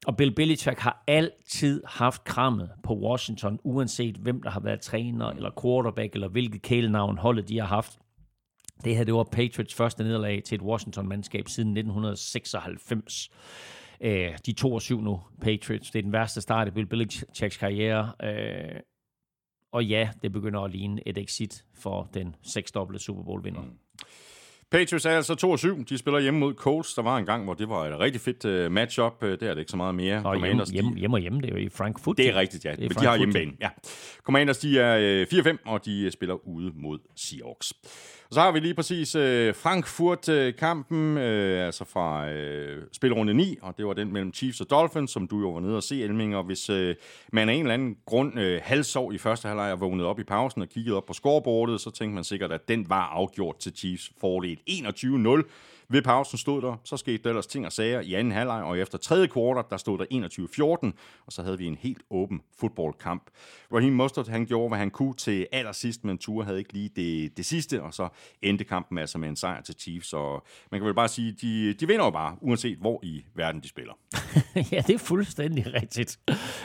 Og 0.07 0.17
Bill 0.17 0.35
Belichick 0.35 0.79
har 0.79 1.03
altid 1.07 1.83
haft 1.85 2.23
krammet 2.23 2.71
på 2.83 2.93
Washington, 2.93 3.59
uanset 3.63 4.15
hvem 4.15 4.41
der 4.41 4.49
har 4.49 4.59
været 4.59 4.81
træner, 4.81 5.27
eller 5.27 5.51
quarterback, 5.61 6.13
eller 6.13 6.27
hvilket 6.27 6.61
kælenavn 6.61 7.17
holdet 7.17 7.49
de 7.49 7.59
har 7.59 7.67
haft. 7.67 7.99
Det 8.83 8.97
her, 8.97 9.03
det 9.03 9.13
var 9.13 9.23
Patriots 9.23 9.73
første 9.73 10.03
nederlag 10.03 10.43
til 10.43 10.55
et 10.55 10.61
Washington-mandskab 10.61 11.47
siden 11.47 11.69
1996. 11.77 13.29
Øh, 14.01 14.37
de 14.45 14.53
2 14.53 14.73
og 14.73 14.81
7 14.81 15.01
nu, 15.01 15.21
Patriots. 15.41 15.91
Det 15.91 15.99
er 15.99 16.03
den 16.03 16.13
værste 16.13 16.41
start 16.41 16.67
i 16.67 16.71
Bill 16.71 16.87
Belichicks 16.87 17.57
karriere. 17.57 18.11
Øh, 18.23 18.79
og 19.71 19.85
ja, 19.85 20.09
det 20.21 20.31
begynder 20.31 20.59
at 20.61 20.71
ligne 20.71 21.07
et 21.07 21.17
exit 21.17 21.65
for 21.73 22.09
den 22.13 22.35
seksdobbelte 22.41 23.03
Super 23.03 23.23
Bowl-vinder. 23.23 23.61
Mm. 23.61 23.77
Patriots 24.75 25.05
er 25.05 25.09
altså 25.09 25.33
2-7. 25.79 25.83
De 25.89 25.97
spiller 25.97 26.19
hjemme 26.19 26.39
mod 26.39 26.53
Colts. 26.53 26.93
Der 26.93 27.01
var 27.01 27.17
en 27.17 27.25
gang, 27.25 27.43
hvor 27.43 27.53
det 27.53 27.69
var 27.69 27.85
et 27.85 27.99
rigtig 27.99 28.21
fedt 28.21 28.65
uh, 28.65 28.71
matchup. 28.71 29.23
Uh, 29.23 29.29
det 29.29 29.43
er 29.43 29.53
det 29.53 29.59
ikke 29.59 29.71
så 29.71 29.77
meget 29.77 29.95
mere. 29.95 30.17
Og 30.17 30.33
Commanders, 30.33 30.69
hjemme, 30.69 30.89
hjemme, 30.89 30.99
hjemme 30.99 31.15
og 31.15 31.19
hjemme, 31.19 31.41
det 31.41 31.49
er 31.49 31.53
jo 31.53 31.65
i 31.65 31.69
Frankfurt. 31.69 32.17
Det 32.17 32.29
er 32.29 32.35
rigtigt, 32.35 32.65
ja. 32.65 32.75
Men 32.79 32.89
de 32.89 33.05
har 33.05 33.17
hjemmebane. 33.17 33.51
Ja. 33.61 33.69
Commanders, 34.23 34.57
de 34.57 34.79
er 34.79 35.21
uh, 35.31 35.39
4-5, 35.39 35.57
og 35.65 35.85
de 35.85 36.11
spiller 36.11 36.47
ude 36.47 36.71
mod 36.75 36.99
Seahawks. 37.15 37.73
Og 38.29 38.33
så 38.33 38.41
har 38.41 38.51
vi 38.51 38.59
lige 38.59 38.73
præcis 38.73 39.15
øh, 39.15 39.55
Frankfurt-kampen, 39.55 41.17
øh, 41.17 41.65
altså 41.65 41.85
fra 41.85 42.29
øh, 42.29 42.83
spilrunde 42.91 43.33
9, 43.33 43.57
og 43.61 43.77
det 43.77 43.85
var 43.85 43.93
den 43.93 44.13
mellem 44.13 44.33
Chiefs 44.33 44.61
og 44.61 44.69
Dolphins, 44.69 45.11
som 45.11 45.27
du 45.27 45.39
jo 45.39 45.49
var 45.49 45.59
nede 45.59 45.77
og 45.77 45.83
se, 45.83 46.03
Elming, 46.03 46.35
og 46.35 46.43
hvis 46.43 46.69
øh, 46.69 46.95
man 47.33 47.49
af 47.49 47.53
en 47.53 47.59
eller 47.59 47.73
anden 47.73 47.97
grund 48.05 48.39
øh, 48.39 48.61
halvsov 48.63 49.13
i 49.13 49.17
første 49.17 49.47
halvleg 49.47 49.71
og 49.71 49.79
vågnede 49.79 50.07
op 50.07 50.19
i 50.19 50.23
pausen 50.23 50.61
og 50.61 50.69
kiggede 50.69 50.97
op 50.97 51.05
på 51.05 51.13
scoreboardet, 51.13 51.81
så 51.81 51.91
tænkte 51.91 52.15
man 52.15 52.23
sikkert, 52.23 52.51
at 52.51 52.67
den 52.67 52.89
var 52.89 53.07
afgjort 53.07 53.57
til 53.57 53.71
Chiefs 53.75 54.11
fordel 54.21 54.59
21-0. 54.69 55.43
Ved 55.89 56.01
pausen 56.01 56.37
stod 56.37 56.61
der, 56.61 56.75
så 56.83 56.97
skete 56.97 57.23
der 57.23 57.29
ellers 57.29 57.47
ting 57.47 57.65
og 57.65 57.71
sager 57.71 58.01
i 58.01 58.13
anden 58.13 58.33
halvleg, 58.33 58.63
og 58.63 58.79
efter 58.79 58.97
tredje 58.97 59.27
kvartal, 59.27 59.63
der 59.69 59.77
stod 59.77 59.97
der 59.97 60.85
21-14, 60.85 60.91
og 61.25 61.33
så 61.33 61.43
havde 61.43 61.57
vi 61.57 61.65
en 61.65 61.75
helt 61.75 62.01
åben 62.09 62.41
fodboldkamp. 62.59 63.23
Raheem 63.73 63.93
Mostert, 63.93 64.27
han 64.27 64.45
gjorde, 64.45 64.67
hvad 64.67 64.77
han 64.77 64.91
kunne 64.91 65.13
til 65.13 65.47
allersidst, 65.51 66.03
men 66.03 66.17
Ture 66.17 66.45
havde 66.45 66.59
ikke 66.59 66.73
lige 66.73 66.89
det, 66.95 67.37
det 67.37 67.45
sidste, 67.45 67.83
og 67.83 67.93
så 67.93 68.09
endte 68.41 68.63
kampen 68.63 68.97
altså 68.97 69.17
med 69.17 69.29
en 69.29 69.35
sejr 69.35 69.61
til 69.61 69.75
Chiefs, 69.79 70.13
og 70.13 70.45
man 70.71 70.79
kan 70.79 70.85
vel 70.87 70.95
bare 70.95 71.07
sige, 71.07 71.31
de, 71.41 71.73
de 71.73 71.87
vinder 71.87 72.05
jo 72.05 72.11
bare, 72.11 72.35
uanset 72.41 72.77
hvor 72.77 72.99
i 73.03 73.25
verden 73.35 73.61
de 73.61 73.67
spiller. 73.67 73.93
ja, 74.71 74.81
det 74.87 74.93
er 74.93 74.97
fuldstændig 74.97 75.73
rigtigt. 75.73 76.19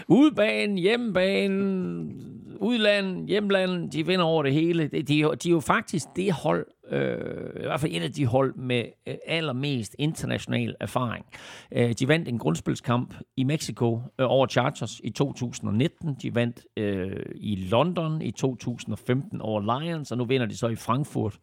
Udebane, 0.09 0.81
hjemmebane, 0.81 2.11
udland, 2.57 3.29
hjemland, 3.29 3.91
de 3.91 4.07
vinder 4.07 4.25
over 4.25 4.43
det 4.43 4.53
hele. 4.53 4.89
De, 4.89 5.03
de, 5.03 5.15
de 5.43 5.49
er 5.49 5.51
jo 5.51 5.61
faktisk 5.61 6.07
det 6.17 6.33
hold, 6.33 6.67
øh, 6.91 7.63
i 7.63 7.67
hvert 7.67 7.81
fald 7.81 7.93
et 7.93 8.03
af 8.03 8.13
de 8.13 8.27
hold 8.27 8.55
med 8.55 8.85
øh, 9.07 9.15
allermest 9.27 9.97
international 9.99 10.75
erfaring. 10.81 11.27
Øh, 11.73 11.93
de 11.93 12.09
vandt 12.09 12.29
en 12.29 12.39
grundspilskamp 12.39 13.15
i 13.37 13.45
Mexico 13.45 14.03
øh, 14.19 14.27
over 14.31 14.47
Chargers 14.47 15.01
i 15.05 15.11
2019. 15.11 16.17
De 16.23 16.35
vandt 16.35 16.67
øh, 16.77 17.23
i 17.35 17.57
London 17.57 18.23
i 18.23 18.31
2015 18.31 19.41
over 19.41 19.81
Lions, 19.81 20.13
og 20.13 20.19
nu 20.19 20.25
vinder 20.25 20.47
de 20.47 20.57
så 20.57 20.69
i 20.69 20.77
Frankfurt 20.77 21.39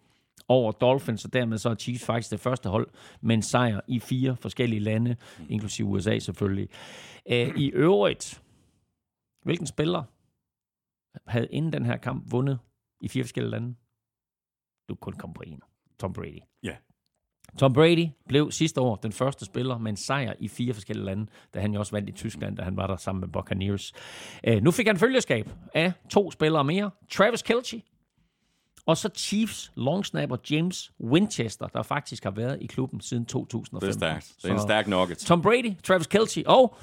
over 0.48 0.72
Dolphins, 0.72 1.26
og 1.26 1.34
dermed 1.34 1.58
så 1.58 1.70
er 1.70 1.76
Chiefs 1.76 2.06
faktisk 2.06 2.32
det 2.32 2.40
første 2.40 2.70
hold 2.70 2.88
med 3.22 3.36
en 3.36 3.42
sejr 3.42 3.80
i 3.88 4.00
fire 4.00 4.36
forskellige 4.42 4.80
lande, 4.80 5.16
inklusive 5.50 5.88
USA 5.88 6.20
selvfølgelig. 6.20 6.70
Øh, 7.32 7.58
I 7.58 7.72
øvrigt, 7.72 8.42
hvilken 9.44 9.68
spiller 9.68 10.04
havde 11.28 11.48
inden 11.52 11.74
den 11.74 11.86
her 11.86 11.98
kamp 11.98 12.32
vundet 12.32 12.60
i 13.02 13.08
fire 13.08 13.24
forskellige 13.24 13.52
lande? 13.52 13.76
Du 14.90 14.96
kunne 14.96 15.14
kun 15.14 15.20
komme 15.20 15.34
på 15.34 15.44
en. 15.48 15.62
Tom 16.00 16.14
Brady. 16.14 16.40
Ja. 16.64 16.76
Tom 17.58 17.74
Brady 17.74 18.08
blev 18.28 18.52
sidste 18.52 18.82
år 18.82 18.96
den 18.96 19.12
første 19.12 19.46
spiller 19.46 19.78
med 19.78 19.92
en 19.92 19.98
sejr 19.98 20.34
i 20.40 20.48
fire 20.48 20.74
forskellige 20.74 21.06
lande, 21.06 21.28
da 21.54 21.60
han 21.60 21.74
jo 21.74 21.80
også 21.80 21.92
vandt 21.92 22.10
i 22.10 22.12
Tyskland, 22.12 22.58
da 22.58 22.64
han 22.64 22.78
var 22.78 22.88
der 22.88 22.96
sammen 22.96 23.20
med 23.20 23.28
Buccaneers. 23.28 23.94
Uh, 24.48 24.58
nu 24.64 24.72
fik 24.72 24.88
han 24.88 24.98
følgeskab 24.98 25.50
af 25.74 25.92
to 26.10 26.32
spillere 26.32 26.64
mere. 26.64 26.92
Travis 27.12 27.42
Kelce, 27.42 27.82
og 28.88 28.98
så 28.98 29.10
Chiefs 29.16 29.72
longsnapper 29.76 30.38
James 30.52 30.92
Winchester, 31.00 31.68
der 31.68 31.84
faktisk 31.84 32.24
har 32.24 32.32
været 32.32 32.58
i 32.62 32.66
klubben 32.66 33.02
siden 33.02 33.26
2015. 33.26 33.82
Det 33.82 33.96
er 33.96 34.00
stærkt. 34.00 34.36
Det 34.44 34.50
er 34.50 34.54
en 34.54 34.62
stærk 34.62 34.88
nugget. 34.88 35.18
Tom 35.18 35.42
Brady, 35.42 35.78
Travis 35.84 36.08
Kelce 36.08 36.44
og 36.48 36.78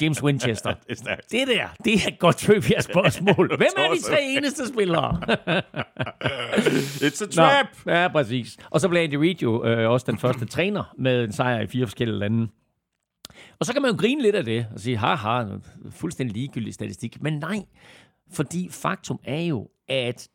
James 0.00 0.22
Winchester. 0.22 0.74
det 0.88 0.90
er 0.90 0.94
stærkt. 0.94 1.30
Det 1.32 1.48
der, 1.48 1.68
det 1.84 1.94
er 1.94 2.08
et 2.08 2.18
godt 2.18 2.36
trivia 2.36 2.80
spørgsmål. 2.80 3.48
Hvem 3.56 3.68
er 3.76 3.94
de 3.94 4.02
tre 4.02 4.22
eneste 4.22 4.68
spillere? 4.68 5.10
It's 7.06 7.24
a 7.24 7.26
trap! 7.26 7.66
Nå, 7.86 7.92
ja, 7.92 8.08
præcis. 8.08 8.56
Og 8.70 8.80
så 8.80 8.88
blev 8.88 9.00
Andy 9.00 9.14
Reid 9.14 9.36
jo 9.42 9.64
øh, 9.64 9.90
også 9.90 10.06
den 10.08 10.18
første 10.18 10.46
træner 10.46 10.94
med 10.98 11.24
en 11.24 11.32
sejr 11.32 11.60
i 11.60 11.66
fire 11.66 11.86
forskellige 11.86 12.18
lande. 12.18 12.48
Og 13.58 13.66
så 13.66 13.72
kan 13.72 13.82
man 13.82 13.90
jo 13.90 13.96
grine 13.96 14.22
lidt 14.22 14.36
af 14.36 14.44
det 14.44 14.66
og 14.74 14.80
sige, 14.80 14.96
haha, 14.96 15.44
fuldstændig 15.90 16.36
ligegyldig 16.36 16.74
statistik. 16.74 17.22
Men 17.22 17.38
nej, 17.38 17.64
fordi 18.32 18.68
faktum 18.70 19.18
er 19.24 19.40
jo, 19.40 19.68
at 19.88 20.28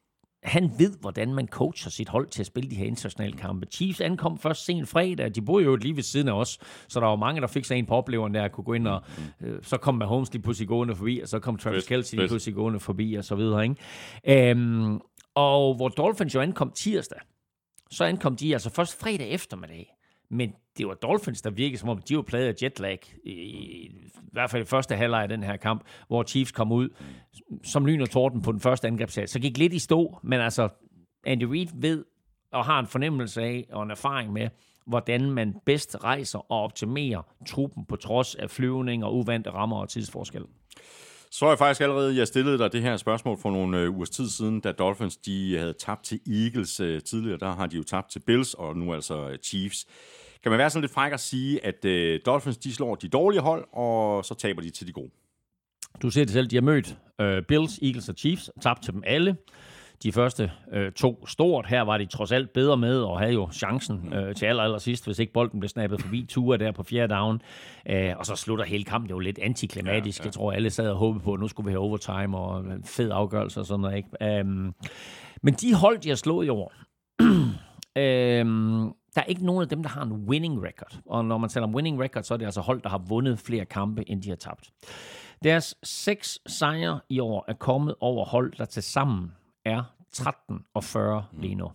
han 0.43 0.71
ved, 0.79 0.93
hvordan 1.01 1.33
man 1.33 1.47
coacher 1.47 1.91
sit 1.91 2.09
hold 2.09 2.27
til 2.27 2.41
at 2.41 2.45
spille 2.45 2.69
de 2.69 2.75
her 2.75 2.85
internationale 2.85 3.37
kampe. 3.37 3.65
Chiefs 3.73 4.01
ankom 4.01 4.37
først 4.37 4.65
sent 4.65 4.89
fredag. 4.89 5.35
De 5.35 5.41
boede 5.41 5.65
jo 5.65 5.75
lige 5.75 5.95
ved 5.95 6.03
siden 6.03 6.27
af 6.27 6.33
os, 6.33 6.59
så 6.87 6.99
der 6.99 7.07
var 7.07 7.15
mange, 7.15 7.41
der 7.41 7.47
fik 7.47 7.65
sig 7.65 7.77
en 7.77 7.85
på 7.85 7.95
opleveren 7.95 8.33
der, 8.33 8.47
kunne 8.47 8.63
gå 8.63 8.73
ind 8.73 8.87
og... 8.87 9.01
Øh, 9.41 9.63
så 9.63 9.77
kom 9.77 9.95
Mahomes 9.95 10.33
lige 10.33 10.41
pludselig 10.41 10.67
gående 10.67 10.95
forbi, 10.95 11.19
og 11.19 11.27
så 11.27 11.39
kom 11.39 11.57
Travis 11.57 11.85
Kelce 11.87 12.15
lige 12.15 12.27
pludselig 12.27 12.55
gående 12.55 12.79
forbi, 12.79 13.13
og 13.13 13.23
så 13.23 13.35
videre. 13.35 13.63
Ikke? 13.63 14.51
Øhm, 14.51 14.99
og 15.35 15.75
hvor 15.75 15.87
Dolphins 15.87 16.35
jo 16.35 16.41
ankom 16.41 16.71
tirsdag, 16.71 17.19
så 17.91 18.03
ankom 18.03 18.35
de 18.35 18.53
altså 18.53 18.69
først 18.69 18.99
fredag 18.99 19.29
eftermiddag. 19.29 19.96
Men 20.29 20.53
det 20.77 20.87
var 20.87 20.93
Dolphins, 20.93 21.41
der 21.41 21.49
virkede 21.49 21.77
som 21.77 21.89
om, 21.89 22.01
de 22.01 22.15
var 22.15 22.21
plaget 22.21 22.47
af 22.47 22.63
jetlag, 22.63 22.99
i, 23.23 23.31
i 23.31 23.91
hvert 24.31 24.49
fald 24.49 24.63
i 24.63 24.65
første 24.65 24.95
halvleg 24.95 25.23
af 25.23 25.29
den 25.29 25.43
her 25.43 25.57
kamp, 25.57 25.83
hvor 26.07 26.23
Chiefs 26.23 26.51
kom 26.51 26.71
ud 26.71 26.89
som 27.63 27.85
lyn 27.85 28.01
og 28.01 28.09
torden 28.09 28.41
på 28.41 28.51
den 28.51 28.59
første 28.59 28.87
angrebsserie. 28.87 29.27
Så 29.27 29.39
gik 29.39 29.57
lidt 29.57 29.73
i 29.73 29.79
stå, 29.79 30.19
men 30.23 30.39
altså 30.39 30.69
Andy 31.23 31.43
Reid 31.43 31.67
ved 31.73 32.05
og 32.51 32.65
har 32.65 32.79
en 32.79 32.87
fornemmelse 32.87 33.41
af 33.41 33.65
og 33.71 33.83
en 33.83 33.91
erfaring 33.91 34.33
med, 34.33 34.49
hvordan 34.87 35.31
man 35.31 35.55
bedst 35.65 36.03
rejser 36.03 36.51
og 36.51 36.63
optimerer 36.63 37.21
truppen 37.47 37.85
på 37.85 37.95
trods 37.95 38.35
af 38.35 38.49
flyvning 38.49 39.03
og 39.05 39.15
uvante 39.15 39.49
rammer 39.49 39.77
og 39.77 39.89
tidsforskel. 39.89 40.43
Så 41.31 41.45
er 41.45 41.49
jeg 41.49 41.57
faktisk 41.57 41.81
allerede, 41.81 42.17
jeg 42.17 42.27
stillede 42.27 42.57
dig 42.57 42.71
det 42.71 42.81
her 42.81 42.97
spørgsmål 42.97 43.37
for 43.41 43.51
nogle 43.51 43.79
øh, 43.79 43.95
ugers 43.95 44.09
tid 44.09 44.29
siden, 44.29 44.59
da 44.59 44.71
Dolphins 44.71 45.17
de 45.17 45.51
øh, 45.51 45.59
havde 45.59 45.73
tabt 45.73 46.05
til 46.05 46.19
Eagles 46.27 46.79
øh, 46.79 47.01
tidligere. 47.01 47.37
Der 47.37 47.55
har 47.55 47.67
de 47.67 47.77
jo 47.77 47.83
tabt 47.83 48.11
til 48.11 48.19
Bills, 48.19 48.53
og 48.53 48.77
nu 48.77 48.93
altså 48.93 49.37
Chiefs. 49.43 49.85
Kan 50.43 50.49
man 50.49 50.59
være 50.59 50.69
sådan 50.69 50.81
lidt 50.81 50.93
fræk 50.93 51.13
at 51.13 51.19
sige, 51.19 51.65
at 51.65 51.85
øh, 51.85 52.19
Dolphins 52.25 52.57
de 52.57 52.73
slår 52.73 52.95
de 52.95 53.07
dårlige 53.07 53.41
hold, 53.41 53.65
og 53.73 54.25
så 54.25 54.33
taber 54.33 54.61
de 54.61 54.69
til 54.69 54.87
de 54.87 54.91
gode? 54.91 55.09
Du 56.01 56.09
ser 56.09 56.23
det 56.23 56.33
selv, 56.33 56.47
de 56.47 56.55
har 56.55 56.61
mødt 56.61 56.97
øh, 57.21 57.43
Bills, 57.43 57.79
Eagles 57.81 58.09
og 58.09 58.15
Chiefs, 58.17 58.49
og 58.49 58.61
tabt 58.61 58.83
til 58.83 58.93
dem 58.93 59.03
alle. 59.05 59.35
De 60.03 60.11
første 60.11 60.51
øh, 60.73 60.91
to 60.91 61.27
stort. 61.27 61.67
Her 61.67 61.81
var 61.81 61.97
de 61.97 62.05
trods 62.05 62.31
alt 62.31 62.53
bedre 62.53 62.77
med, 62.77 63.01
og 63.01 63.19
havde 63.19 63.33
jo 63.33 63.49
chancen 63.51 64.13
øh, 64.13 64.35
til 64.35 64.45
aller, 64.45 64.63
aller 64.63 64.77
sidst, 64.77 65.05
hvis 65.05 65.19
ikke 65.19 65.33
bolden 65.33 65.59
blev 65.59 65.69
snappet 65.69 66.01
forbi 66.01 66.25
Tua 66.29 66.57
der 66.57 66.71
på 66.71 66.83
fjerde 66.83 67.13
down. 67.13 67.41
Øh, 67.89 68.13
og 68.17 68.25
så 68.25 68.35
slutter 68.35 68.65
hele 68.65 68.83
kampen 68.83 69.09
jo 69.09 69.19
lidt 69.19 69.39
antiklimatisk. 69.39 70.19
Ja, 70.19 70.23
ja. 70.23 70.27
Jeg 70.27 70.33
tror, 70.33 70.51
alle 70.51 70.69
sad 70.69 70.89
og 70.89 70.97
håbede 70.97 71.23
på, 71.23 71.33
at 71.33 71.39
nu 71.39 71.47
skulle 71.47 71.65
vi 71.65 71.71
have 71.71 71.81
overtime 71.81 72.37
og 72.37 72.65
fed 72.85 73.11
afgørelse 73.11 73.59
og 73.59 73.65
sådan 73.65 73.81
noget. 73.81 73.97
Ikke? 73.97 74.41
Um, 74.41 74.75
men 75.41 75.53
de 75.53 75.73
hold, 75.73 75.99
de 75.99 76.09
har 76.09 76.15
slået 76.15 76.45
i 76.45 76.49
år, 76.49 76.73
um, 77.19 77.25
der 79.15 79.21
er 79.21 79.25
ikke 79.27 79.45
nogen 79.45 79.61
af 79.61 79.69
dem, 79.69 79.83
der 79.83 79.89
har 79.89 80.03
en 80.03 80.11
winning 80.11 80.63
record. 80.63 80.99
Og 81.05 81.25
når 81.25 81.37
man 81.37 81.49
taler 81.49 81.67
om 81.67 81.75
winning 81.75 82.03
record, 82.03 82.23
så 82.23 82.33
er 82.33 82.37
det 82.37 82.45
altså 82.45 82.61
hold, 82.61 82.81
der 82.81 82.89
har 82.89 83.01
vundet 83.07 83.39
flere 83.39 83.65
kampe, 83.65 84.09
end 84.09 84.21
de 84.21 84.29
har 84.29 84.35
tabt. 84.35 84.69
Deres 85.43 85.75
seks 85.83 86.39
sejre 86.47 86.99
i 87.09 87.19
år 87.19 87.45
er 87.47 87.53
kommet 87.53 87.95
over 87.99 88.25
hold, 88.25 88.53
der 88.57 88.65
til 88.65 88.83
sammen 88.83 89.31
er 89.67 89.83
13 90.11 90.65
og 90.73 90.83
40 90.83 91.25
lige 91.33 91.55
nu. 91.55 91.71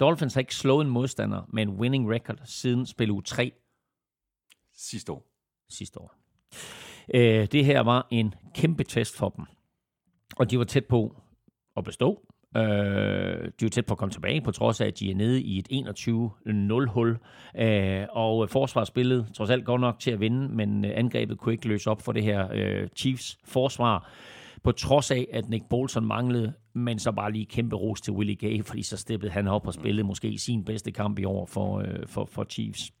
Dolphins 0.00 0.34
har 0.34 0.40
ikke 0.40 0.54
slået 0.54 0.84
en 0.84 0.90
modstander 0.90 1.42
med 1.52 1.62
en 1.62 1.70
winning 1.70 2.10
record 2.14 2.38
siden 2.44 2.86
spil 2.86 3.10
uge 3.10 3.22
3 3.22 3.52
Sidste 4.74 5.12
år. 5.12 5.26
sidste 5.70 6.00
år. 6.00 6.14
Øh, 7.14 7.46
det 7.46 7.64
her 7.64 7.80
var 7.80 8.06
en 8.10 8.34
kæmpe 8.54 8.84
test 8.84 9.16
for 9.16 9.28
dem. 9.28 9.44
Og 10.36 10.50
de 10.50 10.58
var 10.58 10.64
tæt 10.64 10.86
på 10.86 11.22
at 11.76 11.84
bestå. 11.84 12.22
Øh, 12.56 12.62
de 13.60 13.62
var 13.62 13.68
tæt 13.68 13.86
på 13.86 13.94
at 13.94 13.98
komme 13.98 14.12
tilbage, 14.12 14.40
på 14.40 14.50
trods 14.50 14.80
af, 14.80 14.86
at 14.86 14.98
de 14.98 15.10
er 15.10 15.14
nede 15.14 15.42
i 15.42 15.58
et 15.58 15.68
21-0-hul. 15.72 17.18
Øh, 17.56 18.06
og 18.10 18.50
forsvaret 18.50 18.88
spillede 18.88 19.26
trods 19.34 19.50
alt 19.50 19.64
godt 19.64 19.80
nok 19.80 19.98
til 19.98 20.10
at 20.10 20.20
vinde, 20.20 20.48
men 20.48 20.84
øh, 20.84 20.90
angrebet 20.94 21.38
kunne 21.38 21.52
ikke 21.52 21.68
løse 21.68 21.90
op 21.90 22.02
for 22.02 22.12
det 22.12 22.22
her 22.22 22.48
øh, 22.52 22.88
Chiefs 22.96 23.38
forsvar. 23.44 24.10
På 24.64 24.72
trods 24.72 25.10
af, 25.10 25.26
at 25.32 25.48
Nick 25.48 25.64
Bolton 25.70 26.06
manglede, 26.06 26.52
men 26.74 26.98
så 26.98 27.12
bare 27.12 27.32
lige 27.32 27.46
kæmpe 27.46 27.76
ros 27.76 28.00
til 28.00 28.12
Willie 28.12 28.36
Gay, 28.36 28.64
fordi 28.64 28.82
så 28.82 28.96
steppede 28.96 29.32
han 29.32 29.48
op 29.48 29.66
og 29.66 29.74
spillede 29.74 30.06
måske 30.06 30.38
sin 30.38 30.64
bedste 30.64 30.92
kamp 30.92 31.18
i 31.18 31.24
år 31.24 31.46
for, 31.46 31.78
øh, 31.78 32.06
for, 32.06 32.28
for 32.32 32.44
Chiefs. 32.44 32.92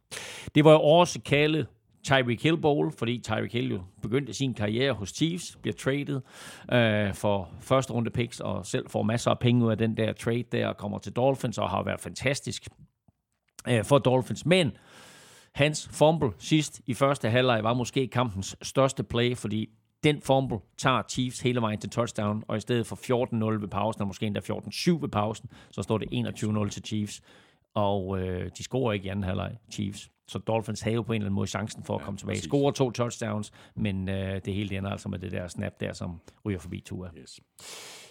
Det 0.54 0.64
var 0.64 0.72
jo 0.72 0.80
også 0.80 1.20
kaldet 1.20 1.66
Tyreek 2.04 2.42
Hill 2.42 2.60
Bowl, 2.60 2.92
fordi 2.98 3.18
Tyreek 3.18 3.52
Hill 3.52 3.70
jo 3.70 3.82
begyndte 4.02 4.34
sin 4.34 4.54
karriere 4.54 4.92
hos 4.92 5.08
Chiefs, 5.08 5.58
bliver 5.62 5.74
traded 5.74 6.20
øh, 6.72 7.14
for 7.14 7.50
første 7.60 7.92
runde 7.92 8.10
picks, 8.10 8.40
og 8.40 8.66
selv 8.66 8.88
får 8.90 9.02
masser 9.02 9.30
af 9.30 9.38
penge 9.38 9.64
ud 9.64 9.70
af 9.70 9.78
den 9.78 9.96
der 9.96 10.12
trade 10.12 10.44
der, 10.52 10.66
og 10.66 10.76
kommer 10.76 10.98
til 10.98 11.12
Dolphins, 11.12 11.58
og 11.58 11.70
har 11.70 11.82
været 11.82 12.00
fantastisk 12.00 12.68
øh, 13.68 13.84
for 13.84 13.98
Dolphins. 13.98 14.46
Men 14.46 14.72
hans 15.54 15.88
fumble 15.92 16.30
sidst 16.38 16.80
i 16.86 16.94
første 16.94 17.30
halvleg 17.30 17.64
var 17.64 17.74
måske 17.74 18.08
kampens 18.08 18.56
største 18.62 19.02
play, 19.02 19.36
fordi 19.36 19.68
den 20.04 20.22
fumble 20.22 20.58
tager 20.76 21.02
Chiefs 21.08 21.40
hele 21.40 21.60
vejen 21.60 21.80
til 21.80 21.90
touchdown, 21.90 22.44
og 22.48 22.56
i 22.56 22.60
stedet 22.60 22.86
for 22.86 22.96
14-0 23.56 23.60
ved 23.60 23.68
pausen, 23.68 24.00
og 24.02 24.06
måske 24.06 24.26
endda 24.26 24.40
14-7 24.40 25.00
ved 25.00 25.08
pausen, 25.08 25.50
så 25.70 25.82
står 25.82 25.98
det 25.98 26.08
21-0 26.64 26.68
til 26.68 26.82
Chiefs. 26.84 27.22
Og 27.74 28.20
øh, 28.20 28.50
de 28.58 28.62
scorer 28.62 28.92
ikke 28.92 29.06
i 29.06 29.08
anden 29.08 29.24
halvleg, 29.24 29.56
Chiefs. 29.72 30.10
Så 30.28 30.38
Dolphins 30.38 30.80
havde 30.80 30.94
jo 30.94 31.02
på 31.02 31.12
en 31.12 31.16
eller 31.16 31.26
anden 31.26 31.34
måde 31.34 31.46
chancen 31.46 31.84
for 31.84 31.94
at 31.94 32.02
komme 32.02 32.18
tilbage. 32.18 32.40
Scorer 32.40 32.70
to 32.70 32.90
touchdowns, 32.90 33.52
men 33.74 34.08
øh, 34.08 34.40
det 34.44 34.54
hele 34.54 34.76
ender 34.76 34.90
altså 34.90 35.08
med 35.08 35.18
det 35.18 35.32
der 35.32 35.48
snap 35.48 35.80
der, 35.80 35.92
som 35.92 36.20
ryger 36.46 36.58
forbi 36.58 36.80
Tua. 36.80 37.10
Yes. 37.18 37.40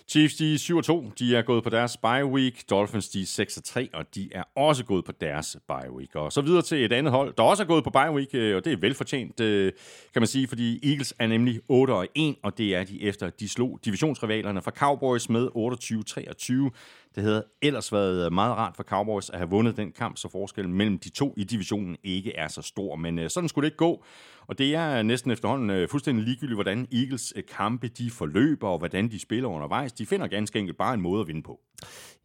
Chiefs, 0.10 0.36
de 0.36 0.54
er 0.54 0.58
7 0.58 0.82
2. 0.82 1.12
De 1.20 1.36
er 1.36 1.42
gået 1.42 1.64
på 1.64 1.70
deres 1.70 1.98
bye 1.98 2.26
week. 2.26 2.70
Dolphins, 2.70 3.10
de 3.10 3.22
er 3.22 3.26
6 3.26 3.60
3, 3.64 3.90
og 3.94 4.16
de 4.16 4.30
er 4.32 4.44
også 4.56 4.86
gået 4.86 5.06
på 5.06 5.12
deres 5.12 5.58
bye 5.68 5.92
week. 5.92 6.16
Og 6.16 6.32
så 6.32 6.42
videre 6.42 6.62
til 6.62 6.86
et 6.86 6.94
andet 6.94 7.14
hold, 7.14 7.34
der 7.38 7.44
også 7.44 7.64
er 7.64 7.68
gået 7.68 7.84
på 7.84 7.90
bye 7.90 8.12
week, 8.12 8.30
øh, 8.34 8.56
og 8.56 8.66
det 8.66 8.74
er 8.74 8.78
velfortjent, 8.78 9.40
øh, 9.40 9.72
kan 10.14 10.22
man 10.22 10.28
sige, 10.28 10.48
fordi 10.48 10.90
Eagles 10.90 11.14
er 11.20 11.28
nemlig 11.28 11.60
8 11.68 11.92
og 11.92 12.08
1, 12.16 12.36
og 12.44 12.58
det 12.58 12.76
er 12.76 12.84
de 12.84 13.02
efter, 13.02 13.30
de 13.30 13.50
slog 13.50 13.80
divisionsrivalerne 13.86 14.62
fra 14.62 14.72
Cowboys 14.72 15.30
med 15.30 15.50
28-23. 15.56 16.72
Det 17.16 17.24
havde 17.24 17.44
ellers 17.62 17.94
været 17.94 18.34
meget 18.34 18.58
rart 18.58 18.76
for 18.76 18.84
Cowboys 18.84 19.30
at 19.30 19.38
have 19.38 19.50
vundet 19.50 19.78
den 19.78 19.92
kamp, 19.92 20.18
så 20.18 20.30
forskellen 20.30 20.74
mellem 20.74 21.00
de 21.00 21.10
to 21.10 21.34
i 21.38 21.44
divisionen 21.44 21.98
ikke 22.04 22.36
er 22.36 22.48
så 22.48 22.62
stor. 22.62 22.96
Men 22.96 23.20
øh, 23.20 23.30
sådan 23.30 23.50
skulle 23.50 23.66
det 23.66 23.68
ikke 23.68 23.78
gå. 23.78 24.04
Og 24.48 24.58
det 24.58 24.76
er 24.76 25.02
næsten 25.02 25.32
efterhånden 25.32 25.70
øh, 25.70 25.90
fuldstændig 25.90 26.26
ligegyldigt, 26.26 26.56
hvordan 26.56 26.88
Eagles 26.92 27.34
øh, 27.36 27.44
kampe 27.58 27.88
de 27.88 28.10
forløber, 28.10 28.68
og 28.68 28.78
hvordan 28.78 29.12
de 29.12 29.20
spiller 29.20 29.50
undervejs. 29.50 29.94
De 29.94 30.06
finder 30.06 30.28
ganske 30.28 30.60
enkelt 30.60 30.78
bare 30.78 30.94
en 30.94 31.02
måde 31.02 31.22
at 31.22 31.28
vinde 31.28 31.44
på. 31.44 31.60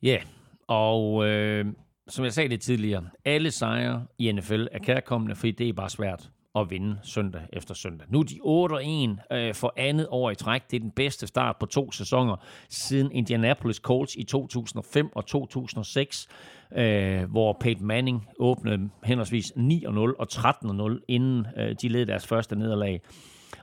Ja, 0.03 0.09
yeah. 0.09 0.23
og 0.66 1.27
øh, 1.28 1.66
som 2.09 2.24
jeg 2.24 2.32
sagde 2.32 2.49
lidt 2.49 2.62
tidligere, 2.62 3.05
alle 3.24 3.51
sejre 3.51 4.07
i 4.19 4.32
NFL 4.32 4.66
er 4.73 4.78
kærkommende, 4.78 5.36
fordi 5.36 5.51
det 5.51 5.69
er 5.69 5.73
bare 5.73 5.90
svært 5.90 6.31
at 6.55 6.70
vinde 6.70 6.99
søndag 7.03 7.43
efter 7.53 7.74
søndag. 7.74 8.07
Nu 8.11 8.20
er 8.20 8.24
de 8.24 9.19
8-1 9.32 9.36
øh, 9.36 9.55
for 9.55 9.73
andet 9.77 10.07
år 10.11 10.31
i 10.31 10.35
træk. 10.35 10.62
Det 10.70 10.77
er 10.77 10.81
den 10.81 10.90
bedste 10.90 11.27
start 11.27 11.57
på 11.61 11.66
to 11.66 11.93
sæsoner 11.93 12.36
siden 12.69 13.12
Indianapolis 13.12 13.77
Colts 13.77 14.15
i 14.16 14.23
2005 14.23 15.16
og 15.16 15.27
2006, 15.27 16.28
øh, 16.77 17.31
hvor 17.31 17.57
Peyton 17.61 17.86
Manning 17.86 18.28
åbnede 18.39 18.90
henholdsvis 19.05 19.53
9-0 19.57 19.99
og 19.99 20.27
13-0, 20.32 21.05
inden 21.09 21.47
øh, 21.57 21.77
de 21.82 21.89
led 21.89 22.07
deres 22.07 22.27
første 22.27 22.57
nederlag. 22.57 23.01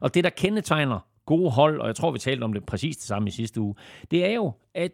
Og 0.01 0.13
det, 0.13 0.23
der 0.23 0.29
kendetegner 0.29 0.99
gode 1.25 1.51
hold, 1.51 1.81
og 1.81 1.87
jeg 1.87 1.95
tror, 1.95 2.11
vi 2.11 2.19
talte 2.19 2.43
om 2.43 2.53
det 2.53 2.65
præcis 2.65 2.97
det 2.97 3.05
samme 3.05 3.27
i 3.27 3.31
sidste 3.31 3.61
uge, 3.61 3.75
det 4.11 4.25
er 4.25 4.33
jo, 4.33 4.51
at 4.75 4.91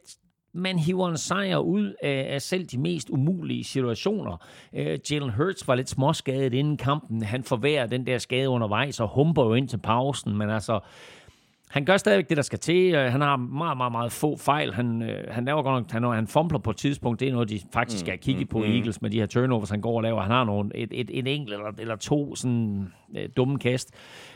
man 0.53 0.79
hiver 0.79 1.09
en 1.09 1.17
sejr 1.17 1.57
ud 1.57 1.93
af, 2.03 2.27
af 2.33 2.41
selv 2.41 2.65
de 2.65 2.77
mest 2.77 3.09
umulige 3.09 3.63
situationer. 3.63 4.37
Øh, 4.73 4.99
Jalen 5.11 5.29
Hurts 5.29 5.67
var 5.67 5.75
lidt 5.75 5.89
småskadet 5.89 6.53
inden 6.53 6.77
kampen. 6.77 7.21
Han 7.21 7.43
forværrer 7.43 7.87
den 7.87 8.07
der 8.07 8.17
skade 8.17 8.49
undervejs 8.49 8.99
og 8.99 9.07
humper 9.07 9.43
jo 9.43 9.53
ind 9.53 9.67
til 9.67 9.77
pausen, 9.77 10.37
men 10.37 10.49
altså, 10.49 10.79
han 11.69 11.85
gør 11.85 11.97
stadigvæk 11.97 12.29
det, 12.29 12.37
der 12.37 12.43
skal 12.43 12.59
til. 12.59 12.97
Han 12.97 13.21
har 13.21 13.35
meget, 13.35 13.77
meget, 13.77 13.91
meget 13.91 14.11
få 14.11 14.37
fejl. 14.37 14.73
Han, 14.73 15.01
øh, 15.01 15.33
han 15.33 15.45
laver 15.45 15.63
godt 15.63 15.83
nok, 15.83 15.91
han, 15.91 16.15
han 16.15 16.27
fumbler 16.27 16.59
på 16.59 16.69
et 16.69 16.77
tidspunkt. 16.77 17.19
Det 17.19 17.27
er 17.27 17.31
noget, 17.31 17.49
de 17.49 17.59
faktisk 17.73 17.99
skal 17.99 18.17
kigge 18.17 18.41
mm, 18.41 18.47
på 18.47 18.57
mm, 18.57 18.63
Eagles 18.63 19.01
med 19.01 19.09
de 19.09 19.19
her 19.19 19.25
turnovers, 19.25 19.69
han 19.69 19.81
går 19.81 19.95
og 19.95 20.03
laver. 20.03 20.21
Han 20.21 20.31
har 20.31 20.43
nogle, 20.43 20.71
et, 20.75 20.89
et, 20.91 21.09
et 21.13 21.27
enkelt 21.27 21.53
eller, 21.53 21.71
eller 21.79 21.95
to 21.95 22.35
sådan 22.35 22.87
øh, 23.17 23.29
dumme 23.37 23.59
kast, 23.59 23.91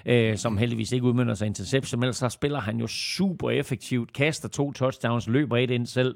øh, 0.06 0.38
som 0.38 0.58
heldigvis 0.58 0.92
ikke 0.92 1.06
udmynder 1.06 1.34
sig 1.34 1.48
interception. 1.48 2.00
Men 2.00 2.04
ellers 2.04 2.18
så 2.18 2.30
spiller 2.30 2.60
han 2.60 2.80
jo 2.80 2.88
super 2.88 3.50
effektivt. 3.50 4.14
Kaster 4.14 4.50
to 4.50 4.72
touchdowns, 4.72 5.28
løber 5.28 5.58
et 5.58 5.72
ind 5.72 5.86
selv. 5.86 6.16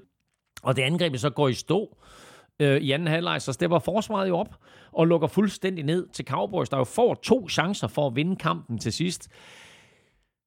Og 0.63 0.75
det 0.75 0.81
angreb 0.81 1.17
så 1.17 1.29
går 1.29 1.47
i 1.47 1.53
stå 1.53 1.97
øh, 2.59 2.81
i 2.81 2.91
anden 2.91 3.07
halvleg, 3.07 3.41
så 3.41 3.53
stepper 3.53 3.79
forsvaret 3.79 4.29
jo 4.29 4.37
op 4.37 4.55
og 4.91 5.07
lukker 5.07 5.27
fuldstændig 5.27 5.85
ned 5.85 6.07
til 6.13 6.25
Cowboys, 6.25 6.69
der 6.69 6.77
jo 6.77 6.83
får 6.83 7.13
to 7.13 7.49
chancer 7.49 7.87
for 7.87 8.07
at 8.07 8.15
vinde 8.15 8.35
kampen 8.35 8.77
til 8.77 8.93
sidst 8.93 9.29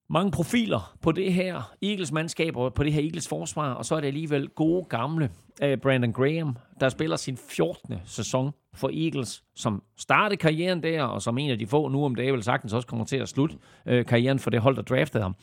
mange 0.09 0.31
profiler 0.31 0.97
på 1.03 1.13
det 1.13 1.33
her 1.33 1.75
Eagles 1.83 2.13
mandskab 2.13 2.57
og 2.57 2.75
på 2.75 2.85
det 2.85 2.93
her 2.93 3.03
Eagles 3.03 3.29
forsvar, 3.29 3.75
og 3.75 3.85
så 3.85 3.95
er 3.95 4.01
det 4.01 4.09
alligevel 4.09 4.49
gode 4.49 4.85
gamle 4.85 5.31
uh, 5.65 5.75
Brandon 5.83 6.13
Graham, 6.13 6.57
der 6.81 6.89
spiller 6.89 7.17
sin 7.17 7.37
14. 7.37 7.95
sæson 8.05 8.53
for 8.75 8.91
Eagles, 8.93 9.45
som 9.55 9.83
startede 9.97 10.37
karrieren 10.37 10.83
der, 10.83 11.03
og 11.03 11.23
som 11.23 11.39
en 11.39 11.51
af 11.51 11.59
de 11.59 11.67
få 11.67 11.89
nu 11.89 12.05
om 12.05 12.15
dagen 12.15 12.35
vel 12.35 12.43
sagtens 12.43 12.73
også 12.73 12.89
kommer 12.89 13.05
til 13.05 13.17
at 13.17 13.29
slutte 13.29 13.57
uh, 13.87 14.05
karrieren 14.05 14.39
for 14.39 14.51
det 14.51 14.61
hold, 14.61 14.77
der 14.77 14.83
draftede 14.83 15.23
ham. 15.23 15.37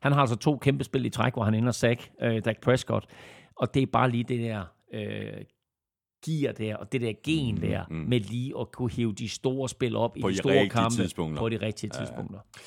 Han 0.00 0.12
har 0.12 0.20
altså 0.20 0.36
to 0.36 0.56
kæmpe 0.56 0.84
spil 0.84 1.04
i 1.04 1.10
træk, 1.10 1.34
hvor 1.34 1.44
han 1.44 1.54
ender 1.54 1.72
sack 1.72 2.10
uh, 2.24 2.38
Dak 2.38 2.60
Prescott, 2.60 3.06
og 3.56 3.74
det 3.74 3.82
er 3.82 3.86
bare 3.86 4.10
lige 4.10 4.24
det 4.24 4.40
der 4.40 4.64
uh, 4.94 5.42
gear 6.26 6.52
der, 6.52 6.76
og 6.76 6.92
det 6.92 7.00
der 7.00 7.12
gen 7.24 7.54
mm, 7.54 7.60
der, 7.60 7.84
mm. 7.90 7.96
med 7.96 8.20
lige 8.20 8.54
at 8.60 8.72
kunne 8.72 8.90
hive 8.90 9.12
de 9.12 9.28
store 9.28 9.68
spil 9.68 9.96
op 9.96 10.16
på 10.20 10.28
i 10.28 10.32
de 10.32 10.36
store 10.36 10.68
kampe 10.68 11.08
på 11.36 11.48
de 11.48 11.56
rigtige 11.56 11.90
tidspunkter. 11.90 12.38
Ja. 12.56 12.60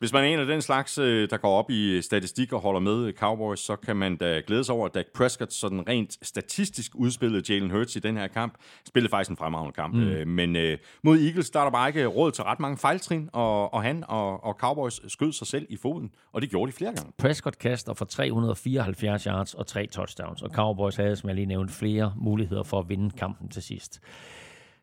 Hvis 0.00 0.12
man 0.12 0.24
er 0.24 0.28
en 0.28 0.38
af 0.38 0.46
den 0.46 0.62
slags, 0.62 0.98
øh, 0.98 1.30
der 1.30 1.36
går 1.36 1.58
op 1.58 1.70
i 1.70 2.02
statistik 2.02 2.52
og 2.52 2.60
holder 2.60 2.80
med 2.80 3.12
Cowboys, 3.12 3.60
så 3.60 3.76
kan 3.76 3.96
man 3.96 4.16
da 4.16 4.42
glæde 4.46 4.64
sig 4.64 4.74
over, 4.74 4.86
at 4.86 4.94
Dak 4.94 5.06
Prescott 5.14 5.52
sådan 5.52 5.88
rent 5.88 6.26
statistisk 6.26 6.92
udspillede 6.94 7.52
Jalen 7.52 7.70
Hurts 7.70 7.96
i 7.96 7.98
den 7.98 8.16
her 8.16 8.26
kamp. 8.26 8.54
Spillede 8.88 9.10
faktisk 9.10 9.30
en 9.30 9.36
fremragende 9.36 9.72
kamp. 9.72 9.94
Mm. 9.94 10.02
Øh, 10.02 10.26
men 10.26 10.56
øh, 10.56 10.78
mod 11.02 11.18
Eagles, 11.18 11.50
der 11.50 11.60
er 11.60 11.64
der 11.64 11.70
bare 11.70 11.88
ikke 11.88 12.06
råd 12.06 12.32
til 12.32 12.44
ret 12.44 12.60
mange 12.60 12.76
fejltrin, 12.76 13.30
og, 13.32 13.74
og 13.74 13.82
han 13.82 14.04
og, 14.08 14.44
og 14.44 14.54
Cowboys 14.54 15.12
skød 15.12 15.32
sig 15.32 15.46
selv 15.46 15.66
i 15.68 15.76
foden, 15.76 16.10
og 16.32 16.42
det 16.42 16.50
gjorde 16.50 16.72
de 16.72 16.76
flere 16.76 16.94
gange. 16.94 17.12
Prescott 17.18 17.58
kaster 17.58 17.94
for 17.94 18.04
374 18.04 19.24
yards 19.24 19.54
og 19.54 19.66
tre 19.66 19.86
touchdowns, 19.86 20.42
og 20.42 20.50
Cowboys 20.50 20.96
havde, 20.96 21.16
som 21.16 21.28
jeg 21.28 21.36
lige 21.36 21.46
nævnte, 21.46 21.74
flere 21.74 22.12
muligheder 22.16 22.62
for 22.62 22.78
at 22.78 22.88
vinde 22.88 23.10
kampen 23.10 23.48
til 23.48 23.62
sidst. 23.62 24.00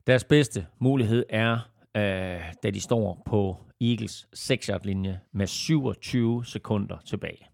Deres 0.08 0.24
bedste 0.24 0.66
mulighed 0.80 1.26
er 1.30 1.60
øh, 1.98 2.54
da 2.64 2.70
de 2.72 2.82
står 2.82 3.22
på 3.26 3.58
Eagles 3.82 4.28
6 4.34 4.70
linje 4.84 5.20
med 5.32 5.48
27 5.48 6.46
sekunder 6.46 6.98
tilbage. 7.06 7.48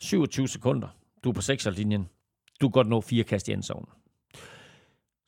27 0.00 0.48
sekunder. 0.48 0.88
Du 1.24 1.28
er 1.28 1.32
på 1.32 1.40
6 1.40 1.66
linjen. 1.76 2.08
Du 2.60 2.68
kan 2.68 2.72
godt 2.72 2.88
nå 2.88 3.00
fire 3.00 3.24
kast 3.24 3.48
i 3.48 3.52
endzone. 3.52 3.86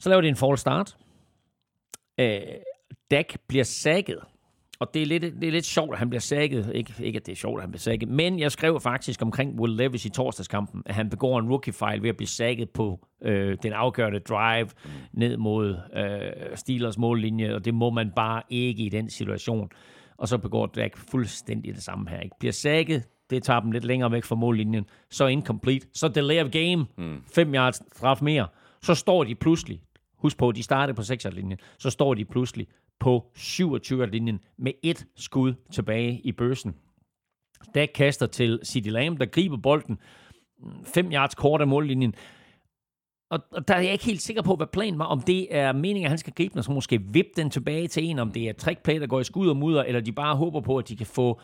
Så 0.00 0.08
laver 0.08 0.20
de 0.20 0.28
en 0.28 0.36
fall 0.36 0.58
start. 0.58 0.96
Øh, 2.20 2.40
Dak 3.10 3.34
bliver 3.46 3.64
sækket 3.64 4.18
og 4.82 4.94
det 4.94 5.02
er, 5.02 5.06
lidt, 5.06 5.22
det 5.22 5.44
er 5.44 5.52
lidt 5.52 5.64
sjovt, 5.64 5.92
at 5.92 5.98
han 5.98 6.10
bliver 6.10 6.20
sækket. 6.20 6.72
Ikke, 6.74 6.94
ikke 7.00 7.16
at 7.16 7.26
det 7.26 7.32
er 7.32 7.36
sjovt, 7.36 7.58
at 7.58 7.62
han 7.62 7.70
bliver 7.70 7.80
sækket. 7.80 8.08
Men 8.08 8.38
jeg 8.38 8.52
skrev 8.52 8.80
faktisk 8.80 9.22
omkring 9.22 9.60
Will 9.60 9.76
Levis 9.76 10.04
i 10.04 10.08
torsdagskampen, 10.08 10.82
at 10.86 10.94
han 10.94 11.10
begår 11.10 11.38
en 11.38 11.48
rookie-fejl 11.48 12.02
ved 12.02 12.08
at 12.08 12.16
blive 12.16 12.28
sækket 12.28 12.70
på 12.70 13.06
øh, 13.22 13.56
den 13.62 13.72
afgørende 13.72 14.18
drive 14.18 14.68
ned 15.12 15.36
mod 15.36 15.76
øh, 15.96 16.56
Steelers 16.56 16.98
mållinje. 16.98 17.54
Og 17.54 17.64
det 17.64 17.74
må 17.74 17.90
man 17.90 18.10
bare 18.16 18.42
ikke 18.50 18.82
i 18.82 18.88
den 18.88 19.10
situation. 19.10 19.68
Og 20.16 20.28
så 20.28 20.38
begår 20.38 20.66
Dak 20.66 20.96
fuldstændig 20.96 21.74
det 21.74 21.82
samme 21.82 22.10
her. 22.10 22.20
Ikke? 22.20 22.36
Bliver 22.40 22.52
sækket, 22.52 23.04
det 23.30 23.42
tager 23.42 23.60
dem 23.60 23.72
lidt 23.72 23.84
længere 23.84 24.12
væk 24.12 24.24
fra 24.24 24.34
mållinjen. 24.34 24.84
Så 25.10 25.26
incomplete. 25.26 25.86
Så 25.94 26.08
delay 26.08 26.44
of 26.44 26.50
game. 26.50 26.86
Mm. 26.98 27.22
Fem 27.34 27.54
yards 27.54 27.82
straf 27.96 28.22
mere. 28.22 28.46
Så 28.82 28.94
står 28.94 29.24
de 29.24 29.34
pludselig, 29.34 29.80
husk 30.18 30.38
på, 30.38 30.52
de 30.52 30.62
startede 30.62 30.96
på 30.96 31.02
6 31.02 31.26
linjen 31.32 31.58
så 31.78 31.90
står 31.90 32.14
de 32.14 32.24
pludselig 32.24 32.66
på 33.02 33.32
27-linjen 33.36 34.40
med 34.58 34.72
et 34.82 35.06
skud 35.16 35.54
tilbage 35.72 36.20
i 36.24 36.32
bøssen. 36.32 36.74
Der 37.74 37.86
kaster 37.86 38.26
til 38.26 38.60
City 38.64 38.88
Lamb, 38.88 39.20
der 39.20 39.26
griber 39.26 39.56
bolden 39.56 39.98
5 40.84 41.12
yards 41.12 41.34
kort 41.34 41.60
af 41.60 41.66
mållinjen. 41.66 42.14
Og, 43.30 43.40
og 43.50 43.68
der 43.68 43.74
er 43.74 43.80
jeg 43.80 43.92
ikke 43.92 44.04
helt 44.04 44.22
sikker 44.22 44.42
på, 44.42 44.56
hvad 44.56 44.66
planen 44.66 44.98
var. 44.98 45.04
Om 45.04 45.20
det 45.20 45.56
er 45.56 45.72
meningen, 45.72 46.04
at 46.04 46.10
han 46.10 46.18
skal 46.18 46.32
gribe 46.32 46.52
den, 46.52 46.58
og 46.58 46.64
så 46.64 46.72
måske 46.72 47.02
vippe 47.02 47.30
den 47.36 47.50
tilbage 47.50 47.88
til 47.88 48.04
en. 48.04 48.18
Om 48.18 48.32
det 48.32 48.48
er 48.48 48.52
trickplay, 48.52 49.00
der 49.00 49.06
går 49.06 49.20
i 49.20 49.24
skud 49.24 49.48
og 49.48 49.56
mudder, 49.56 49.82
eller 49.82 50.00
de 50.00 50.12
bare 50.12 50.36
håber 50.36 50.60
på, 50.60 50.76
at 50.76 50.88
de 50.88 50.96
kan 50.96 51.06
få 51.06 51.40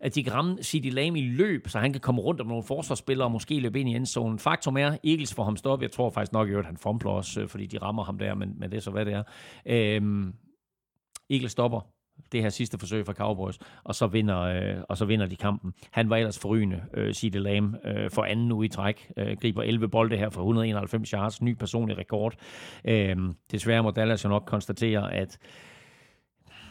at 0.00 0.14
de 0.14 0.24
kan 0.24 0.34
ramme 0.34 0.62
City 0.62 0.88
Lam 0.88 1.16
i 1.16 1.20
løb, 1.20 1.68
så 1.68 1.78
han 1.78 1.92
kan 1.92 2.00
komme 2.00 2.20
rundt 2.20 2.40
om 2.40 2.46
nogle 2.46 2.62
forsvarsspillere 2.62 3.26
og 3.26 3.32
måske 3.32 3.60
løbe 3.60 3.80
ind 3.80 3.88
i 3.88 3.94
endzonen. 3.94 4.38
Faktum 4.38 4.76
er, 4.76 4.96
Eagles 5.04 5.34
får 5.34 5.44
ham 5.44 5.56
stoppet. 5.56 5.86
Jeg 5.86 5.92
tror 5.92 6.10
faktisk 6.10 6.32
nok, 6.32 6.48
at 6.50 6.66
han 6.66 6.76
fumbler 6.76 7.10
også, 7.10 7.40
øh, 7.40 7.48
fordi 7.48 7.66
de 7.66 7.78
rammer 7.78 8.04
ham 8.04 8.18
der, 8.18 8.34
men, 8.34 8.54
men 8.58 8.70
det 8.70 8.76
er 8.76 8.80
så, 8.80 8.90
hvad 8.90 9.04
det 9.04 9.14
er. 9.14 9.22
Øhm, 9.66 10.32
Eagles 11.30 11.52
stopper 11.52 11.80
det 12.32 12.42
her 12.42 12.48
sidste 12.48 12.78
forsøg 12.78 13.06
fra 13.06 13.12
Cowboys, 13.12 13.58
og 13.84 13.94
så 13.94 14.06
vinder, 14.06 14.40
øh, 14.40 14.82
og 14.88 14.96
så 14.96 15.04
vinder 15.04 15.26
de 15.26 15.36
kampen. 15.36 15.74
Han 15.90 16.10
var 16.10 16.16
ellers 16.16 16.38
forrygende, 16.38 16.82
øh, 16.94 17.14
C.D. 17.14 17.34
Lamb, 17.34 17.74
øh, 17.84 18.10
for 18.10 18.24
anden 18.24 18.52
uge 18.52 18.66
i 18.66 18.68
træk. 18.68 19.12
Øh, 19.16 19.36
griber 19.40 19.62
11 19.62 19.88
bolde 19.88 20.16
her 20.16 20.30
for 20.30 20.40
191 20.40 21.10
yards, 21.10 21.42
ny 21.42 21.54
personlig 21.54 21.98
rekord. 21.98 22.34
Øh, 22.84 23.16
desværre 23.50 23.82
må 23.82 23.90
Dallas 23.90 24.24
jo 24.24 24.28
nok 24.28 24.44
konstatere, 24.46 25.14
at 25.14 25.38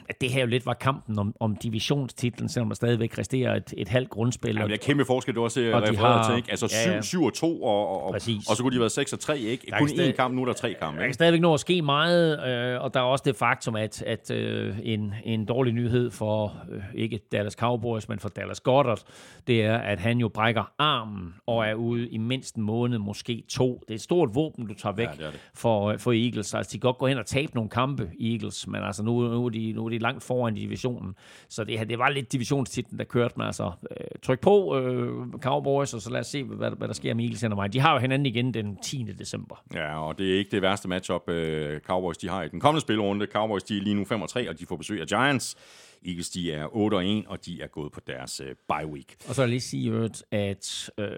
at 0.09 0.21
det 0.21 0.29
her 0.29 0.41
jo 0.41 0.47
lidt 0.47 0.65
var 0.65 0.73
kampen 0.73 1.19
om, 1.19 1.35
om 1.39 1.55
divisionstitlen, 1.55 2.49
selvom 2.49 2.69
der 2.69 2.75
stadigvæk 2.75 3.17
resterer 3.17 3.55
et, 3.55 3.73
et 3.77 3.87
halvt 3.87 4.09
grundspil. 4.09 4.55
Ja, 4.55 4.63
det 4.63 4.73
er 4.73 4.77
kæmpe 4.77 5.05
forskel, 5.05 5.35
du 5.35 5.43
også 5.43 5.59
refereret 5.59 5.97
har, 5.97 6.29
til, 6.29 6.37
ikke? 6.37 6.51
Altså 6.51 6.67
7, 6.67 6.75
ja, 6.89 6.95
ja. 6.95 7.01
7 7.01 7.23
og 7.23 7.33
2, 7.33 7.63
og, 7.63 7.89
og, 7.89 8.03
og, 8.03 8.13
og 8.49 8.55
så 8.55 8.63
kunne 8.63 8.75
de 8.75 8.79
været 8.79 8.91
6 8.91 9.13
og 9.13 9.19
3, 9.19 9.39
ikke? 9.39 9.67
Der 9.71 9.79
Kun 9.79 9.89
én 9.89 10.11
kamp, 10.11 10.35
nu 10.35 10.41
er 10.41 10.45
der 10.45 10.53
tre 10.53 10.75
kampe. 10.79 10.99
Der 10.99 11.05
kan 11.05 11.13
stadigvæk 11.13 11.41
nå 11.41 11.53
at 11.53 11.59
ske 11.59 11.81
meget, 11.81 12.47
øh, 12.47 12.81
og 12.81 12.93
der 12.93 12.99
er 12.99 13.03
også 13.03 13.23
det 13.27 13.35
faktum, 13.35 13.75
at, 13.75 14.01
at 14.01 14.31
øh, 14.31 14.75
en, 14.83 15.13
en 15.23 15.45
dårlig 15.45 15.73
nyhed 15.73 16.11
for 16.11 16.55
øh, 16.71 16.81
ikke 16.95 17.19
Dallas 17.31 17.53
Cowboys, 17.53 18.09
men 18.09 18.19
for 18.19 18.29
Dallas 18.29 18.59
Goddard, 18.59 19.01
det 19.47 19.63
er, 19.63 19.77
at 19.77 19.99
han 19.99 20.17
jo 20.17 20.27
brækker 20.27 20.71
armen 20.77 21.33
og 21.45 21.67
er 21.67 21.73
ude 21.73 22.09
i 22.09 22.17
mindst 22.17 22.55
en 22.55 22.63
måned, 22.63 22.97
måske 22.97 23.43
to. 23.49 23.83
Det 23.87 23.89
er 23.91 23.95
et 23.95 24.01
stort 24.01 24.35
våben, 24.35 24.67
du 24.67 24.73
tager 24.73 24.95
væk 24.95 25.07
ja, 25.07 25.25
det 25.25 25.33
det. 25.33 25.39
For, 25.53 25.97
for 25.97 26.11
Eagles. 26.11 26.53
Altså, 26.53 26.71
de 26.71 26.77
kan 26.77 26.87
godt 26.87 26.97
gå 26.97 27.07
hen 27.07 27.17
og 27.17 27.25
tabe 27.25 27.55
nogle 27.55 27.69
kampe, 27.69 28.11
Eagles, 28.21 28.67
men 28.67 28.83
altså 28.83 29.03
nu, 29.03 29.21
nu, 29.21 29.45
er 29.45 29.49
de, 29.49 29.73
nu 29.73 29.85
er 29.85 29.89
de 29.89 29.96
de 29.97 30.03
langt 30.03 30.23
foran 30.23 30.57
i 30.57 30.59
divisionen. 30.59 31.15
Så 31.49 31.63
det, 31.63 31.89
det 31.89 31.99
var 31.99 32.09
lidt 32.09 32.31
divisionstitlen, 32.31 32.99
der 32.99 33.05
kørte 33.05 33.33
med. 33.37 33.45
Altså, 33.45 33.71
øh, 33.91 34.07
tryk 34.23 34.39
på 34.39 34.77
øh, 34.77 35.39
Cowboys, 35.41 35.93
og 35.93 36.01
så 36.01 36.09
lad 36.09 36.19
os 36.19 36.27
se, 36.27 36.43
hvad, 36.43 36.71
hvad 36.77 36.87
der 36.87 36.93
sker 36.93 37.13
med 37.13 37.23
Eagles 37.23 37.43
og 37.43 37.73
De 37.73 37.79
har 37.79 37.93
jo 37.93 37.99
hinanden 37.99 38.25
igen 38.25 38.53
den 38.53 38.77
10. 38.83 39.03
december. 39.19 39.63
Ja, 39.73 40.07
og 40.07 40.17
det 40.17 40.33
er 40.33 40.37
ikke 40.37 40.51
det 40.51 40.61
værste 40.61 40.87
matchup, 40.87 41.29
øh, 41.29 41.79
Cowboys 41.79 42.17
de 42.17 42.29
har 42.29 42.43
i 42.43 42.47
den 42.47 42.59
kommende 42.59 42.81
spilrunde. 42.81 43.25
Cowboys 43.25 43.63
de 43.63 43.77
er 43.77 43.81
lige 43.81 43.95
nu 43.95 44.05
5 44.05 44.21
og 44.21 44.29
3, 44.29 44.49
og 44.49 44.59
de 44.59 44.65
får 44.65 44.75
besøg 44.75 45.01
af 45.01 45.07
Giants. 45.07 45.57
Eagles 46.05 46.29
de 46.29 46.53
er 46.53 46.75
8 46.75 46.95
og 46.95 47.05
1, 47.05 47.25
og 47.27 47.45
de 47.45 47.61
er 47.61 47.67
gået 47.67 47.91
på 47.91 47.99
deres 48.07 48.39
øh, 48.39 48.55
bye 48.67 48.87
week. 48.87 49.15
Og 49.29 49.35
så 49.35 49.41
vil 49.41 49.47
jeg 49.47 49.49
lige 49.49 49.61
sige, 49.61 50.09
at 50.31 50.89
øh, 50.97 51.09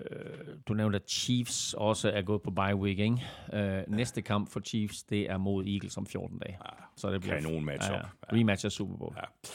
du 0.68 0.74
nævnte, 0.74 0.96
at 0.96 1.10
Chiefs 1.10 1.74
også 1.74 2.10
er 2.10 2.22
gået 2.22 2.42
på 2.42 2.52
bye 2.52 2.76
week. 2.76 3.00
Ikke? 3.00 3.18
Øh, 3.54 3.84
næste 3.88 4.22
kamp 4.22 4.52
for 4.52 4.60
Chiefs, 4.60 5.04
det 5.04 5.30
er 5.30 5.38
mod 5.38 5.66
Eagles 5.66 5.98
om 5.98 6.06
14 6.06 6.40
dage. 6.40 6.58
Ja, 6.66 6.84
så 6.98 7.12
det 7.12 7.22
bliver 7.22 7.36
kanon 7.36 7.66
matchup. 7.66 7.92
Ja, 7.94 7.98
ja. 7.98 8.38
Rematch 8.38 8.66
af 8.66 8.72
Super 8.72 8.98
Bowl. 8.98 9.16
Ja. 9.18 9.50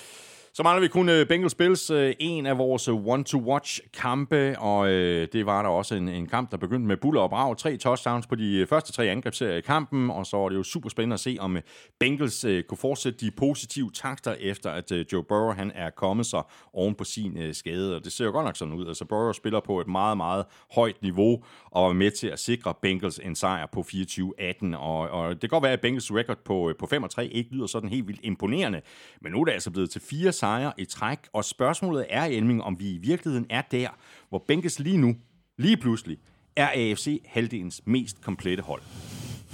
Så 0.57 0.63
mangler 0.63 0.81
vi 0.81 0.89
kun 0.89 1.09
øh, 1.09 1.29
Bengals 1.29 1.55
Bills, 1.55 1.91
øh, 1.91 2.15
en 2.19 2.47
af 2.47 2.59
vores 2.59 2.89
øh, 2.89 3.07
one-to-watch-kampe, 3.07 4.59
og 4.59 4.89
det 5.33 5.47
var 5.47 5.63
der 5.63 5.69
også 5.69 5.95
en, 5.95 6.09
en 6.09 6.27
kamp, 6.27 6.51
der 6.51 6.57
begyndte 6.57 6.89
med 6.89 6.97
buller 6.97 7.21
og 7.21 7.31
brag. 7.31 7.57
Tre 7.57 7.77
touchdowns 7.77 8.27
på 8.27 8.35
de 8.35 8.67
første 8.69 8.93
tre 8.93 9.07
angrebsserier 9.07 9.57
i 9.57 9.61
kampen, 9.61 10.11
og 10.11 10.27
så 10.27 10.37
var 10.37 10.49
det 10.49 10.57
jo 10.57 10.63
super 10.63 10.89
spændende 10.89 11.15
at 11.15 11.21
se, 11.21 11.37
om 11.41 11.59
Bengals 12.01 12.47
kunne 12.69 12.79
fortsætte 12.79 13.27
de 13.27 13.31
positive 13.31 13.91
takter, 13.95 14.35
efter 14.41 14.71
at 14.71 14.93
Joe 15.13 15.25
Burrow 15.25 15.53
han 15.53 15.73
er 15.75 15.91
kommet 15.91 16.27
sig 16.27 16.43
oven 16.73 16.95
på 16.95 17.05
sin 17.05 17.55
skade. 17.55 17.97
Og 17.97 18.05
det 18.05 18.13
ser 18.13 18.25
jo 18.25 18.31
godt 18.31 18.45
nok 18.45 18.57
sådan 18.57 18.75
ud. 18.75 18.89
Altså 18.89 19.05
Burrow 19.05 19.33
spiller 19.33 19.61
på 19.61 19.81
et 19.81 19.89
meget, 19.89 20.17
meget 20.17 20.45
højt 20.75 21.03
niveau, 21.03 21.45
og 21.71 21.87
var 21.87 21.93
med 21.93 22.11
til 22.11 22.27
at 22.27 22.39
sikre 22.39 22.75
Bengals 22.83 23.19
en 23.19 23.35
sejr 23.35 23.67
på 23.73 23.85
24-18. 23.89 24.77
Og, 24.77 25.09
og 25.09 25.31
det 25.31 25.41
kan 25.41 25.49
godt 25.49 25.63
være, 25.63 25.73
at 25.73 25.81
Bengals 25.81 26.13
record 26.13 26.39
på, 26.45 26.73
på 26.79 26.87
5 26.87 27.09
3 27.09 27.27
ikke 27.27 27.51
lyder 27.55 27.67
sådan 27.67 27.89
helt 27.89 28.09
vildt 28.09 28.21
imponerende, 28.23 28.81
men 29.21 29.33
nu 29.33 29.41
er 29.41 29.45
det 29.45 29.53
altså 29.53 29.71
blevet 29.71 29.91
til 29.91 30.01
fire 30.01 30.33
sejre 30.45 30.73
i 30.79 30.85
træk, 30.85 31.19
og 31.33 31.45
spørgsmålet 31.45 32.07
er, 32.11 32.25
Elming, 32.25 32.63
om 32.63 32.81
vi 32.81 32.91
i 32.91 32.99
virkeligheden 32.99 33.47
er 33.51 33.63
der, 33.63 33.89
hvor 34.29 34.45
Bengals 34.49 34.79
lige 34.79 34.97
nu, 34.97 35.17
lige 35.59 35.77
pludselig, 35.77 36.19
er 36.57 36.69
AFC 36.69 37.23
halvdelens 37.27 37.83
mest 37.85 38.21
komplette 38.21 38.63
hold. 38.63 38.83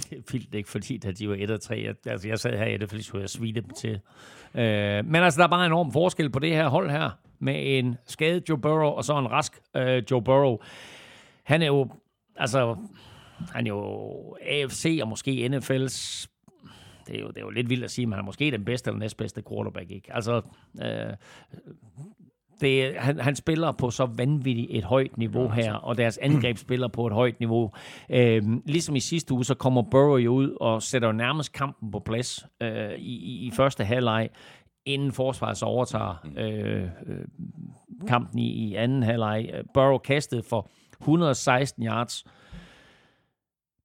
Det 0.09 0.17
er 0.17 0.21
vildt 0.31 0.55
ikke, 0.55 0.69
fordi 0.69 0.97
da 0.97 1.11
de 1.11 1.29
var 1.29 1.35
1 1.39 1.51
og 1.51 1.61
3, 1.61 1.95
altså 2.05 2.27
jeg 2.27 2.39
sad 2.39 2.57
her 2.57 2.65
i 2.65 2.77
det, 2.77 2.89
fordi 2.89 3.03
skulle 3.03 3.21
jeg 3.21 3.29
svine 3.29 3.61
dem 3.61 3.69
til. 3.69 3.99
Øh, 4.55 5.05
men 5.05 5.15
altså, 5.15 5.37
der 5.37 5.43
er 5.43 5.49
bare 5.49 5.65
en 5.65 5.71
enorm 5.71 5.91
forskel 5.91 6.29
på 6.29 6.39
det 6.39 6.49
her 6.49 6.67
hold 6.67 6.89
her, 6.89 7.09
med 7.39 7.79
en 7.79 7.97
skadet 8.07 8.49
Joe 8.49 8.57
Burrow, 8.57 8.89
og 8.89 9.03
så 9.03 9.17
en 9.17 9.31
rask 9.31 9.59
øh, 9.75 10.03
Joe 10.11 10.21
Burrow. 10.21 10.57
Han 11.43 11.61
er 11.61 11.67
jo, 11.67 11.89
altså, 12.35 12.75
han 13.53 13.67
er 13.67 13.71
jo 13.71 14.37
AFC 14.41 14.99
og 15.01 15.07
måske 15.07 15.49
NFL's 15.53 16.27
det 17.07 17.15
er, 17.17 17.21
jo, 17.21 17.27
det 17.27 17.37
er 17.37 17.41
jo 17.41 17.49
lidt 17.49 17.69
vildt 17.69 17.83
at 17.83 17.91
sige, 17.91 18.05
men 18.05 18.13
han 18.13 18.19
er 18.19 18.25
måske 18.25 18.51
den 18.51 18.65
bedste 18.65 18.89
eller 18.89 18.99
næstbedste 18.99 19.43
quarterback. 19.49 19.91
Ikke? 19.91 20.15
Altså, 20.15 20.41
øh, 20.81 21.13
det, 22.61 22.95
han, 22.97 23.19
han 23.19 23.35
spiller 23.35 23.71
på 23.71 23.89
så 23.89 24.05
vanvittigt 24.05 24.67
et 24.69 24.83
højt 24.83 25.17
niveau 25.17 25.49
her, 25.49 25.73
og 25.73 25.97
deres 25.97 26.17
angreb 26.17 26.57
spiller 26.57 26.87
på 26.87 27.07
et 27.07 27.13
højt 27.13 27.39
niveau. 27.39 27.71
Øh, 28.09 28.43
ligesom 28.65 28.95
i 28.95 28.99
sidste 28.99 29.33
uge, 29.33 29.45
så 29.45 29.55
kommer 29.55 29.81
Burrow 29.81 30.17
jo 30.17 30.33
ud 30.33 30.57
og 30.59 30.83
sætter 30.83 31.11
nærmest 31.11 31.53
kampen 31.53 31.91
på 31.91 31.99
plads 31.99 32.45
øh, 32.61 32.91
i, 32.97 33.45
i 33.47 33.51
første 33.51 33.83
halvleg, 33.85 34.29
inden 34.85 35.11
forsvaret 35.11 35.57
så 35.57 35.65
overtager 35.65 36.27
øh, 36.37 36.83
øh, 36.83 37.25
kampen 38.07 38.39
i, 38.39 38.47
i 38.47 38.75
anden 38.75 39.03
halvleg. 39.03 39.51
Burrow 39.73 39.97
kastede 39.97 40.43
for 40.43 40.69
116 41.01 41.85
yards 41.85 42.25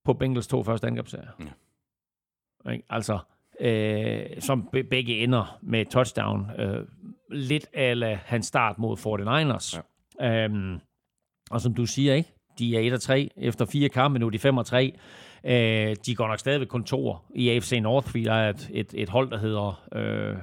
på 0.05 0.13
Bengals 0.13 0.47
to 0.47 0.63
første 0.63 0.87
angrebsserier. 0.87 1.31
Ja. 1.41 1.45
Ikke? 2.73 2.85
Altså, 2.91 3.19
øh, 3.61 4.21
som 4.41 4.69
begge 4.91 5.19
ender 5.19 5.59
med 5.63 5.87
touchdown. 5.87 6.51
Øh, 6.59 6.87
lidt 7.31 7.67
af 7.75 8.19
hans 8.25 8.47
start 8.47 8.79
mod 8.79 8.97
49ers. 8.97 9.81
Ja. 10.21 10.45
Øhm, 10.45 10.79
og 11.51 11.61
som 11.61 11.75
du 11.75 11.87
siger, 11.87 12.15
ikke? 12.15 12.33
De 12.59 12.77
er 12.77 12.81
1 12.81 12.93
og 12.93 13.01
3 13.01 13.31
efter 13.37 13.65
fire 13.65 13.89
kampe, 13.89 14.19
nu 14.19 14.27
er 14.27 14.31
de 14.31 14.39
5 14.39 14.57
og 14.57 14.67
3. 14.67 14.93
Øh, 15.45 15.97
de 16.07 16.15
går 16.15 16.29
nok 16.29 16.39
stadig 16.39 16.61
ved 16.61 16.67
kontor 16.67 17.25
i 17.35 17.49
AFC 17.51 17.79
North, 17.83 18.07
fordi 18.07 18.25
der 18.25 18.35
er 18.35 18.51
et, 18.51 18.71
et, 18.73 18.95
et 18.95 19.09
hold, 19.09 19.31
der 19.31 19.39
hedder 19.39 19.85
øh, 19.95 20.37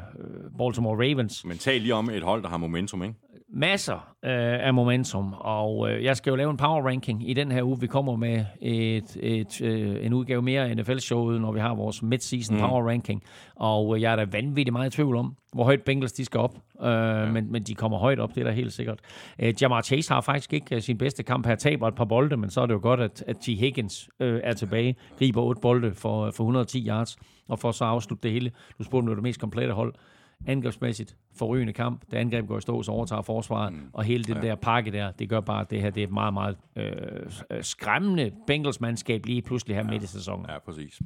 Baltimore 0.58 0.96
Ravens. 0.96 1.46
Men 1.46 1.58
tal 1.58 1.82
lige 1.82 1.94
om 1.94 2.10
et 2.10 2.24
hold, 2.24 2.44
der 2.44 2.50
har 2.50 2.58
momentum, 2.58 3.04
ikke? 3.04 3.16
Masser 3.56 4.16
øh, 4.24 4.68
af 4.68 4.74
momentum, 4.74 5.34
og 5.38 5.92
øh, 5.92 6.04
jeg 6.04 6.18
skal 6.18 6.30
jo 6.30 6.36
lave 6.36 6.52
en 6.52 6.58
power 6.58 6.88
ranking 6.88 7.30
i 7.30 7.34
den 7.34 7.52
her 7.52 7.64
uge. 7.64 7.80
Vi 7.80 7.88
kommer 7.88 8.16
med 8.16 8.46
et, 8.62 9.18
et, 9.20 9.62
øh, 9.62 10.06
en 10.06 10.14
udgave 10.14 10.42
mere 10.42 10.70
af 10.70 10.78
NFL-showet, 10.78 11.42
når 11.42 11.52
vi 11.52 11.60
har 11.60 11.76
vores 11.76 12.02
mid-season 12.04 12.56
mm. 12.56 12.60
power 12.60 12.90
ranking, 12.90 13.24
og 13.56 13.96
øh, 13.96 14.02
jeg 14.02 14.12
er 14.12 14.16
da 14.16 14.26
vanvittigt 14.32 14.74
meget 14.74 14.94
i 14.94 14.96
tvivl 14.96 15.16
om, 15.16 15.36
hvor 15.54 15.64
højt 15.64 15.82
Bengals 15.82 16.12
de 16.12 16.26
skal 16.26 16.40
op, 16.40 16.56
øh, 16.82 16.88
ja. 16.88 17.32
men, 17.32 17.52
men 17.52 17.64
de 17.64 17.76
kommer 17.76 17.98
højt 17.98 18.20
op, 18.20 18.36
det 18.36 18.42
er 18.42 18.46
da 18.46 18.52
helt 18.52 18.74
sikkert. 18.74 19.00
Øh, 19.40 19.54
Jamar 19.62 19.82
Chase 19.82 20.14
har 20.14 20.22
faktisk 20.22 20.54
ikke 20.54 20.76
uh, 20.76 20.82
sin 20.82 20.98
bedste 20.98 21.24
kamp 21.24 21.48
her, 21.48 21.56
taber 21.56 21.88
et 21.88 21.96
par 21.96 22.06
bolde, 22.06 22.38
men 22.38 22.50
så 22.50 22.62
er 22.62 22.66
det 22.66 22.74
jo 22.74 22.80
godt, 22.82 23.00
at, 23.00 23.24
at 23.28 23.36
T. 23.38 23.46
Higgins 23.46 24.10
øh, 24.20 24.42
er 24.44 24.54
tilbage, 24.54 24.96
griber 25.20 25.42
otte 25.42 25.62
bolde 25.62 25.94
for, 25.94 26.32
for 26.32 26.44
110 26.44 26.88
yards, 26.88 27.18
og 27.50 27.60
for 27.60 27.72
så 27.72 27.86
afslutte 27.86 28.24
det 28.24 28.32
hele. 28.32 28.52
Du 28.80 28.84
spurgte, 28.84 29.04
om 29.04 29.06
det 29.06 29.10
var 29.10 29.16
det 29.16 29.24
mest 29.24 29.40
komplette 29.40 29.74
hold 29.74 29.94
angrebsmæssigt 30.48 31.16
forrygende 31.36 31.74
kamp. 31.74 32.02
Da 32.12 32.18
angreb 32.18 32.48
går 32.48 32.58
i 32.58 32.62
stå, 32.62 32.84
så 32.84 32.92
overtager 32.92 33.22
forsvaret, 33.22 33.74
mm. 33.74 33.80
og 33.94 34.04
hele 34.04 34.24
den 34.24 34.36
ja. 34.36 34.42
der 34.42 34.56
pakke 34.56 34.92
der, 34.92 35.12
det 35.12 35.30
gør 35.30 35.40
bare, 35.40 35.62
at 35.62 35.72
det 35.72 35.82
her 35.82 35.90
det 35.90 36.04
er 36.04 36.08
et 36.08 36.14
meget, 36.14 36.34
meget 36.34 36.58
øh, 36.76 37.62
skræmmende 37.62 38.32
Bengals-mandskab 38.48 39.26
lige 39.26 39.42
pludselig 39.42 39.76
her 39.76 39.84
ja. 39.84 39.92
midt 39.92 40.04
i 40.04 40.08
sæsonen. 40.08 40.46
Ja, 40.50 40.60
præcis. 40.60 41.00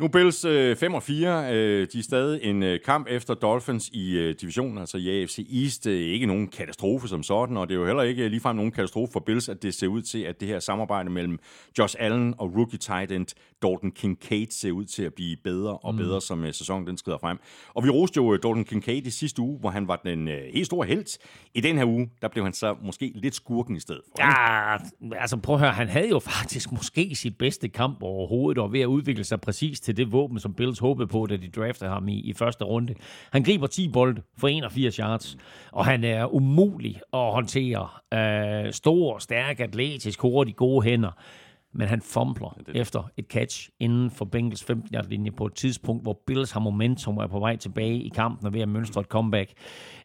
Nu 0.00 0.08
Bills 0.08 0.44
øh, 0.44 0.76
5 0.76 0.94
og 0.94 1.02
4, 1.02 1.54
øh, 1.54 1.86
de 1.92 1.98
er 1.98 2.02
stadig 2.02 2.40
en 2.42 2.62
øh, 2.62 2.80
kamp 2.84 3.06
efter 3.10 3.34
Dolphins 3.34 3.88
i 3.88 4.18
øh, 4.18 4.34
divisionen, 4.40 4.78
altså 4.78 4.98
i 4.98 5.22
AFC 5.22 5.38
East. 5.62 5.86
Øh, 5.86 6.00
ikke 6.00 6.26
nogen 6.26 6.48
katastrofe 6.48 7.08
som 7.08 7.22
sådan, 7.22 7.56
og 7.56 7.68
det 7.68 7.74
er 7.74 7.78
jo 7.78 7.86
heller 7.86 8.02
ikke 8.02 8.28
ligefrem 8.28 8.56
nogen 8.56 8.72
katastrofe 8.72 9.12
for 9.12 9.20
Bills, 9.20 9.48
at 9.48 9.62
det 9.62 9.74
ser 9.74 9.86
ud 9.86 10.02
til, 10.02 10.18
at 10.18 10.40
det 10.40 10.48
her 10.48 10.60
samarbejde 10.60 11.10
mellem 11.10 11.38
Josh 11.78 11.96
Allen 11.98 12.34
og 12.38 12.56
rookie 12.56 12.78
tight 12.78 13.12
end 13.12 13.26
Dalton 13.62 13.90
Kincaid 13.90 14.46
ser 14.50 14.72
ud 14.72 14.84
til 14.84 15.02
at 15.02 15.14
blive 15.14 15.36
bedre 15.44 15.78
og 15.78 15.94
mm. 15.94 15.98
bedre, 15.98 16.16
mm. 16.16 16.20
som 16.20 16.44
øh, 16.44 16.54
sæsonen 16.54 16.86
den 16.86 16.96
skrider 16.96 17.18
frem. 17.18 17.38
Og 17.74 17.84
vi 17.84 17.90
roste 17.90 18.16
jo 18.16 18.32
øh, 18.32 18.38
Dalton 18.42 18.64
Kincaid 18.72 19.06
i 19.06 19.10
sidste 19.10 19.42
uge, 19.42 19.58
hvor 19.58 19.70
han 19.70 19.88
var 19.88 20.00
den 20.04 20.28
øh, 20.28 20.40
helt 20.54 20.66
store 20.66 20.86
held. 20.86 21.18
I 21.54 21.60
den 21.60 21.78
her 21.78 21.84
uge, 21.84 22.10
der 22.22 22.28
blev 22.28 22.44
han 22.44 22.52
så 22.52 22.76
måske 22.82 23.12
lidt 23.14 23.34
skurken 23.34 23.76
i 23.76 23.80
stedet 23.80 24.00
for. 24.08 24.24
Ja, 24.24 24.76
altså 25.20 25.36
prøv 25.36 25.54
at 25.54 25.60
høre, 25.60 25.72
han 25.72 25.88
havde 25.88 26.08
jo 26.08 26.18
faktisk 26.18 26.72
måske 26.72 27.14
sit 27.14 27.38
bedste 27.38 27.68
kamp 27.68 28.02
overhovedet, 28.02 28.62
og 28.62 28.72
ved 28.72 28.80
at 28.80 28.86
udvikle 28.86 29.24
sig 29.24 29.40
præcis 29.40 29.80
til 29.80 29.96
det 29.96 30.12
våben, 30.12 30.40
som 30.40 30.54
Bills 30.54 30.78
håbede 30.78 31.08
på, 31.08 31.26
da 31.26 31.36
de 31.36 31.48
draftede 31.48 31.90
ham 31.90 32.08
i, 32.08 32.20
i 32.20 32.32
første 32.32 32.64
runde. 32.64 32.94
Han 33.32 33.42
griber 33.42 33.66
10 33.66 33.88
bold 33.88 34.16
for 34.38 34.48
81 34.48 34.96
yards, 34.96 35.36
og 35.72 35.86
han 35.86 36.04
er 36.04 36.34
umulig 36.34 37.00
at 37.12 37.32
håndtere. 37.32 37.88
Øh, 38.14 38.72
stor, 38.72 39.18
stærk, 39.18 39.60
atletisk, 39.60 40.20
hurtig, 40.20 40.56
gode 40.56 40.82
hænder 40.84 41.10
men 41.74 41.88
han 41.88 42.00
fumbler 42.00 42.56
ja, 42.56 42.72
det... 42.72 42.80
efter 42.80 43.10
et 43.16 43.24
catch 43.24 43.70
inden 43.80 44.10
for 44.10 44.24
Bengals 44.24 44.70
15-yard-linje 44.70 45.30
på 45.30 45.46
et 45.46 45.54
tidspunkt, 45.54 46.02
hvor 46.02 46.22
Bills 46.26 46.52
har 46.52 46.60
momentum 46.60 47.18
og 47.18 47.24
er 47.24 47.28
på 47.28 47.38
vej 47.38 47.56
tilbage 47.56 48.02
i 48.02 48.08
kampen 48.08 48.46
og 48.46 48.52
ved 48.52 48.60
at 48.60 48.68
mønstre 48.68 49.00
et 49.00 49.06
comeback. 49.06 49.52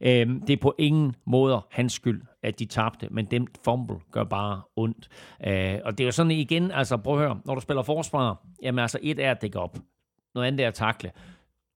Øhm, 0.02 0.42
det 0.42 0.54
er 0.54 0.58
på 0.58 0.76
ingen 0.78 1.16
måde 1.26 1.62
hans 1.72 1.94
skyld, 1.94 2.22
at 2.44 2.60
de 2.60 2.66
tabte, 2.66 3.08
men 3.12 3.26
dem 3.26 3.48
fumble 3.64 3.98
gør 4.12 4.24
bare 4.24 4.62
ondt. 4.76 5.08
Øh, 5.48 5.80
og 5.84 5.98
det 5.98 6.04
er 6.04 6.06
jo 6.06 6.12
sådan 6.12 6.32
igen, 6.32 6.72
altså 6.72 6.98
prøv 6.98 7.14
at 7.14 7.20
høre, 7.20 7.40
når 7.46 7.56
du 7.56 7.62
spiller 7.62 7.84
forsvar, 7.84 8.46
jamen 8.62 8.80
altså 8.80 9.00
et 9.02 9.20
er 9.20 9.32
at 9.32 9.42
dække 9.42 9.60
op, 9.60 9.78
noget 10.36 10.48
andet 10.48 10.64
er 10.64 10.68
at 10.68 10.74
takle, 10.74 11.12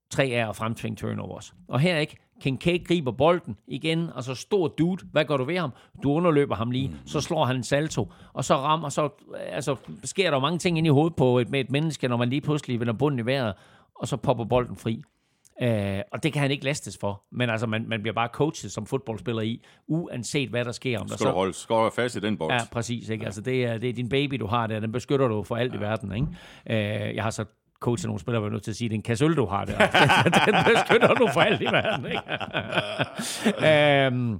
tre 0.09 0.29
er 0.29 0.49
at 0.49 0.55
fremtvinge 0.55 0.95
turnovers. 0.95 1.53
Og 1.67 1.79
her 1.79 1.97
ikke, 1.97 2.17
Kincaid 2.41 2.85
griber 2.85 3.11
bolden 3.11 3.57
igen, 3.67 4.09
og 4.15 4.23
så 4.23 4.35
stor 4.35 4.67
dude. 4.67 5.05
Hvad 5.11 5.25
gør 5.25 5.37
du 5.37 5.43
ved 5.43 5.57
ham? 5.57 5.71
Du 6.03 6.11
underløber 6.11 6.55
ham 6.55 6.71
lige. 6.71 6.95
Så 7.05 7.21
slår 7.21 7.45
han 7.45 7.55
en 7.55 7.63
salto, 7.63 8.11
og 8.33 8.45
så 8.45 8.55
rammer, 8.55 8.89
så 8.89 9.09
altså, 9.35 9.75
sker 10.03 10.31
der 10.31 10.39
mange 10.39 10.59
ting 10.59 10.77
ind 10.77 10.87
i 10.87 10.89
hovedet 10.89 11.15
på 11.15 11.39
et, 11.39 11.49
med 11.49 11.59
et 11.59 11.71
menneske, 11.71 12.07
når 12.07 12.17
man 12.17 12.29
lige 12.29 12.41
pludselig 12.41 12.79
vender 12.79 12.93
bunden 12.93 13.19
i 13.19 13.25
vejret, 13.25 13.53
og 13.95 14.07
så 14.07 14.17
popper 14.17 14.45
bolden 14.45 14.75
fri. 14.75 15.03
Uh, 15.63 15.67
og 16.11 16.23
det 16.23 16.33
kan 16.33 16.41
han 16.41 16.51
ikke 16.51 16.63
lastes 16.63 16.97
for. 16.97 17.23
Men 17.31 17.49
altså, 17.49 17.67
man, 17.67 17.85
man 17.87 18.01
bliver 18.01 18.13
bare 18.13 18.29
coachet 18.33 18.71
som 18.71 18.85
fodboldspiller 18.85 19.41
i, 19.41 19.63
uanset 19.87 20.49
hvad 20.49 20.65
der 20.65 20.71
sker. 20.71 20.99
Om 20.99 21.07
skal 21.07 21.25
der 21.25 21.31
du 21.31 21.37
holde, 21.37 21.53
skal 21.53 21.75
du 21.75 21.89
fast 21.89 22.15
i 22.15 22.19
den 22.19 22.37
bold? 22.37 22.53
Ja, 22.53 22.59
præcis. 22.71 23.09
Ikke? 23.09 23.21
Ja. 23.21 23.25
Altså, 23.25 23.41
det, 23.41 23.65
er, 23.65 23.77
det 23.77 23.89
er 23.89 23.93
din 23.93 24.09
baby, 24.09 24.35
du 24.35 24.45
har 24.45 24.67
der. 24.67 24.79
Den 24.79 24.91
beskytter 24.91 25.27
du 25.27 25.43
for 25.43 25.55
alt 25.55 25.73
ja. 25.73 25.77
i 25.77 25.81
verden. 25.81 26.11
Ikke? 26.15 26.27
Uh, 27.09 27.15
jeg 27.15 27.23
har 27.23 27.29
så 27.29 27.45
coach 27.81 28.05
nogle 28.05 28.19
spillere 28.19 28.43
var 28.43 28.49
nødt 28.49 28.63
til 28.63 28.71
at 28.71 28.77
sige, 28.77 28.89
det 28.89 28.95
er 29.09 29.23
en 29.23 29.35
du 29.35 29.45
har 29.45 29.65
der. 29.65 29.77
den 30.51 30.55
beskytter 30.75 31.13
du 31.13 31.29
for 31.33 31.41
alt 31.41 31.61
i 31.61 31.65
verden. 31.65 32.05
Ikke? 32.05 32.21
øhm, 34.07 34.39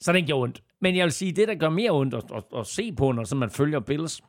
så 0.00 0.12
den 0.12 0.26
gjorde 0.26 0.42
ondt. 0.42 0.62
Men 0.80 0.96
jeg 0.96 1.04
vil 1.04 1.12
sige, 1.12 1.32
det 1.32 1.48
der 1.48 1.54
gør 1.54 1.68
mere 1.68 1.90
ondt 1.90 2.14
at, 2.14 2.24
at, 2.34 2.44
at 2.58 2.66
se 2.66 2.92
på, 2.92 3.12
når 3.12 3.34
man 3.34 3.50
følger 3.50 3.80
Bills, 3.80 4.22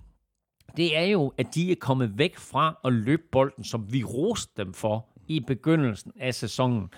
det 0.77 0.97
er 0.97 1.03
jo, 1.05 1.33
at 1.37 1.55
de 1.55 1.71
er 1.71 1.75
kommet 1.75 2.17
væk 2.17 2.37
fra 2.37 2.79
at 2.85 2.93
løbe 2.93 3.23
bolden, 3.31 3.63
som 3.63 3.93
vi 3.93 4.03
roste 4.03 4.63
dem 4.63 4.73
for 4.73 5.05
i 5.27 5.39
begyndelsen 5.39 6.11
af 6.19 6.33
sæsonen. 6.33 6.89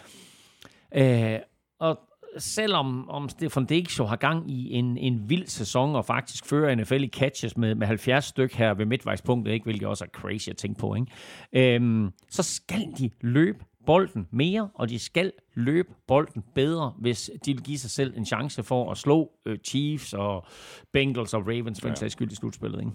Øh, 0.95 1.39
og 1.79 1.99
selvom 2.37 3.09
om 3.09 3.29
Stefan 3.29 3.65
Diggs 3.65 3.97
har 3.97 4.15
gang 4.15 4.51
i 4.51 4.73
en, 4.73 4.97
en 4.97 5.29
vild 5.29 5.47
sæson, 5.47 5.95
og 5.95 6.05
faktisk 6.05 6.45
fører 6.45 6.75
NFL 6.75 7.03
i 7.03 7.07
catches 7.07 7.57
med, 7.57 7.75
med 7.75 7.87
70 7.87 8.25
styk 8.25 8.53
her 8.53 8.73
ved 8.73 8.85
midtvejspunktet, 8.85 9.51
ikke? 9.53 9.63
hvilket 9.63 9.87
også 9.87 10.03
er 10.03 10.09
crazy 10.09 10.49
at 10.49 10.57
tænke 10.57 10.79
på, 10.79 10.95
ikke? 10.95 11.75
Øhm, 11.75 12.09
så 12.29 12.43
skal 12.43 12.87
de 12.97 13.09
løbe 13.21 13.65
bolden 13.85 14.27
mere, 14.31 14.69
og 14.73 14.89
de 14.89 14.99
skal 14.99 15.31
løbe 15.53 15.89
bolden 16.07 16.43
bedre, 16.55 16.93
hvis 16.97 17.31
de 17.45 17.53
vil 17.53 17.63
give 17.63 17.77
sig 17.77 17.89
selv 17.89 18.17
en 18.17 18.25
chance 18.25 18.63
for 18.63 18.91
at 18.91 18.97
slå 18.97 19.31
øh, 19.45 19.57
Chiefs 19.57 20.13
og 20.13 20.45
Bengals 20.93 21.33
og 21.33 21.47
Ravens 21.47 21.81
for 21.81 21.87
ja. 21.87 21.91
en 21.91 21.95
sags 21.95 22.13
skyld 22.13 22.31
i 22.31 22.35
slutspillet. 22.35 22.79
Ikke? 22.79 22.91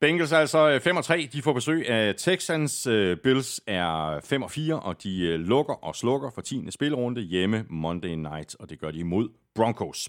Bengals 0.00 0.32
er 0.32 0.38
altså 0.38 0.70
øh, 0.70 0.80
5 0.80 0.96
og 0.96 1.04
3. 1.04 1.28
De 1.32 1.42
får 1.42 1.52
besøg 1.52 1.88
af 1.88 2.14
Texans. 2.14 2.86
Øh, 2.86 3.16
Bills 3.16 3.60
er 3.66 4.20
5 4.24 4.42
og 4.42 4.50
4, 4.50 4.80
og 4.80 5.02
de 5.02 5.20
øh, 5.20 5.40
lukker 5.40 5.74
og 5.74 5.96
slukker 5.96 6.30
for 6.34 6.40
10. 6.40 6.66
spilrunde 6.70 7.20
hjemme 7.20 7.64
Monday 7.70 8.08
night, 8.08 8.56
og 8.60 8.70
det 8.70 8.80
gør 8.80 8.90
de 8.90 8.98
imod 8.98 9.28
Broncos. 9.54 10.08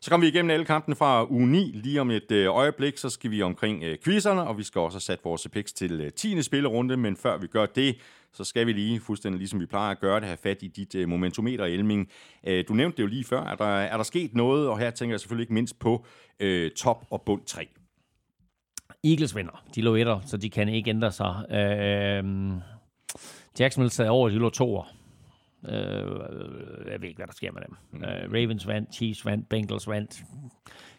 Så 0.00 0.10
kommer 0.10 0.26
vi 0.26 0.28
igennem 0.28 0.50
alle 0.50 0.64
kampene 0.64 0.96
fra 0.96 1.32
uge 1.32 1.46
9. 1.46 1.70
Lige 1.74 2.00
om 2.00 2.10
et 2.10 2.32
øjeblik, 2.46 2.98
så 2.98 3.10
skal 3.10 3.30
vi 3.30 3.42
omkring 3.42 3.82
øh, 3.84 3.98
quizzerne, 4.04 4.42
og 4.42 4.58
vi 4.58 4.62
skal 4.62 4.80
også 4.80 4.96
have 4.96 5.00
sat 5.00 5.20
vores 5.24 5.48
picks 5.52 5.72
til 5.72 6.12
10. 6.12 6.42
spillerunde. 6.42 6.96
Men 6.96 7.16
før 7.16 7.38
vi 7.38 7.46
gør 7.46 7.66
det, 7.66 7.96
så 8.32 8.44
skal 8.44 8.66
vi 8.66 8.72
lige, 8.72 9.00
fuldstændig 9.00 9.38
ligesom 9.38 9.60
vi 9.60 9.66
plejer 9.66 9.90
at 9.90 10.00
gøre 10.00 10.20
det, 10.20 10.24
have 10.24 10.38
fat 10.42 10.62
i 10.62 10.68
dit 10.68 11.08
momentometer, 11.08 11.64
Elming. 11.64 12.08
Du 12.68 12.74
nævnte 12.74 12.96
det 12.96 13.02
jo 13.02 13.06
lige 13.06 13.24
før. 13.24 13.40
Er 13.40 13.54
der, 13.54 13.64
er 13.64 13.96
der 13.96 14.04
sket 14.04 14.34
noget? 14.34 14.68
Og 14.68 14.78
her 14.78 14.90
tænker 14.90 15.12
jeg 15.12 15.20
selvfølgelig 15.20 15.42
ikke 15.42 15.54
mindst 15.54 15.78
på 15.78 16.04
øh, 16.40 16.70
top 16.70 17.06
og 17.10 17.22
bund 17.22 17.42
3. 17.46 17.68
Eagles 19.04 19.36
vinder. 19.36 19.64
De 19.74 19.80
lå 19.80 19.94
etter, 19.94 20.20
så 20.20 20.36
de 20.36 20.50
kan 20.50 20.68
ikke 20.68 20.90
ændre 20.90 21.12
sig. 21.12 21.44
Øh, 21.50 22.24
Jacksonville 23.58 23.92
sad 23.92 24.08
over, 24.08 24.28
de 24.28 24.34
lå 24.34 24.50
toer. 24.50 24.84
Øh, 25.68 26.20
jeg 26.90 27.00
ved 27.00 27.08
ikke, 27.08 27.18
hvad 27.18 27.26
der 27.26 27.32
sker 27.32 27.52
med 27.52 27.62
dem. 27.68 27.76
Mm. 27.90 28.04
Øh, 28.04 28.32
Ravens 28.32 28.66
vandt, 28.66 28.94
Chiefs 28.94 29.26
vandt, 29.26 29.48
Bengals 29.48 29.88
vandt. 29.88 30.22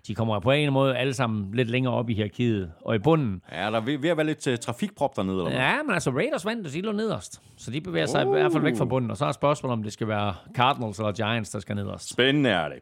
De 0.07 0.15
kommer 0.15 0.39
på 0.39 0.51
en 0.51 0.55
eller 0.55 0.61
anden 0.61 0.73
måde 0.73 0.97
alle 0.97 1.13
sammen 1.13 1.53
lidt 1.53 1.69
længere 1.69 1.93
op 1.93 2.09
i 2.09 2.13
hierarkiet. 2.13 2.71
Og 2.81 2.95
i 2.95 2.99
bunden, 2.99 3.41
Er 3.49 3.69
der 3.69 3.81
ved, 3.81 3.97
ved 3.97 4.09
at 4.09 4.17
være 4.17 4.25
lidt 4.25 4.47
uh, 4.47 4.55
trafikprop 4.55 5.15
dernede? 5.15 5.38
Eller 5.38 5.49
hvad? 5.49 5.59
ja, 5.59 5.84
men 5.84 5.93
altså 5.93 6.11
Raiders 6.11 6.45
vandt, 6.45 6.67
og 6.67 6.73
de 6.73 6.81
lå 6.81 6.91
nederst. 6.91 7.41
Så 7.57 7.71
de 7.71 7.81
bevæger 7.81 8.05
sig 8.05 8.27
uh. 8.27 8.38
i 8.38 8.39
hvert 8.39 8.51
fald 8.51 8.63
væk 8.63 8.77
fra 8.77 8.85
bunden. 8.85 9.11
Og 9.11 9.17
så 9.17 9.25
er 9.25 9.31
spørgsmålet, 9.31 9.73
om 9.73 9.84
det 9.84 9.93
skal 9.93 10.07
være 10.07 10.35
Cardinals 10.55 10.99
eller 10.99 11.11
Giants, 11.11 11.49
der 11.49 11.59
skal 11.59 11.75
nederst. 11.75 12.09
Spændende 12.09 12.49
er 12.49 12.69
det. 12.69 12.77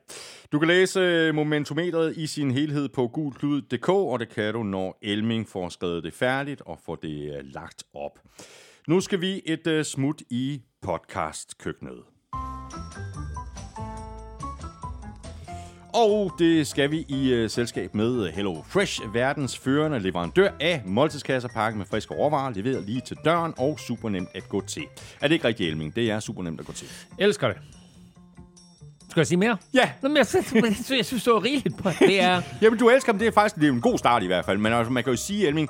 Du 0.51 0.59
kan 0.59 0.67
læse 0.67 0.99
øh, 0.99 1.35
momentometeret 1.35 2.17
i 2.17 2.27
sin 2.27 2.51
helhed 2.51 2.89
på 2.89 3.07
gulklud.dk, 3.07 3.89
og 3.89 4.19
det 4.19 4.29
kan 4.29 4.53
du, 4.53 4.63
når 4.63 4.97
Elming 5.01 5.49
får 5.49 5.69
skrevet 5.69 6.03
det 6.03 6.13
færdigt 6.13 6.61
og 6.65 6.79
får 6.85 6.95
det 6.95 7.29
uh, 7.29 7.53
lagt 7.53 7.83
op. 7.93 8.19
Nu 8.87 8.99
skal 8.99 9.21
vi 9.21 9.41
et 9.45 9.67
uh, 9.67 9.81
smut 9.83 10.21
i 10.29 10.61
podcastkøkkenet. 10.81 12.10
Og 15.93 16.31
det 16.39 16.67
skal 16.67 16.91
vi 16.91 17.05
i 17.07 17.43
uh, 17.43 17.49
selskab 17.49 17.95
med 17.95 18.31
Hello 18.31 18.61
Fresh, 18.67 19.01
verdens 19.13 19.57
førende 19.57 19.99
leverandør 19.99 20.49
af 20.59 20.81
måltidskasser 20.85 21.49
pakket 21.49 21.77
med 21.77 21.85
friske 21.85 22.13
råvarer, 22.13 22.53
leveret 22.53 22.83
lige 22.83 23.01
til 23.01 23.17
døren 23.25 23.53
og 23.57 23.79
super 23.79 24.09
nemt 24.09 24.29
at 24.35 24.49
gå 24.49 24.61
til. 24.61 24.83
Er 25.21 25.27
det 25.27 25.35
ikke 25.35 25.47
rigtigt, 25.47 25.69
Elming? 25.69 25.95
Det 25.95 26.11
er 26.11 26.19
super 26.19 26.43
nemt 26.43 26.59
at 26.59 26.65
gå 26.65 26.73
til. 26.73 26.87
Elsker 27.17 27.47
det. 27.47 27.57
Skal 29.09 29.19
jeg 29.19 29.27
sige 29.27 29.37
mere? 29.37 29.57
Ja, 29.73 29.91
Nå, 30.01 30.09
men 30.09 30.17
jeg, 30.17 30.27
synes, 30.27 30.91
jeg 30.91 31.05
synes, 31.05 31.23
det 31.23 31.33
var 31.33 31.43
rigeligt 31.43 31.77
på. 31.77 31.89
Det 31.99 32.21
er... 32.21 32.41
Jamen, 32.61 32.79
du 32.79 32.89
elsker 32.89 33.11
dem. 33.11 33.19
Det 33.19 33.27
er 33.27 33.31
faktisk 33.31 33.55
det 33.55 33.67
er 33.67 33.71
en 33.71 33.81
god 33.81 33.97
start 33.97 34.23
i 34.23 34.27
hvert 34.27 34.45
fald. 34.45 34.57
Men 34.57 34.73
altså, 34.73 34.91
man 34.91 35.03
kan 35.03 35.13
jo 35.13 35.17
sige, 35.17 35.47
Elming, 35.47 35.69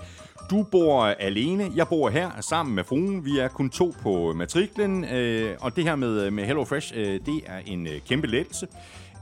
du 0.49 0.63
bor 0.71 1.03
alene. 1.05 1.71
Jeg 1.75 1.87
bor 1.87 2.09
her 2.09 2.31
sammen 2.41 2.75
med 2.75 2.83
fruen. 2.83 3.25
Vi 3.25 3.39
er 3.39 3.47
kun 3.47 3.69
to 3.69 3.95
på 4.01 4.33
matriklen. 4.35 5.05
Øh, 5.05 5.55
og 5.59 5.75
det 5.75 5.83
her 5.83 5.95
med, 5.95 6.31
med 6.31 6.45
Hello 6.45 6.63
Fresh, 6.63 6.93
øh, 6.95 7.05
det 7.25 7.41
er 7.45 7.59
en 7.65 7.87
øh, 7.87 7.93
kæmpe 8.09 8.27
lettelse. 8.27 8.67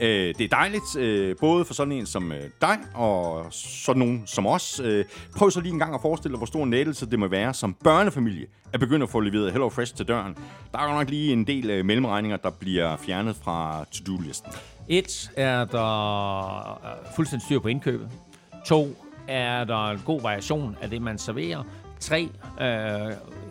Øh, 0.02 0.36
det 0.38 0.42
er 0.42 0.48
dejligt, 0.48 0.96
øh, 0.98 1.36
både 1.40 1.66
for 1.66 1.74
sådan 1.74 1.92
en 1.92 2.06
som 2.06 2.32
øh, 2.32 2.44
dig, 2.62 2.78
og 2.94 3.46
sådan 3.52 4.00
nogen 4.00 4.24
som 4.26 4.48
os. 4.48 4.82
Øh, 4.84 5.06
prøv 5.38 5.52
så 5.52 5.62
lige 5.62 5.74
en 5.74 5.80
gang 5.80 5.94
at 5.94 6.02
forestille 6.02 6.34
dig, 6.34 6.38
hvor 6.38 6.46
stor 6.46 6.64
en 6.64 6.72
lettelse 6.72 7.06
det 7.06 7.20
må 7.20 7.28
være 7.28 7.54
som 7.54 7.74
børnefamilie 7.74 8.46
at 8.74 8.80
begynde 8.80 9.04
at 9.04 9.10
få 9.10 9.20
leveret 9.20 9.52
Hello 9.52 9.70
Fresh 9.70 9.96
til 9.96 10.08
døren. 10.08 10.38
Der 10.72 10.80
er 10.80 10.92
jo 10.92 10.98
nok 10.98 11.10
lige 11.10 11.34
en 11.34 11.48
del 11.48 11.70
øh, 11.70 11.86
mellemregninger, 11.86 12.38
der 12.38 12.50
bliver 12.50 12.98
fjernet 12.98 13.36
fra 13.36 13.86
to-do-listen. 13.92 14.52
Et 14.88 15.32
er 15.38 15.66
der 15.66 16.70
øh, 16.72 17.16
fuldstændig 17.16 17.46
styr 17.46 17.60
på 17.60 17.68
indkøbet. 17.68 18.10
To 18.66 18.96
er 19.28 19.64
der 19.64 19.86
en 19.86 20.02
god 20.06 20.22
variation 20.22 20.78
af 20.82 20.90
det, 20.90 21.02
man 21.02 21.18
serverer. 21.18 21.64
Tre, 22.00 22.30
øh, 22.62 22.68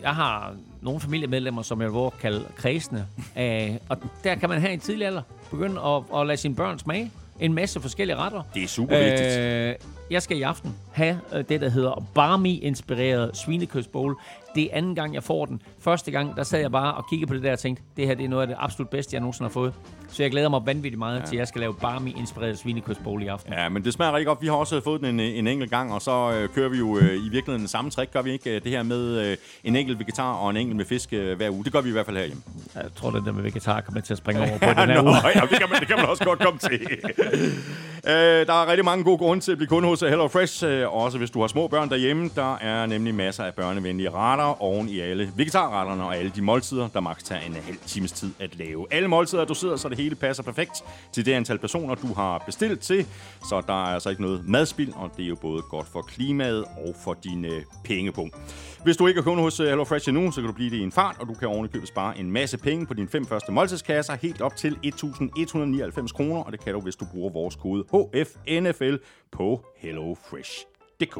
jeg 0.01 0.15
har 0.15 0.53
nogle 0.81 0.99
familiemedlemmer, 0.99 1.61
som 1.61 1.81
jeg 1.81 1.93
vil 1.93 2.09
kalde 2.21 2.45
kredsende. 2.55 3.05
Øh, 3.39 3.71
og 3.89 3.97
der 4.23 4.35
kan 4.35 4.49
man 4.49 4.61
have 4.61 4.73
en 4.73 4.79
tidlig 4.79 5.07
alder 5.07 5.21
begynde 5.51 5.81
at, 5.81 6.03
at 6.15 6.27
lade 6.27 6.37
sine 6.37 6.55
børn 6.55 6.79
smage 6.79 7.11
en 7.39 7.53
masse 7.53 7.81
forskellige 7.81 8.15
retter. 8.15 8.41
Det 8.53 8.63
er 8.63 8.67
super 8.67 8.99
vigtigt. 8.99 9.39
Øh, 9.39 9.75
jeg 10.11 10.21
skal 10.21 10.37
i 10.37 10.41
aften 10.41 10.75
have 10.91 11.19
øh, 11.33 11.43
det, 11.49 11.61
der 11.61 11.69
hedder 11.69 12.05
Barmy-inspireret 12.15 13.37
svinekødsbowl. 13.37 14.15
Det 14.55 14.63
er 14.63 14.67
anden 14.71 14.95
gang, 14.95 15.13
jeg 15.13 15.23
får 15.23 15.45
den. 15.45 15.61
Første 15.79 16.11
gang, 16.11 16.35
der 16.35 16.43
sad 16.43 16.59
jeg 16.59 16.71
bare 16.71 16.93
og 16.93 17.05
kiggede 17.09 17.27
på 17.27 17.33
det 17.33 17.43
der 17.43 17.51
og 17.51 17.59
tænkte, 17.59 17.83
det 17.97 18.07
her 18.07 18.15
det 18.15 18.25
er 18.25 18.29
noget 18.29 18.41
af 18.41 18.47
det 18.47 18.55
absolut 18.59 18.89
bedste, 18.89 19.13
jeg 19.13 19.21
nogensinde 19.21 19.47
har 19.49 19.53
fået. 19.53 19.73
Så 20.09 20.23
jeg 20.23 20.31
glæder 20.31 20.49
mig 20.49 20.61
vanvittigt 20.65 20.99
meget 20.99 21.19
ja. 21.19 21.25
til, 21.25 21.35
at 21.35 21.39
jeg 21.39 21.47
skal 21.47 21.61
lave 21.61 21.73
Barmy-inspireret 21.73 22.57
svinekødsbowl 22.59 23.23
i 23.23 23.27
aften. 23.27 23.53
Ja, 23.53 23.69
men 23.69 23.83
det 23.83 23.93
smager 23.93 24.11
rigtig 24.13 24.27
godt. 24.27 24.41
Vi 24.41 24.47
har 24.47 24.53
også 24.53 24.81
fået 24.81 25.01
den 25.01 25.19
en, 25.19 25.19
en 25.19 25.47
enkelt 25.47 25.71
gang, 25.71 25.93
og 25.93 26.01
så 26.01 26.31
øh, 26.31 26.49
kører 26.49 26.69
vi 26.69 26.77
jo 26.77 26.97
øh, 26.97 27.13
i 27.13 27.29
virkeligheden 27.29 27.59
den 27.59 27.67
samme 27.67 27.91
trick, 27.91 28.13
gør 28.13 28.21
vi 28.21 28.31
ikke? 28.31 28.59
Det 28.59 28.71
her 28.71 28.83
med 28.83 29.31
øh, 29.31 29.37
en 29.63 29.75
enkelt 29.75 29.99
vegetar 29.99 30.33
og 30.33 30.49
en 30.49 30.57
enkelt 30.57 30.77
med 30.77 30.85
fisk 30.85 31.13
øh, 31.13 31.37
hver 31.37 31.49
uge. 31.49 31.63
Det 31.63 31.73
gør 31.73 31.81
vi 31.81 31.89
i 31.89 31.91
hvert 31.91 32.05
fald 32.05 32.17
herhjemme. 32.17 32.43
Jeg 32.75 32.85
tror, 32.95 33.11
det 33.11 33.25
der 33.25 33.31
med 33.31 33.43
vegetar 33.43 33.81
kommer 33.81 34.01
til 34.01 34.13
at 34.13 34.17
springe 34.17 34.41
over 34.49 34.57
på 34.57 34.65
den 34.65 34.89
her 34.89 35.01
Nå, 35.01 35.09
uge. 35.09 35.15
ja, 35.35 35.41
det 35.41 35.49
kan, 35.49 35.69
man, 35.69 35.79
det 35.79 35.87
kan 35.87 35.97
man 35.97 36.05
også 36.05 36.23
godt 36.23 36.39
komme 36.39 36.59
til. 36.59 36.79
øh, 38.05 38.47
der 38.47 38.53
er 38.53 38.67
rigtig 38.67 38.85
mange 38.85 39.03
gode 39.03 39.17
grunde 39.17 39.43
til 39.43 39.51
at 39.51 39.57
blive 39.57 39.67
kunde 39.67 39.87
hos 39.87 39.99
Hello 39.99 40.27
Fresh, 40.27 40.65
øh, 40.65 40.93
også 40.93 41.17
hvis 41.17 41.31
du 41.31 41.41
har 41.41 41.47
små 41.47 41.67
børn 41.67 41.89
derhjemme. 41.89 42.29
Der 42.35 42.55
er 42.55 42.85
nemlig 42.85 43.15
masser 43.15 43.43
af 43.43 43.53
børnevenlige 43.53 44.09
retter 44.09 44.61
oven 44.61 44.89
i 44.89 44.99
alle 44.99 45.31
vegetarretterne 45.35 46.03
og 46.03 46.17
alle 46.17 46.31
de 46.35 46.41
måltider, 46.41 46.87
der 46.87 46.99
maks 46.99 47.23
tager 47.23 47.41
en 47.41 47.53
halv 47.53 47.77
times 47.85 48.11
tid 48.11 48.31
at 48.39 48.57
lave. 48.57 48.85
Alle 48.91 49.07
måltider 49.07 49.41
er 49.41 49.45
doseret, 49.45 49.79
så 49.79 49.89
det 49.89 49.97
hele 49.97 50.15
passer 50.15 50.43
perfekt 50.43 50.83
til 51.11 51.25
det 51.25 51.33
antal 51.33 51.57
personer, 51.57 51.95
du 51.95 52.13
har 52.13 52.43
bestilt 52.45 52.79
til. 52.79 53.05
Så 53.49 53.61
der 53.67 53.73
er 53.73 53.93
altså 53.93 54.09
ikke 54.09 54.21
noget 54.21 54.47
madspild, 54.47 54.93
og 54.95 55.11
det 55.17 55.25
er 55.25 55.29
jo 55.29 55.35
både 55.35 55.61
godt 55.61 55.87
for 55.87 56.01
klimaet 56.01 56.63
og 56.63 56.95
for 57.03 57.17
dine 57.23 57.49
pengepunkt. 57.83 58.35
Hvis 58.83 58.97
du 58.97 59.07
ikke 59.07 59.19
er 59.19 59.23
kunde 59.23 59.43
hos 59.43 59.59
øh, 59.59 59.67
Hello 59.67 59.83
Fresh 59.83 60.09
endnu, 60.09 60.31
så 60.31 60.41
kan 60.41 60.47
du 60.47 60.53
blive 60.53 60.69
det 60.69 60.77
i 60.77 60.79
en 60.79 60.91
fart, 60.91 61.17
og 61.19 61.27
du 61.27 61.33
kan 61.33 61.47
ovenikøbet 61.47 61.87
spare 61.87 62.17
en 62.17 62.31
masse 62.31 62.57
penge 62.57 62.85
på 62.85 62.93
dine 62.93 63.07
fem 63.07 63.25
første 63.25 63.51
måltidskasser, 63.51 64.15
helt 64.15 64.41
op 64.41 64.55
til 64.55 64.77
1.199 64.85 66.13
kroner, 66.13 66.43
og 66.43 66.51
det 66.51 66.59
kan 66.63 66.73
du, 66.73 66.81
hvis 66.81 66.95
du 66.95 67.05
bruger 67.11 67.29
vores 67.29 67.55
kode 67.55 67.83
HFNFL 67.83 68.95
på 69.31 69.65
hellofresh.dk. 69.77 71.19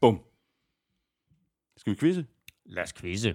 Bum. 0.00 0.20
Skal 1.76 1.92
vi 1.92 1.98
quizze? 1.98 2.26
Lad 2.66 2.82
os 2.82 2.92
quizze. 2.92 3.34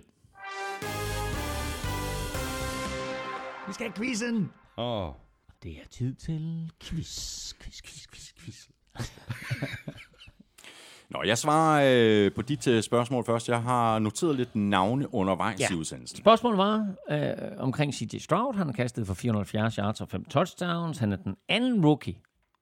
Vi 3.68 3.74
skal 3.74 3.86
have 3.86 3.94
quizzen. 3.94 4.52
Åh. 4.78 5.08
Oh. 5.08 5.25
Det 5.66 5.74
er 5.74 5.88
tid 5.92 6.14
til 6.16 6.72
quiz, 6.84 7.54
quiz, 7.54 7.82
quiz, 7.82 8.08
quiz, 8.08 8.34
quiz. 8.40 8.68
Nå, 11.10 11.24
jeg 11.26 11.38
svarer 11.38 11.86
øh, 12.26 12.32
på 12.32 12.42
dit 12.42 12.68
øh, 12.68 12.84
spørgsmål 12.84 13.26
først. 13.26 13.50
Jeg 13.50 13.62
har 13.62 14.00
noteret 14.00 14.36
lidt 14.36 14.56
navne 14.56 15.14
undervejs 15.14 15.60
Ja. 15.60 15.68
i 15.72 15.76
udsendelsen. 15.76 16.18
Spørgsmålet 16.18 16.58
var 16.58 16.96
øh, 17.10 17.32
omkring 17.58 17.94
C.J. 17.94 18.18
Stroud. 18.18 18.56
Han 18.56 18.68
har 18.68 18.74
kastet 18.74 19.08
for 19.08 19.14
470 19.14 19.76
yards 19.76 20.02
og 20.02 20.10
5 20.10 20.26
touchdowns. 20.26 20.98
Han 20.98 21.12
er 21.12 21.16
den 21.18 21.36
anden 21.50 21.86
rookie 21.86 22.16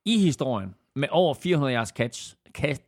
i 0.04 0.18
historien 0.18 0.74
med 0.96 1.08
over 1.10 1.34
400 1.34 1.74
yards 1.74 1.88
catch, 1.88 2.34
catch, 2.52 2.82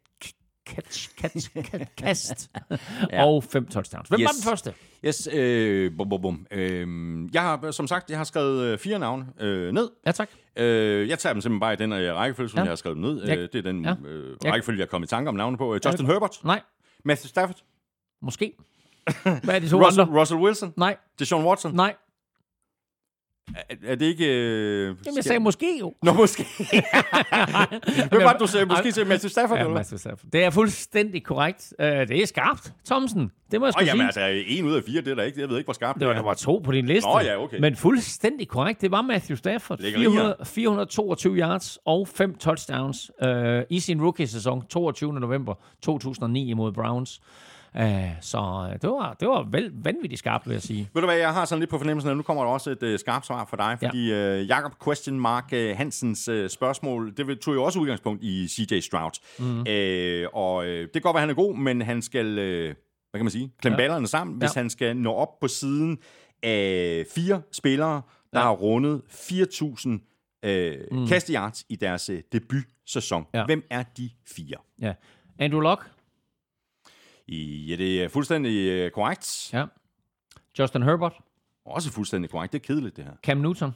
catch, 0.67 1.09
catch, 1.21 1.49
catch 1.55 1.85
kast 1.97 2.51
ja. 3.13 3.25
og 3.25 3.45
5 3.45 3.67
touchdowns. 3.67 4.09
Hvem 4.09 4.21
yes. 4.21 4.25
var 4.27 4.33
den 4.33 4.43
første? 4.51 4.75
Yes, 5.05 5.29
øh, 5.33 5.97
bum, 5.99 6.09
bum, 6.09 6.23
bum. 6.23 6.47
Øh, 6.51 6.89
jeg 7.35 7.43
har, 7.43 7.71
som 7.71 7.87
sagt, 7.87 8.11
jeg 8.11 8.19
har 8.19 8.25
skrevet 8.25 8.63
øh, 8.65 8.79
fire 8.79 8.99
navne 8.99 9.27
øh, 9.41 9.73
ned. 9.73 9.91
Ja, 10.07 10.13
tak. 10.13 10.29
Øh, 10.57 11.09
jeg 11.09 11.19
tager 11.19 11.33
dem 11.33 11.41
simpelthen 11.41 11.61
bare 11.61 11.73
i 11.73 11.77
den 11.77 11.93
øh, 11.93 12.15
rækkefølge, 12.15 12.49
som 12.49 12.59
Ja. 12.59 12.63
jeg 12.63 12.71
har 12.71 12.77
skrevet 12.77 12.97
dem 12.97 13.05
ned. 13.05 13.25
Jeg- 13.29 13.39
Øh, 13.39 13.49
det 13.53 13.59
er 13.59 13.63
den 13.63 13.85
ja. 13.85 13.95
øh, 14.07 14.37
Jeg- 14.45 14.53
rækkefølge, 14.53 14.81
jeg 14.81 14.89
kom 14.89 15.03
i 15.03 15.07
tanke 15.07 15.29
om 15.29 15.35
navne 15.35 15.57
på. 15.57 15.75
Øh, 15.75 15.81
Justin 15.87 16.07
Herbert, 16.07 16.41
Nej, 16.45 16.61
Matthew 17.05 17.29
Stafford, 17.29 17.57
måske. 18.23 18.53
Hvad 19.45 19.55
er 19.55 19.59
de 19.59 19.69
to 19.69 19.87
Russell, 19.87 20.01
andre? 20.09 20.21
Russell 20.21 20.41
Wilson, 20.41 20.73
Nej, 20.77 20.97
Deshaun 21.19 21.45
Watson. 21.45 21.75
nej. 21.75 21.95
Er, 23.55 23.75
er 23.87 23.95
det 23.95 24.07
ikke... 24.07 24.27
Øh, 24.27 24.87
Jamen, 24.87 25.17
jeg 25.17 25.25
sagde 25.25 25.41
måske 25.41 25.79
jo. 25.81 25.95
Nå, 26.03 26.13
måske. 26.13 26.47
Hvem 28.11 28.23
var 28.23 28.33
det, 28.33 28.41
du 28.41 28.47
sagde? 28.47 28.67
Måske 28.67 28.93
til 28.93 29.07
Matthew 29.07 29.29
Stafford, 29.29 29.59
Ja, 29.59 29.65
eller? 29.65 29.75
Matthew 29.77 29.99
Stafford. 29.99 30.31
Det 30.33 30.45
er 30.45 30.51
fuldstændig 30.51 31.25
korrekt. 31.25 31.73
Uh, 31.79 31.87
det 31.87 32.11
er 32.23 32.27
skarpt, 32.27 32.73
Thomsen. 32.87 33.31
Det 33.51 33.61
må 33.61 33.67
jeg 33.67 33.73
sgu 33.73 33.85
jamen 33.85 34.13
sige. 34.13 34.25
altså, 34.25 34.45
en 34.59 34.65
ud 34.65 34.75
af 34.75 34.83
fire, 34.85 35.01
det 35.01 35.11
er 35.11 35.15
der 35.15 35.23
ikke. 35.23 35.41
Jeg 35.41 35.49
ved 35.49 35.57
ikke, 35.57 35.67
hvor 35.67 35.73
skarpt 35.75 35.99
Det 35.99 36.07
var 36.07 36.13
er. 36.13 36.17
nummer 36.17 36.35
to 36.35 36.61
på 36.65 36.73
din 36.73 36.87
liste. 36.87 37.09
Nå, 37.09 37.21
ja, 37.21 37.43
okay. 37.43 37.59
Men 37.61 37.77
fuldstændig 37.77 38.49
korrekt. 38.49 38.81
Det 38.81 38.91
var 38.91 39.03
Matthew 39.03 39.37
Stafford. 39.37 39.81
Lækkerier. 39.81 40.11
400, 40.11 40.37
422 40.45 41.37
yards 41.37 41.79
og 41.85 42.09
5 42.09 42.35
touchdowns 42.35 43.11
uh, 43.23 43.29
i 43.71 43.81
sin 43.81 44.03
rookie-sæson 44.03 44.67
22. 44.67 45.13
november 45.21 45.55
2009 45.83 46.51
imod 46.51 46.73
Browns. 46.73 47.21
Uh, 47.81 47.85
så 48.21 48.39
uh, 48.73 48.81
det 48.83 48.91
var, 48.91 49.15
det 49.21 49.29
var 49.29 49.43
vel, 49.51 49.73
vanvittigt 49.75 50.19
skarpt, 50.19 50.47
vil 50.47 50.53
jeg 50.53 50.63
sige. 50.63 50.91
Ved 50.95 51.03
du 51.03 51.07
hvad, 51.07 51.17
jeg 51.17 51.33
har 51.35 51.45
sådan 51.45 51.61
lidt 51.61 51.71
på 51.71 51.79
fornemmelsen, 51.79 52.11
at 52.11 52.17
nu 52.17 52.23
kommer 52.23 52.43
der 52.45 52.51
også 52.51 52.71
et 52.71 52.83
øh, 52.83 52.99
skarpt 52.99 53.27
svar 53.27 53.45
for 53.45 53.57
dig, 53.57 53.79
Ja. 53.83 53.89
fordi 53.89 54.13
øh, 54.13 54.49
Jakob 54.49 54.73
Question 54.85 55.21
Mark 55.21 55.49
øh, 55.53 55.77
Hansens 55.77 56.29
øh, 56.29 56.51
spørgsmål, 56.51 57.15
det 57.17 57.41
tog 57.41 57.55
jo 57.55 57.65
også 57.65 57.79
udgangspunkt 57.79 58.23
i 58.23 58.49
CJ 58.49 58.81
Stroud. 58.81 59.11
Mm. 59.39 59.67
Øh, 59.69 60.29
og 60.33 60.67
øh, 60.67 60.81
det 60.83 60.93
kan 60.93 61.03
godt 61.03 61.15
være, 61.15 61.21
han 61.21 61.31
er 61.31 61.35
god, 61.35 61.57
men 61.57 61.83
han 61.83 62.03
skal, 62.03 62.27
øh, 62.39 62.65
hvad 62.65 63.19
kan 63.19 63.25
man 63.25 63.31
sige, 63.31 63.53
klemme 63.61 63.77
Ja. 63.79 63.83
ja. 63.83 63.89
ballerne 63.89 64.07
sammen, 64.07 64.37
hvis 64.39 64.57
Ja. 64.57 64.61
han 64.61 64.71
skal 64.71 64.97
nå 64.97 65.13
op 65.13 65.39
på 65.41 65.49
siden 65.49 65.99
af 66.43 67.05
fire 67.15 67.43
spillere, 67.53 67.93
der 67.95 68.03
Ja. 68.33 68.39
ja. 68.39 68.45
har 68.45 68.53
rundet 68.53 69.03
4.000 69.09 70.49
øh, 70.49 70.77
mm. 70.93 71.07
kastejards 71.09 71.65
i 71.69 71.77
deres 71.77 72.09
øh, 72.11 72.23
debutsæson. 72.33 73.27
Ja. 73.35 73.39
Ja. 73.39 73.45
Hvem 73.47 73.63
er 73.71 73.83
de 73.97 74.11
fire? 74.37 74.57
Ja. 74.81 74.93
Andrew 75.39 75.61
Luck? 75.61 75.91
I, 77.29 77.67
ja, 77.71 77.77
det 77.77 78.03
er 78.03 78.09
fuldstændig 78.09 78.69
øh, 78.69 78.91
korrekt. 78.91 79.51
Ja. 79.53 79.65
Justin 80.59 80.83
Herbert. 80.83 81.13
Også 81.65 81.93
fuldstændig 81.93 82.31
korrekt. 82.31 82.53
Det 82.53 82.59
er 82.63 82.67
kedeligt, 82.67 82.97
det 82.97 83.05
her. 83.05 83.13
Cam 83.23 83.37
Newton. 83.37 83.75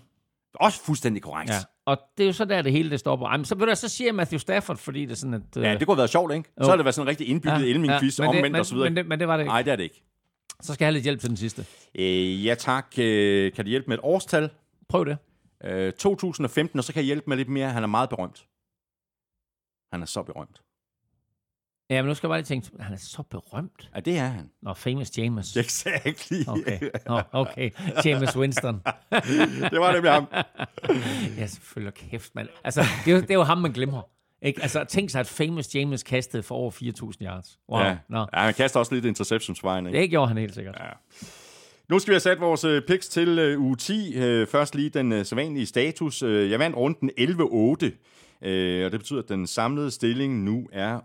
Også 0.54 0.84
fuldstændig 0.84 1.22
korrekt. 1.22 1.50
Ja. 1.50 1.54
Og 1.84 1.98
det 2.18 2.24
er 2.24 2.26
jo 2.26 2.32
så 2.32 2.44
der, 2.44 2.62
det 2.62 2.72
hele 2.72 2.90
det 2.90 3.00
stopper. 3.00 3.26
Ej, 3.26 3.36
men 3.36 3.44
så, 3.44 3.54
ved 3.54 3.66
du, 3.66 3.74
så 3.74 3.88
siger 3.88 4.12
Matthew 4.12 4.38
Stafford, 4.38 4.76
fordi 4.76 5.02
det 5.02 5.10
er 5.10 5.14
sådan, 5.16 5.34
at... 5.34 5.56
øh, 5.56 5.62
Ja, 5.62 5.74
det 5.74 5.86
kunne 5.86 5.94
have 5.94 5.98
været 5.98 6.10
sjovt, 6.10 6.32
ikke? 6.34 6.50
Så 6.62 6.70
har 6.70 6.76
det 6.76 6.84
været 6.84 6.94
sådan 6.94 7.06
en 7.06 7.08
rigtig 7.10 7.28
indbygget 7.28 7.60
ja, 7.60 7.66
Elming-quiz, 7.74 8.18
ja, 8.22 8.28
omvendt 8.28 8.42
men, 8.52 8.54
og 8.60 8.66
så 8.66 8.74
videre. 8.74 8.90
Men 8.90 8.96
det, 8.96 9.06
men 9.06 9.20
det 9.20 9.28
var 9.28 9.36
det 9.36 9.42
ikke. 9.44 9.48
Nej, 9.48 9.62
det 9.62 9.72
er 9.72 9.76
det 9.76 9.82
ikke. 9.82 10.02
Så 10.60 10.74
skal 10.74 10.84
jeg 10.84 10.86
have 10.86 10.92
lidt 10.94 11.04
hjælp 11.04 11.20
til 11.20 11.28
den 11.28 11.36
sidste. 11.36 11.66
Øh, 11.94 12.46
ja, 12.46 12.54
tak. 12.54 12.86
Øh, 12.98 13.52
kan 13.52 13.64
du 13.64 13.68
hjælpe 13.68 13.88
med 13.88 13.96
et 13.98 14.00
årstal? 14.04 14.50
Prøv 14.88 15.04
det. 15.04 15.18
Øh, 15.64 15.92
2015, 15.92 16.78
og 16.78 16.84
så 16.84 16.92
kan 16.92 17.00
jeg 17.00 17.06
hjælpe 17.06 17.24
med 17.26 17.36
lidt 17.36 17.48
mere. 17.48 17.70
Han 17.70 17.82
er 17.82 17.86
meget 17.86 18.08
berømt. 18.08 18.46
Han 19.92 20.02
er 20.02 20.06
så 20.06 20.22
berømt. 20.22 20.62
Ja, 21.90 22.02
men 22.02 22.08
nu 22.08 22.14
skal 22.14 22.26
jeg 22.26 22.30
bare 22.30 22.38
lige 22.38 22.46
tænke, 22.46 22.70
han 22.80 22.92
er 22.92 22.98
så 22.98 23.22
berømt. 23.22 23.90
Ja, 23.94 24.00
det 24.00 24.18
er 24.18 24.26
han. 24.26 24.50
Nå, 24.62 24.74
famous 24.74 25.18
James. 25.18 25.56
Exactly. 25.64 26.42
Okay, 26.46 26.80
Nå, 27.06 27.20
okay. 27.32 27.70
James 28.04 28.36
Winston. 28.36 28.74
det 29.70 29.80
var 29.80 29.92
nemlig 29.92 30.12
ham. 30.12 30.26
Ja, 31.38 31.46
selvfølgelig. 31.46 31.94
Kæft, 31.94 32.34
mand. 32.34 32.48
Altså, 32.64 32.80
det 33.04 33.10
er, 33.10 33.16
jo, 33.16 33.20
det 33.20 33.30
er 33.30 33.34
jo 33.34 33.42
ham, 33.42 33.58
man 33.58 33.72
glemmer. 33.72 34.02
Ikke? 34.42 34.62
Altså, 34.62 34.84
tænk 34.84 35.10
sig, 35.10 35.20
at 35.20 35.26
famous 35.26 35.74
James 35.74 36.02
kastede 36.02 36.42
for 36.42 36.54
over 36.54 36.70
4.000 36.70 37.26
yards. 37.26 37.58
Wow. 37.68 37.80
Ja. 37.80 37.96
Nå. 38.08 38.18
ja, 38.18 38.40
han 38.40 38.54
kaster 38.54 38.80
også 38.80 38.94
lidt 38.94 39.04
interceptions 39.04 39.64
vejen, 39.64 39.86
ikke? 39.86 39.98
Det 40.00 40.10
gjorde 40.10 40.28
han 40.28 40.36
helt 40.36 40.54
sikkert. 40.54 40.76
Ja. 40.80 40.90
Nu 41.88 41.98
skal 41.98 42.10
vi 42.10 42.14
have 42.14 42.20
sat 42.20 42.40
vores 42.40 42.64
øh, 42.64 42.82
picks 42.82 43.08
til 43.08 43.38
øh, 43.38 43.60
uge 43.60 43.76
10. 43.76 44.14
Øh, 44.16 44.46
først 44.46 44.74
lige 44.74 44.90
den 44.90 45.24
sædvanlige 45.24 45.66
status. 45.66 46.22
Jeg 46.22 46.58
vandt 46.58 46.76
runden 46.76 47.10
11-8. 47.18 47.90
Øh, 48.42 48.84
og 48.86 48.92
det 48.92 49.00
betyder, 49.00 49.22
at 49.22 49.28
den 49.28 49.46
samlede 49.46 49.90
stilling 49.90 50.44
nu 50.44 50.68
er 50.72 50.98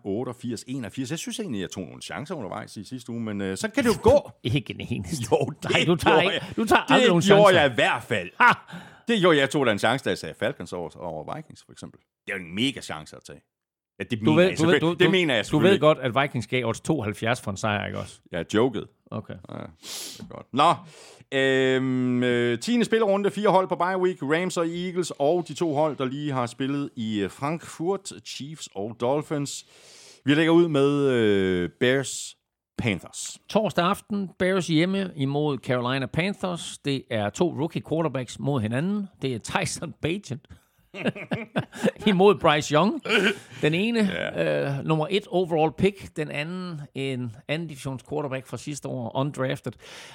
88-81. 1.06 1.10
Jeg 1.12 1.20
synes 1.20 1.40
egentlig, 1.40 1.62
jeg 1.62 1.70
tog 1.72 1.84
nogle 1.86 2.02
chancer 2.02 2.36
undervejs 2.36 2.78
i 2.78 2.84
sidste 2.84 3.12
uge, 3.12 3.22
men 3.22 3.42
øh, 3.42 3.58
så 3.58 3.68
kan 3.70 3.84
det 3.84 3.90
jo 3.90 4.02
gå. 4.12 4.32
Ikke 4.44 4.74
en 4.80 4.88
eneste. 4.90 5.26
Jo, 5.32 5.54
det 5.64 5.72
Nej, 5.72 5.84
du 5.88 5.96
tager, 5.96 6.16
gjorde 6.22 6.24
ikke, 6.36 6.46
jeg. 6.48 6.56
du 6.56 6.66
tager 6.66 6.82
Det 6.88 7.06
gjorde 7.06 7.22
chancer. 7.22 7.50
jeg 7.62 7.72
i 7.72 7.76
hvert 7.76 8.04
fald. 8.04 8.30
Ha! 8.40 8.52
Det 9.08 9.20
gjorde 9.20 9.36
jeg. 9.38 9.42
Jeg 9.42 9.50
tog 9.50 9.66
da 9.66 9.72
en 9.72 9.80
chance, 9.80 10.06
da 10.06 10.10
jeg 10.10 10.18
sagde 10.18 10.36
Falcons 10.40 10.74
over, 10.74 10.98
over 10.98 11.36
Vikings, 11.36 11.64
for 11.66 11.72
eksempel. 11.72 12.00
Det 12.26 12.34
er 12.34 12.38
jo 12.38 12.44
en 12.46 12.56
mega 12.56 12.82
chance 12.82 13.16
at 13.16 13.22
tage. 13.28 13.42
Ja, 14.00 14.04
det 14.04 14.20
Du 14.20 14.26
mener 14.26 14.36
ved, 14.36 14.50
jeg 14.50 14.58
du 14.58 14.66
ved, 14.66 14.80
du. 14.80 14.90
Det 14.90 15.00
du, 15.00 15.10
mener 15.10 15.36
jeg 15.36 15.46
du 15.52 15.60
ved 15.60 15.80
godt, 15.80 15.98
at 15.98 16.22
Vikings 16.22 16.48
gav 16.48 16.66
odds 16.66 16.80
72 16.80 17.42
for 17.42 17.52
en 17.52 17.58
sejr, 17.58 17.86
ikke 17.86 18.00
også? 18.00 18.20
Jeg 18.32 18.54
joket. 18.54 18.88
Okay. 19.12 19.34
Ja, 19.50 19.56
det 19.56 20.20
er 20.20 20.28
godt. 20.30 20.46
Nå, 20.54 20.74
øhm, 21.32 22.24
øh, 22.24 22.60
10. 22.60 22.84
spillerunde, 22.84 23.32
fire 23.32 23.50
hold 23.50 23.68
på 23.68 23.76
bye 23.76 23.98
week, 23.98 24.18
Rams 24.22 24.58
og 24.58 24.68
Eagles, 24.68 25.12
og 25.20 25.46
de 25.48 25.54
to 25.54 25.74
hold, 25.74 25.98
der 25.98 26.06
lige 26.06 26.32
har 26.32 26.46
spillet 26.46 26.90
i 26.96 27.20
øh, 27.20 27.30
Frankfurt, 27.30 28.12
Chiefs 28.26 28.70
og 28.76 28.96
Dolphins. 29.02 29.66
Vi 30.26 30.34
lægger 30.34 30.54
ud 30.54 30.68
med 30.68 31.08
øh, 31.10 31.70
Bears 31.80 32.36
Panthers. 32.78 33.38
Torsdag 33.50 33.86
aften, 33.86 34.30
Bears 34.40 34.68
hjemme 34.68 35.12
imod 35.16 35.58
Carolina 35.58 36.06
Panthers. 36.06 36.78
Det 36.86 37.04
er 37.12 37.30
to 37.30 37.50
rookie 37.60 37.82
quarterbacks 37.90 38.40
mod 38.40 38.62
hinanden. 38.62 39.08
Det 39.22 39.36
er 39.36 39.40
Tyson 39.40 39.94
Bagent 40.02 40.48
imod 42.12 42.36
Bryce 42.36 42.74
Young. 42.76 43.02
Den 43.62 43.74
ene, 43.74 44.00
yeah. 44.00 44.78
øh, 44.78 44.86
nummer 44.86 45.08
et 45.10 45.28
overall 45.28 45.72
pick. 45.78 46.18
Den 46.18 46.32
anden, 46.32 46.82
en 46.96 47.36
anden 47.48 47.68
divisions 47.68 48.04
quarterback 48.10 48.48
fra 48.48 48.58
sidste 48.58 48.88
år, 48.88 49.16
undrafted. 49.16 49.72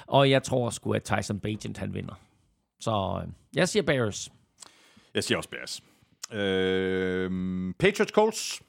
Og 0.07 0.29
jeg 0.29 0.43
tror 0.43 0.69
sgu, 0.69 0.91
at 0.91 1.03
Tyson 1.03 1.39
Bagent 1.39 1.77
han 1.77 1.93
vinder. 1.93 2.19
Så 2.79 3.21
øh, 3.23 3.29
jeg 3.55 3.69
siger 3.69 3.83
Bears. 3.83 4.29
Jeg 5.13 5.23
siger 5.23 5.37
også 5.37 5.49
Bears. 5.49 5.81
Øh, 6.33 7.31
Patriots 7.79 8.11
Colts. 8.11 8.61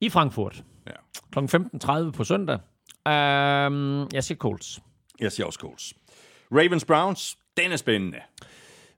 I 0.00 0.08
Frankfurt. 0.08 0.64
Ja. 0.86 0.92
Kl. 1.32 1.38
15.30 1.38 2.10
på 2.10 2.24
søndag. 2.24 2.58
Um, 3.06 4.08
jeg 4.12 4.24
siger 4.24 4.38
Colts. 4.38 4.80
Jeg 5.20 5.32
siger 5.32 5.46
også 5.46 5.58
Colts. 5.58 5.94
Ravens 6.52 6.84
Browns. 6.84 7.38
Den 7.56 7.72
er 7.72 7.76
spændende. 7.76 8.18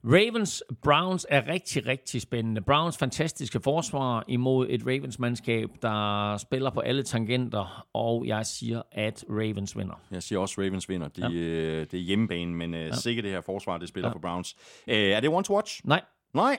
Ravens 0.04 0.64
Browns 0.82 1.26
er 1.28 1.48
rigtig, 1.48 1.86
rigtig 1.86 2.22
spændende. 2.22 2.60
Browns 2.60 2.98
fantastiske 2.98 3.60
forsvar 3.60 4.24
imod 4.28 4.66
et 4.70 4.82
Ravens-mandskab, 4.86 5.68
der 5.82 6.36
spiller 6.36 6.70
på 6.70 6.80
alle 6.80 7.02
tangenter, 7.02 7.86
og 7.94 8.26
jeg 8.26 8.46
siger, 8.46 8.82
at 8.92 9.24
Ravens 9.30 9.76
vinder. 9.78 10.00
Jeg 10.10 10.22
siger 10.22 10.38
også 10.38 10.60
Ravens 10.60 10.88
vinder. 10.88 11.08
De, 11.08 11.20
ja. 11.20 11.28
øh, 11.28 11.80
det 11.80 11.94
er 11.94 11.98
hjemmebane, 11.98 12.54
men 12.54 12.74
øh, 12.74 12.80
ja. 12.86 12.92
sikkert 12.92 13.24
det 13.24 13.32
her 13.32 13.40
forsvar, 13.40 13.78
det 13.78 13.88
spiller 13.88 14.08
ja. 14.08 14.14
For 14.14 14.18
Browns. 14.18 14.56
Øh, 14.86 14.96
er 14.96 15.20
det 15.20 15.28
one 15.30 15.44
to 15.44 15.54
watch? 15.54 15.80
Nej, 15.84 16.00
Nej. 16.34 16.58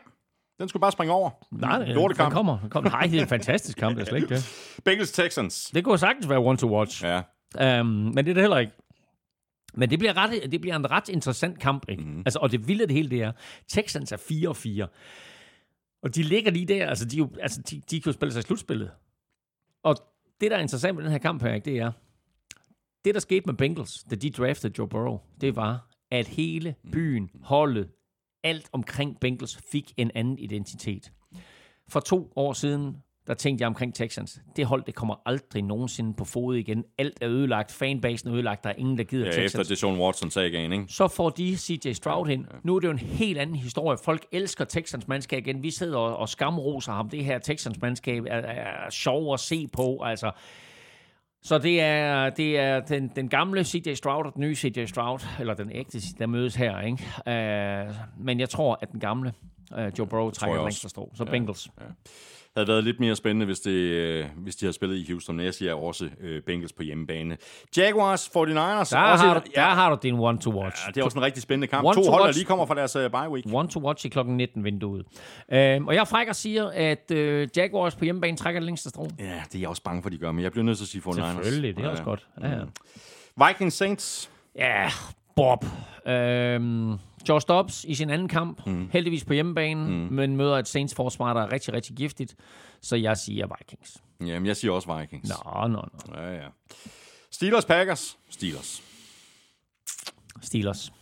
Den 0.60 0.70
skulle 0.70 0.82
bare 0.82 0.92
springe 0.92 1.14
over. 1.14 1.30
nej, 1.52 1.80
den 1.80 1.88
Lortekamp. 1.88 2.34
kommer. 2.34 2.60
Den 2.60 2.70
kommer. 2.70 2.90
Nej, 2.90 3.02
det 3.08 3.18
er 3.18 3.22
en 3.22 3.28
fantastisk 3.28 3.78
kamp, 3.78 3.96
det 3.96 4.02
er 4.02 4.06
slet 4.06 4.22
ikke 4.22 4.36
det. 4.36 4.44
Bengals 4.86 5.12
Texans. 5.12 5.72
Det 5.74 5.84
kunne 5.84 5.98
sagtens 5.98 6.30
være 6.30 6.40
one 6.40 6.58
to 6.58 6.68
watch, 6.78 7.04
ja. 7.04 7.22
um, 7.80 7.86
men 7.86 8.18
det 8.18 8.28
er 8.30 8.34
det 8.34 8.44
heller 8.44 8.58
ikke. 8.58 8.74
Men 9.74 9.90
det 9.90 10.00
bliver, 10.00 10.18
ret, 10.18 10.52
det 10.52 10.62
bliver 10.62 10.76
en 10.76 10.92
ret 10.92 11.10
interessant 11.10 11.60
kamp, 11.60 11.86
ikke? 11.90 12.04
Mm. 12.04 12.20
Altså, 12.20 12.40
og 12.40 12.52
det 12.52 12.68
vilde 12.68 12.88
det 12.88 12.96
hele, 12.96 13.10
det 13.10 13.22
er, 13.22 13.32
Texans 13.68 14.12
er 14.12 14.18
4-4. 14.88 16.00
Og 16.04 16.16
de 16.16 16.24
ligger 16.24 16.52
lige 16.52 16.66
der, 16.66 16.88
altså 16.88 17.06
de, 17.06 17.18
jo, 17.18 17.30
altså, 17.42 17.62
de, 17.62 17.82
de 17.92 18.02
kan 18.02 18.10
jo 18.10 18.14
spille 18.14 18.32
sig 18.34 18.40
i 18.40 18.44
slutspillet. 18.44 18.92
Og 19.84 19.96
det, 20.42 20.52
der 20.52 20.58
er 20.58 20.62
interessant 20.62 20.96
med 20.96 21.04
den 21.04 21.12
her 21.12 21.20
kamp 21.20 21.42
her, 21.42 21.54
ikke, 21.54 21.66
det 21.66 21.78
er, 21.78 21.92
det 23.06 23.14
der 23.14 23.20
skete 23.20 23.46
med 23.46 23.54
Bengals, 23.54 24.04
da 24.04 24.16
de 24.16 24.30
draftede 24.30 24.74
Joe 24.78 24.88
Burrow, 24.88 25.20
det 25.42 25.56
var, 25.56 25.90
at 26.12 26.28
hele 26.28 26.76
byen, 26.92 27.30
holdet, 27.42 27.90
alt 28.44 28.70
omkring 28.72 29.20
Bengals 29.20 29.62
fik 29.72 29.94
en 29.98 30.12
anden 30.16 30.40
identitet. 30.40 31.12
For 31.88 32.00
to 32.00 32.34
år 32.36 32.54
siden, 32.54 33.03
der 33.28 33.34
tænkte 33.34 33.62
jeg 33.62 33.68
omkring 33.68 33.96
Texans. 33.96 34.40
Det 34.56 34.66
hold, 34.66 34.84
det 34.86 34.96
kommer 34.96 35.16
aldrig 35.26 35.64
nogensinde 35.64 36.14
på 36.14 36.26
fod 36.26 36.56
igen. 36.56 36.84
Alt 36.98 37.18
er 37.22 37.30
ødelagt. 37.30 37.72
Fanbasen 37.72 38.30
er 38.30 38.36
ødelagt. 38.36 38.64
Der 38.64 38.70
er 38.70 38.74
ingen, 38.78 38.98
der 38.98 39.04
gider 39.04 39.26
ja 39.26 39.32
Texans. 39.32 39.56
efter 39.56 39.64
Deshaun 39.64 40.00
Watson 40.00 40.32
sagaen, 40.32 40.74
ikke? 40.74 40.86
Så 40.88 41.08
får 41.08 41.30
de 41.30 41.58
CJ 41.58 41.92
Stroud 41.92 42.30
ind. 42.30 42.46
Nu 42.64 42.76
er 42.76 42.80
det 42.80 42.88
jo 42.88 42.92
en 42.92 43.00
helt 43.00 43.38
anden 43.38 43.56
historie. 43.56 43.98
Folk 44.04 44.26
elsker 44.32 44.66
Texans 44.66 45.08
mandskab 45.08 45.48
igen. 45.48 45.64
Vi 45.64 45.72
sidder 45.72 45.98
og, 45.98 46.18
og 46.18 46.30
skamroser 46.30 46.92
ham. 46.92 47.10
Det 47.10 47.26
her 47.26 47.40
Texans 47.40 47.82
mandskab 47.82 48.24
er, 48.28 48.38
er 48.38 48.90
sjov 48.90 49.34
at 49.34 49.40
se 49.40 49.68
på. 49.68 50.02
Altså, 50.04 50.32
så 51.44 51.58
det 51.58 51.82
er, 51.82 52.30
det 52.30 52.60
er 52.60 52.80
den, 52.80 53.12
den 53.16 53.30
gamle 53.30 53.64
CJ 53.64 53.94
Stroud 53.94 54.26
og 54.26 54.34
den 54.34 54.42
nye 54.42 54.56
CJ 54.56 54.86
Stroud, 54.86 55.20
eller 55.40 55.54
den 55.54 55.72
ægte, 55.72 56.00
der 56.20 56.28
mødes 56.28 56.56
her. 56.56 56.80
Ikke? 56.82 57.88
Uh, 57.88 57.96
men 58.26 58.40
jeg 58.40 58.50
tror, 58.50 58.80
at 58.82 58.92
den 58.92 59.00
gamle 59.00 59.34
uh, 59.78 60.00
Joe 60.00 60.08
Burrow 60.08 60.30
trækker 60.30 60.54
det 60.54 60.64
også. 60.64 60.66
længste 60.66 60.90
strå. 60.90 61.12
Så 61.16 61.26
Bengals. 61.26 61.70
Havde 62.56 62.68
været 62.68 62.84
lidt 62.84 63.00
mere 63.00 63.16
spændende, 63.16 63.46
hvis, 63.46 63.60
det, 63.60 63.72
øh, 63.72 64.26
hvis 64.38 64.56
de 64.56 64.66
havde 64.66 64.74
spillet 64.74 64.98
i 64.98 65.12
Houston. 65.12 65.40
Jeg 65.40 65.54
siger 65.54 65.74
også 65.74 66.10
øh, 66.22 66.42
Bengals 66.42 66.74
på 66.74 66.84
hjemmebane. 66.84 67.38
Jaguars, 67.78 68.28
49ers. 68.28 68.36
Der, 68.36 69.00
også 69.00 69.26
har 69.26 69.34
du, 69.34 69.42
der 69.56 69.62
har 69.62 69.90
du 69.90 69.98
din 70.04 70.20
one 70.20 70.38
to 70.38 70.50
watch. 70.62 70.82
Ja, 70.86 70.92
det 70.92 71.02
er 71.02 71.06
også 71.06 71.18
en 71.18 71.24
rigtig 71.24 71.44
spændende 71.44 71.68
kamp. 71.68 71.86
One 71.86 71.96
to 71.96 72.04
to 72.04 72.12
hold, 72.12 72.24
der 72.24 72.34
lige 72.34 72.46
kommer 72.46 72.66
fra 72.66 72.76
deres 72.76 72.96
uh, 72.96 73.02
bye 73.02 73.30
week. 73.30 73.46
One 73.54 73.68
to 73.68 73.80
watch 73.80 74.06
i 74.06 74.10
klokken 74.10 74.38
19 74.38 74.64
vinduet. 74.64 75.06
Øhm, 75.52 75.88
og 75.88 75.96
jeg 75.96 76.08
frækker 76.08 76.34
siger, 76.34 76.70
at 76.74 77.12
øh, 77.12 77.48
Jaguars 77.56 77.96
på 77.96 78.04
hjemmebane 78.04 78.38
trækker 78.38 78.60
det 78.60 78.66
længste 78.66 78.90
strå. 78.90 79.08
Ja, 79.20 79.42
det 79.48 79.56
er 79.56 79.60
jeg 79.60 79.70
også 79.70 79.84
bange 79.84 80.04
for, 80.04 80.10
de 80.10 80.18
gør, 80.18 80.32
men 80.32 80.44
jeg 80.44 80.52
bliver 80.52 80.66
nødt 80.66 80.78
til 80.78 80.86
at 80.86 80.90
sige 80.90 81.02
49ers. 81.02 81.14
Selvfølgelig, 81.34 81.78
det 81.78 81.86
er 81.86 81.90
også 81.90 82.04
godt. 82.04 82.28
Ja, 82.42 82.50
ja. 82.50 83.48
Vikings 83.48 83.76
Saints. 83.76 84.30
ja 84.56 84.90
Bob. 85.36 85.66
Øhm, 86.08 86.94
Josh 87.30 87.48
Dobbs 87.48 87.84
i 87.86 87.96
sin 87.96 88.10
anden 88.10 88.28
kamp, 88.28 88.68
mm. 88.68 88.90
heldigvis 88.92 89.26
på 89.26 89.34
hjemmebane, 89.34 89.90
mm. 89.90 90.14
men 90.14 90.38
møder 90.38 90.58
et 90.58 90.68
Saints 90.68 90.96
forsvar, 90.96 91.34
der 91.34 91.42
er 91.42 91.52
rigtig, 91.52 91.74
rigtig 91.74 91.96
giftigt. 91.96 92.36
Så 92.82 92.96
jeg 92.96 93.18
siger 93.18 93.48
Vikings. 93.58 94.04
Jamen, 94.20 94.46
jeg 94.46 94.58
siger 94.58 94.72
også 94.72 94.98
Vikings. 95.00 95.30
Nå, 95.30 95.68
nå, 95.68 95.68
nå. 96.08 96.22
Ja, 96.22 96.34
ja. 96.36 96.48
Steelers, 97.32 97.66
Packers. 97.66 98.18
Steelers. 98.30 98.84
Steelers. 100.42 100.94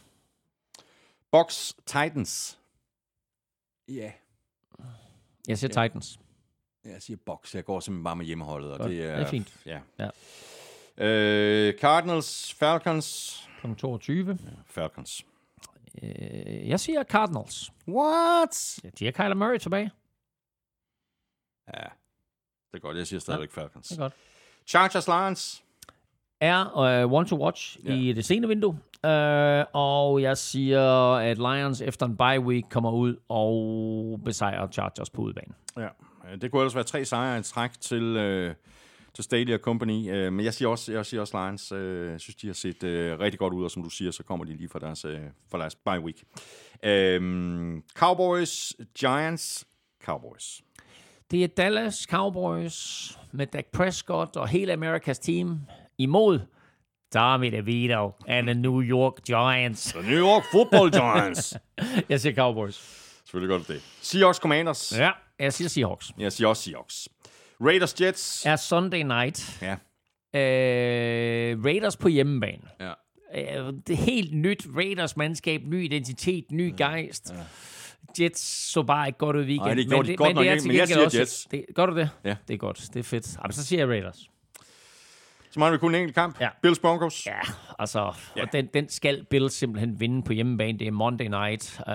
Box, 1.31 1.73
Titans. 1.85 2.60
Ja. 3.89 4.11
Jeg 5.48 5.57
siger 5.57 5.84
Titans. 5.84 6.19
Jeg 6.85 7.02
siger 7.02 7.18
box. 7.26 7.56
Jeg 7.56 7.65
går 7.65 7.80
simpelthen 7.80 8.03
bare 8.03 8.15
med 8.15 8.26
hjemmeholdet. 8.26 8.72
Og 8.72 8.77
Godt. 8.77 8.89
det, 8.89 9.03
er, 9.03 9.15
Det 9.15 9.26
er 9.26 9.30
fint. 9.30 9.60
Ja. 9.65 9.80
Ja. 9.99 10.10
Øh, 10.98 11.80
Cardinals, 11.80 12.53
Falcons. 12.53 13.38
Klokken 13.60 13.76
22. 13.76 14.38
Falcons. 14.65 15.26
Øh, 16.03 16.69
jeg 16.69 16.80
siger 16.80 17.03
Cardinals. 17.03 17.72
What? 17.88 18.80
Ja, 18.84 18.89
de 18.99 19.05
har 19.05 19.11
Kyler 19.11 19.34
Murray 19.35 19.57
tilbage. 19.57 19.91
Ja, 21.73 21.84
det 22.72 22.77
er 22.77 22.80
godt. 22.80 22.97
Jeg 22.97 23.07
siger 23.07 23.19
stadigvæk 23.19 23.51
Falcons. 23.51 23.88
Det 23.88 23.97
er 23.97 24.01
godt. 24.01 24.13
Chargers, 24.68 25.07
Lions. 25.07 25.63
er 26.39 27.03
uh, 27.05 27.13
one 27.13 27.27
to 27.27 27.43
watch 27.43 27.77
Ja. 27.85 27.93
ja. 27.93 27.99
i 27.99 28.13
det 28.13 28.26
sene 28.26 28.47
vindue. 28.47 28.80
Uh, 29.03 29.65
og 29.73 30.22
jeg 30.22 30.38
siger, 30.38 31.13
at 31.15 31.38
Lions 31.38 31.81
efter 31.81 32.05
en 32.05 32.18
bye 32.18 32.39
week 32.39 32.63
kommer 32.69 32.91
ud 32.91 33.15
og 33.30 34.19
besejrer 34.26 34.68
Chargers 34.72 35.09
på 35.09 35.22
udebane. 35.22 35.53
Ja, 35.77 35.88
det 36.41 36.51
kunne 36.51 36.61
ellers 36.61 36.76
være 36.76 36.84
tre 36.84 37.05
sejre 37.05 37.39
i 37.39 37.43
træk 37.43 37.72
til, 37.81 38.03
øh, 38.03 38.55
til 39.14 39.24
Stadia 39.24 39.58
Company, 39.58 40.12
øh, 40.12 40.34
men 40.34 40.46
jeg 40.46 40.54
siger 40.54 40.70
også, 40.70 40.92
jeg 40.92 41.06
siger 41.06 41.22
også 41.22 41.38
Lions. 41.46 41.72
Øh, 41.72 42.12
jeg 42.12 42.22
synes, 42.22 42.36
de 42.36 42.48
har 42.48 42.54
set 42.54 42.84
øh, 42.84 43.20
rigtig 43.20 43.40
godt 43.40 43.54
ud, 43.54 43.64
og 43.64 43.72
som 43.72 43.84
du 43.84 43.90
siger, 43.90 44.12
så 44.12 44.24
kommer 44.24 44.46
de 44.46 44.56
lige 44.56 44.70
fra 44.70 44.80
deres, 44.80 45.06
øh, 45.06 45.20
fra 45.52 45.58
deres 45.58 45.76
bye 45.76 46.00
week. 46.00 46.24
Øh, 46.84 47.82
Cowboys, 47.96 48.74
Giants, 49.00 49.66
Cowboys. 50.04 50.62
Det 51.32 51.44
er 51.44 51.48
Dallas 51.48 51.96
Cowboys 52.10 53.12
med 53.32 53.48
Dak 53.48 53.66
Prescott 53.74 54.36
og 54.36 54.48
hele 54.48 54.74
Amerikas 54.74 55.20
team 55.20 55.60
imod 55.98 56.40
Tommy 57.14 57.52
DeVito 57.52 58.12
and 58.28 58.48
the 58.48 58.54
New 58.54 58.82
York 58.82 59.14
Giants. 59.26 59.84
The 59.94 60.10
New 60.10 60.20
York 60.28 60.44
Football 60.52 60.92
Giants. 60.92 61.58
Jeg 62.10 62.22
siger 62.22 62.36
Cowboys. 62.36 62.76
Selvfølgelig 63.26 63.58
godt 63.58 63.68
det. 63.68 63.82
Seahawks 64.02 64.38
Commanders. 64.38 64.94
Ja, 64.98 65.12
jeg 65.40 65.54
siger 65.54 65.70
Seahawks. 65.70 66.12
Jeg 66.18 66.32
siger 66.32 66.48
også 66.48 66.64
Seahawks. 66.64 67.10
Raiders 67.66 68.02
Jets. 68.02 68.46
Er 68.46 68.56
Sunday 68.56 69.02
night. 69.04 69.62
Ja. 69.62 69.76
Øh, 70.40 71.66
Raiders 71.66 71.98
på 71.98 72.08
hjemmebane. 72.08 72.62
ja. 72.80 72.92
Øh, 73.36 73.74
det 73.88 73.94
er 73.94 73.98
helt 74.04 74.34
nyt 74.34 74.68
Raiders-mandskab, 74.76 75.62
ny 75.66 75.84
identitet, 75.86 76.46
ny 76.52 76.74
gejst. 76.78 77.34
Jets 78.20 78.42
så 78.72 78.84
bare 78.84 79.08
ikke 79.08 79.18
godt 79.20 79.36
ud 79.36 79.42
i 79.42 79.46
weekenden. 79.46 79.68
Nej, 79.68 79.76
det 79.76 79.88
gjorde 79.88 80.04
de 80.08 80.12
men 80.12 80.18
godt 80.18 80.28
men 80.30 80.36
nok 80.36 80.44
det 80.44 80.50
er 80.50 80.54
ikke, 80.54 80.68
men 80.68 80.78
jeg 80.78 80.88
siger 80.88 81.06
også, 81.06 81.20
Jets. 81.20 81.48
Det, 81.52 81.66
gør 81.76 81.86
du 81.86 81.96
det? 81.96 82.10
Ja. 82.26 82.36
Det 82.48 82.54
er 82.54 82.58
godt, 82.58 82.90
det 82.94 83.00
er 83.00 83.04
fedt. 83.04 83.38
Jamen, 83.38 83.52
så 83.52 83.66
siger 83.66 83.80
jeg 83.80 83.90
Raiders. 83.90 84.30
Så 85.52 85.60
mangler 85.60 85.78
vi 85.78 85.80
kun 85.80 85.95
en 85.95 86.02
enkelt 86.02 86.15
kamp. 86.15 86.41
Ja. 86.41 86.49
Bills 86.61 86.80
Broncos. 86.80 87.26
Ja, 87.26 87.40
altså, 87.80 88.14
Ja. 88.36 88.41
og 88.41 88.48
den, 88.53 88.68
den 88.73 88.90
skal 88.90 89.26
Bills 89.30 89.53
simpelthen 89.53 89.99
vinde 89.99 90.23
på 90.23 90.34
hjemmebane. 90.34 90.80
Det 90.80 90.88
er 90.88 90.91
Monday 90.91 91.26
night, 91.28 91.80
uh, 91.88 91.94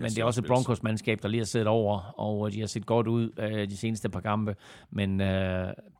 men 0.00 0.10
det 0.10 0.18
er 0.18 0.24
også 0.24 0.40
et. 0.40 0.46
Broncos-mandskab, 0.46 1.22
der 1.22 1.28
lige 1.28 1.40
har 1.40 1.44
siddet 1.46 1.68
over, 1.68 2.14
og 2.20 2.46
øh, 2.46 2.52
de 2.52 2.60
har 2.60 2.66
set 2.66 2.86
godt 2.86 3.06
ud 3.06 3.30
uh, 3.38 3.44
de 3.70 3.76
seneste 3.76 4.08
par 4.08 4.20
kampe, 4.20 4.56
men 4.90 5.20
uh, 5.20 5.26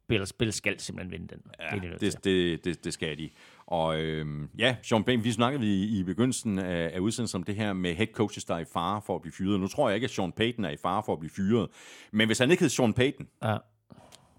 Bills, 0.09 0.33
Bills 0.33 0.57
skal 0.57 0.81
simpelthen 0.81 1.13
vinde 1.13 1.29
den. 1.35 1.39
Ja, 1.61 1.77
det 1.77 1.93
er 1.93 1.99
det, 1.99 2.25
det, 2.25 2.65
det, 2.65 2.85
det 2.85 2.93
skal 2.93 3.19
de. 3.19 3.31
Og 3.67 4.01
øhm, 4.01 4.49
ja, 4.59 4.77
Sean 4.83 5.05
Payton, 5.05 5.25
vi 5.25 5.33
snakkede 5.33 5.67
i, 5.67 5.99
i 6.01 6.03
begyndelsen 6.03 6.59
af, 6.59 6.91
af 6.95 6.99
udsendelsen 6.99 7.37
om 7.37 7.43
det 7.43 7.55
her 7.57 7.73
med 7.73 7.95
head 7.95 8.07
coaches, 8.15 8.45
der 8.45 8.55
er 8.55 8.59
i 8.59 8.65
fare 8.73 9.03
for 9.07 9.15
at 9.15 9.23
blive 9.23 9.33
fyret. 9.39 9.61
Nu 9.61 9.67
tror 9.69 9.89
jeg 9.89 9.95
ikke, 9.95 10.05
at 10.05 10.11
Sean 10.11 10.33
Payton 10.33 10.65
er 10.65 10.71
i 10.71 10.77
fare 10.83 11.03
for 11.07 11.13
at 11.13 11.19
blive 11.19 11.31
fyret. 11.37 11.69
Men 12.13 12.29
hvis 12.29 12.39
han 12.39 12.51
ikke 12.51 12.63
hed 12.63 12.69
Sean 12.71 12.93
Payton, 12.95 13.27
Ja. 13.43 13.57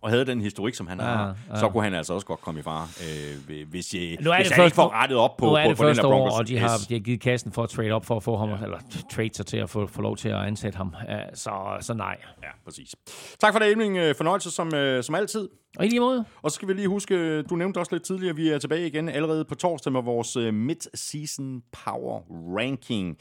Og 0.03 0.09
havde 0.09 0.25
den 0.25 0.41
historik, 0.41 0.73
som 0.75 0.87
han 0.87 0.99
Ja, 0.99 1.05
har, 1.05 1.35
ja. 1.49 1.59
så 1.59 1.69
kunne 1.69 1.83
han 1.83 1.93
altså 1.93 2.13
også 2.13 2.27
godt 2.27 2.41
komme 2.41 2.59
i 2.59 2.63
fare, 2.63 2.87
øh, 3.03 3.65
hvis, 3.69 3.93
øh, 3.93 4.01
Nu 4.01 4.31
er 4.31 4.35
hvis 4.35 4.47
det 4.47 4.55
han 4.55 4.65
ikke 4.65 4.75
får 4.75 4.83
år- 4.83 4.91
rettet 4.93 5.17
op 5.17 5.37
på, 5.37 5.45
nu 5.45 5.51
er 5.53 5.63
på, 5.65 5.69
det 5.69 5.77
på 5.77 5.83
den 5.83 5.89
første 5.89 6.01
her 6.01 6.09
Broncos. 6.09 6.33
år, 6.33 6.37
og 6.37 6.47
de 6.47 6.57
har, 6.59 6.77
de 6.89 6.93
har 6.93 6.99
givet 6.99 7.21
kassen 7.21 7.51
for 7.51 7.63
at 7.63 7.69
trade 7.69 7.91
op 7.91 8.05
for 8.05 8.15
at 8.15 8.23
få 8.23 8.37
ham, 8.37 8.49
ja. 8.49 8.55
eller 8.63 8.77
trade 9.11 9.29
sig 9.33 9.45
til 9.45 9.57
at 9.57 9.69
få, 9.69 9.87
få 9.87 10.01
lov 10.01 10.17
til 10.17 10.29
at 10.29 10.35
ansætte 10.39 10.77
ham. 10.77 10.95
Så, 11.33 11.51
så 11.81 11.93
nej. 11.93 12.17
Ja, 12.43 12.47
præcis. 12.65 12.95
Tak 13.39 13.53
for 13.53 13.59
det, 13.59 13.71
Emling. 13.71 13.97
Øh, 13.97 14.15
Fornøjelse 14.15 14.51
som, 14.51 14.75
øh, 14.75 15.03
som 15.03 15.15
altid. 15.15 15.49
Og 15.79 15.85
i 15.85 15.89
lige 15.89 15.99
måde, 15.99 16.25
Og 16.41 16.51
så 16.51 16.55
skal 16.55 16.67
vi 16.67 16.73
lige 16.73 16.87
huske, 16.87 17.41
du 17.41 17.55
nævnte 17.55 17.77
også 17.77 17.91
lidt 17.95 18.03
tidligere, 18.03 18.35
vi 18.35 18.49
er 18.49 18.57
tilbage 18.57 18.87
igen 18.87 19.09
allerede 19.09 19.45
på 19.45 19.55
torsdag 19.55 19.93
med 19.93 20.01
vores 20.01 20.37
mid-season 20.37 21.61
power 21.85 22.21
ranking. 22.59 23.17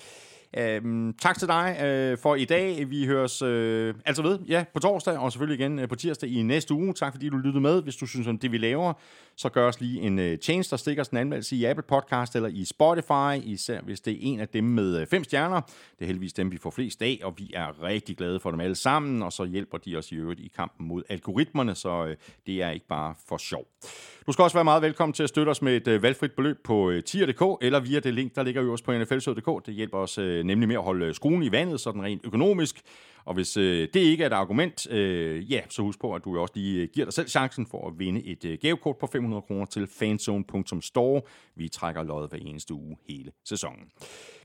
Øhm, 0.59 1.15
tak 1.15 1.39
til 1.39 1.49
dig 1.49 1.81
øh, 1.85 2.19
for 2.19 2.35
i 2.35 2.45
dag. 2.45 2.91
Vi 2.91 3.07
høres 3.07 3.43
øh, 3.43 3.95
altså 4.05 4.23
ved, 4.23 4.39
ja, 4.49 4.65
på 4.75 4.81
torsdag, 4.81 5.19
og 5.19 5.33
selvfølgelig 5.33 5.61
igen 5.61 5.79
øh, 5.79 5.89
på 5.89 5.95
tirsdag 5.95 6.31
i 6.31 6.43
næste 6.43 6.75
uge. 6.75 6.93
Tak 6.93 7.13
fordi 7.13 7.29
du 7.29 7.37
lyttede 7.37 7.61
med. 7.61 7.83
Hvis 7.83 7.97
du 7.97 8.07
synes 8.07 8.27
om 8.27 8.39
det, 8.39 8.53
vi 8.53 8.59
laver, 8.59 8.93
så 9.37 9.49
gør 9.49 9.69
os 9.69 9.81
lige 9.81 10.01
en 10.01 10.19
øh, 10.19 10.39
change, 10.39 10.67
der 10.71 10.77
stikker 10.77 11.03
os 11.03 11.09
en 11.09 11.17
anmeldelse 11.17 11.57
i 11.57 11.65
Apple 11.65 11.83
Podcast 11.83 12.37
eller 12.37 12.49
i 12.49 12.65
Spotify, 12.65 13.45
især 13.45 13.81
hvis 13.81 14.01
det 14.01 14.13
er 14.13 14.19
en 14.21 14.41
af 14.41 14.49
dem 14.49 14.65
med 14.65 15.01
øh, 15.01 15.07
fem 15.07 15.25
stjerner. 15.25 15.61
Det 15.61 16.01
er 16.01 16.07
heldigvis 16.07 16.33
dem, 16.33 16.53
vi 16.53 16.59
får 16.59 16.71
flest 16.71 17.03
af, 17.03 17.21
og 17.23 17.35
vi 17.39 17.51
er 17.55 17.83
rigtig 17.83 18.17
glade 18.17 18.41
for 18.41 18.51
dem 18.51 18.61
alle 18.61 18.75
sammen, 18.75 19.23
og 19.23 19.33
så 19.33 19.45
hjælper 19.45 19.79
de 19.79 19.97
os 19.97 20.13
i 20.13 20.15
øvrigt 20.15 20.41
i 20.41 20.53
kampen 20.57 20.89
mod 20.89 21.03
algoritmerne, 21.09 21.75
så 21.75 22.07
øh, 22.07 22.17
det 22.47 22.63
er 22.63 22.71
ikke 22.71 22.87
bare 22.87 23.15
for 23.29 23.37
sjov. 23.37 23.67
Du 24.27 24.33
skal 24.33 24.43
også 24.43 24.57
være 24.57 24.65
meget 24.65 24.83
velkommen 24.83 25.13
til 25.13 25.23
at 25.23 25.29
støtte 25.29 25.51
os 25.51 25.63
med 25.63 25.77
et 25.77 25.89
øh, 25.89 26.03
valgfrit 26.03 26.33
beløb 26.33 26.57
på 26.65 26.91
øh, 26.91 27.03
tier.dk 27.03 27.65
eller 27.65 27.81
via 27.81 28.01
det 28.01 28.15
link, 28.15 28.35
der 28.35 28.43
ligger 28.43 28.63
øverst 28.63 28.85
på 28.85 28.93
nflsød.dk. 28.93 29.67
Det 29.67 29.75
hjælper 29.75 29.99
os 29.99 30.19
øh, 30.19 30.45
nemlig 30.45 30.69
med 30.69 30.77
at 30.77 30.83
holde 30.83 31.07
øh, 31.07 31.15
skruen 31.15 31.43
i 31.43 31.53
vandet, 31.53 31.81
sådan 31.81 32.03
rent 32.03 32.21
økonomisk. 32.25 32.83
Og 33.25 33.35
hvis 33.35 33.57
øh, 33.57 33.89
det 33.95 34.01
ikke 34.01 34.25
er 34.25 34.27
et 34.27 34.33
argument, 34.33 34.91
øh, 34.91 35.53
ja, 35.53 35.61
så 35.69 35.83
husk 35.83 36.01
på, 36.01 36.15
at 36.15 36.25
du 36.25 36.39
også 36.39 36.53
lige 36.57 36.83
øh, 36.83 36.89
giver 36.95 37.07
dig 37.07 37.15
selv 37.15 37.29
chancen 37.29 37.67
for 37.67 37.89
at 37.89 37.99
vinde 37.99 38.25
et 38.25 38.45
øh, 38.45 38.59
gavekort 38.63 38.97
på 38.97 39.07
500 39.07 39.43
kroner 39.43 39.65
til 39.65 39.87
fanzone.store. 39.87 41.23
Vi 41.57 41.69
trækker 41.69 42.03
lod 42.03 42.29
hver 42.29 42.39
eneste 42.39 42.75
uge 42.75 42.97
hele 43.09 43.33
sæsonen. 43.45 43.85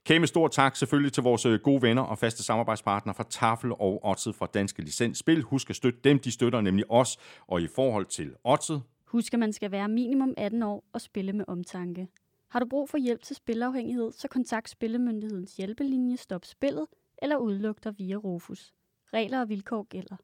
Kæmpe 0.05 0.27
stor 0.27 0.47
tak 0.47 0.75
selvfølgelig 0.75 1.13
til 1.13 1.23
vores 1.23 1.45
øh, 1.45 1.59
gode 1.59 1.81
venner 1.81 2.01
og 2.01 2.17
faste 2.17 2.43
samarbejdspartnere 2.43 3.15
fra 3.15 3.25
Tafel 3.29 3.71
og 3.71 4.05
Odset 4.05 4.35
fra 4.35 4.47
Danske 4.53 4.81
Licens 4.81 5.17
Spil. 5.17 5.41
Husk 5.41 5.69
at 5.69 5.75
støtte 5.75 5.99
dem, 6.03 6.19
de 6.19 6.31
støtter 6.31 6.61
nemlig 6.61 6.91
os. 6.91 7.17
Og 7.47 7.61
i 7.61 7.67
forhold 7.75 8.05
til 8.05 8.31
Odset, 8.43 8.81
Husk, 9.07 9.33
at 9.33 9.39
man 9.39 9.53
skal 9.53 9.71
være 9.71 9.87
minimum 9.87 10.33
18 10.37 10.63
år 10.63 10.83
og 10.93 11.01
spille 11.01 11.33
med 11.33 11.45
omtanke. 11.47 12.07
Har 12.47 12.59
du 12.59 12.65
brug 12.65 12.89
for 12.89 12.97
hjælp 12.97 13.23
til 13.23 13.35
spilafhængighed, 13.35 14.11
så 14.11 14.27
kontakt 14.27 14.69
Spillemyndighedens 14.69 15.57
hjælpelinje 15.57 16.17
Stop 16.17 16.45
Spillet 16.45 16.85
eller 17.21 17.37
udluk 17.37 17.83
dig 17.83 17.99
via 17.99 18.15
Rufus. 18.15 18.73
Regler 19.13 19.41
og 19.41 19.49
vilkår 19.49 19.83
gælder. 19.83 20.15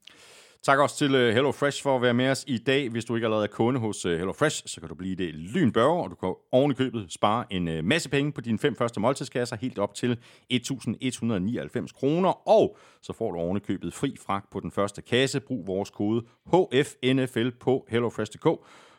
Tak 0.64 0.78
også 0.78 0.96
til 0.96 1.10
Hello 1.10 1.32
HelloFresh 1.32 1.82
for 1.82 1.96
at 1.96 2.02
være 2.02 2.14
med 2.14 2.30
os 2.30 2.44
i 2.46 2.58
dag. 2.58 2.88
Hvis 2.88 3.04
du 3.04 3.14
ikke 3.14 3.26
allerede 3.26 3.44
er 3.44 3.48
kunde 3.48 3.80
hos 3.80 4.02
Hello 4.02 4.18
HelloFresh, 4.18 4.62
så 4.66 4.80
kan 4.80 4.88
du 4.88 4.94
blive 4.94 5.16
det 5.16 5.34
lynbørge, 5.34 6.02
og 6.02 6.10
du 6.10 6.14
kan 6.14 6.34
oven 6.52 6.70
i 6.70 6.74
købet 6.74 7.06
spare 7.08 7.44
en 7.50 7.68
øh, 7.68 7.84
masse 7.84 8.10
penge 8.10 8.32
på 8.32 8.40
dine 8.40 8.58
fem 8.58 8.76
første 8.76 9.00
måltidskasser, 9.00 9.56
helt 9.56 9.78
op 9.78 9.94
til 9.94 10.18
1.199 10.52 11.98
kroner. 11.98 12.48
Og 12.48 12.76
så 13.02 13.12
får 13.12 13.32
du 13.32 13.38
oven 13.38 13.56
i 13.56 13.60
købet 13.60 13.94
fri 13.94 14.16
fragt 14.26 14.50
på 14.50 14.60
den 14.60 14.70
første 14.70 15.02
kasse. 15.02 15.40
Brug 15.40 15.66
vores 15.66 15.90
kode 15.90 16.22
HFNFL 16.46 17.50
på 17.50 17.86
HelloFresh.dk. 17.88 18.46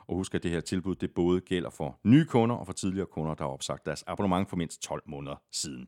Og 0.07 0.15
husk, 0.15 0.35
at 0.35 0.43
det 0.43 0.51
her 0.51 0.61
tilbud 0.61 0.95
det 0.95 1.11
både 1.11 1.41
gælder 1.41 1.69
for 1.69 1.99
nye 2.03 2.25
kunder 2.25 2.55
og 2.55 2.65
for 2.65 2.73
tidligere 2.73 3.05
kunder, 3.05 3.33
der 3.33 3.43
har 3.43 3.51
opsagt 3.51 3.85
deres 3.85 4.03
abonnement 4.07 4.49
for 4.49 4.55
mindst 4.55 4.81
12 4.81 5.03
måneder 5.05 5.35
siden. 5.51 5.87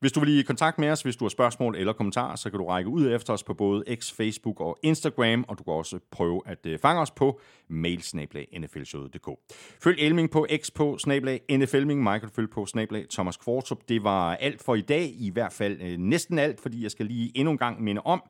Hvis 0.00 0.12
du 0.12 0.20
vil 0.20 0.38
i 0.38 0.42
kontakt 0.42 0.78
med 0.78 0.90
os, 0.90 1.02
hvis 1.02 1.16
du 1.16 1.24
har 1.24 1.28
spørgsmål 1.28 1.76
eller 1.76 1.92
kommentarer, 1.92 2.36
så 2.36 2.50
kan 2.50 2.58
du 2.58 2.66
række 2.66 2.90
ud 2.90 3.12
efter 3.12 3.32
os 3.32 3.42
på 3.42 3.54
både 3.54 3.84
X, 3.94 4.12
Facebook 4.12 4.60
og 4.60 4.78
Instagram, 4.82 5.44
og 5.48 5.58
du 5.58 5.62
kan 5.64 5.72
også 5.72 5.98
prøve 6.10 6.42
at 6.46 6.66
øh, 6.66 6.78
fange 6.78 7.00
os 7.00 7.10
på 7.10 7.40
mailsnablag.nflshowet.dk. 7.68 9.28
Følg 9.82 9.98
Elming 9.98 10.30
på 10.30 10.46
X 10.56 10.70
på 10.74 10.98
snablag 10.98 11.40
NFLming, 11.50 12.02
Michael 12.02 12.30
følg 12.36 12.50
på 12.50 12.66
snablag 12.66 13.06
Thomas 13.10 13.36
Kvartrup. 13.36 13.78
Det 13.88 14.04
var 14.04 14.36
alt 14.36 14.62
for 14.62 14.74
i 14.74 14.80
dag, 14.80 15.14
i 15.18 15.30
hvert 15.30 15.52
fald 15.52 15.80
øh, 15.80 15.98
næsten 15.98 16.38
alt, 16.38 16.60
fordi 16.60 16.82
jeg 16.82 16.90
skal 16.90 17.06
lige 17.06 17.32
endnu 17.34 17.50
en 17.50 17.58
gang 17.58 17.82
minde 17.82 18.02
om, 18.04 18.22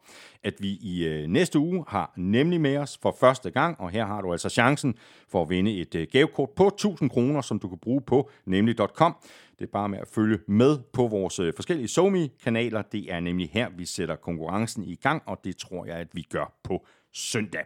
at 0.43 0.55
vi 0.61 0.69
i 0.69 1.05
øh, 1.07 1.27
næste 1.27 1.59
uge 1.59 1.85
har 1.89 2.13
nemlig 2.17 2.61
med 2.61 2.77
os 2.77 2.99
for 3.03 3.17
første 3.21 3.51
gang, 3.51 3.81
og 3.81 3.91
her 3.91 4.07
har 4.07 4.21
du 4.21 4.33
altså 4.33 4.49
chancen 4.49 4.95
for 5.29 5.43
at 5.43 5.51
vinde 5.51 5.81
et 5.81 5.95
øh, 5.95 6.07
gavekort 6.13 6.51
på 6.51 6.67
1000 6.67 7.11
kroner, 7.11 7.41
som 7.41 7.59
du 7.59 7.69
kan 7.69 7.79
bruge 7.79 8.01
på 8.01 8.31
nemlig.com. 8.47 9.17
Det 9.59 9.65
er 9.65 9.71
bare 9.73 9.89
med 9.89 9.99
at 9.99 10.09
følge 10.09 10.39
med 10.49 10.79
på 10.93 11.07
vores 11.07 11.39
øh, 11.39 11.53
forskellige 11.57 11.89
SoMe-kanaler. 11.89 12.83
Det 12.83 13.13
er 13.13 13.21
nemlig 13.21 13.51
her, 13.53 13.69
vi 13.77 13.85
sætter 13.85 14.17
konkurrencen 14.17 14.85
i 14.85 14.95
gang, 14.95 15.23
og 15.27 15.41
det 15.45 15.57
tror 15.57 15.87
jeg, 15.87 15.97
at 15.97 16.09
vi 16.13 16.23
gør 16.23 16.53
på 16.63 16.87
søndag. 17.13 17.65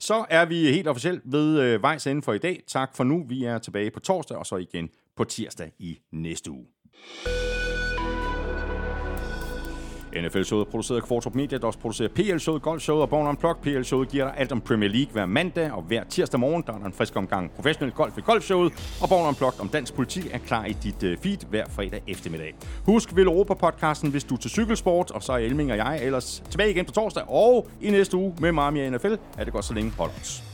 Så 0.00 0.24
er 0.30 0.44
vi 0.44 0.54
helt 0.54 0.88
officielt 0.88 1.22
ved 1.24 1.60
øh, 1.60 1.82
vejs 1.82 2.06
ende 2.06 2.22
for 2.22 2.32
i 2.32 2.38
dag. 2.38 2.62
Tak 2.66 2.96
for 2.96 3.04
nu. 3.04 3.24
Vi 3.28 3.44
er 3.44 3.58
tilbage 3.58 3.90
på 3.90 4.00
torsdag, 4.00 4.36
og 4.36 4.46
så 4.46 4.56
igen 4.56 4.90
på 5.16 5.24
tirsdag 5.24 5.72
i 5.78 5.98
næste 6.12 6.50
uge. 6.50 6.66
NFL-showet 10.14 10.66
er 10.66 10.70
produceret 10.70 11.00
af 11.00 11.02
Kvartrup 11.02 11.34
Media, 11.34 11.58
der 11.58 11.66
også 11.66 11.78
producerer 11.78 12.08
PL-showet, 12.08 12.62
Golf-showet 12.62 13.02
og 13.02 13.08
Born 13.08 13.26
Unplugged. 13.26 13.62
PL-showet 13.62 14.08
giver 14.08 14.24
dig 14.24 14.34
alt 14.38 14.52
om 14.52 14.60
Premier 14.60 14.90
League 14.90 15.12
hver 15.12 15.26
mandag, 15.26 15.72
og 15.72 15.82
hver 15.82 16.04
tirsdag 16.04 16.40
morgen, 16.40 16.64
der 16.66 16.72
er 16.72 16.78
der 16.78 16.86
en 16.86 16.92
frisk 16.92 17.16
omgang 17.16 17.50
professionel 17.50 17.92
golf 17.92 18.18
i 18.18 18.20
Golf-showet, 18.20 18.98
og 19.02 19.08
Born 19.08 19.28
Unplugged 19.28 19.60
om 19.60 19.68
dansk 19.68 19.94
politik 19.94 20.28
er 20.32 20.38
klar 20.38 20.64
i 20.64 20.72
dit 20.72 21.02
øh, 21.02 21.18
feed 21.22 21.38
hver 21.50 21.64
fredag 21.68 22.02
eftermiddag. 22.08 22.54
Husk 22.86 23.16
Vil 23.16 23.26
Europa-podcasten, 23.26 24.10
hvis 24.10 24.24
du 24.24 24.34
er 24.34 24.38
til 24.38 24.50
cykelsport, 24.50 25.10
og 25.10 25.22
så 25.22 25.32
er 25.32 25.38
Elming 25.38 25.70
og 25.70 25.76
jeg 25.76 26.00
ellers 26.02 26.42
tilbage 26.50 26.70
igen 26.70 26.84
på 26.84 26.92
torsdag, 26.92 27.22
og 27.28 27.68
i 27.80 27.90
næste 27.90 28.16
uge 28.16 28.34
med 28.40 28.52
Marmia 28.52 28.90
NFL. 28.90 29.14
Er 29.38 29.44
det 29.44 29.52
godt 29.52 29.64
så 29.64 29.74
længe. 29.74 29.92
Hold 29.98 30.10
os. 30.20 30.49